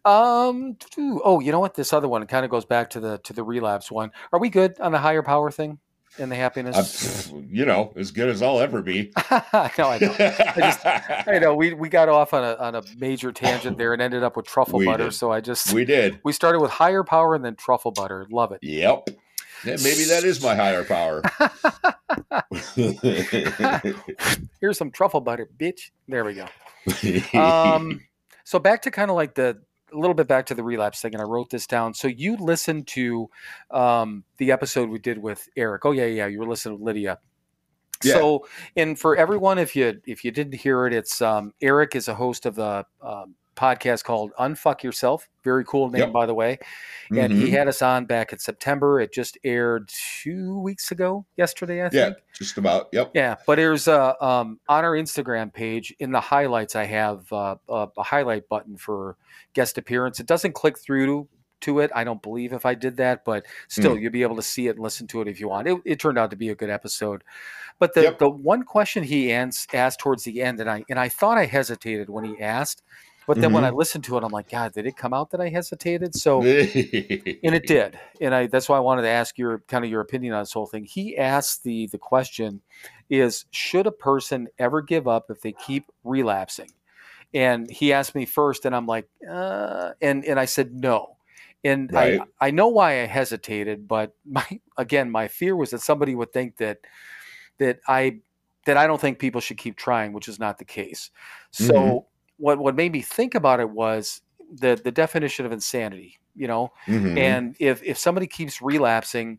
um. 0.06 0.76
Oh, 0.96 1.40
you 1.40 1.52
know 1.52 1.60
what? 1.60 1.74
This 1.74 1.92
other 1.92 2.08
one 2.08 2.26
kind 2.26 2.44
of 2.46 2.50
goes 2.50 2.64
back 2.64 2.88
to 2.90 3.00
the 3.00 3.18
to 3.24 3.32
the 3.34 3.42
relapse 3.44 3.90
one. 3.90 4.10
Are 4.32 4.40
we 4.40 4.48
good 4.48 4.80
on 4.80 4.92
the 4.92 4.98
higher 4.98 5.22
power 5.22 5.50
thing? 5.50 5.78
And 6.20 6.30
the 6.30 6.36
happiness. 6.36 7.30
I'm, 7.32 7.48
you 7.50 7.64
know, 7.64 7.92
as 7.96 8.10
good 8.12 8.28
as 8.28 8.42
I'll 8.42 8.60
ever 8.60 8.82
be. 8.82 9.10
no, 9.30 9.40
I 9.52 9.98
know. 10.00 10.14
just- 10.16 10.86
I 10.86 11.38
know 11.40 11.54
we, 11.54 11.72
we 11.74 11.88
got 11.88 12.08
off 12.08 12.32
on 12.34 12.44
a 12.44 12.54
on 12.56 12.74
a 12.76 12.82
major 12.98 13.32
tangent 13.32 13.78
there 13.78 13.92
and 13.92 14.00
ended 14.02 14.22
up 14.22 14.36
with 14.36 14.46
truffle 14.46 14.78
We 14.78 14.84
butter. 14.86 15.04
did. 15.04 15.14
So 15.14 15.32
I 15.32 15.40
just 15.40 15.72
we 15.72 15.84
did. 15.84 16.20
we 16.24 16.32
started 16.32 16.60
with 16.60 16.70
higher 16.70 17.02
power 17.02 17.34
and 17.34 17.44
then 17.44 17.56
truffle 17.56 17.90
butter. 17.90 18.26
Love 18.30 18.52
it. 18.52 18.60
Yep. 18.62 19.08
Yeah, 19.64 19.76
maybe 19.82 20.04
that 20.04 20.22
is 20.24 20.42
my 20.42 20.54
higher 20.54 20.84
power. 20.84 21.22
Here's 24.60 24.78
some 24.78 24.90
truffle 24.90 25.20
butter, 25.20 25.48
bitch. 25.58 25.90
There 26.08 26.24
we 26.24 26.34
go. 26.34 26.46
Um, 27.38 28.00
so 28.44 28.58
back 28.58 28.82
to 28.82 28.90
kind 28.90 29.10
of 29.10 29.16
like 29.16 29.34
the 29.34 29.60
a 29.92 29.96
little 29.96 30.14
bit 30.14 30.28
back 30.28 30.46
to 30.46 30.54
the 30.54 30.62
relapse 30.62 31.00
thing, 31.00 31.14
and 31.14 31.22
I 31.22 31.26
wrote 31.26 31.50
this 31.50 31.66
down. 31.66 31.94
So 31.94 32.08
you 32.08 32.36
listened 32.36 32.86
to 32.88 33.28
um, 33.70 34.24
the 34.38 34.52
episode 34.52 34.88
we 34.88 34.98
did 34.98 35.18
with 35.18 35.48
Eric. 35.56 35.84
Oh 35.84 35.92
yeah, 35.92 36.06
yeah, 36.06 36.26
you 36.26 36.38
were 36.38 36.48
listening 36.48 36.78
to 36.78 36.84
Lydia. 36.84 37.18
Yeah. 38.02 38.14
So, 38.14 38.46
and 38.76 38.98
for 38.98 39.16
everyone, 39.16 39.58
if 39.58 39.76
you 39.76 40.00
if 40.06 40.24
you 40.24 40.30
didn't 40.30 40.54
hear 40.54 40.86
it, 40.86 40.94
it's 40.94 41.20
um, 41.20 41.52
Eric 41.60 41.94
is 41.94 42.08
a 42.08 42.14
host 42.14 42.46
of 42.46 42.54
the 42.54 42.86
um, 43.02 43.34
podcast 43.60 44.04
called 44.04 44.32
Unfuck 44.38 44.82
Yourself. 44.82 45.28
Very 45.44 45.64
cool 45.64 45.90
name, 45.90 46.00
Yep. 46.02 46.12
by 46.12 46.26
the 46.26 46.34
way. 46.34 46.58
And 47.14 47.32
he 47.32 47.48
Mhm. 47.48 47.50
had 47.50 47.68
us 47.68 47.82
on 47.82 48.06
back 48.06 48.32
in 48.32 48.38
September. 48.38 49.00
It 49.00 49.12
just 49.12 49.36
aired 49.44 49.90
two 50.22 50.58
weeks 50.60 50.90
ago, 50.90 51.26
yesterday, 51.36 51.82
I 51.82 51.90
yeah, 51.92 52.04
think. 52.06 52.16
just 52.34 52.56
about. 52.56 52.88
Yep. 52.92 53.10
Yeah, 53.14 53.36
but 53.46 53.56
there's 53.56 53.86
uh, 53.88 54.14
um, 54.20 54.58
on 54.68 54.84
our 54.84 54.92
Instagram 54.96 55.52
page 55.52 55.94
in 55.98 56.12
the 56.12 56.20
highlights. 56.20 56.74
I 56.76 56.84
have 56.84 57.30
uh, 57.32 57.56
a, 57.68 57.88
a 57.96 58.02
highlight 58.02 58.48
button 58.48 58.76
for 58.76 59.16
guest 59.52 59.76
appearance. 59.78 60.20
It 60.20 60.26
doesn't 60.26 60.52
click 60.54 60.78
through 60.78 61.06
to, 61.06 61.28
to 61.62 61.80
it. 61.80 61.90
I 61.94 62.04
don't 62.04 62.22
believe 62.22 62.52
if 62.54 62.64
I 62.64 62.74
did 62.74 62.96
that, 62.98 63.24
but 63.24 63.44
still, 63.68 63.94
Hmm. 63.94 63.98
you'll 64.02 64.12
be 64.12 64.22
able 64.22 64.36
to 64.36 64.42
see 64.42 64.68
it 64.68 64.76
and 64.76 64.80
listen 64.80 65.06
to 65.08 65.20
it 65.20 65.28
if 65.28 65.38
you 65.40 65.48
want. 65.48 65.68
It, 65.68 65.78
it 65.84 66.00
turned 66.00 66.18
out 66.18 66.30
to 66.30 66.36
be 66.36 66.48
a 66.48 66.54
good 66.54 66.70
episode. 66.70 67.22
But 67.78 67.94
the, 67.94 68.02
Yep. 68.04 68.18
the 68.18 68.30
one 68.30 68.62
question 68.62 69.02
he 69.02 69.32
ans- 69.32 69.66
asked 69.72 70.00
towards 70.00 70.24
the 70.24 70.42
end, 70.42 70.60
and 70.60 70.70
I 70.70 70.84
and 70.88 70.98
I 70.98 71.08
thought 71.08 71.38
I 71.38 71.46
hesitated 71.46 72.08
when 72.10 72.24
he 72.24 72.40
asked, 72.40 72.82
but 73.30 73.38
then 73.40 73.52
when 73.52 73.62
Mm-hmm. 73.62 73.64
I 73.64 73.70
listened 73.70 74.02
to 74.04 74.16
it, 74.18 74.24
I'm 74.24 74.32
like, 74.32 74.50
God, 74.50 74.72
did 74.72 74.86
it 74.86 74.96
come 74.96 75.14
out 75.14 75.30
that 75.30 75.40
I 75.40 75.48
hesitated? 75.50 76.16
So 76.16 76.50
and 77.42 77.54
it 77.54 77.66
did 77.66 77.98
and 78.20 78.34
i 78.34 78.46
that's 78.46 78.68
why 78.68 78.76
i 78.76 78.80
wanted 78.80 79.02
to 79.02 79.08
ask 79.08 79.38
your 79.38 79.60
kind 79.68 79.84
of 79.84 79.90
your 79.90 80.00
opinion 80.00 80.34
on 80.34 80.42
this 80.42 80.52
whole 80.52 80.66
thing 80.66 80.84
he 80.84 81.16
asked 81.16 81.62
the 81.64 81.86
the 81.88 81.98
question 81.98 82.60
is 83.08 83.46
should 83.50 83.86
a 83.86 83.92
person 83.92 84.48
ever 84.58 84.82
give 84.82 85.08
up 85.08 85.30
if 85.30 85.40
they 85.40 85.52
keep 85.52 85.84
relapsing 86.04 86.70
and 87.32 87.70
he 87.70 87.92
asked 87.92 88.14
me 88.14 88.26
first 88.26 88.64
and 88.66 88.74
i'm 88.76 88.86
like 88.86 89.08
uh, 89.30 89.92
and 90.02 90.24
and 90.24 90.38
i 90.38 90.44
said 90.44 90.72
no 90.74 91.16
and 91.64 91.90
Right. 91.92 92.20
I, 92.40 92.46
I 92.48 92.50
know 92.52 92.68
why 92.68 93.02
I 93.02 93.06
hesitated, 93.06 93.86
but 93.86 94.14
my 94.24 94.46
again, 94.78 95.10
my 95.10 95.28
fear 95.28 95.54
was 95.54 95.70
that 95.70 95.82
somebody 95.82 96.14
would 96.14 96.32
think 96.32 96.56
that 96.56 96.78
that 97.58 97.80
I 97.86 98.20
that 98.66 98.76
I 98.78 98.86
don't 98.86 99.00
think 99.00 99.18
people 99.18 99.40
should 99.40 99.58
keep 99.58 99.76
trying, 99.76 100.12
which 100.12 100.28
is 100.28 100.38
not 100.38 100.58
the 100.58 100.64
case. 100.64 101.10
So 101.50 101.74
Mhm. 101.74 102.04
What 102.40 102.58
what 102.58 102.74
made 102.74 102.92
me 102.92 103.02
think 103.02 103.34
about 103.34 103.60
it 103.60 103.70
was 103.70 104.22
the 104.52 104.80
the 104.82 104.92
definition 104.92 105.46
of 105.46 105.52
insanity, 105.52 106.18
you 106.34 106.48
know, 106.48 106.72
Mhm. 106.88 107.18
and 107.18 107.56
if 107.60 107.82
if 107.82 107.98
somebody 107.98 108.26
keeps 108.26 108.62
relapsing, 108.62 109.38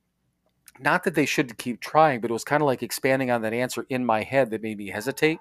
not 0.82 1.04
that 1.04 1.16
they 1.16 1.26
shouldn't 1.26 1.58
keep 1.58 1.80
trying, 1.80 2.22
but 2.22 2.30
it 2.30 2.34
was 2.34 2.44
kind 2.44 2.62
of 2.62 2.66
like 2.68 2.82
expanding 2.84 3.30
on 3.32 3.42
that 3.44 3.54
answer 3.54 3.86
in 3.90 4.06
my 4.06 4.24
head 4.24 4.50
that 4.52 4.62
made 4.62 4.78
me 4.78 4.90
hesitate. 4.90 5.40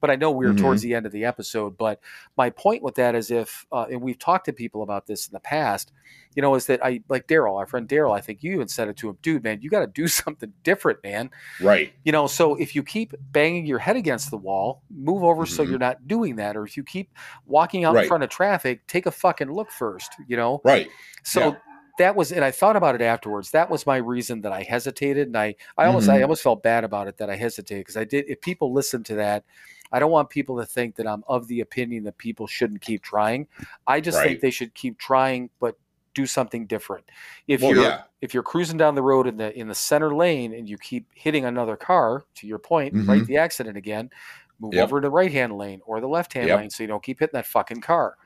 But 0.00 0.10
I 0.10 0.16
know 0.16 0.30
we 0.30 0.46
were 0.46 0.52
towards 0.54 0.82
the 0.82 0.94
end 0.94 1.06
of 1.06 1.12
the 1.12 1.24
episode. 1.24 1.76
But 1.76 2.00
my 2.36 2.50
point 2.50 2.82
with 2.82 2.94
that 2.96 3.14
is 3.14 3.30
if, 3.30 3.66
uh, 3.72 3.86
and 3.90 4.00
we've 4.00 4.18
talked 4.18 4.44
to 4.46 4.52
people 4.52 4.82
about 4.82 5.06
this 5.06 5.26
in 5.26 5.32
the 5.32 5.40
past, 5.40 5.92
you 6.34 6.42
know, 6.42 6.54
is 6.54 6.66
that 6.66 6.84
I 6.84 7.02
like 7.08 7.26
Daryl, 7.26 7.58
our 7.58 7.66
friend 7.66 7.88
Daryl. 7.88 8.16
I 8.16 8.20
think 8.20 8.42
you 8.42 8.52
even 8.52 8.68
said 8.68 8.88
it 8.88 8.96
to 8.98 9.08
him, 9.08 9.18
dude, 9.22 9.42
man, 9.42 9.60
you 9.60 9.70
got 9.70 9.80
to 9.80 9.86
do 9.86 10.06
something 10.08 10.52
different, 10.62 11.02
man. 11.02 11.30
right. 11.60 11.92
You 12.04 12.12
know, 12.12 12.26
so 12.26 12.54
if 12.56 12.74
you 12.74 12.82
keep 12.82 13.12
banging 13.32 13.66
your 13.66 13.78
head 13.78 13.96
against 13.96 14.30
the 14.30 14.36
wall, 14.36 14.82
move 14.90 15.24
over 15.24 15.46
so 15.46 15.64
Mhm. 15.64 15.70
you're 15.70 15.78
not 15.78 16.06
doing 16.06 16.36
that. 16.36 16.56
Or 16.56 16.64
if 16.64 16.76
you 16.76 16.84
keep 16.84 17.10
walking 17.46 17.84
out 17.84 17.94
in 18.04 18.08
front 18.08 18.22
of 18.24 18.30
traffic, 18.30 18.86
take 18.86 19.06
a 19.06 19.10
fucking 19.10 19.52
look 19.52 19.70
first, 19.70 20.12
you 20.28 20.36
know? 20.36 20.60
Right. 20.64 20.88
So 21.22 21.40
Yeah. 21.40 21.54
That 21.98 22.16
was, 22.16 22.32
and 22.32 22.44
I 22.44 22.50
thought 22.50 22.76
about 22.76 22.94
it 22.94 23.02
afterwards. 23.02 23.50
That 23.50 23.68
was 23.70 23.86
my 23.86 23.96
reason 23.96 24.40
that 24.42 24.52
I 24.52 24.62
hesitated, 24.62 25.26
and 25.26 25.36
I, 25.36 25.54
I 25.76 25.86
almost, 25.86 26.08
I 26.08 26.18
Mhm. 26.18 26.22
almost 26.22 26.42
felt 26.42 26.62
bad 26.62 26.84
about 26.84 27.08
it 27.08 27.16
that 27.18 27.28
I 27.30 27.36
hesitated 27.36 27.80
because 27.82 27.96
I 27.96 28.04
did. 28.04 28.24
If 28.28 28.40
people 28.40 28.72
listen 28.72 29.02
to 29.04 29.14
that, 29.16 29.44
I 29.92 29.98
don't 29.98 30.10
want 30.10 30.30
people 30.30 30.58
to 30.58 30.64
think 30.64 30.96
that 30.96 31.06
I'm 31.06 31.22
of 31.28 31.46
the 31.48 31.60
opinion 31.60 32.04
that 32.04 32.16
people 32.16 32.46
shouldn't 32.46 32.80
keep 32.80 33.02
trying. 33.02 33.46
I 33.86 34.00
just 34.00 34.22
think 34.22 34.40
they 34.40 34.50
should 34.50 34.72
keep 34.74 34.98
trying, 34.98 35.50
but 35.60 35.76
do 36.14 36.24
something 36.26 36.66
different. 36.66 37.04
If 37.46 37.60
Well, 37.62 37.70
you're 37.74 37.82
yeah. 37.84 38.02
if 38.20 38.32
you're 38.34 38.42
cruising 38.42 38.76
down 38.78 38.94
the 38.94 39.02
road 39.02 39.26
in 39.26 39.36
the 39.36 39.56
in 39.58 39.68
the 39.68 39.74
center 39.74 40.14
lane 40.14 40.54
and 40.54 40.68
you 40.68 40.78
keep 40.78 41.06
hitting 41.14 41.44
another 41.44 41.76
car, 41.76 42.24
to 42.36 42.46
your 42.46 42.58
point, 42.58 42.94
right, 43.06 43.22
Mhm. 43.22 43.26
the 43.26 43.36
accident 43.38 43.76
again. 43.76 44.10
Move 44.60 44.74
Yep. 44.74 44.84
over 44.84 45.00
to 45.00 45.06
the 45.06 45.10
right 45.10 45.32
hand 45.32 45.56
lane 45.58 45.80
or 45.86 46.00
the 46.00 46.06
left 46.08 46.32
hand 46.34 46.46
Yep. 46.48 46.58
lane 46.58 46.70
so 46.70 46.82
you 46.82 46.86
don't 46.86 47.02
keep 47.02 47.18
hitting 47.18 47.32
that 47.36 47.46
fucking 47.46 47.80
car. 47.80 48.16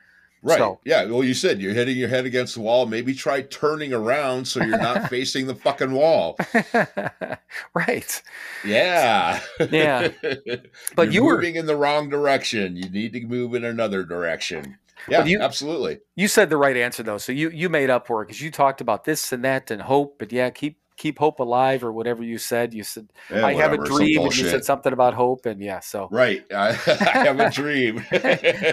Right. 0.47 0.59
So- 0.59 0.81
yeah. 0.85 1.05
Well, 1.07 1.25
you 1.25 1.35
said 1.35 1.61
you're 1.61 1.75
hitting 1.75 1.97
your 1.97 2.09
head 2.09 2.25
against 2.25 2.55
the 2.55 2.61
wall. 2.61 2.87
Maybe 2.87 3.13
try 3.15 3.43
turning 3.43 3.93
around 3.93 4.47
so 4.47 4.63
you're 4.63 4.79
not 4.79 5.09
facing 5.11 5.47
the 5.47 5.55
fucking 5.55 5.93
wall. 5.93 6.37
right. 7.75 8.23
Yeah. 8.65 9.41
Yeah. 9.71 10.09
But 10.95 11.13
you 11.13 11.25
were- 11.25 11.37
moving 11.37 11.57
in 11.57 11.67
the 11.67 11.77
wrong 11.77 12.09
direction. 12.09 12.77
You 12.77 12.89
need 12.89 13.13
to 13.15 13.27
move 13.27 13.55
in 13.55 13.65
another 13.65 14.05
direction. 14.05 14.79
Yeah, 15.09 15.25
you- 15.25 15.41
absolutely. 15.41 15.99
You 16.17 16.27
said 16.29 16.51
the 16.51 16.57
right 16.57 16.77
answer 16.77 17.03
though, 17.03 17.19
so 17.19 17.33
you 17.33 17.51
you 17.51 17.69
made 17.69 17.91
up 17.91 18.07
for 18.07 18.23
it 18.23 18.27
because 18.27 18.41
you 18.41 18.51
talked 18.51 18.81
about 18.81 19.05
this 19.05 19.33
and 19.33 19.45
that 19.45 19.71
and 19.71 19.83
hope, 19.83 20.19
but 20.19 20.33
yeah, 20.33 20.51
keep 20.51 20.79
keep 20.97 21.19
hope 21.19 21.41
alive 21.41 21.85
or 21.85 21.93
whatever 21.93 22.23
you 22.23 22.39
said. 22.39 22.75
You 22.75 22.83
said 22.83 23.09
Yeah, 23.31 23.47
I 23.47 23.55
have 23.55 23.73
a 23.73 23.79
dream, 23.79 24.19
and 24.23 24.37
you 24.37 24.49
said 24.49 24.65
something 24.65 24.93
about 24.93 25.15
hope, 25.15 25.47
and 25.47 25.61
yeah, 25.63 25.81
so 25.81 26.09
Right. 26.11 26.45
I, 26.53 26.69
I 26.87 27.19
have 27.25 27.41
a 27.41 27.51
dream. 27.61 28.05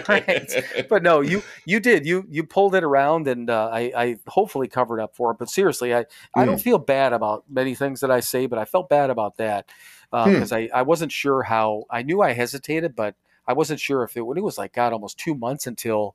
Right. 0.08 0.86
but 0.88 1.02
no, 1.02 1.20
you 1.20 1.42
you 1.66 1.80
did 1.80 2.06
you 2.06 2.26
you 2.30 2.44
pulled 2.44 2.74
it 2.74 2.84
around, 2.84 3.28
and 3.28 3.48
uh, 3.50 3.70
I 3.72 3.92
I 3.96 4.16
hopefully 4.26 4.68
covered 4.68 5.00
up 5.00 5.16
for 5.16 5.30
it. 5.32 5.38
But 5.38 5.48
seriously, 5.50 5.94
I 5.94 6.06
I 6.34 6.44
don't 6.44 6.60
feel 6.60 6.78
bad 6.78 7.12
about 7.12 7.44
many 7.48 7.74
things 7.74 8.00
that 8.00 8.10
I 8.10 8.20
say, 8.20 8.46
but 8.46 8.58
I 8.58 8.64
felt 8.64 8.88
bad 8.88 9.10
about 9.10 9.36
that 9.36 9.68
Hmm. 10.12 10.32
because 10.32 10.52
I 10.52 10.68
I 10.72 10.82
wasn't 10.82 11.12
sure 11.12 11.42
how 11.42 11.84
I 11.90 12.02
knew 12.02 12.22
I 12.22 12.32
hesitated, 12.32 12.94
but 12.94 13.14
I 13.46 13.52
wasn't 13.52 13.80
sure 13.80 14.02
if 14.04 14.16
it 14.16 14.22
when 14.22 14.38
it 14.38 14.44
was 14.44 14.58
like 14.58 14.72
God 14.72 14.92
almost 14.92 15.18
two 15.18 15.34
months 15.34 15.66
until 15.66 16.14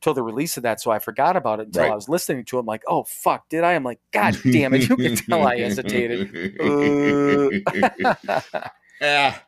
till 0.00 0.14
the 0.14 0.22
release 0.22 0.56
of 0.56 0.62
that, 0.62 0.80
so 0.80 0.90
I 0.90 0.98
forgot 0.98 1.36
about 1.36 1.60
it 1.60 1.66
until 1.66 1.82
Right. 1.82 1.92
I 1.92 1.94
was 1.94 2.08
listening 2.08 2.44
to 2.46 2.56
it. 2.56 2.60
I'm 2.60 2.66
like, 2.66 2.82
oh 2.86 3.04
fuck, 3.04 3.48
did 3.48 3.64
I? 3.64 3.74
I'm 3.74 3.84
like, 3.84 4.00
God 4.12 4.36
damn 4.50 4.72
it, 4.74 4.88
you 4.88 4.96
can 4.96 5.16
tell 5.16 5.46
I 5.46 5.58
hesitated. 5.58 6.56
Uh. 6.60 8.40
yeah. 9.00 9.38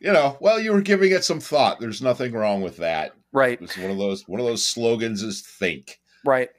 You 0.00 0.12
know, 0.12 0.36
well, 0.40 0.60
you 0.60 0.72
were 0.72 0.80
giving 0.80 1.10
it 1.12 1.24
some 1.24 1.40
thought. 1.40 1.80
There's 1.80 2.00
nothing 2.02 2.32
wrong 2.32 2.62
with 2.62 2.76
that. 2.78 3.12
right. 3.32 3.60
It's 3.60 3.76
one 3.76 3.90
of 3.90 3.98
those 3.98 4.26
one 4.28 4.40
of 4.40 4.46
those 4.46 4.64
slogans 4.64 5.22
is 5.22 5.42
think. 5.42 5.98
Right. 6.24 6.50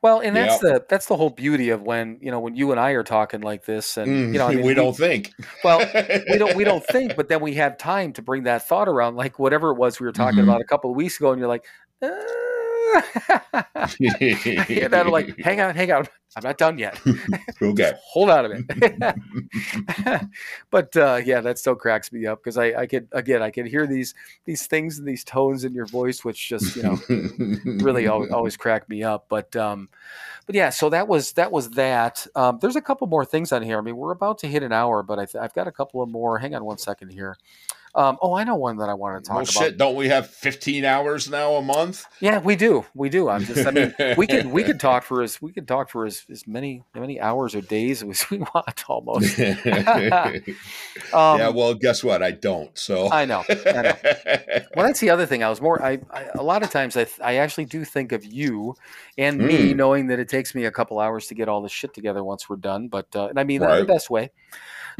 Well, 0.00 0.20
and 0.20 0.34
that's 0.34 0.58
the 0.60 0.82
that's 0.88 1.04
the 1.04 1.16
whole 1.18 1.28
beauty 1.28 1.68
of 1.68 1.82
when 1.82 2.18
you 2.22 2.30
know 2.30 2.40
when 2.40 2.56
you 2.56 2.70
and 2.70 2.80
I 2.80 2.92
are 2.92 3.02
talking 3.02 3.42
like 3.42 3.66
this, 3.66 3.98
and 3.98 4.08
Mm, 4.10 4.32
you 4.32 4.38
know, 4.38 4.46
I 4.48 4.54
mean, 4.54 4.64
we 4.64 4.72
don't 4.72 4.96
think. 4.96 5.32
Well, 5.64 5.80
we 6.30 6.38
don't 6.38 6.56
we 6.56 6.64
don't 6.64 6.84
think, 6.86 7.14
but 7.14 7.28
then 7.28 7.42
we 7.42 7.54
have 7.54 7.76
time 7.76 8.14
to 8.14 8.22
bring 8.22 8.44
that 8.44 8.66
thought 8.66 8.88
around, 8.88 9.16
like 9.16 9.38
whatever 9.38 9.72
it 9.72 9.74
was 9.76 10.00
we 10.00 10.06
were 10.06 10.12
talking 10.12 10.38
Mhm. 10.40 10.44
about 10.44 10.62
a 10.62 10.64
couple 10.64 10.88
of 10.90 10.96
weeks 10.96 11.18
ago, 11.20 11.32
and 11.32 11.38
you're 11.38 11.48
like, 11.48 11.66
uh... 12.00 12.08
and 14.00 14.94
I'm 14.94 15.08
like, 15.08 15.38
hang 15.38 15.60
on, 15.60 15.74
hang 15.74 15.92
on, 15.92 16.06
I'm 16.36 16.42
not 16.42 16.58
done 16.58 16.76
yet. 16.78 17.00
okay. 17.62 17.92
Hold 18.12 18.30
on 18.30 18.44
a 18.44 18.48
minute. 18.48 20.24
but 20.70 20.94
uh, 20.96 21.20
yeah, 21.24 21.40
that 21.40 21.58
still 21.58 21.74
cracks 21.74 22.12
me 22.12 22.26
up 22.26 22.40
because 22.42 22.58
I, 22.58 22.82
I 22.82 22.86
could 22.86 23.08
again 23.12 23.42
I 23.42 23.50
can 23.50 23.64
hear 23.64 23.86
these 23.86 24.14
these 24.44 24.66
things 24.66 24.98
and 24.98 25.08
these 25.08 25.24
tones 25.24 25.64
in 25.64 25.72
your 25.72 25.86
voice, 25.86 26.24
which 26.24 26.48
just 26.48 26.76
you 26.76 26.82
know 26.82 26.98
really 27.82 28.06
always, 28.06 28.30
always 28.30 28.56
crack 28.56 28.86
me 28.88 29.02
up. 29.02 29.26
But 29.30 29.56
um, 29.56 29.88
but 30.44 30.54
yeah, 30.54 30.68
so 30.68 30.90
that 30.90 31.08
was 31.08 31.32
that 31.32 31.50
was 31.50 31.70
that. 31.70 32.26
Um, 32.34 32.58
there's 32.60 32.76
a 32.76 32.82
couple 32.82 33.06
more 33.06 33.24
things 33.24 33.50
on 33.50 33.62
here. 33.62 33.78
I 33.78 33.80
mean, 33.80 33.96
we're 33.96 34.12
about 34.12 34.38
to 34.38 34.46
hit 34.46 34.62
an 34.62 34.72
hour, 34.72 35.02
but 35.02 35.18
I 35.18 35.24
th- 35.24 35.42
I've 35.42 35.54
got 35.54 35.66
a 35.66 35.72
couple 35.72 36.02
of 36.02 36.10
more. 36.10 36.38
Hang 36.38 36.54
on 36.54 36.64
one 36.64 36.78
second 36.78 37.08
here. 37.10 37.36
Um, 37.96 38.18
oh, 38.20 38.34
I 38.34 38.44
know 38.44 38.56
one 38.56 38.76
that 38.76 38.90
I 38.90 38.94
want 38.94 39.24
to 39.24 39.26
talk 39.26 39.36
Well, 39.36 39.42
about. 39.44 39.52
shit, 39.54 39.78
don't 39.78 39.96
we 39.96 40.08
have 40.10 40.28
15 40.28 40.84
hours 40.84 41.30
now 41.30 41.54
a 41.54 41.62
month? 41.62 42.04
Yeah, 42.20 42.40
we 42.40 42.54
do. 42.54 42.84
We 42.94 43.08
do. 43.08 43.30
I'm 43.30 43.42
just. 43.44 43.66
I 43.66 43.70
mean, 43.70 43.94
we 44.18 44.26
could 44.26 44.46
we 44.46 44.62
could 44.64 44.78
talk 44.78 45.02
for 45.02 45.22
as 45.22 45.40
we 45.40 45.50
could 45.50 45.66
talk 45.66 45.88
for 45.88 46.04
as, 46.04 46.24
as 46.30 46.46
many 46.46 46.82
many 46.94 47.18
hours 47.18 47.54
or 47.54 47.62
days 47.62 48.02
as 48.02 48.28
we 48.30 48.38
want 48.54 48.84
almost. 48.88 49.38
yeah, 49.38 50.32
Um, 51.12 51.54
well, 51.54 51.74
guess 51.74 52.04
what? 52.04 52.22
I 52.22 52.32
don't. 52.32 52.76
So 52.78 53.10
I 53.10 53.24
know. 53.24 53.44
I 53.48 53.54
know. 53.82 53.94
Well, 54.76 54.86
that's 54.86 55.00
the 55.00 55.10
other 55.10 55.24
thing. 55.26 55.42
I 55.42 55.48
was 55.48 55.60
more. 55.60 55.82
I, 55.82 55.98
I 56.10 56.24
a 56.34 56.42
lot 56.42 56.62
of 56.62 56.70
times 56.70 56.96
I 56.96 57.04
th- 57.04 57.20
I 57.22 57.36
actually 57.36 57.64
do 57.64 57.84
think 57.84 58.12
of 58.12 58.24
you 58.24 58.74
and 59.16 59.38
me, 59.38 59.72
Mm. 59.72 59.76
knowing 59.76 60.06
that 60.08 60.18
it 60.18 60.28
takes 60.28 60.54
me 60.54 60.64
a 60.66 60.70
couple 60.70 61.00
hours 61.00 61.28
to 61.28 61.34
get 61.34 61.48
all 61.48 61.62
this 61.62 61.72
shit 61.72 61.94
together 61.94 62.22
once 62.22 62.48
we're 62.48 62.56
done. 62.56 62.88
But 62.88 63.06
uh, 63.16 63.28
and 63.28 63.40
I 63.40 63.44
mean 63.44 63.62
Right. 63.62 63.78
the 63.78 63.84
best 63.86 64.10
way. 64.10 64.30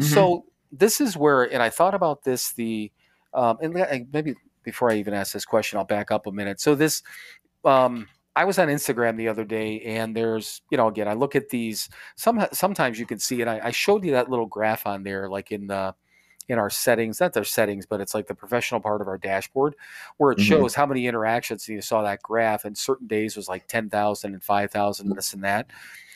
Mhm. 0.00 0.04
So 0.04 0.44
this 0.78 1.00
is 1.00 1.16
where, 1.16 1.44
and 1.44 1.62
I 1.62 1.70
thought 1.70 1.94
about 1.94 2.22
this. 2.24 2.52
The 2.52 2.90
um, 3.34 3.58
and 3.60 3.74
maybe 4.12 4.34
before 4.62 4.90
I 4.90 4.96
even 4.96 5.14
ask 5.14 5.32
this 5.32 5.44
question, 5.44 5.78
I'll 5.78 5.84
back 5.84 6.10
up 6.10 6.26
a 6.26 6.32
minute. 6.32 6.60
So 6.60 6.74
this, 6.74 7.02
um, 7.64 8.08
I 8.34 8.44
was 8.44 8.58
on 8.58 8.68
Instagram 8.68 9.16
the 9.16 9.28
other 9.28 9.44
day, 9.44 9.80
and 9.80 10.14
there's, 10.16 10.62
you 10.70 10.76
know, 10.76 10.88
again, 10.88 11.08
I 11.08 11.14
look 11.14 11.36
at 11.36 11.48
these. 11.48 11.88
Some 12.16 12.44
sometimes 12.52 12.98
you 12.98 13.06
can 13.06 13.18
see 13.18 13.40
it. 13.40 13.48
I, 13.48 13.60
I 13.64 13.70
showed 13.70 14.04
you 14.04 14.12
that 14.12 14.28
little 14.30 14.46
graph 14.46 14.86
on 14.86 15.02
there, 15.02 15.28
like 15.28 15.52
in 15.52 15.66
the 15.66 15.94
in 16.48 16.58
our 16.60 16.70
settings, 16.70 17.18
not 17.20 17.32
their 17.32 17.42
settings, 17.44 17.86
but 17.86 18.00
it's 18.00 18.14
like 18.14 18.28
the 18.28 18.34
professional 18.34 18.80
part 18.80 19.00
of 19.00 19.08
our 19.08 19.18
dashboard 19.18 19.74
where 20.18 20.30
it 20.30 20.38
Mhm. 20.38 20.42
shows 20.42 20.74
how 20.76 20.86
many 20.86 21.08
interactions. 21.08 21.66
And 21.66 21.74
you 21.74 21.82
saw 21.82 22.02
that 22.02 22.22
graph, 22.22 22.64
and 22.64 22.78
certain 22.78 23.08
days 23.08 23.36
was 23.36 23.48
like 23.48 23.66
10,000 23.66 24.32
and 24.32 24.44
5,000, 24.44 25.14
this 25.16 25.32
and 25.32 25.42
that. 25.42 25.70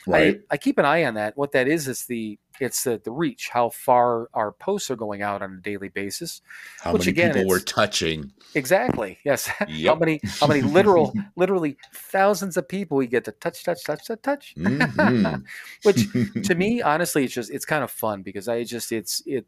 Right. 0.07 0.37
I, 0.49 0.53
I 0.53 0.57
keep 0.57 0.77
an 0.77 0.85
eye 0.85 1.03
on 1.03 1.15
that. 1.15 1.35
What 1.35 1.51
that 1.51 1.67
is 1.67 1.87
is 1.87 2.05
the 2.05 2.39
it's 2.61 2.83
the 2.83 3.01
the 3.03 3.11
reach, 3.11 3.49
how 3.49 3.69
far 3.69 4.29
our 4.33 4.51
posts 4.51 4.89
are 4.91 4.95
going 4.95 5.21
out 5.21 5.41
on 5.41 5.53
a 5.53 5.57
daily 5.57 5.89
basis. 5.89 6.41
How 6.79 6.93
which 6.93 7.01
many 7.01 7.11
again, 7.11 7.33
people 7.33 7.49
were 7.49 7.59
touching? 7.59 8.31
Exactly. 8.55 9.17
Yes. 9.25 9.47
how 9.85 9.95
many 9.95 10.21
how 10.39 10.47
many 10.47 10.61
literal 10.61 11.13
literally 11.35 11.75
thousands 11.93 12.55
of 12.57 12.69
people 12.69 12.97
we 12.97 13.07
get 13.07 13.25
to 13.25 13.31
touch 13.31 13.63
touch 13.63 13.83
touch 13.83 14.05
touch 14.05 14.21
touch. 14.21 14.55
Mhm. 14.55 15.43
Which 15.83 16.07
to 16.43 16.55
me, 16.55 16.81
honestly, 16.81 17.25
it's 17.25 17.33
just 17.33 17.49
it's 17.51 17.65
kind 17.65 17.83
of 17.83 17.91
fun 17.91 18.21
because 18.21 18.47
I 18.47 18.63
just 18.63 18.91
it's 18.91 19.21
it. 19.25 19.45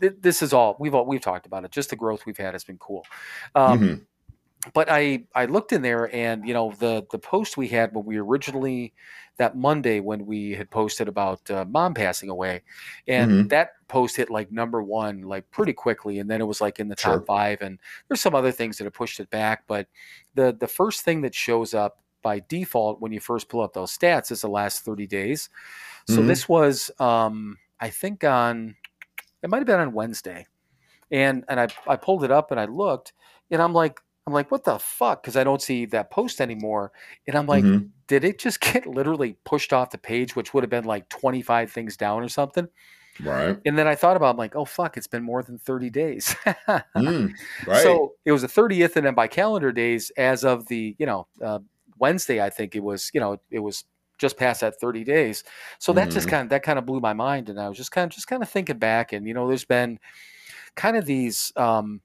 This 0.00 0.42
is 0.42 0.52
all 0.52 0.76
we've 0.80 0.94
all 0.94 1.04
we've 1.04 1.20
talked 1.20 1.46
about 1.46 1.64
it. 1.64 1.70
Just 1.70 1.90
the 1.90 1.96
growth 1.96 2.24
we've 2.24 2.38
had 2.38 2.54
has 2.54 2.64
been 2.64 2.78
cool. 2.78 3.04
Um, 3.54 3.78
Mhm. 3.78 4.06
But 4.74 4.88
I 4.90 5.26
I 5.34 5.46
looked 5.46 5.72
in 5.72 5.82
there 5.82 6.14
and 6.14 6.46
you 6.46 6.52
know 6.54 6.72
the 6.72 7.06
the 7.10 7.18
post 7.18 7.56
we 7.56 7.68
had 7.68 7.94
when 7.94 8.04
we 8.04 8.16
originally 8.18 8.94
that 9.38 9.56
Monday 9.56 10.00
when 10.00 10.26
we 10.26 10.50
had 10.52 10.68
posted 10.70 11.06
about 11.08 11.48
uh, 11.50 11.64
mom 11.64 11.94
passing 11.94 12.28
away, 12.28 12.62
and 13.06 13.36
Mhm. 13.36 13.48
that 13.50 13.70
post 13.88 14.16
hit 14.16 14.30
like 14.30 14.50
number 14.50 14.82
one 14.82 15.22
like 15.22 15.48
pretty 15.52 15.72
quickly, 15.72 16.18
and 16.18 16.28
then 16.30 16.40
it 16.40 16.44
was 16.46 16.60
like 16.60 16.80
in 16.80 16.88
the 16.88 16.96
top 16.96 17.20
Sure. 17.20 17.26
five, 17.26 17.60
and 17.62 17.78
there's 18.08 18.20
some 18.20 18.34
other 18.34 18.52
things 18.52 18.78
that 18.78 18.84
have 18.84 18.94
pushed 18.94 19.20
it 19.20 19.30
back, 19.30 19.64
but 19.68 19.88
the 20.34 20.56
the 20.58 20.68
first 20.68 21.02
thing 21.02 21.20
that 21.22 21.34
shows 21.34 21.72
up 21.74 22.02
by 22.22 22.40
default 22.48 23.00
when 23.00 23.12
you 23.12 23.20
first 23.20 23.48
pull 23.48 23.60
up 23.60 23.72
those 23.74 23.96
stats 23.96 24.32
is 24.32 24.40
the 24.40 24.48
last 24.48 24.84
30 24.84 25.06
days. 25.06 25.50
So 26.06 26.22
Mhm. 26.22 26.22
this 26.22 26.48
was 26.48 26.90
um 27.00 27.58
I 27.80 27.90
think 27.90 28.24
on 28.24 28.76
it 29.42 29.50
might 29.50 29.58
have 29.58 29.66
been 29.66 29.80
on 29.80 29.92
Wednesday. 29.92 30.46
And 31.10 31.44
and 31.48 31.60
I 31.60 31.68
I 31.86 31.96
pulled 31.96 32.24
it 32.24 32.30
up 32.30 32.50
and 32.50 32.60
I 32.60 32.66
looked 32.66 33.12
and 33.50 33.62
I'm 33.62 33.72
like 33.72 34.00
I'm 34.28 34.34
like 34.34 34.50
what 34.52 34.64
the 34.64 34.78
fuck 34.78 35.24
cuz 35.24 35.36
I 35.36 35.44
don't 35.44 35.62
see 35.62 35.86
that 35.86 36.10
post 36.12 36.40
anymore. 36.40 36.92
And 37.26 37.36
I'm 37.36 37.46
like 37.48 37.68
Mhm. 37.68 37.92
did 38.08 38.24
it 38.24 38.38
just 38.38 38.60
get 38.62 38.86
literally 38.86 39.38
pushed 39.44 39.72
off 39.72 39.90
the 39.90 39.98
page 39.98 40.36
which 40.36 40.54
would 40.54 40.64
have 40.64 40.70
been 40.70 40.84
like 40.84 41.08
25 41.08 41.72
things 41.72 41.96
down 41.96 42.22
or 42.22 42.28
something? 42.28 42.68
right. 43.20 43.58
And 43.64 43.76
then 43.78 43.86
I 43.88 43.94
thought 43.94 44.16
about 44.16 44.30
I'm 44.30 44.36
like 44.36 44.56
oh 44.56 44.64
fuck 44.64 44.96
it's 44.96 45.06
been 45.06 45.22
more 45.22 45.42
than 45.42 45.58
30 45.58 45.90
days. 45.90 46.34
Mm, 46.96 47.38
right. 47.66 48.02
So 48.02 48.14
it 48.24 48.32
was 48.32 48.42
the 48.42 48.48
30th, 48.48 48.96
and 48.96 49.06
then 49.06 49.14
by 49.14 49.26
calendar 49.28 49.72
days, 49.72 50.10
as 50.16 50.44
of 50.44 50.68
the 50.68 50.96
you 50.98 51.06
know 51.06 51.26
uh, 51.42 51.60
Wednesday, 51.98 52.40
I 52.42 52.50
think 52.50 52.76
it 52.76 52.82
was 52.82 53.10
you 53.14 53.20
know 53.20 53.38
it 53.50 53.60
was 53.60 53.84
just 54.18 54.36
past 54.36 54.60
that 54.62 54.80
30 54.80 55.04
days. 55.04 55.44
So 55.78 55.92
that 55.94 56.10
just 56.10 56.26
Mhm. 56.26 56.28
kind 56.28 56.44
of 56.44 56.50
that 56.50 56.62
kind 56.62 56.78
of 56.78 56.86
blew 56.86 57.00
my 57.00 57.12
mind, 57.14 57.48
and 57.48 57.60
I 57.60 57.68
was 57.68 57.76
just 57.78 57.92
kind 57.92 58.10
of 58.10 58.14
just 58.14 58.26
kind 58.28 58.42
of 58.42 58.48
thinking 58.50 58.78
back, 58.78 59.12
and 59.12 59.26
you 59.26 59.34
know, 59.34 59.48
there's 59.48 59.64
been 59.64 59.98
kind 60.76 60.96
of 60.96 61.06
these. 61.06 61.52
um 61.56 62.00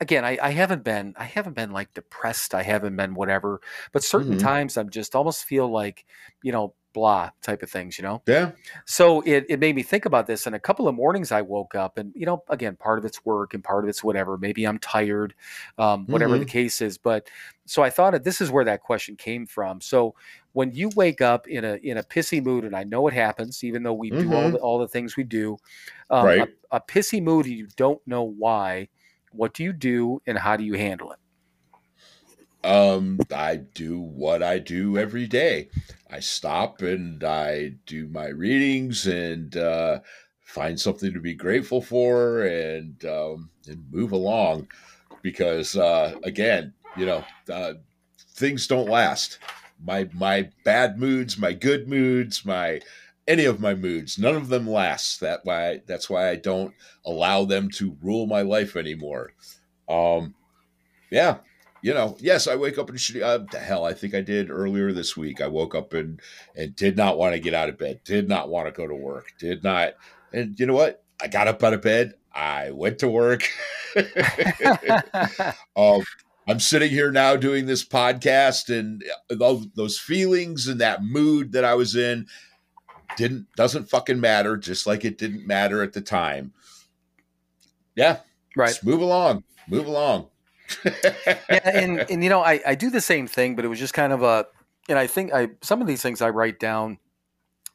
Again, 0.00 0.24
I, 0.24 0.38
I 0.40 0.50
haven't 0.50 0.84
been 0.84 1.14
I 1.16 1.24
haven't 1.24 1.54
been 1.54 1.72
like 1.72 1.92
depressed. 1.94 2.54
I 2.54 2.62
haven't 2.62 2.94
been 2.96 3.14
whatever, 3.14 3.60
but 3.92 4.04
certain 4.04 4.36
Mhm. 4.36 4.36
times 4.36 4.76
I'm 4.76 4.90
just 4.90 5.16
almost 5.16 5.44
feel 5.44 5.68
like 5.68 6.06
you 6.42 6.52
know 6.52 6.74
blah 6.94 7.30
type 7.42 7.62
of 7.64 7.70
things. 7.70 7.98
You 7.98 8.04
know, 8.04 8.22
yeah. 8.26 8.52
so 8.86 9.20
it, 9.22 9.46
it 9.48 9.60
made 9.60 9.76
me 9.76 9.82
think 9.82 10.04
about 10.06 10.26
this 10.26 10.46
and 10.46 10.56
a 10.56 10.60
couple 10.60 10.88
of 10.88 10.94
mornings 10.94 11.32
i 11.32 11.42
woke 11.42 11.74
up 11.74 11.98
and 11.98 12.12
you 12.16 12.26
know 12.26 12.42
again 12.50 12.76
part 12.76 12.98
of 12.98 13.04
it's 13.04 13.24
work 13.24 13.54
and 13.54 13.64
part 13.64 13.84
of 13.84 13.90
it's 13.90 14.04
whatever 14.04 14.38
maybe 14.38 14.64
i'm 14.66 14.78
tired 14.78 15.34
um, 15.78 16.06
whatever 16.08 16.38
the 16.38 16.46
case 16.46 16.80
is 16.82 16.98
but 16.98 17.28
so 17.66 17.82
i 17.82 17.90
thought 17.90 18.22
this 18.24 18.40
is 18.40 18.50
where 18.50 18.64
that 18.64 18.82
question 18.82 19.16
came 19.16 19.46
from 19.46 19.80
so 19.80 20.14
when 20.52 20.72
you 20.72 20.90
wake 20.96 21.20
up 21.22 21.48
in 21.48 21.64
a 21.64 21.76
in 21.76 21.98
a 21.98 22.02
pissy 22.04 22.42
mood 22.42 22.64
and 22.64 22.76
i 22.76 22.84
know 22.84 23.06
it 23.08 23.14
happens 23.14 23.64
even 23.64 23.82
though 23.82 23.94
we 23.94 24.10
do 24.12 24.34
all 24.34 24.50
Mhm. 24.50 24.52
the, 24.52 24.58
all 24.58 24.78
the 24.78 24.88
things 24.88 25.16
we 25.16 25.24
do 25.24 25.56
um, 26.10 26.34
Right. 26.34 26.44
a, 26.72 26.76
a 26.76 26.80
pissy 26.80 27.22
mood 27.22 27.46
and 27.46 27.54
you 27.54 27.68
don't 27.76 28.00
know 28.06 28.22
why 28.22 28.88
what 29.32 29.54
do 29.54 29.62
you 29.64 29.72
do 29.72 30.20
and 30.26 30.38
how 30.38 30.56
do 30.56 30.64
you 30.64 30.74
handle 30.74 31.12
it 31.12 31.18
Um, 32.64 33.20
I 33.32 33.56
do 33.56 34.00
what 34.00 34.42
I 34.42 34.58
do 34.58 34.98
every 34.98 35.26
day. 35.26 35.68
I 36.10 36.20
stop 36.20 36.82
and 36.82 37.22
I 37.22 37.70
do 37.86 38.08
my 38.08 38.28
readings 38.28 39.06
and 39.06 39.56
uh, 39.56 40.00
find 40.42 40.78
something 40.80 41.12
to 41.12 41.20
be 41.20 41.34
grateful 41.34 41.80
for 41.80 42.42
and 42.42 43.04
um, 43.04 43.50
and 43.66 43.90
move 43.92 44.10
along 44.12 44.68
because 45.22 45.76
uh, 45.76 46.18
again, 46.24 46.74
you 46.96 47.06
know, 47.06 47.24
uh, 47.50 47.74
things 48.18 48.66
don't 48.66 48.88
last. 48.88 49.38
My 49.80 50.10
my 50.12 50.50
bad 50.64 50.98
moods, 50.98 51.38
my 51.38 51.52
good 51.52 51.88
moods, 51.88 52.44
my 52.44 52.80
any 53.28 53.44
of 53.44 53.60
my 53.60 53.74
moods, 53.74 54.18
none 54.18 54.34
of 54.34 54.48
them 54.48 54.68
last. 54.68 55.20
That 55.20 55.40
why 55.44 55.82
that's 55.86 56.10
why 56.10 56.30
I 56.30 56.36
don't 56.36 56.74
allow 57.04 57.44
them 57.44 57.70
to 57.72 57.96
rule 58.02 58.26
my 58.26 58.42
life 58.42 58.74
anymore. 58.74 59.32
Um, 59.88 60.34
yeah, 61.10 61.38
you 61.82 61.94
know, 61.94 62.16
yes, 62.18 62.48
I 62.48 62.56
wake 62.56 62.78
up 62.78 62.88
and 62.88 62.98
shitty. 62.98 63.22
Uh, 63.22 63.44
the 63.52 63.58
hell, 63.58 63.84
I 63.84 63.92
think 63.92 64.14
I 64.14 64.22
did 64.22 64.50
earlier 64.50 64.92
this 64.92 65.16
week. 65.16 65.40
I 65.40 65.46
woke 65.46 65.74
up 65.74 65.92
and 65.92 66.20
and 66.56 66.74
did 66.74 66.96
not 66.96 67.18
want 67.18 67.34
to 67.34 67.40
get 67.40 67.54
out 67.54 67.68
of 67.68 67.78
bed. 67.78 68.00
Did 68.04 68.28
not 68.28 68.48
want 68.48 68.66
to 68.66 68.72
go 68.72 68.88
to 68.88 68.94
work. 68.94 69.32
Did 69.38 69.62
not. 69.62 69.92
And 70.32 70.58
you 70.58 70.66
know 70.66 70.74
what? 70.74 71.04
I 71.20 71.28
got 71.28 71.48
up 71.48 71.62
out 71.62 71.74
of 71.74 71.82
bed. 71.82 72.14
I 72.32 72.70
went 72.70 72.98
to 73.00 73.08
work. 73.08 73.42
um, 75.76 76.02
I'm 76.48 76.60
sitting 76.60 76.88
here 76.88 77.10
now 77.10 77.36
doing 77.36 77.66
this 77.66 77.84
podcast, 77.84 78.74
and 78.76 79.04
those, 79.28 79.66
those 79.74 79.98
feelings 79.98 80.66
and 80.66 80.80
that 80.80 81.04
mood 81.04 81.52
that 81.52 81.64
I 81.64 81.74
was 81.74 81.94
in 81.94 82.26
didn't 83.16 83.46
doesn't 83.56 83.88
fucking 83.88 84.20
matter. 84.20 84.56
Just 84.56 84.86
like 84.86 85.04
it 85.04 85.18
didn't 85.18 85.46
matter 85.46 85.82
at 85.82 85.92
the 85.92 86.00
time. 86.00 86.52
Yeah, 87.96 88.18
right 88.56 88.68
just 88.68 88.84
move 88.84 89.00
along. 89.00 89.44
Move 89.68 89.86
along. 89.86 90.28
yeah, 90.84 91.70
and 91.74 92.04
and 92.10 92.22
you 92.22 92.30
know, 92.30 92.40
I 92.40 92.60
I 92.66 92.74
do 92.74 92.90
the 92.90 93.00
same 93.00 93.26
thing, 93.26 93.56
but 93.56 93.64
it 93.64 93.68
was 93.68 93.78
just 93.78 93.94
kind 93.94 94.12
of 94.12 94.22
a, 94.22 94.46
and 94.88 94.98
I 94.98 95.06
think 95.06 95.32
I 95.32 95.48
some 95.62 95.80
of 95.80 95.86
these 95.86 96.02
things 96.02 96.22
I 96.22 96.30
write 96.30 96.60
down 96.60 96.98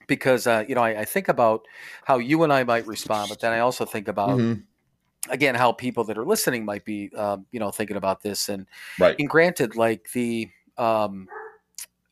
because 0.08 0.48
uh, 0.48 0.64
you 0.68 0.76
know 0.76 0.82
I, 0.82 1.02
I 1.02 1.06
think 1.06 1.28
about 1.28 1.66
how 2.06 2.18
you 2.18 2.44
and 2.44 2.54
I 2.54 2.64
might 2.64 2.88
respond, 2.88 3.30
but 3.30 3.40
then 3.40 3.52
I 3.52 3.60
also 3.60 3.86
think 3.86 4.08
about 4.08 4.40
Mhm. 4.40 4.64
again 5.30 5.56
how 5.56 5.72
people 5.72 6.04
that 6.06 6.18
are 6.18 6.26
listening 6.26 6.66
might 6.66 6.86
be 6.86 7.10
um, 7.16 7.46
you 7.52 7.60
know 7.60 7.72
thinking 7.72 7.98
about 7.98 8.22
this, 8.22 8.50
and 8.50 8.68
Right. 9.00 9.16
and 9.20 9.30
granted, 9.30 9.76
like 9.76 10.12
the 10.14 10.50
um, 10.78 11.28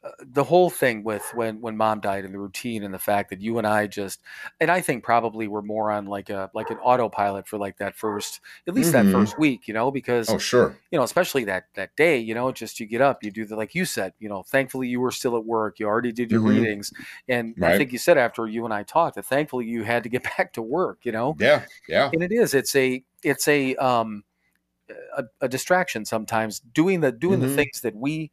uh, 0.03 0.09
the 0.19 0.43
whole 0.43 0.69
thing 0.69 1.03
with 1.03 1.23
when 1.33 1.61
when 1.61 1.77
mom 1.77 1.99
died 1.99 2.25
and 2.25 2.33
the 2.33 2.39
routine 2.39 2.83
and 2.83 2.93
the 2.93 2.99
fact 2.99 3.29
that 3.29 3.41
you 3.41 3.57
and 3.57 3.67
I 3.67 3.87
just 3.87 4.21
and 4.59 4.71
I 4.71 4.81
think 4.81 5.03
probably 5.03 5.47
we're 5.47 5.61
more 5.61 5.91
on 5.91 6.05
like 6.05 6.29
a 6.29 6.49
like 6.53 6.69
an 6.71 6.77
autopilot 6.79 7.47
for 7.47 7.57
like 7.59 7.77
that 7.77 7.95
first 7.95 8.39
at 8.67 8.73
least 8.73 8.91
Mhm. 8.91 8.93
that 8.93 9.09
first 9.09 9.37
week, 9.37 9.67
you 9.67 9.73
know, 9.73 9.91
because 9.91 10.35
Oh, 10.35 10.39
sure. 10.39 10.81
you 10.91 10.97
know, 10.97 11.03
especially 11.03 11.45
that 11.45 11.65
that 11.75 11.95
day, 11.95 12.17
you 12.17 12.33
know, 12.33 12.51
just 12.51 12.79
you 12.79 12.85
get 12.85 13.01
up, 13.01 13.23
you 13.23 13.31
do 13.31 13.45
the 13.45 13.55
like 13.55 13.75
you 13.75 13.85
said, 13.85 14.13
you 14.19 14.27
know, 14.29 14.43
thankfully 14.43 14.87
you 14.87 14.99
were 14.99 15.11
still 15.11 15.37
at 15.37 15.45
work, 15.45 15.79
you 15.79 15.85
already 15.87 16.11
did 16.11 16.31
your 16.31 16.41
Mhm. 16.41 16.41
readings, 16.41 16.91
and 17.27 17.55
I 17.61 17.71
think 17.71 17.91
you 17.93 17.97
said 17.99 18.17
after 18.17 18.47
you 18.47 18.65
and 18.65 18.73
I 18.73 18.83
talked 18.83 19.15
that 19.15 19.25
thankfully 19.25 19.65
you 19.67 19.83
had 19.83 20.03
to 20.03 20.09
get 20.09 20.23
back 20.37 20.53
to 20.53 20.61
work, 20.61 20.99
you 21.05 21.11
know, 21.11 21.37
Yeah. 21.37 21.65
Yeah. 21.87 22.13
and 22.13 22.23
it 22.23 22.31
is, 22.31 22.53
it's 22.53 22.75
a 22.75 23.03
it's 23.23 23.47
a 23.47 23.75
um 23.77 24.23
a, 25.17 25.23
a 25.41 25.47
distraction 25.49 26.05
sometimes 26.05 26.59
doing 26.59 27.01
the 27.01 27.11
doing 27.11 27.39
the 27.39 27.47
Mhm. 27.47 27.47
things 27.47 27.81
that 27.81 27.95
we 27.95 28.31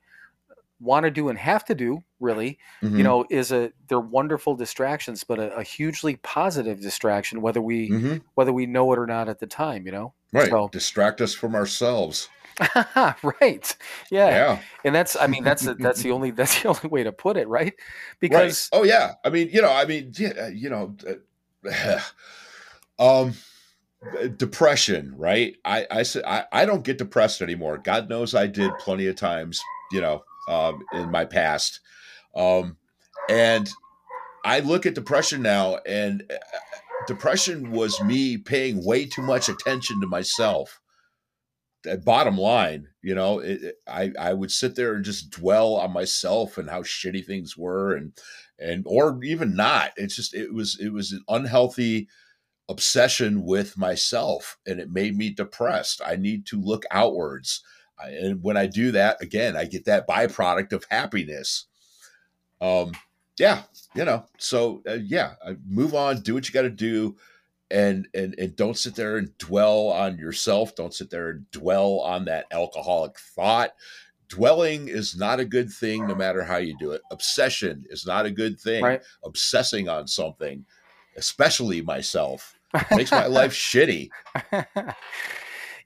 want 0.80 1.04
to 1.04 1.10
do 1.10 1.28
and 1.28 1.38
have 1.38 1.64
to 1.64 1.74
do 1.74 2.02
really 2.20 2.58
you 2.82 2.88
Mhm. 2.90 3.02
know 3.02 3.26
is 3.30 3.50
a 3.52 3.72
they're 3.88 3.98
wonderful 3.98 4.54
distractions 4.54 5.24
but 5.24 5.38
a, 5.38 5.54
a 5.56 5.62
hugely 5.62 6.16
positive 6.16 6.80
distraction 6.80 7.40
whether 7.40 7.60
we 7.60 7.90
Mhm. 7.90 8.22
whether 8.34 8.52
we 8.52 8.66
know 8.66 8.92
it 8.92 8.98
or 8.98 9.06
not 9.06 9.28
at 9.28 9.38
the 9.40 9.46
time 9.46 9.86
you 9.86 9.92
know 9.92 10.14
Right. 10.32 10.50
So- 10.50 10.68
Distract 10.68 11.20
us 11.20 11.34
from 11.34 11.54
ourselves. 11.54 12.28
right 13.22 13.76
yeah 14.10 14.28
Yeah. 14.30 14.58
and 14.84 14.94
that's 14.94 15.16
i 15.16 15.26
mean 15.28 15.44
that's 15.44 15.62
that's 15.78 16.02
the 16.02 16.10
only 16.10 16.30
that's 16.32 16.60
the 16.62 16.68
only 16.68 16.88
way 16.88 17.02
to 17.04 17.12
put 17.12 17.36
it 17.36 17.46
right 17.48 17.64
Right. 17.66 17.74
because 18.20 18.68
Oh 18.72 18.82
yeah. 18.84 19.14
I 19.24 19.30
mean, 19.30 19.48
you 19.52 19.62
know, 19.62 19.70
I 19.72 19.84
mean, 19.84 20.12
yeah, 20.16 20.32
uh, 20.42 20.46
you 20.48 20.68
know, 20.70 20.96
uh, 21.66 22.00
um, 22.98 23.34
depression, 24.36 25.14
right? 25.16 25.56
I 25.64 25.86
I 25.90 26.02
said 26.02 26.24
I, 26.24 26.44
I 26.52 26.64
don't 26.64 26.84
get 26.84 26.98
depressed 26.98 27.42
anymore. 27.42 27.78
God 27.78 28.08
knows 28.08 28.34
I 28.34 28.46
did 28.46 28.70
plenty 28.78 29.06
of 29.06 29.16
times, 29.16 29.60
you 29.92 30.00
know, 30.00 30.24
um, 30.48 30.82
in 30.94 31.10
my 31.12 31.24
past. 31.26 31.80
Um, 32.34 32.76
and 33.30 33.70
I 34.44 34.60
look 34.60 34.86
at 34.86 34.94
depression 34.94 35.42
now, 35.42 35.78
and 35.86 36.24
uh, 36.30 36.36
depression 37.06 37.70
was 37.72 38.00
me 38.02 38.38
paying 38.38 38.84
way 38.84 39.06
too 39.06 39.22
much 39.22 39.48
attention 39.48 40.00
to 40.00 40.06
myself. 40.06 40.80
Bottom 42.04 42.36
line, 42.36 42.88
you 43.02 43.14
know, 43.14 43.38
it- 43.38 43.76
I 43.86 44.12
I 44.18 44.34
would 44.34 44.50
sit 44.50 44.74
there 44.74 44.94
and 44.94 45.04
just 45.04 45.30
dwell 45.30 45.74
on 45.76 45.92
myself 45.92 46.58
and 46.58 46.68
how 46.68 46.82
shitty 46.82 47.24
things 47.24 47.56
were, 47.56 47.94
and 47.94 48.12
and 48.58 48.82
or 48.86 49.22
even 49.24 49.54
not. 49.56 49.92
It's 49.96 50.16
just 50.16 50.34
it 50.34 50.52
was 50.52 50.78
it 50.80 50.90
was 50.92 51.12
an 51.12 51.22
unhealthy 51.28 52.08
obsession 52.68 53.44
with 53.44 53.78
myself, 53.78 54.58
and 54.66 54.80
it 54.80 54.90
made 54.90 55.16
me 55.16 55.30
depressed. 55.30 56.02
I 56.04 56.16
need 56.16 56.46
to 56.48 56.60
look 56.60 56.84
outwards. 56.90 57.62
I, 58.00 58.10
and 58.10 58.42
when 58.42 58.56
I 58.56 58.66
do 58.66 58.92
that, 58.92 59.20
again, 59.20 59.56
I 59.56 59.64
get 59.64 59.84
that 59.86 60.06
byproduct 60.08 60.72
of 60.72 60.84
happiness. 60.90 61.66
Um, 62.60 62.92
yeah, 63.38 63.62
you 63.94 64.04
know. 64.04 64.24
So 64.38 64.82
uh, 64.88 64.94
yeah, 64.94 65.34
I 65.44 65.56
move 65.66 65.94
on, 65.94 66.20
do 66.20 66.34
what 66.34 66.48
you 66.48 66.52
got 66.52 66.62
to 66.62 66.70
do, 66.70 67.16
and 67.70 68.08
and 68.14 68.34
and 68.38 68.56
don't 68.56 68.76
sit 68.76 68.94
there 68.94 69.16
and 69.16 69.36
dwell 69.38 69.88
on 69.88 70.18
yourself. 70.18 70.74
Don't 70.74 70.94
sit 70.94 71.10
there 71.10 71.30
and 71.30 71.50
dwell 71.50 72.00
on 72.00 72.24
that 72.26 72.46
alcoholic 72.50 73.18
thought. 73.18 73.70
Dwelling 74.28 74.88
is 74.88 75.16
not 75.16 75.40
a 75.40 75.44
good 75.44 75.70
thing, 75.70 76.06
no 76.06 76.14
matter 76.14 76.42
how 76.42 76.58
you 76.58 76.76
do 76.78 76.92
it. 76.92 77.00
Obsession 77.10 77.84
is 77.88 78.06
not 78.06 78.26
a 78.26 78.30
good 78.30 78.60
thing. 78.60 78.84
Right. 78.84 79.02
Obsessing 79.24 79.88
on 79.88 80.06
something, 80.06 80.66
especially 81.16 81.80
myself, 81.80 82.54
makes 82.90 83.10
my 83.10 83.26
life 83.26 83.54
shitty. 83.54 84.10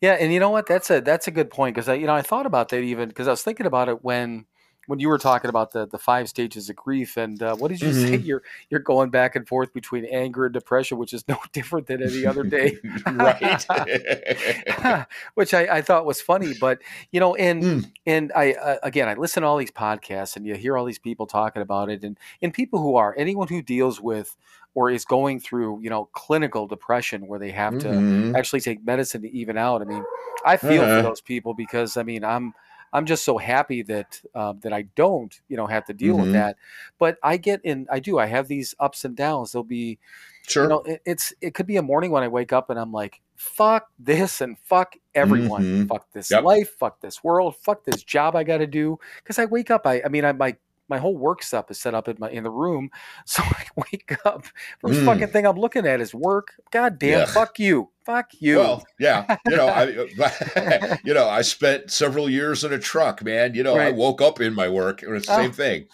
yeah, 0.03 0.15
and 0.15 0.33
you 0.33 0.41
know 0.41 0.51
what? 0.51 0.66
That's 0.66 0.91
a 0.91 1.01
that's 1.01 1.29
a 1.29 1.33
good 1.33 1.51
point 1.51 1.74
because 1.77 1.89
I 1.89 1.95
you 1.95 2.07
know 2.07 2.15
I 2.15 2.23
thought 2.23 2.47
about 2.47 2.69
that 2.70 2.81
even 2.83 3.09
because 3.09 3.29
I 3.29 3.31
was 3.33 3.43
thinking 3.43 3.66
about 3.66 3.89
it 3.89 4.05
when 4.05 4.47
when 4.87 4.99
you 4.99 5.09
were 5.09 5.19
talking 5.19 5.49
about 5.49 5.73
the 5.73 5.87
the 5.87 5.99
five 5.99 6.29
stages 6.29 6.69
of 6.69 6.77
grief 6.77 7.16
and 7.16 7.43
uh, 7.43 7.57
what 7.57 7.69
did 7.70 7.81
you 7.83 7.93
say 7.93 8.19
Mhm. 8.19 8.24
you're 8.24 8.43
you're 8.70 8.81
going 8.81 9.11
back 9.11 9.37
and 9.37 9.49
forth 9.49 9.73
between 9.73 10.05
anger 10.07 10.45
and 10.47 10.55
depression 10.55 10.99
which 10.99 11.15
is 11.15 11.27
no 11.29 11.39
different 11.53 11.87
than 11.87 12.03
any 12.03 12.27
other 12.27 12.45
day 12.45 12.81
right. 13.07 13.65
which 15.35 15.55
I, 15.55 15.77
I 15.77 15.83
thought 15.83 16.07
was 16.07 16.20
funny 16.20 16.53
but 16.53 16.81
you 17.12 17.20
know 17.20 17.35
and 17.37 17.62
Mm. 17.62 17.91
and 18.07 18.33
i 18.35 18.53
uh, 18.55 18.79
again 18.83 19.09
i 19.09 19.15
listen 19.15 19.43
to 19.43 19.47
all 19.49 19.57
these 19.57 19.70
podcasts 19.70 20.37
and 20.37 20.45
you 20.47 20.57
hear 20.57 20.77
all 20.77 20.85
these 20.85 20.99
people 20.99 21.27
talking 21.27 21.62
about 21.62 21.91
it 21.91 22.03
and 22.03 22.19
and 22.43 22.53
people 22.53 22.81
who 22.81 22.97
are 22.97 23.15
anyone 23.16 23.49
who 23.49 23.62
deals 23.62 24.01
with 24.01 24.37
or 24.74 24.90
is 24.90 25.05
going 25.05 25.40
through 25.40 25.81
you 25.82 25.90
know 25.90 26.07
clinical 26.12 26.66
depression 26.66 27.27
where 27.27 27.39
they 27.39 27.51
have 27.51 27.77
to 27.78 27.89
Mhm. 27.89 28.35
actually 28.36 28.61
take 28.61 28.85
medicine 28.85 29.23
to 29.23 29.31
even 29.36 29.59
out. 29.59 29.82
I 29.82 29.85
mean, 29.85 30.05
I 30.44 30.57
feel 30.57 30.82
Uh-huh. 30.82 30.97
for 30.97 31.03
those 31.03 31.20
people 31.20 31.55
because 31.55 31.97
I 31.97 32.03
mean, 32.03 32.24
I'm 32.24 32.55
I'm 32.94 33.07
just 33.07 33.24
so 33.24 33.39
happy 33.39 33.82
that 33.85 34.20
um, 34.35 34.61
that 34.61 34.73
I 34.73 34.82
don't 34.97 35.39
you 35.49 35.57
know 35.57 35.66
have 35.66 35.85
to 35.86 35.94
deal 35.94 36.16
with 36.19 36.28
Mhm. 36.28 36.32
that. 36.32 36.57
But 36.99 37.19
I 37.23 37.36
get 37.39 37.61
in, 37.65 37.86
I 37.90 38.01
do. 38.01 38.19
I 38.19 38.27
have 38.27 38.49
these 38.49 38.74
ups 38.78 39.05
and 39.05 39.16
downs. 39.16 39.53
There'll 39.53 39.65
be 39.65 39.99
Sure. 40.47 40.65
you 40.65 40.69
know, 40.69 40.81
it, 40.82 41.03
it's 41.07 41.32
it 41.40 41.55
could 41.55 41.66
be 41.66 41.77
a 41.77 41.82
morning 41.82 42.11
when 42.11 42.23
I 42.23 42.28
wake 42.28 42.53
up 42.53 42.69
and 42.70 42.78
I'm 42.78 42.93
like, 42.93 43.20
fuck 43.36 43.89
this 43.99 44.40
and 44.40 44.59
fuck 44.59 44.94
everyone, 45.15 45.62
Mhm. 45.65 45.89
fuck 45.89 46.11
this 46.12 46.31
Yep. 46.31 46.44
life, 46.44 46.70
fuck 46.78 47.01
this 47.01 47.23
world, 47.24 47.57
fuck 47.57 47.85
this 47.85 48.03
job 48.03 48.36
I 48.36 48.44
got 48.44 48.59
to 48.59 48.66
do. 48.66 48.99
Because 49.23 49.39
I 49.39 49.44
wake 49.47 49.70
up, 49.70 49.86
I 49.86 50.03
I 50.05 50.09
mean, 50.09 50.24
I 50.24 50.32
my 50.32 50.57
my 50.93 50.98
whole 50.98 51.16
work 51.16 51.43
stuff 51.43 51.70
is 51.70 51.81
set 51.81 51.94
up 51.94 52.06
in 52.09 52.16
my 52.19 52.28
in 52.31 52.44
the 52.44 52.51
room, 52.51 52.90
so 53.27 53.43
I 53.43 53.64
wake 53.77 54.14
up. 54.27 54.44
First 54.81 55.01
Mm. 55.01 55.06
fucking 55.06 55.28
thing 55.28 55.47
I'm 55.47 55.56
looking 55.56 55.86
at 55.86 56.01
is 56.01 56.14
work. 56.14 56.48
God 56.70 56.98
damn, 56.98 57.20
Yeah. 57.20 57.24
fuck 57.27 57.59
you, 57.59 57.89
fuck 58.05 58.28
you. 58.39 58.59
Well, 58.59 58.85
yeah, 58.98 59.36
you 59.47 59.56
know, 59.56 59.69
I, 59.69 59.85
you 61.05 61.14
know, 61.14 61.28
I 61.28 61.40
spent 61.43 61.90
several 61.90 62.28
years 62.28 62.62
in 62.64 62.73
a 62.73 62.78
truck, 62.78 63.24
man. 63.24 63.55
You 63.55 63.62
know, 63.62 63.77
I 63.78 63.90
woke 63.90 64.20
up 64.20 64.40
in 64.40 64.52
my 64.55 64.69
work, 64.69 65.02
and 65.02 65.16
it's 65.16 65.27
the 65.27 65.32
Oh. 65.32 65.43
same 65.43 65.52
thing, 65.52 65.86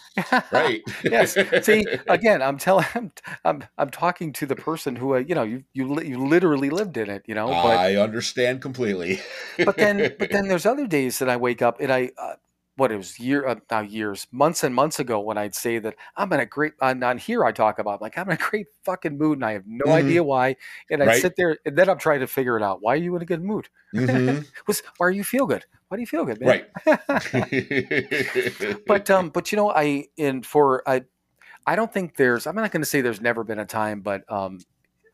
right? 0.51 0.81
yes. 1.03 1.37
See, 1.61 1.85
again, 2.09 2.41
I'm 2.41 2.57
telling, 2.57 2.85
I'm, 2.95 3.11
I'm, 3.45 3.63
I'm 3.77 3.89
talking 3.89 4.33
to 4.33 4.45
the 4.45 4.55
person 4.55 4.95
who, 4.97 5.15
uh, 5.15 5.19
you 5.19 5.33
know, 5.35 5.43
you, 5.43 5.63
you, 5.73 5.99
you 6.01 6.17
literally 6.27 6.69
lived 6.69 6.97
in 6.97 7.09
it, 7.09 7.23
you 7.25 7.35
know. 7.35 7.47
But, 7.47 7.77
I 7.77 7.95
understand 7.95 8.61
completely. 8.61 9.21
but 9.63 9.77
then, 9.77 10.13
but 10.19 10.29
then 10.31 10.47
there's 10.49 10.65
other 10.65 10.87
days 10.87 11.19
that 11.19 11.29
I 11.29 11.37
wake 11.37 11.61
up 11.61 11.79
and 11.79 11.91
I, 11.91 12.11
uh, 12.17 12.33
what 12.79 12.91
it 12.91 12.97
was 12.97 13.19
year, 13.19 13.45
uh, 13.47 13.55
not 13.71 13.89
years, 13.91 14.25
months 14.31 14.63
and 14.63 14.73
months 14.75 14.99
ago 14.99 15.19
when 15.19 15.37
I'd 15.37 15.53
say 15.55 15.77
that 15.79 15.95
I'm 16.17 16.31
in 16.33 16.39
a 16.41 16.45
great, 16.47 16.73
on, 16.81 17.01
on 17.03 17.17
here 17.19 17.45
I 17.45 17.51
talk 17.51 17.77
about 17.79 18.01
like 18.01 18.17
I'm 18.17 18.27
in 18.29 18.33
a 18.35 18.37
great 18.37 18.67
fucking 18.85 19.17
mood 19.17 19.37
and 19.37 19.45
I 19.45 19.53
have 19.53 19.63
no 19.67 19.85
Mhm. 19.87 19.93
idea 19.93 20.23
why, 20.23 20.55
and 20.89 21.01
I'd 21.03 21.07
Right. 21.07 21.15
sit 21.15 21.35
there 21.37 21.57
and 21.65 21.77
then 21.77 21.89
I'm 21.89 21.99
trying 21.99 22.19
to 22.21 22.27
figure 22.27 22.57
it 22.57 22.63
out. 22.63 22.81
Why 22.81 22.93
are 22.93 22.97
you 22.97 23.15
in 23.15 23.21
a 23.21 23.25
good 23.25 23.43
mood? 23.43 23.69
Mhm. 23.95 24.45
Was 24.67 24.81
why 24.97 25.11
do 25.11 25.17
you 25.17 25.23
feel 25.23 25.45
good? 25.47 25.65
Why 25.89 25.97
do 25.97 26.01
you 26.01 26.07
feel 26.07 26.25
good, 26.25 26.39
man? 26.39 26.49
Right. 26.49 26.65
but 28.87 29.09
um 29.09 29.29
but 29.29 29.51
you 29.51 29.55
know 29.57 29.69
i 29.71 30.05
in 30.17 30.41
for 30.43 30.87
i 30.87 31.01
i 31.67 31.75
don't 31.75 31.93
think 31.93 32.15
there's 32.17 32.47
i'm 32.47 32.55
not 32.55 32.71
going 32.71 32.81
to 32.81 32.85
say 32.89 33.01
there's 33.01 33.21
never 33.21 33.43
been 33.43 33.59
a 33.59 33.65
time 33.65 34.01
but 34.01 34.29
um 34.31 34.59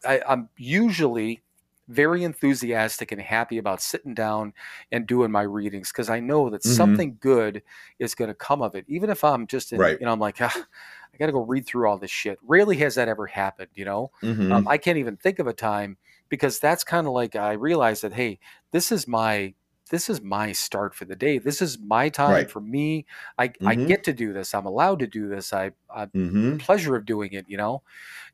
I, 0.05 0.21
i'm 0.27 0.49
usually 0.57 1.41
very 1.87 2.23
enthusiastic 2.23 3.11
and 3.11 3.21
happy 3.21 3.57
about 3.57 3.81
sitting 3.81 4.13
down 4.13 4.53
and 4.91 5.07
doing 5.07 5.31
my 5.31 5.41
readings 5.43 5.91
because 5.91 6.09
i 6.09 6.19
know 6.19 6.49
that 6.49 6.63
Mhm. 6.63 7.03
something 7.03 7.17
good 7.19 7.61
is 7.99 8.15
going 8.15 8.27
to 8.29 8.33
come 8.35 8.61
of 8.61 8.75
it 8.75 8.85
even 8.87 9.09
if 9.09 9.23
i'm 9.23 9.45
just 9.47 9.71
in, 9.71 9.81
Right. 9.81 9.99
you 9.99 10.05
know 10.05 10.11
i'm 10.13 10.19
like 10.19 10.41
ah, 10.41 10.65
i 11.13 11.17
gotta 11.17 11.31
go 11.31 11.41
read 11.41 11.65
through 11.65 11.87
all 11.87 11.97
this 11.97 12.11
shit 12.11 12.39
rarely 12.43 12.77
has 12.77 12.95
that 12.95 13.07
ever 13.07 13.27
happened 13.27 13.69
you 13.75 13.85
know 13.85 14.11
Mhm. 14.21 14.65
um, 14.65 14.67
I 14.67 14.77
can't 14.77 14.97
even 14.97 15.17
think 15.17 15.39
of 15.39 15.47
a 15.47 15.53
time 15.53 15.97
because 16.29 16.59
that's 16.59 16.83
kind 16.83 17.07
of 17.07 17.13
like 17.13 17.35
I 17.35 17.53
realized 17.53 18.03
that 18.03 18.13
hey, 18.13 18.39
this 18.71 18.91
is 18.91 19.07
my 19.07 19.55
this 19.91 20.09
is 20.09 20.21
my 20.21 20.51
start 20.51 20.95
for 20.95 21.05
the 21.05 21.15
day. 21.15 21.37
This 21.37 21.61
is 21.61 21.79
my 21.79 22.09
time 22.09 22.45
Right. 22.45 22.47
for 22.47 22.59
me. 22.61 23.05
I 23.37 23.53
I 23.65 23.75
Mhm. 23.75 23.87
get 23.87 24.03
to 24.05 24.13
do 24.13 24.33
this. 24.33 24.53
I'm 24.53 24.65
allowed 24.65 24.99
to 24.99 25.07
do 25.07 25.27
this. 25.29 25.51
I 25.53 25.71
I 25.89 26.09
Mhm. 26.13 26.59
pleasure 26.59 26.95
of 26.95 27.05
doing 27.05 27.33
it. 27.33 27.45
You 27.49 27.57
know, 27.57 27.83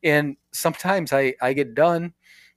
and 0.04 0.36
sometimes 0.52 1.12
I 1.12 1.34
I 1.42 1.52
get 1.54 1.74
done. 1.74 2.14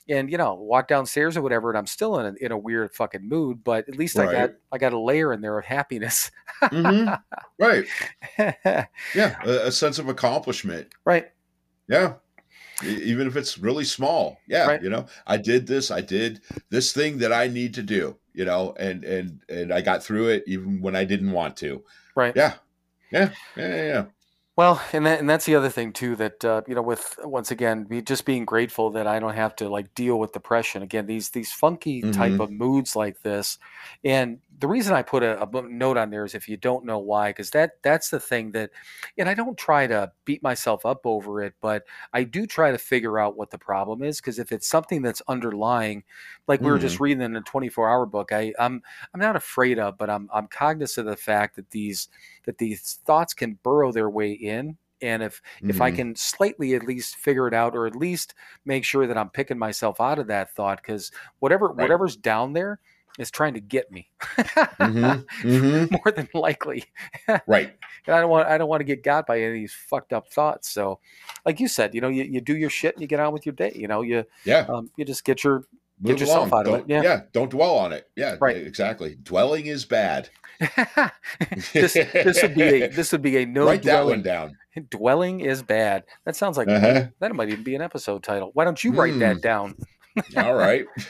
And 0.07 0.30
you 0.32 0.38
know, 0.38 0.53
walk 0.53 0.88
downstairs 0.88 1.36
or 1.36 1.41
whatever, 1.41 1.69
and 1.69 1.77
I'm 1.77 1.88
still 1.88 2.19
in 2.19 2.26
a, 2.27 2.45
in 2.45 2.52
a 2.52 2.57
weird 2.57 2.94
fucking 2.94 3.27
mood. 3.27 3.64
But 3.64 3.90
at 3.90 3.95
least 3.98 4.19
I 4.19 4.26
got 4.32 4.52
I 4.72 4.77
got 4.77 4.94
a 4.94 4.99
layer 4.99 5.34
in 5.34 5.41
there 5.41 5.57
of 5.57 5.65
happiness. 5.65 6.30
Mhm. 6.61 7.22
Right. 7.60 7.86
Yeah. 9.15 9.36
A, 9.44 9.68
a 9.68 9.72
sense 9.72 9.98
of 9.99 10.07
accomplishment. 10.10 10.88
right, 11.06 11.27
Yeah. 11.88 12.14
Even 12.84 13.26
if 13.27 13.36
it's 13.38 13.57
really 13.57 13.86
small. 13.86 14.38
Yeah. 14.48 14.68
Right. 14.68 14.84
You 14.84 14.90
know, 14.90 15.06
I 15.26 15.38
did 15.38 15.65
this, 15.65 15.91
I 15.91 16.02
did 16.02 16.41
this 16.69 16.91
thing 16.94 17.18
that 17.19 17.32
I 17.32 17.48
need 17.48 17.73
to 17.76 17.84
do, 17.84 18.18
you 18.34 18.44
know, 18.45 18.76
and 18.77 19.03
and 19.06 19.41
and 19.49 19.73
I 19.73 19.82
got 19.82 20.03
through 20.03 20.27
it 20.30 20.44
even 20.45 20.82
when 20.82 20.95
I 20.95 21.03
didn't 21.06 21.32
want 21.32 21.56
to. 21.57 21.84
right. 22.15 22.34
Yeah. 22.36 22.53
Yeah. 23.11 23.30
Yeah. 23.56 23.76
Yeah. 23.76 24.06
Well, 24.57 24.82
and 24.94 25.06
that, 25.06 25.19
and 25.19 25.30
that's 25.30 25.45
the 25.45 25.56
other 25.56 25.69
thing 25.69 25.91
too 25.91 26.15
that 26.15 26.45
uh, 26.45 26.61
you 26.65 26.76
know 26.76 26.82
with 26.82 27.19
once 27.26 27.52
again 27.52 27.84
be 27.84 28.02
just 28.02 28.26
being 28.26 28.45
grateful 28.45 28.90
that 28.91 29.06
I 29.06 29.19
don't 29.19 29.34
have 29.36 29.53
to 29.57 29.68
like 29.68 29.94
deal 29.95 30.18
with 30.18 30.32
depression 30.32 30.82
again 30.82 31.07
these 31.07 31.30
these 31.32 31.52
funky 31.52 32.03
type 32.06 32.36
Mhm. 32.36 32.40
of 32.40 32.52
moods 32.52 32.95
like 32.95 33.22
this, 33.22 33.57
and 34.06 34.40
the 34.57 34.68
reason 34.69 34.94
I 34.94 35.02
put 35.02 35.23
a, 35.23 35.44
a 35.44 35.61
note 35.64 35.98
on 35.98 36.10
there 36.10 36.23
is 36.23 36.36
if 36.36 36.48
you 36.48 36.56
don't 36.56 36.86
know 36.86 36.99
why 36.99 37.32
because 37.32 37.49
that 37.52 37.72
that's 37.84 38.10
the 38.10 38.19
thing 38.22 38.52
that, 38.53 38.72
and 39.18 39.27
I 39.27 39.34
don't 39.34 39.57
try 39.57 39.88
to 39.88 40.14
beat 40.23 40.41
myself 40.41 40.86
up 40.86 41.02
over 41.06 41.44
it, 41.44 41.53
but 41.60 41.84
I 42.14 42.23
do 42.23 42.48
try 42.48 42.72
to 42.72 42.77
figure 42.77 43.19
out 43.19 43.36
what 43.36 43.52
the 43.52 43.57
problem 43.57 44.03
is 44.03 44.22
because 44.22 44.40
if 44.40 44.53
it's 44.53 44.68
something 44.69 45.02
that's 45.02 45.22
underlying, 45.27 46.06
like 46.48 46.64
we 46.64 46.72
were 46.72 46.80
just 46.80 47.02
reading 47.02 47.22
in 47.22 47.36
a 47.36 47.41
twenty 47.41 47.68
four 47.68 47.90
hour 47.90 48.06
book, 48.06 48.32
I 48.32 48.53
I'm 48.57 48.82
I'm 49.14 49.19
not 49.19 49.36
afraid 49.36 49.80
of, 49.80 49.98
but 49.98 50.10
I'm 50.10 50.30
I'm 50.34 50.48
cognizant 50.48 51.07
of 51.10 51.11
the 51.15 51.22
fact 51.22 51.57
that 51.57 51.72
these 51.72 52.07
that 52.45 52.57
these 52.57 52.99
thoughts 53.05 53.34
can 53.34 53.57
burrow 53.63 53.91
their 53.91 54.09
way 54.09 54.31
in 54.31 54.77
and 55.01 55.22
if 55.22 55.41
if 55.63 55.81
i 55.81 55.91
Mhm. 55.91 55.95
can 55.95 56.15
slightly 56.15 56.73
at 56.73 56.84
least 56.84 57.17
figure 57.17 57.47
it 57.47 57.53
out 57.53 57.76
or 57.76 57.85
at 57.85 57.95
least 57.95 58.34
make 58.63 58.85
sure 58.85 59.05
that 59.07 59.17
i'm 59.17 59.30
picking 59.30 59.57
myself 59.59 59.99
out 59.99 60.19
of 60.19 60.27
that 60.27 60.51
thought 60.55 60.77
because 60.81 61.11
whatever 61.39 61.67
Right. 61.67 61.77
whatever's 61.84 62.15
down 62.15 62.53
there 62.53 62.80
is 63.19 63.30
trying 63.31 63.53
to 63.55 63.59
get 63.61 63.91
me 63.91 64.09
Mhm. 64.80 65.26
Mhm. 65.41 65.91
more 65.91 66.11
than 66.13 66.30
likely 66.34 66.85
Right. 67.47 67.73
and 68.07 68.15
i 68.15 68.22
don't 68.22 68.30
want 68.30 68.47
i 68.47 68.57
don't 68.57 68.69
want 68.69 68.80
to 68.81 68.85
get 68.85 69.03
got 69.03 69.27
by 69.27 69.38
any 69.38 69.47
of 69.47 69.53
these 69.53 69.73
fucked 69.73 70.13
up 70.13 70.31
thoughts 70.31 70.69
so 70.69 70.99
like 71.45 71.59
you 71.59 71.67
said 71.67 71.93
you 71.93 71.99
know 72.01 72.09
you, 72.09 72.23
you 72.23 72.39
do 72.41 72.55
your 72.55 72.69
shit 72.69 72.93
and 72.95 73.01
you 73.01 73.07
get 73.07 73.19
on 73.19 73.34
with 73.34 73.45
your 73.45 73.53
day 73.53 73.73
you 73.76 73.88
know 73.89 74.01
you 74.01 74.23
Yeah. 74.45 74.65
um, 74.69 74.89
you 74.95 75.03
just 75.05 75.26
get 75.26 75.43
your 75.43 75.63
Move 75.99 76.19
yourself 76.19 76.51
along. 76.51 76.59
out 76.61 76.67
of 76.67 76.73
it, 76.73 76.77
Don't- 76.77 76.89
yeah. 76.89 77.01
yeah. 77.03 77.22
Don't 77.31 77.49
dwell 77.49 77.76
on 77.77 77.93
it. 77.93 78.09
Yeah. 78.15 78.35
Right. 78.41 78.57
Exactly. 78.57 79.15
Dwelling 79.23 79.67
is 79.67 79.85
bad. 79.85 80.30
this 81.73 81.93
this 81.93 82.41
would 82.41 82.55
be 82.55 82.61
a 82.84 82.88
this 82.88 83.11
would 83.11 83.22
be 83.22 83.38
a 83.38 83.45
no 83.45 83.65
Write 83.65 83.84
that 83.84 84.05
one 84.05 84.22
dwelling 84.22 84.22
down. 84.22 84.57
dwelling 84.89 85.39
is 85.41 85.61
bad 85.61 86.03
that 86.23 86.35
sounds 86.38 86.57
like 86.57 86.69
Uh-huh. 86.69 87.07
that 87.19 87.35
might 87.35 87.49
even 87.49 87.63
be 87.63 87.76
an 87.76 87.81
episode 87.81 88.23
title 88.23 88.51
why 88.53 88.63
don't 88.63 88.81
you 88.81 88.93
write 88.93 89.19
that 89.19 89.35
Hmm. 89.35 89.41
down 89.41 89.76
All 90.38 90.53
right. 90.55 90.85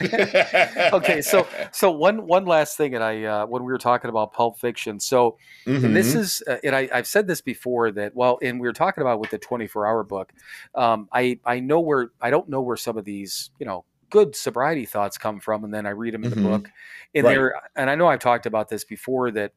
okay 0.92 1.22
so 1.22 1.46
so 1.70 1.92
one 1.92 2.26
one 2.26 2.44
last 2.44 2.76
thing 2.76 2.96
and 2.96 3.04
i 3.04 3.22
uh, 3.22 3.46
when 3.46 3.62
we 3.62 3.70
were 3.70 3.78
talking 3.78 4.08
about 4.10 4.32
pulp 4.32 4.58
fiction 4.58 4.98
so 4.98 5.36
and 5.64 5.94
this 5.94 6.16
is 6.16 6.42
uh, 6.48 6.56
and 6.64 6.74
I, 6.74 6.88
i've 6.92 7.06
said 7.06 7.28
this 7.28 7.40
before 7.40 7.92
that 7.92 8.16
well 8.16 8.40
and 8.42 8.60
we 8.60 8.66
were 8.66 8.72
talking 8.72 9.02
about 9.02 9.20
with 9.20 9.30
the 9.30 9.38
24 9.38 9.86
hour 9.86 10.02
book 10.02 10.32
um, 10.74 11.08
i 11.12 11.38
i 11.44 11.60
know 11.60 11.78
where 11.78 12.10
i 12.20 12.30
don't 12.30 12.48
know 12.48 12.62
where 12.62 12.76
some 12.76 12.98
of 12.98 13.04
these 13.04 13.50
you 13.60 13.66
know 13.66 13.84
good 14.10 14.36
sobriety 14.36 14.86
thoughts 14.86 15.18
come 15.18 15.40
from 15.40 15.64
and 15.64 15.74
then 15.74 15.86
i 15.86 15.90
read 15.90 16.14
them 16.14 16.24
in 16.24 16.30
Mhm. 16.30 16.30
the 16.30 16.36
book 16.36 16.68
and 17.14 17.26
Right. 17.26 17.28
there 17.28 17.54
and 17.76 17.90
i 17.90 17.94
know 17.94 18.08
i've 18.08 18.20
talked 18.20 18.46
about 18.46 18.68
this 18.68 18.84
before 18.84 19.30
that 19.32 19.52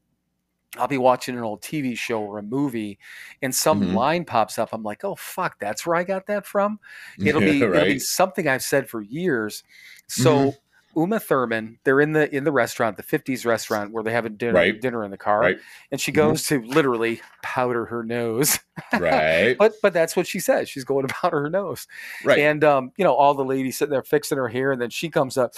I'll 0.78 0.88
be 0.88 0.98
watching 1.00 1.36
an 1.36 1.44
old 1.44 1.62
TV 1.64 1.96
show 1.96 2.22
or 2.22 2.38
a 2.38 2.44
movie, 2.44 3.00
and 3.42 3.54
some 3.54 3.82
Mhm. 3.82 3.92
line 3.92 4.24
pops 4.26 4.60
up. 4.60 4.70
I'm 4.72 4.84
like, 4.84 5.04
"Oh 5.04 5.16
fuck, 5.16 5.60
that's 5.60 5.86
where 5.86 5.96
I 5.96 6.04
got 6.04 6.28
that 6.28 6.46
from." 6.46 6.80
It'll 7.24 7.42
be 7.42 7.70
it'll 7.74 7.88
be 7.88 8.00
something 8.00 8.48
I've 8.48 8.62
said 8.64 8.88
for 8.90 9.02
years. 9.02 9.64
So 10.08 10.28
Mm-hmm. 10.28 10.69
Uma 10.96 11.20
Thurman, 11.20 11.80
they're 11.84 12.02
in 12.02 12.14
the 12.14 12.34
in 12.36 12.44
the 12.44 12.52
restaurant, 12.52 12.98
the 12.98 13.04
'50s 13.04 13.46
restaurant 13.46 13.92
where 13.92 14.04
they 14.04 14.12
have 14.12 14.26
a 14.26 14.30
dinner 14.30 14.54
Right. 14.54 14.80
dinner 14.82 15.04
in 15.04 15.12
the 15.12 15.18
car, 15.18 15.40
Right. 15.42 15.58
and 15.92 16.02
she 16.02 16.12
goes 16.12 16.44
to 16.48 16.62
literally 16.62 17.22
powder 17.44 17.86
her 17.86 18.04
nose. 18.04 18.60
Right. 18.98 19.56
but 19.60 19.74
but 19.82 19.94
that's 19.94 20.16
what 20.16 20.26
she 20.28 20.40
says. 20.40 20.70
She's 20.70 20.84
going 20.86 21.08
to 21.08 21.14
powder 21.22 21.42
her 21.42 21.50
nose, 21.50 21.88
Right. 22.24 22.40
and 22.40 22.64
um, 22.64 22.92
you 22.98 23.04
know, 23.04 23.14
all 23.14 23.34
the 23.34 23.46
ladies 23.46 23.78
sitting 23.78 23.92
there 23.92 24.04
fixing 24.04 24.38
her 24.38 24.48
hair, 24.48 24.72
and 24.72 24.82
then 24.82 24.90
she 24.90 25.10
comes 25.10 25.38
up. 25.38 25.54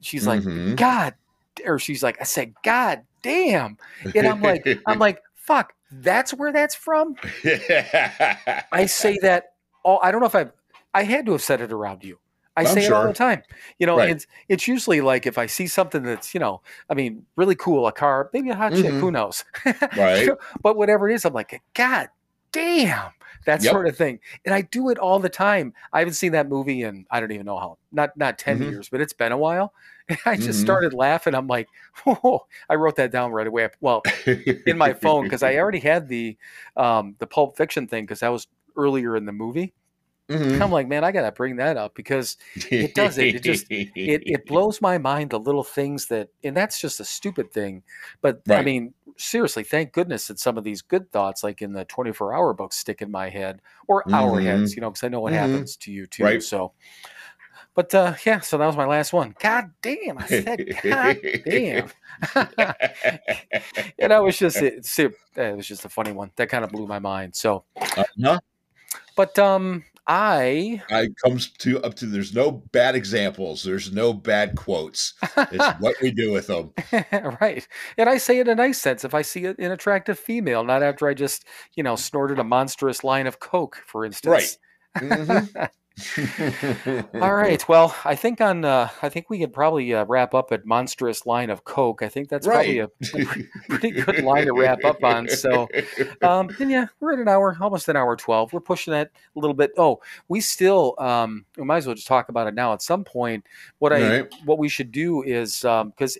She's 0.00 0.26
like, 0.26 0.42
Mhm. 0.42 0.76
God 0.76 1.14
or 1.66 1.78
she's 1.80 2.04
like, 2.04 2.20
I 2.20 2.24
said, 2.24 2.54
God 2.62 3.02
damn. 3.22 3.78
And 4.14 4.28
I'm 4.28 4.40
like, 4.40 4.64
I'm 4.86 5.00
like, 5.00 5.20
fuck, 5.34 5.72
that's 5.90 6.32
where 6.32 6.52
that's 6.52 6.76
from. 6.76 7.16
I 8.72 8.86
say 8.86 9.18
that 9.22 9.54
all. 9.82 9.98
I 10.02 10.10
don't 10.12 10.20
know 10.20 10.26
if 10.26 10.34
I've. 10.36 10.52
I 10.94 11.02
had 11.02 11.26
to 11.26 11.32
have 11.32 11.42
said 11.42 11.60
it 11.60 11.72
around 11.72 12.04
you. 12.04 12.18
I 12.58 12.62
I'm 12.62 12.66
say 12.74 12.84
it 12.84 12.92
all 12.92 13.06
the 13.06 13.12
time. 13.14 13.42
You 13.78 13.86
know, 13.86 13.96
Right. 13.98 14.10
it's 14.10 14.26
it's 14.48 14.66
usually 14.68 15.00
like 15.00 15.26
if 15.26 15.38
I 15.38 15.46
see 15.46 15.66
something 15.66 16.02
that's 16.02 16.34
you 16.34 16.40
know, 16.40 16.60
I 16.90 16.94
mean, 16.94 17.24
really 17.36 17.54
cool, 17.54 17.86
a 17.86 17.92
car, 17.92 18.30
maybe 18.32 18.50
a 18.50 18.54
hot 18.56 18.74
chick, 18.74 18.92
Mhm. 18.92 19.00
who 19.00 19.10
knows? 19.10 19.44
Right. 19.96 20.28
but 20.62 20.76
whatever 20.76 21.08
it 21.08 21.14
is, 21.14 21.24
I'm 21.24 21.32
like, 21.32 21.62
God 21.74 22.08
damn, 22.52 23.10
that 23.46 23.62
Yep. 23.62 23.72
sort 23.72 23.86
of 23.86 23.96
thing. 23.96 24.18
And 24.46 24.54
I 24.54 24.62
do 24.62 24.88
it 24.88 24.98
all 24.98 25.18
the 25.18 25.28
time. 25.28 25.74
I 25.92 25.98
haven't 26.00 26.14
seen 26.14 26.32
that 26.32 26.48
movie 26.48 26.82
in 26.82 27.04
I 27.10 27.20
don't 27.20 27.30
even 27.32 27.46
know 27.46 27.58
how 27.58 27.78
not 27.92 28.16
not 28.16 28.38
10 28.38 28.58
Mhm. 28.60 28.70
years, 28.70 28.88
but 28.88 29.00
it's 29.00 29.12
been 29.12 29.32
a 29.32 29.38
while. 29.38 29.72
And 30.08 30.18
I 30.26 30.36
just 30.36 30.58
Mhm. 30.58 30.62
started 30.62 30.94
laughing. 30.94 31.34
I'm 31.34 31.46
like, 31.46 31.68
oh, 32.06 32.40
I 32.68 32.74
wrote 32.74 32.96
that 32.96 33.12
down 33.12 33.30
right 33.32 33.46
away. 33.46 33.68
Well, 33.80 34.02
in 34.66 34.78
my 34.78 34.92
phone 34.94 35.24
because 35.24 35.42
I 35.42 35.56
already 35.56 35.80
had 35.80 36.08
the 36.08 36.36
um, 36.76 37.14
the 37.18 37.26
Pulp 37.26 37.56
Fiction 37.56 37.86
thing 37.86 38.04
because 38.04 38.20
that 38.20 38.28
was 38.32 38.46
earlier 38.76 39.16
in 39.16 39.26
the 39.26 39.32
movie. 39.32 39.74
Mhm. 40.28 40.62
I'm 40.62 40.70
like, 40.70 40.86
man, 40.88 41.04
I 41.04 41.12
gotta 41.12 41.32
bring 41.32 41.56
that 41.56 41.76
up 41.76 41.94
because 41.94 42.36
it 42.70 42.94
does 42.94 43.16
it. 43.18 43.34
It 43.36 43.42
just- 43.42 43.66
it 43.94 44.22
it 44.26 44.46
blows 44.46 44.80
my 44.82 44.98
mind 44.98 45.30
the 45.30 45.38
little 45.40 45.64
things 45.64 46.06
that, 46.06 46.28
and 46.44 46.56
that's 46.56 46.80
just 46.80 47.00
a 47.00 47.04
stupid 47.04 47.50
thing. 47.52 47.82
But 48.20 48.42
I 48.58 48.62
mean, 48.62 48.92
seriously, 49.16 49.64
thank 49.64 49.92
goodness 49.92 50.28
that 50.28 50.38
some 50.38 50.58
of 50.58 50.64
these 50.64 50.82
good 50.82 51.10
thoughts, 51.12 51.42
like 51.42 51.62
in 51.62 51.72
the 51.72 51.84
24 51.86 52.34
hour 52.34 52.52
book, 52.54 52.72
stick 52.72 53.00
in 53.02 53.10
my 53.10 53.28
head 53.30 53.60
or 53.86 54.04
our 54.14 54.38
heads, 54.40 54.76
you 54.76 54.82
know, 54.82 54.90
because 54.90 55.04
I 55.04 55.08
know 55.08 55.20
what 55.20 55.32
Mhm. 55.32 55.36
happens 55.36 55.76
to 55.78 55.90
you 55.92 56.06
too. 56.06 56.24
Right. 56.24 56.42
So, 56.42 56.72
but 57.74 57.94
uh, 57.94 58.14
yeah, 58.26 58.40
so 58.40 58.58
that 58.58 58.66
was 58.66 58.76
my 58.76 58.86
last 58.86 59.12
one. 59.14 59.34
God 59.40 59.70
damn, 59.82 60.18
I 60.18 60.26
said, 60.26 60.76
God 60.82 61.16
damn. 61.44 61.90
and 63.98 64.12
I 64.12 64.20
was 64.20 64.38
just, 64.38 64.60
it, 64.62 64.84
it 64.98 65.56
was 65.56 65.66
just 65.66 65.84
a 65.84 65.88
funny 65.88 66.12
one 66.12 66.30
that 66.36 66.48
kind 66.48 66.64
of 66.64 66.70
blew 66.70 66.86
my 66.86 66.98
mind. 66.98 67.34
So, 67.34 67.64
Uh-huh. 67.76 68.38
but 69.16 69.38
um, 69.38 69.84
I 70.08 70.82
I 70.90 71.08
comes 71.22 71.50
to 71.58 71.82
up 71.82 71.94
to 71.96 72.06
there's 72.06 72.34
no 72.34 72.50
bad 72.50 72.94
examples. 72.94 73.62
There's 73.62 73.92
no 73.92 74.14
bad 74.14 74.56
quotes. 74.56 75.12
It's 75.36 75.66
what 75.80 75.96
we 76.00 76.10
do 76.10 76.32
with 76.32 76.46
them. 76.46 76.72
right. 77.40 77.66
And 77.98 78.08
I 78.08 78.16
say 78.16 78.38
it 78.38 78.48
in 78.48 78.52
a 78.52 78.54
nice 78.54 78.80
sense 78.80 79.04
if 79.04 79.14
I 79.14 79.20
see 79.22 79.44
an 79.44 79.60
attractive 79.60 80.18
female, 80.18 80.64
not 80.64 80.82
after 80.82 81.06
I 81.06 81.14
just, 81.14 81.44
you 81.76 81.82
know, 81.82 81.94
snorted 81.94 82.38
a 82.38 82.44
monstrous 82.44 83.04
line 83.04 83.26
of 83.26 83.38
Coke, 83.38 83.82
for 83.86 84.04
instance. 84.04 84.56
Mhm. 84.96 85.68
All 87.14 87.34
right. 87.34 87.66
Well, 87.68 87.94
I 88.04 88.14
think 88.14 88.40
on, 88.40 88.64
uh, 88.64 88.88
I 89.02 89.08
think 89.08 89.30
we 89.30 89.38
could 89.38 89.52
probably 89.52 89.94
uh, 89.94 90.04
wrap 90.04 90.34
up 90.34 90.52
at 90.52 90.66
monstrous 90.66 91.26
line 91.26 91.50
of 91.50 91.64
Coke. 91.64 92.02
I 92.02 92.08
think 92.08 92.28
that's 92.28 92.46
probably 92.46 92.78
a 92.78 92.88
pretty 93.68 93.90
good 93.90 94.22
line 94.22 94.46
to 94.46 94.52
wrap 94.52 94.84
up 94.84 95.02
on. 95.02 95.28
So, 95.28 95.68
um, 96.22 96.50
and 96.60 96.70
yeah, 96.70 96.86
we're 97.00 97.14
at 97.14 97.18
an 97.18 97.28
hour, 97.28 97.56
almost 97.60 97.88
an 97.88 97.96
hour 97.96 98.16
12. 98.16 98.52
We're 98.52 98.60
pushing 98.60 98.92
that 98.92 99.10
a 99.36 99.38
little 99.38 99.54
bit. 99.54 99.72
Oh, 99.76 100.00
we 100.28 100.40
still, 100.40 100.94
um, 100.98 101.44
we 101.56 101.64
might 101.64 101.78
as 101.78 101.86
well 101.86 101.94
just 101.94 102.08
talk 102.08 102.28
about 102.28 102.46
it 102.46 102.54
now. 102.54 102.72
At 102.72 102.82
some 102.82 103.04
point, 103.04 103.44
what 103.78 103.92
I, 103.92 104.20
right. 104.20 104.34
what 104.44 104.58
we 104.58 104.68
should 104.68 104.92
do 104.92 105.22
is, 105.22 105.64
um, 105.64 105.90
because 105.90 106.18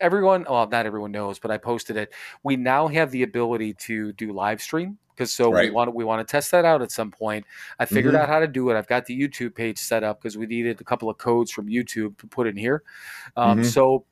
everyone, 0.00 0.44
well, 0.48 0.68
not 0.68 0.86
everyone 0.86 1.12
knows, 1.12 1.38
but 1.38 1.50
I 1.50 1.58
posted 1.58 1.96
it. 1.96 2.12
We 2.42 2.56
now 2.56 2.88
have 2.88 3.10
the 3.10 3.22
ability 3.22 3.74
to 3.74 4.12
do 4.14 4.32
live 4.32 4.60
stream. 4.62 4.98
Because 5.14 5.32
so 5.32 5.48
we 5.48 5.70
want 5.70 5.88
to 5.88 5.92
we 5.92 6.04
want 6.04 6.26
to 6.26 6.30
test 6.30 6.50
that 6.50 6.66
out 6.66 6.82
at 6.82 6.90
some 6.90 7.10
point. 7.10 7.46
I 7.78 7.86
figured 7.86 8.12
Mhm. 8.12 8.18
out 8.18 8.28
how 8.28 8.38
to 8.38 8.46
do 8.46 8.68
it. 8.68 8.76
I've 8.76 8.86
got 8.86 9.06
the 9.06 9.18
YouTube 9.18 9.54
page 9.54 9.78
set 9.78 10.04
up 10.04 10.20
because 10.20 10.36
we 10.36 10.44
needed 10.44 10.78
a 10.78 10.84
couple 10.84 11.08
of 11.08 11.16
codes 11.16 11.50
from 11.50 11.68
YouTube 11.68 12.18
to 12.18 12.26
put 12.26 12.46
in 12.46 12.54
here. 12.54 12.82
Um, 13.34 13.60
Mhm. 13.60 13.64
So 13.64 14.04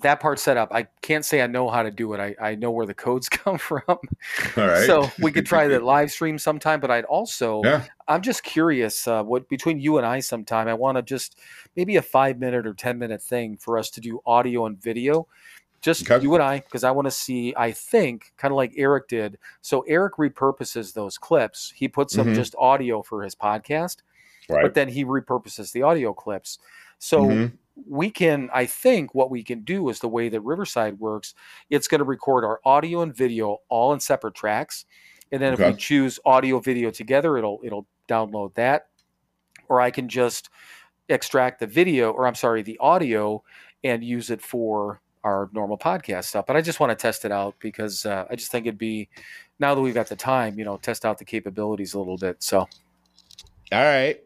that 0.00 0.18
part 0.20 0.38
set 0.40 0.56
up. 0.56 0.70
I 0.72 0.88
can't 1.02 1.24
say 1.24 1.40
I 1.40 1.46
know 1.46 1.68
how 1.70 1.82
to 1.84 1.90
do 1.90 2.12
it. 2.14 2.20
I, 2.20 2.34
I 2.50 2.54
know 2.56 2.70
where 2.72 2.84
the 2.86 2.94
codes 2.94 3.28
come 3.30 3.58
from. 3.58 3.82
All 3.88 3.98
right. 4.56 4.86
So 4.86 5.08
we 5.20 5.30
could 5.30 5.46
try 5.46 5.68
the 5.68 5.78
live 5.94 6.10
stream 6.10 6.36
sometime. 6.38 6.80
But 6.80 6.90
I'd 6.90 7.04
also 7.04 7.62
Yeah. 7.64 7.84
I'm 8.08 8.20
just 8.20 8.42
curious 8.42 9.06
uh, 9.06 9.22
what 9.22 9.48
between 9.48 9.78
you 9.78 9.98
and 9.98 10.06
I 10.06 10.20
sometime. 10.20 10.66
I 10.68 10.74
want 10.74 10.96
to 10.96 11.02
just 11.02 11.38
maybe 11.76 11.96
a 11.96 12.02
five 12.02 12.38
minute 12.38 12.66
or 12.66 12.74
ten 12.74 12.98
minute 12.98 13.22
thing 13.22 13.56
for 13.56 13.78
us 13.78 13.88
to 13.90 14.00
do 14.00 14.20
audio 14.26 14.66
and 14.66 14.80
video. 14.82 15.28
Just 15.80 16.10
Okay. 16.10 16.22
you 16.22 16.32
and 16.34 16.42
I, 16.42 16.60
because 16.60 16.82
I 16.82 16.90
want 16.90 17.06
to 17.06 17.10
see. 17.10 17.54
I 17.56 17.70
think 17.70 18.32
kind 18.38 18.50
of 18.50 18.56
like 18.56 18.72
Eric 18.76 19.06
did. 19.06 19.38
So 19.60 19.82
Eric 19.82 20.14
repurposes 20.14 20.94
those 20.94 21.18
clips. 21.18 21.72
He 21.76 21.88
puts 21.88 22.14
them 22.16 22.28
Mhm. 22.28 22.34
just 22.34 22.54
audio 22.58 23.02
for 23.02 23.22
his 23.22 23.34
podcast, 23.34 23.98
Right. 24.48 24.62
but 24.62 24.72
then 24.74 24.88
he 24.88 25.04
repurposes 25.04 25.72
the 25.72 25.82
audio 25.82 26.12
clips. 26.14 26.58
So 26.98 27.20
Mhm. 27.24 27.52
We 27.88 28.10
can 28.10 28.48
i 28.52 28.64
think 28.64 29.14
what 29.14 29.30
we 29.30 29.42
can 29.42 29.60
do 29.62 29.88
is 29.88 29.98
the 29.98 30.08
way 30.08 30.28
that 30.28 30.40
riverside 30.40 30.98
works 30.98 31.34
it's 31.70 31.88
going 31.88 31.98
to 31.98 32.04
record 32.04 32.44
our 32.44 32.60
audio 32.64 33.02
and 33.02 33.14
video 33.14 33.58
all 33.68 33.92
in 33.92 34.00
separate 34.00 34.34
tracks 34.34 34.84
and 35.32 35.42
then 35.42 35.52
if 35.52 35.58
we 35.58 35.74
choose 35.74 36.20
audio 36.24 36.60
video 36.60 36.90
together 36.90 37.36
it'll 37.36 37.60
it'll 37.64 37.86
download 38.08 38.54
that 38.54 38.86
or 39.68 39.80
i 39.80 39.90
can 39.90 40.08
just 40.08 40.50
extract 41.08 41.60
the 41.60 41.66
video 41.66 42.10
or 42.12 42.26
i'm 42.26 42.34
sorry 42.34 42.62
the 42.62 42.78
audio 42.78 43.42
and 43.82 44.04
use 44.04 44.30
it 44.30 44.40
for 44.40 45.00
our 45.24 45.50
normal 45.52 45.76
podcast 45.76 46.24
stuff 46.24 46.46
but 46.46 46.56
i 46.56 46.60
just 46.60 46.80
want 46.80 46.90
to 46.90 46.96
test 46.96 47.24
it 47.24 47.32
out 47.32 47.54
because 47.58 48.06
uh, 48.06 48.24
i 48.30 48.36
just 48.36 48.52
think 48.52 48.66
it'd 48.66 48.78
be 48.78 49.08
now 49.58 49.74
that 49.74 49.80
we've 49.80 49.94
got 49.94 50.06
the 50.08 50.16
time 50.16 50.58
you 50.58 50.64
know 50.64 50.76
test 50.76 51.04
out 51.04 51.18
the 51.18 51.24
capabilities 51.24 51.94
a 51.94 51.98
little 51.98 52.16
bit 52.18 52.42
so 52.42 52.68
All 53.72 53.82
right. 53.82 54.23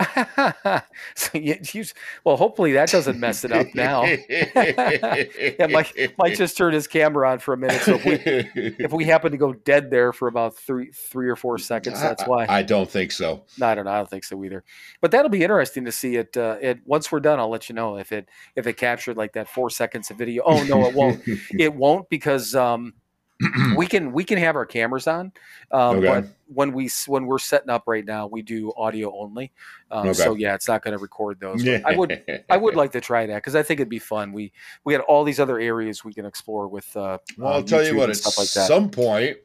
so 1.14 1.38
you, 1.38 1.56
you, 1.72 1.84
well 2.24 2.36
hopefully 2.36 2.72
that 2.72 2.90
doesn't 2.90 3.18
mess 3.20 3.44
it 3.44 3.52
up 3.52 3.66
now 3.74 4.04
yeah, 4.28 5.66
Mike, 5.70 6.14
Mike 6.18 6.34
just 6.36 6.56
turned 6.56 6.74
his 6.74 6.86
camera 6.86 7.30
on 7.30 7.38
for 7.38 7.54
a 7.54 7.56
minute. 7.56 7.80
So 7.82 7.94
if 7.94 8.04
we 8.04 8.74
if 8.84 8.92
we 8.92 9.04
happen 9.04 9.32
to 9.32 9.38
go 9.38 9.52
dead 9.52 9.90
there 9.90 10.12
for 10.12 10.28
about 10.28 10.56
three 10.56 10.90
three 10.92 11.28
or 11.28 11.36
four 11.36 11.58
seconds, 11.58 12.00
that's 12.00 12.24
why. 12.24 12.44
I, 12.46 12.58
I 12.58 12.62
don't 12.62 12.90
think 12.90 13.12
so. 13.12 13.44
no, 13.58 13.66
I 13.66 13.74
don't 13.74 13.84
know. 13.84 13.92
I 13.92 13.96
don't 13.98 14.10
think 14.10 14.24
so 14.24 14.42
either. 14.44 14.64
But 15.00 15.10
that'll 15.10 15.30
be 15.30 15.42
interesting 15.42 15.84
to 15.84 15.92
see 15.92 16.16
it. 16.16 16.36
Uh, 16.36 16.56
it 16.60 16.80
once 16.84 17.12
we're 17.12 17.20
done, 17.20 17.38
I'll 17.38 17.50
let 17.50 17.68
you 17.68 17.74
know 17.74 17.98
if 17.98 18.12
it 18.12 18.28
if 18.56 18.66
it 18.66 18.76
captured 18.76 19.16
like 19.16 19.32
that 19.34 19.48
four 19.48 19.70
seconds 19.70 20.10
of 20.10 20.18
video. 20.18 20.42
Oh 20.44 20.62
no, 20.64 20.86
it 20.86 20.94
won't. 20.94 21.22
it 21.58 21.74
won't 21.74 22.08
because 22.08 22.54
um, 22.54 22.94
we 23.76 23.86
can 23.86 24.12
we 24.12 24.22
can 24.24 24.38
have 24.38 24.54
our 24.54 24.64
cameras 24.64 25.06
on, 25.08 25.32
um, 25.72 25.96
Okay. 25.96 26.06
but 26.06 26.24
when 26.46 26.72
we 26.72 26.88
when 27.06 27.26
we're 27.26 27.40
setting 27.40 27.68
up 27.68 27.82
right 27.86 28.04
now, 28.04 28.26
we 28.28 28.42
do 28.42 28.72
audio 28.76 29.12
only. 29.18 29.50
Um, 29.90 30.08
Okay. 30.08 30.22
So 30.22 30.34
yeah, 30.34 30.54
it's 30.54 30.68
not 30.68 30.82
going 30.82 30.96
to 30.96 31.02
record 31.02 31.40
those. 31.40 31.66
I 31.84 31.96
would 31.96 32.22
I 32.50 32.56
would 32.56 32.76
like 32.76 32.92
to 32.92 33.00
try 33.00 33.26
that 33.26 33.36
because 33.36 33.56
I 33.56 33.62
think 33.62 33.80
it'd 33.80 33.88
be 33.88 33.98
fun. 33.98 34.32
We 34.32 34.52
we 34.84 34.94
got 34.94 35.04
all 35.06 35.24
these 35.24 35.40
other 35.40 35.58
areas 35.58 36.04
we 36.04 36.14
can 36.14 36.26
explore 36.26 36.68
with. 36.68 36.96
Uh, 36.96 37.18
Well, 37.36 37.54
I'll 37.54 37.62
tell 37.64 37.84
you 37.84 37.96
what. 37.96 38.10
At 38.10 38.24
like 38.24 38.46
some 38.46 38.88
point, 38.88 39.38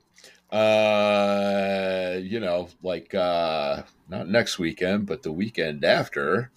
uh, 0.51 2.17
you 2.21 2.39
know, 2.39 2.69
like 2.83 3.13
uh, 3.15 3.83
not 4.07 4.27
next 4.29 4.59
weekend, 4.59 5.05
but 5.05 5.23
the 5.23 5.31
weekend 5.31 5.83
after, 5.83 6.51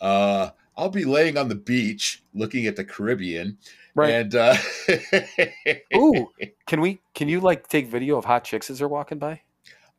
uh, 0.00 0.50
I'll 0.76 0.90
be 0.90 1.04
laying 1.04 1.36
on 1.36 1.48
the 1.48 1.54
beach 1.54 2.22
looking 2.34 2.66
at 2.66 2.76
the 2.76 2.84
Caribbean, 2.84 3.58
right? 3.96 4.12
and 4.14 4.34
uh, 4.36 4.56
Ooh, 5.96 6.30
can 6.66 6.80
we? 6.80 7.00
Can 7.14 7.28
you 7.28 7.40
like 7.40 7.66
take 7.68 7.88
video 7.88 8.16
of 8.18 8.24
hot 8.24 8.44
chicks 8.44 8.70
as 8.70 8.78
they're 8.78 8.86
walking 8.88 9.18
by? 9.18 9.40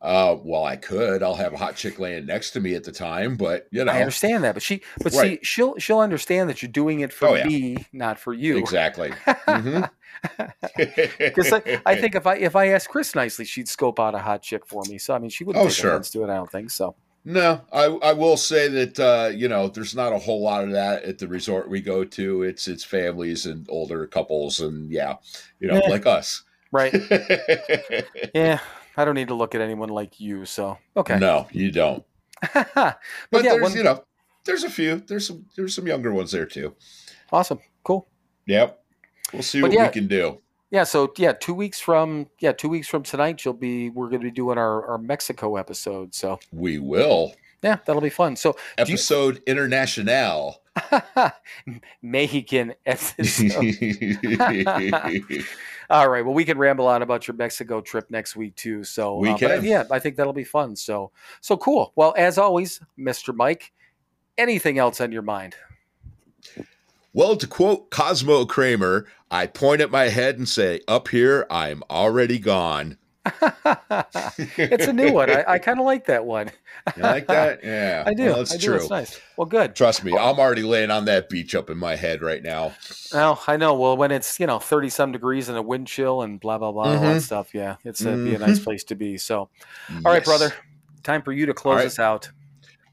uh, 0.00 0.36
well, 0.44 0.64
I 0.64 0.76
could. 0.76 1.24
I'll 1.24 1.34
have 1.34 1.52
a 1.52 1.56
hot 1.56 1.74
chick 1.74 1.98
laying 1.98 2.24
next 2.24 2.52
to 2.52 2.60
me 2.60 2.74
at 2.76 2.84
the 2.84 2.92
time, 2.92 3.36
but 3.36 3.66
you 3.72 3.84
know, 3.84 3.90
I 3.92 3.98
understand 3.98 4.44
that, 4.44 4.54
but 4.54 4.62
she, 4.62 4.80
but 5.02 5.12
see, 5.12 5.40
she'll 5.42 5.76
she'll 5.78 5.98
understand 5.98 6.48
that 6.48 6.62
you're 6.62 6.70
doing 6.70 7.00
it 7.00 7.12
for 7.12 7.28
Oh, 7.28 7.34
yeah. 7.34 7.46
me, 7.46 7.84
not 7.92 8.18
for 8.18 8.32
you. 8.32 8.56
exactly. 8.58 9.12
Mhm. 9.48 9.90
Because 11.18 11.52
I, 11.52 11.80
I 11.86 11.94
think 11.96 12.14
if 12.16 12.26
I 12.26 12.36
if 12.36 12.56
I 12.56 12.68
asked 12.68 12.88
Chris 12.88 13.14
nicely, 13.14 13.44
she'd 13.44 13.68
scope 13.68 14.00
out 14.00 14.14
a 14.14 14.18
hot 14.18 14.42
chick 14.42 14.66
for 14.66 14.82
me. 14.88 14.98
So 14.98 15.14
I 15.14 15.18
mean, 15.18 15.30
she 15.30 15.44
wouldn't 15.44 15.64
Oh, 15.64 15.68
take 15.68 15.76
sure. 15.76 15.90
offense 15.92 16.10
to 16.10 16.22
it. 16.24 16.30
I 16.30 16.34
don't 16.36 16.50
think 16.50 16.70
so. 16.70 16.94
No, 17.30 17.60
I 17.70 17.84
I 17.84 18.12
will 18.14 18.38
say 18.38 18.68
that 18.68 18.98
uh, 18.98 19.28
you 19.34 19.48
know 19.48 19.68
there's 19.68 19.94
not 19.94 20.14
a 20.14 20.18
whole 20.18 20.40
lot 20.42 20.64
of 20.64 20.70
that 20.70 21.02
at 21.04 21.18
the 21.18 21.28
resort 21.28 21.68
we 21.68 21.82
go 21.82 22.02
to. 22.02 22.42
It's 22.42 22.66
it's 22.66 22.84
families 22.84 23.44
and 23.44 23.66
older 23.68 24.06
couples 24.06 24.60
and 24.60 24.90
yeah, 24.90 25.16
you 25.60 25.68
know 25.68 25.74
Yeah. 25.84 25.90
like 25.90 26.06
us. 26.06 26.42
Right? 26.72 26.94
Yeah. 28.34 28.60
I 28.96 29.04
don't 29.04 29.14
need 29.14 29.28
to 29.28 29.34
look 29.34 29.54
at 29.54 29.60
anyone 29.60 29.90
like 29.90 30.18
you. 30.18 30.44
So 30.46 30.78
okay. 30.96 31.18
No, 31.18 31.46
you 31.52 31.70
don't. 31.70 32.02
but, 32.54 32.72
But 32.74 33.44
yeah, 33.44 33.50
there's 33.52 33.62
one- 33.62 33.76
you 33.76 33.82
know 33.82 34.02
there's 34.46 34.64
a 34.64 34.70
few. 34.70 34.96
There's 35.06 35.26
some 35.26 35.44
there's 35.54 35.74
some 35.74 35.86
younger 35.86 36.12
ones 36.14 36.32
there 36.32 36.46
too. 36.46 36.74
awesome, 37.30 37.60
cool. 37.84 38.08
Yep. 38.46 38.80
We'll 39.34 39.42
see 39.42 39.60
But 39.60 39.68
what 39.70 39.76
yeah. 39.76 39.86
we 39.88 39.92
can 39.92 40.08
do. 40.08 40.40
Yeah, 40.70 40.84
so 40.84 41.12
yeah, 41.16 41.32
two 41.32 41.54
weeks 41.54 41.80
from 41.80 42.28
yeah, 42.40 42.52
two 42.52 42.68
weeks 42.68 42.88
from 42.88 43.02
tonight, 43.02 43.44
you'll 43.44 43.54
be 43.54 43.88
we're 43.90 44.08
going 44.08 44.20
to 44.20 44.26
be 44.26 44.30
doing 44.30 44.58
our 44.58 44.86
our 44.86 44.98
Mexico 44.98 45.56
episode. 45.56 46.14
So 46.14 46.38
We 46.52 46.78
will. 46.78 47.32
yeah, 47.62 47.78
that'll 47.86 48.02
be 48.02 48.10
fun. 48.10 48.36
So 48.36 48.52
Do 48.52 48.58
you- 48.58 48.94
Episode 48.94 49.42
International. 49.46 50.60
Mexican 52.02 52.74
episode. 52.86 53.52
All 55.90 56.08
right. 56.08 56.24
Well, 56.24 56.34
we 56.34 56.44
can 56.44 56.58
ramble 56.58 56.86
on 56.86 57.02
about 57.02 57.26
your 57.26 57.34
Mexico 57.36 57.80
trip 57.80 58.10
next 58.10 58.36
week 58.36 58.54
too. 58.54 58.84
So 58.84 59.16
We 59.16 59.30
uh, 59.30 59.32
but, 59.32 59.38
can. 59.40 59.64
yeah, 59.64 59.84
I 59.90 59.98
think 59.98 60.16
that'll 60.16 60.32
be 60.32 60.44
fun. 60.44 60.76
So 60.76 61.10
so 61.40 61.56
cool. 61.56 61.92
Well, 61.96 62.14
as 62.16 62.38
always, 62.38 62.80
Mr. 62.98 63.34
Mike, 63.34 63.72
anything 64.36 64.78
else 64.78 65.00
on 65.00 65.10
your 65.12 65.22
mind? 65.22 65.56
Well, 67.18 67.34
to 67.34 67.48
quote 67.48 67.90
Cosmo 67.90 68.44
Kramer, 68.44 69.04
I 69.28 69.48
point 69.48 69.80
at 69.80 69.90
my 69.90 70.04
head 70.04 70.38
and 70.38 70.48
say, 70.48 70.82
Up 70.86 71.08
here, 71.08 71.48
I'm 71.50 71.82
already 71.90 72.38
gone. 72.38 72.96
it's 73.26 74.86
a 74.86 74.92
new 74.92 75.12
one. 75.12 75.28
I, 75.28 75.44
I 75.48 75.58
kind 75.58 75.80
of 75.80 75.84
like 75.84 76.04
that 76.04 76.24
one. 76.24 76.52
You 76.96 77.02
like 77.02 77.26
that? 77.26 77.58
Yeah. 77.64 78.04
I 78.06 78.14
do. 78.14 78.26
Well, 78.26 78.36
that's 78.36 78.54
I 78.54 78.56
do. 78.58 78.66
true. 78.66 78.76
It's 78.76 78.88
nice. 78.90 79.20
Well, 79.36 79.46
good. 79.46 79.74
Trust 79.74 80.04
me, 80.04 80.16
I'm 80.16 80.38
already 80.38 80.62
laying 80.62 80.92
on 80.92 81.06
that 81.06 81.28
beach 81.28 81.56
up 81.56 81.70
in 81.70 81.76
my 81.76 81.96
head 81.96 82.22
right 82.22 82.40
now. 82.40 82.74
Well, 83.12 83.42
I 83.48 83.56
know. 83.56 83.74
Well, 83.74 83.96
when 83.96 84.12
it's 84.12 84.38
you 84.38 84.46
know 84.46 84.60
thirty 84.60 84.88
some 84.88 85.10
degrees 85.10 85.48
and 85.48 85.58
a 85.58 85.62
wind 85.62 85.88
chill 85.88 86.22
and 86.22 86.38
blah 86.38 86.58
blah 86.58 86.70
blah 86.70 86.84
all 86.84 87.00
that 87.00 87.16
Mhm. 87.16 87.20
stuff, 87.20 87.52
yeah, 87.52 87.78
it's 87.84 88.06
uh, 88.06 88.14
be 88.14 88.36
a 88.36 88.38
nice 88.38 88.60
place 88.60 88.84
to 88.84 88.94
be. 88.94 89.18
So, 89.18 89.38
all 89.40 89.48
right, 90.04 90.18
Yes. 90.18 90.24
brother, 90.24 90.54
time 91.02 91.22
for 91.22 91.32
you 91.32 91.46
to 91.46 91.52
close 91.52 91.78
right. 91.78 91.86
us 91.86 91.98
out. 91.98 92.30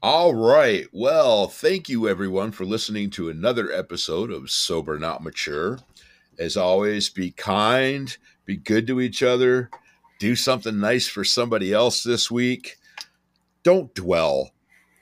All 0.02 0.34
right. 0.34 0.86
Well, 0.92 1.48
thank 1.48 1.88
you 1.88 2.06
everyone 2.06 2.52
for 2.52 2.66
listening 2.66 3.08
to 3.10 3.30
another 3.30 3.72
episode 3.72 4.30
of 4.30 4.50
Sober 4.50 4.98
Not 4.98 5.22
Mature. 5.22 5.78
As 6.38 6.54
always, 6.54 7.08
be 7.08 7.30
kind, 7.30 8.14
be 8.44 8.56
good 8.56 8.86
to 8.88 9.00
each 9.00 9.22
other, 9.22 9.70
do 10.18 10.36
something 10.36 10.78
nice 10.78 11.08
for 11.08 11.24
somebody 11.24 11.72
else 11.72 12.02
this 12.02 12.30
week. 12.30 12.76
Don't 13.62 13.94
dwell. 13.94 14.50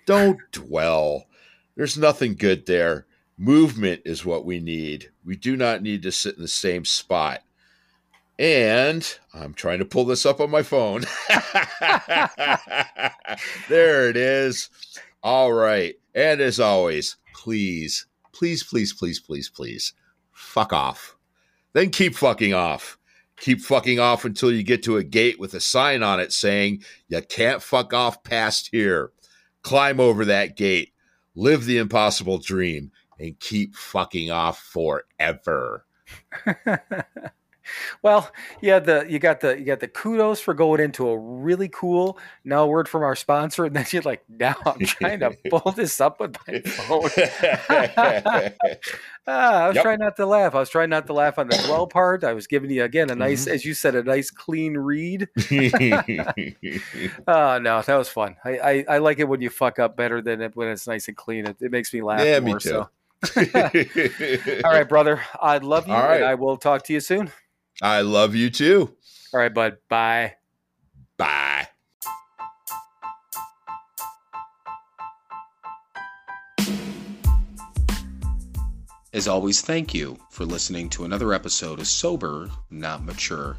Don't 0.06 0.38
dwell. 0.52 1.26
There's 1.74 1.98
nothing 1.98 2.36
good 2.36 2.66
there. 2.66 3.04
Movement 3.36 4.02
is 4.04 4.24
what 4.24 4.44
we 4.44 4.60
need. 4.60 5.10
We 5.24 5.34
do 5.34 5.56
not 5.56 5.82
need 5.82 6.04
to 6.04 6.12
sit 6.12 6.36
in 6.36 6.42
the 6.42 6.48
same 6.48 6.84
spot. 6.84 7.42
And 8.38 9.18
I'm 9.32 9.54
trying 9.54 9.78
to 9.78 9.84
pull 9.84 10.04
this 10.04 10.26
up 10.26 10.40
on 10.40 10.50
my 10.50 10.62
phone. 10.62 11.04
there 13.68 14.08
it 14.08 14.16
is. 14.16 14.70
All 15.22 15.52
right. 15.52 15.94
And 16.14 16.40
as 16.40 16.58
always, 16.58 17.16
please, 17.32 18.06
please, 18.32 18.64
please, 18.64 18.92
please, 18.92 19.20
please, 19.20 19.48
please, 19.48 19.92
fuck 20.32 20.72
off. 20.72 21.16
Then 21.72 21.90
keep 21.90 22.16
fucking 22.16 22.54
off. 22.54 22.98
Keep 23.36 23.60
fucking 23.60 23.98
off 23.98 24.24
until 24.24 24.52
you 24.52 24.62
get 24.62 24.82
to 24.84 24.96
a 24.96 25.04
gate 25.04 25.38
with 25.38 25.54
a 25.54 25.60
sign 25.60 26.02
on 26.02 26.20
it 26.20 26.32
saying, 26.32 26.82
you 27.08 27.20
can't 27.22 27.62
fuck 27.62 27.92
off 27.92 28.22
past 28.22 28.68
here. 28.72 29.10
Climb 29.62 29.98
over 29.98 30.24
that 30.24 30.56
gate, 30.56 30.92
live 31.34 31.64
the 31.64 31.78
impossible 31.78 32.38
dream, 32.38 32.92
and 33.18 33.38
keep 33.40 33.74
fucking 33.74 34.30
off 34.30 34.60
forever. 34.60 35.86
well, 38.02 38.30
yeah, 38.60 38.78
the 38.78 39.06
you 39.08 39.18
got 39.18 39.40
the 39.40 39.58
you 39.58 39.64
got 39.64 39.80
the 39.80 39.88
kudos 39.88 40.40
for 40.40 40.54
going 40.54 40.80
into 40.80 41.08
a 41.08 41.18
really 41.18 41.68
cool 41.68 42.18
now 42.44 42.66
word 42.66 42.88
from 42.88 43.02
our 43.02 43.16
sponsor, 43.16 43.64
and 43.64 43.74
then 43.76 43.86
you're 43.90 44.02
like, 44.02 44.24
now 44.28 44.54
I'm 44.66 44.80
trying 44.80 45.20
to 45.20 45.30
pull 45.50 45.72
this 45.72 46.00
up 46.00 46.20
with 46.20 46.36
my 46.46 46.60
phone. 46.60 47.10
ah, 49.26 49.64
I 49.64 49.68
was 49.68 49.76
Yep. 49.76 49.82
trying 49.82 49.98
not 50.00 50.16
to 50.16 50.26
laugh. 50.26 50.54
I 50.54 50.60
was 50.60 50.70
trying 50.70 50.90
not 50.90 51.06
to 51.06 51.12
laugh 51.12 51.38
on 51.38 51.48
the 51.48 51.56
dwell 51.56 51.86
part. 51.86 52.24
I 52.24 52.32
was 52.32 52.46
giving 52.46 52.70
you 52.70 52.84
again 52.84 53.10
a 53.10 53.14
nice, 53.14 53.44
Mm-hmm. 53.44 53.54
as 53.54 53.64
you 53.64 53.74
said, 53.74 53.94
a 53.94 54.02
nice 54.02 54.30
clean 54.30 54.76
read. 54.76 55.28
Oh 57.26 57.58
no, 57.58 57.80
that 57.82 57.96
was 57.96 58.08
fun. 58.08 58.36
I, 58.44 58.58
I, 58.58 58.84
I 58.88 58.98
like 58.98 59.18
it 59.18 59.28
when 59.28 59.40
you 59.40 59.50
fuck 59.50 59.78
up 59.78 59.96
better 59.96 60.20
than 60.20 60.40
it 60.42 60.54
when 60.56 60.68
it's 60.68 60.86
nice 60.86 61.08
and 61.08 61.16
clean. 61.16 61.46
It, 61.46 61.56
it 61.60 61.70
makes 61.70 61.92
me 61.92 62.02
laugh 62.02 62.24
Yeah, 62.24 62.40
me 62.40 62.50
more. 62.50 62.60
too. 62.60 62.68
So, 62.68 62.88
all 64.64 64.72
right, 64.72 64.88
brother, 64.88 65.22
I 65.40 65.58
love 65.58 65.88
you, 65.88 65.94
All 65.94 66.02
right. 66.02 66.16
and 66.16 66.24
I 66.24 66.34
will 66.34 66.56
talk 66.56 66.84
to 66.84 66.92
you 66.92 67.00
soon. 67.00 67.30
I 67.82 68.02
love 68.02 68.34
you 68.34 68.50
too. 68.50 68.94
All 69.32 69.40
right, 69.40 69.52
bud. 69.52 69.78
Bye. 69.88 70.34
Bye. 71.16 71.68
As 79.12 79.28
always, 79.28 79.60
thank 79.60 79.94
you 79.94 80.18
for 80.30 80.44
listening 80.44 80.88
to 80.90 81.04
another 81.04 81.32
episode 81.32 81.78
of 81.78 81.86
Sober, 81.86 82.50
Not 82.68 83.04
Mature. 83.04 83.56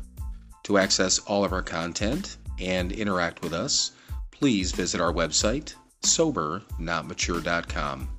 To 0.64 0.78
access 0.78 1.20
all 1.20 1.46
of 1.46 1.54
our 1.54 1.62
content 1.62 2.36
and 2.60 2.92
interact 2.92 3.42
with 3.42 3.54
us, 3.54 3.94
please 4.32 4.74
visit 4.74 5.00
our 5.00 5.14
website, 5.14 5.76
sobernotmature.com. 6.02 8.10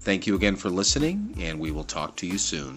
Thank 0.00 0.26
you 0.26 0.34
again 0.34 0.56
for 0.56 0.68
listening, 0.68 1.34
and 1.38 1.58
we 1.58 1.70
will 1.70 1.84
talk 1.84 2.16
to 2.16 2.26
you 2.26 2.36
soon. 2.36 2.76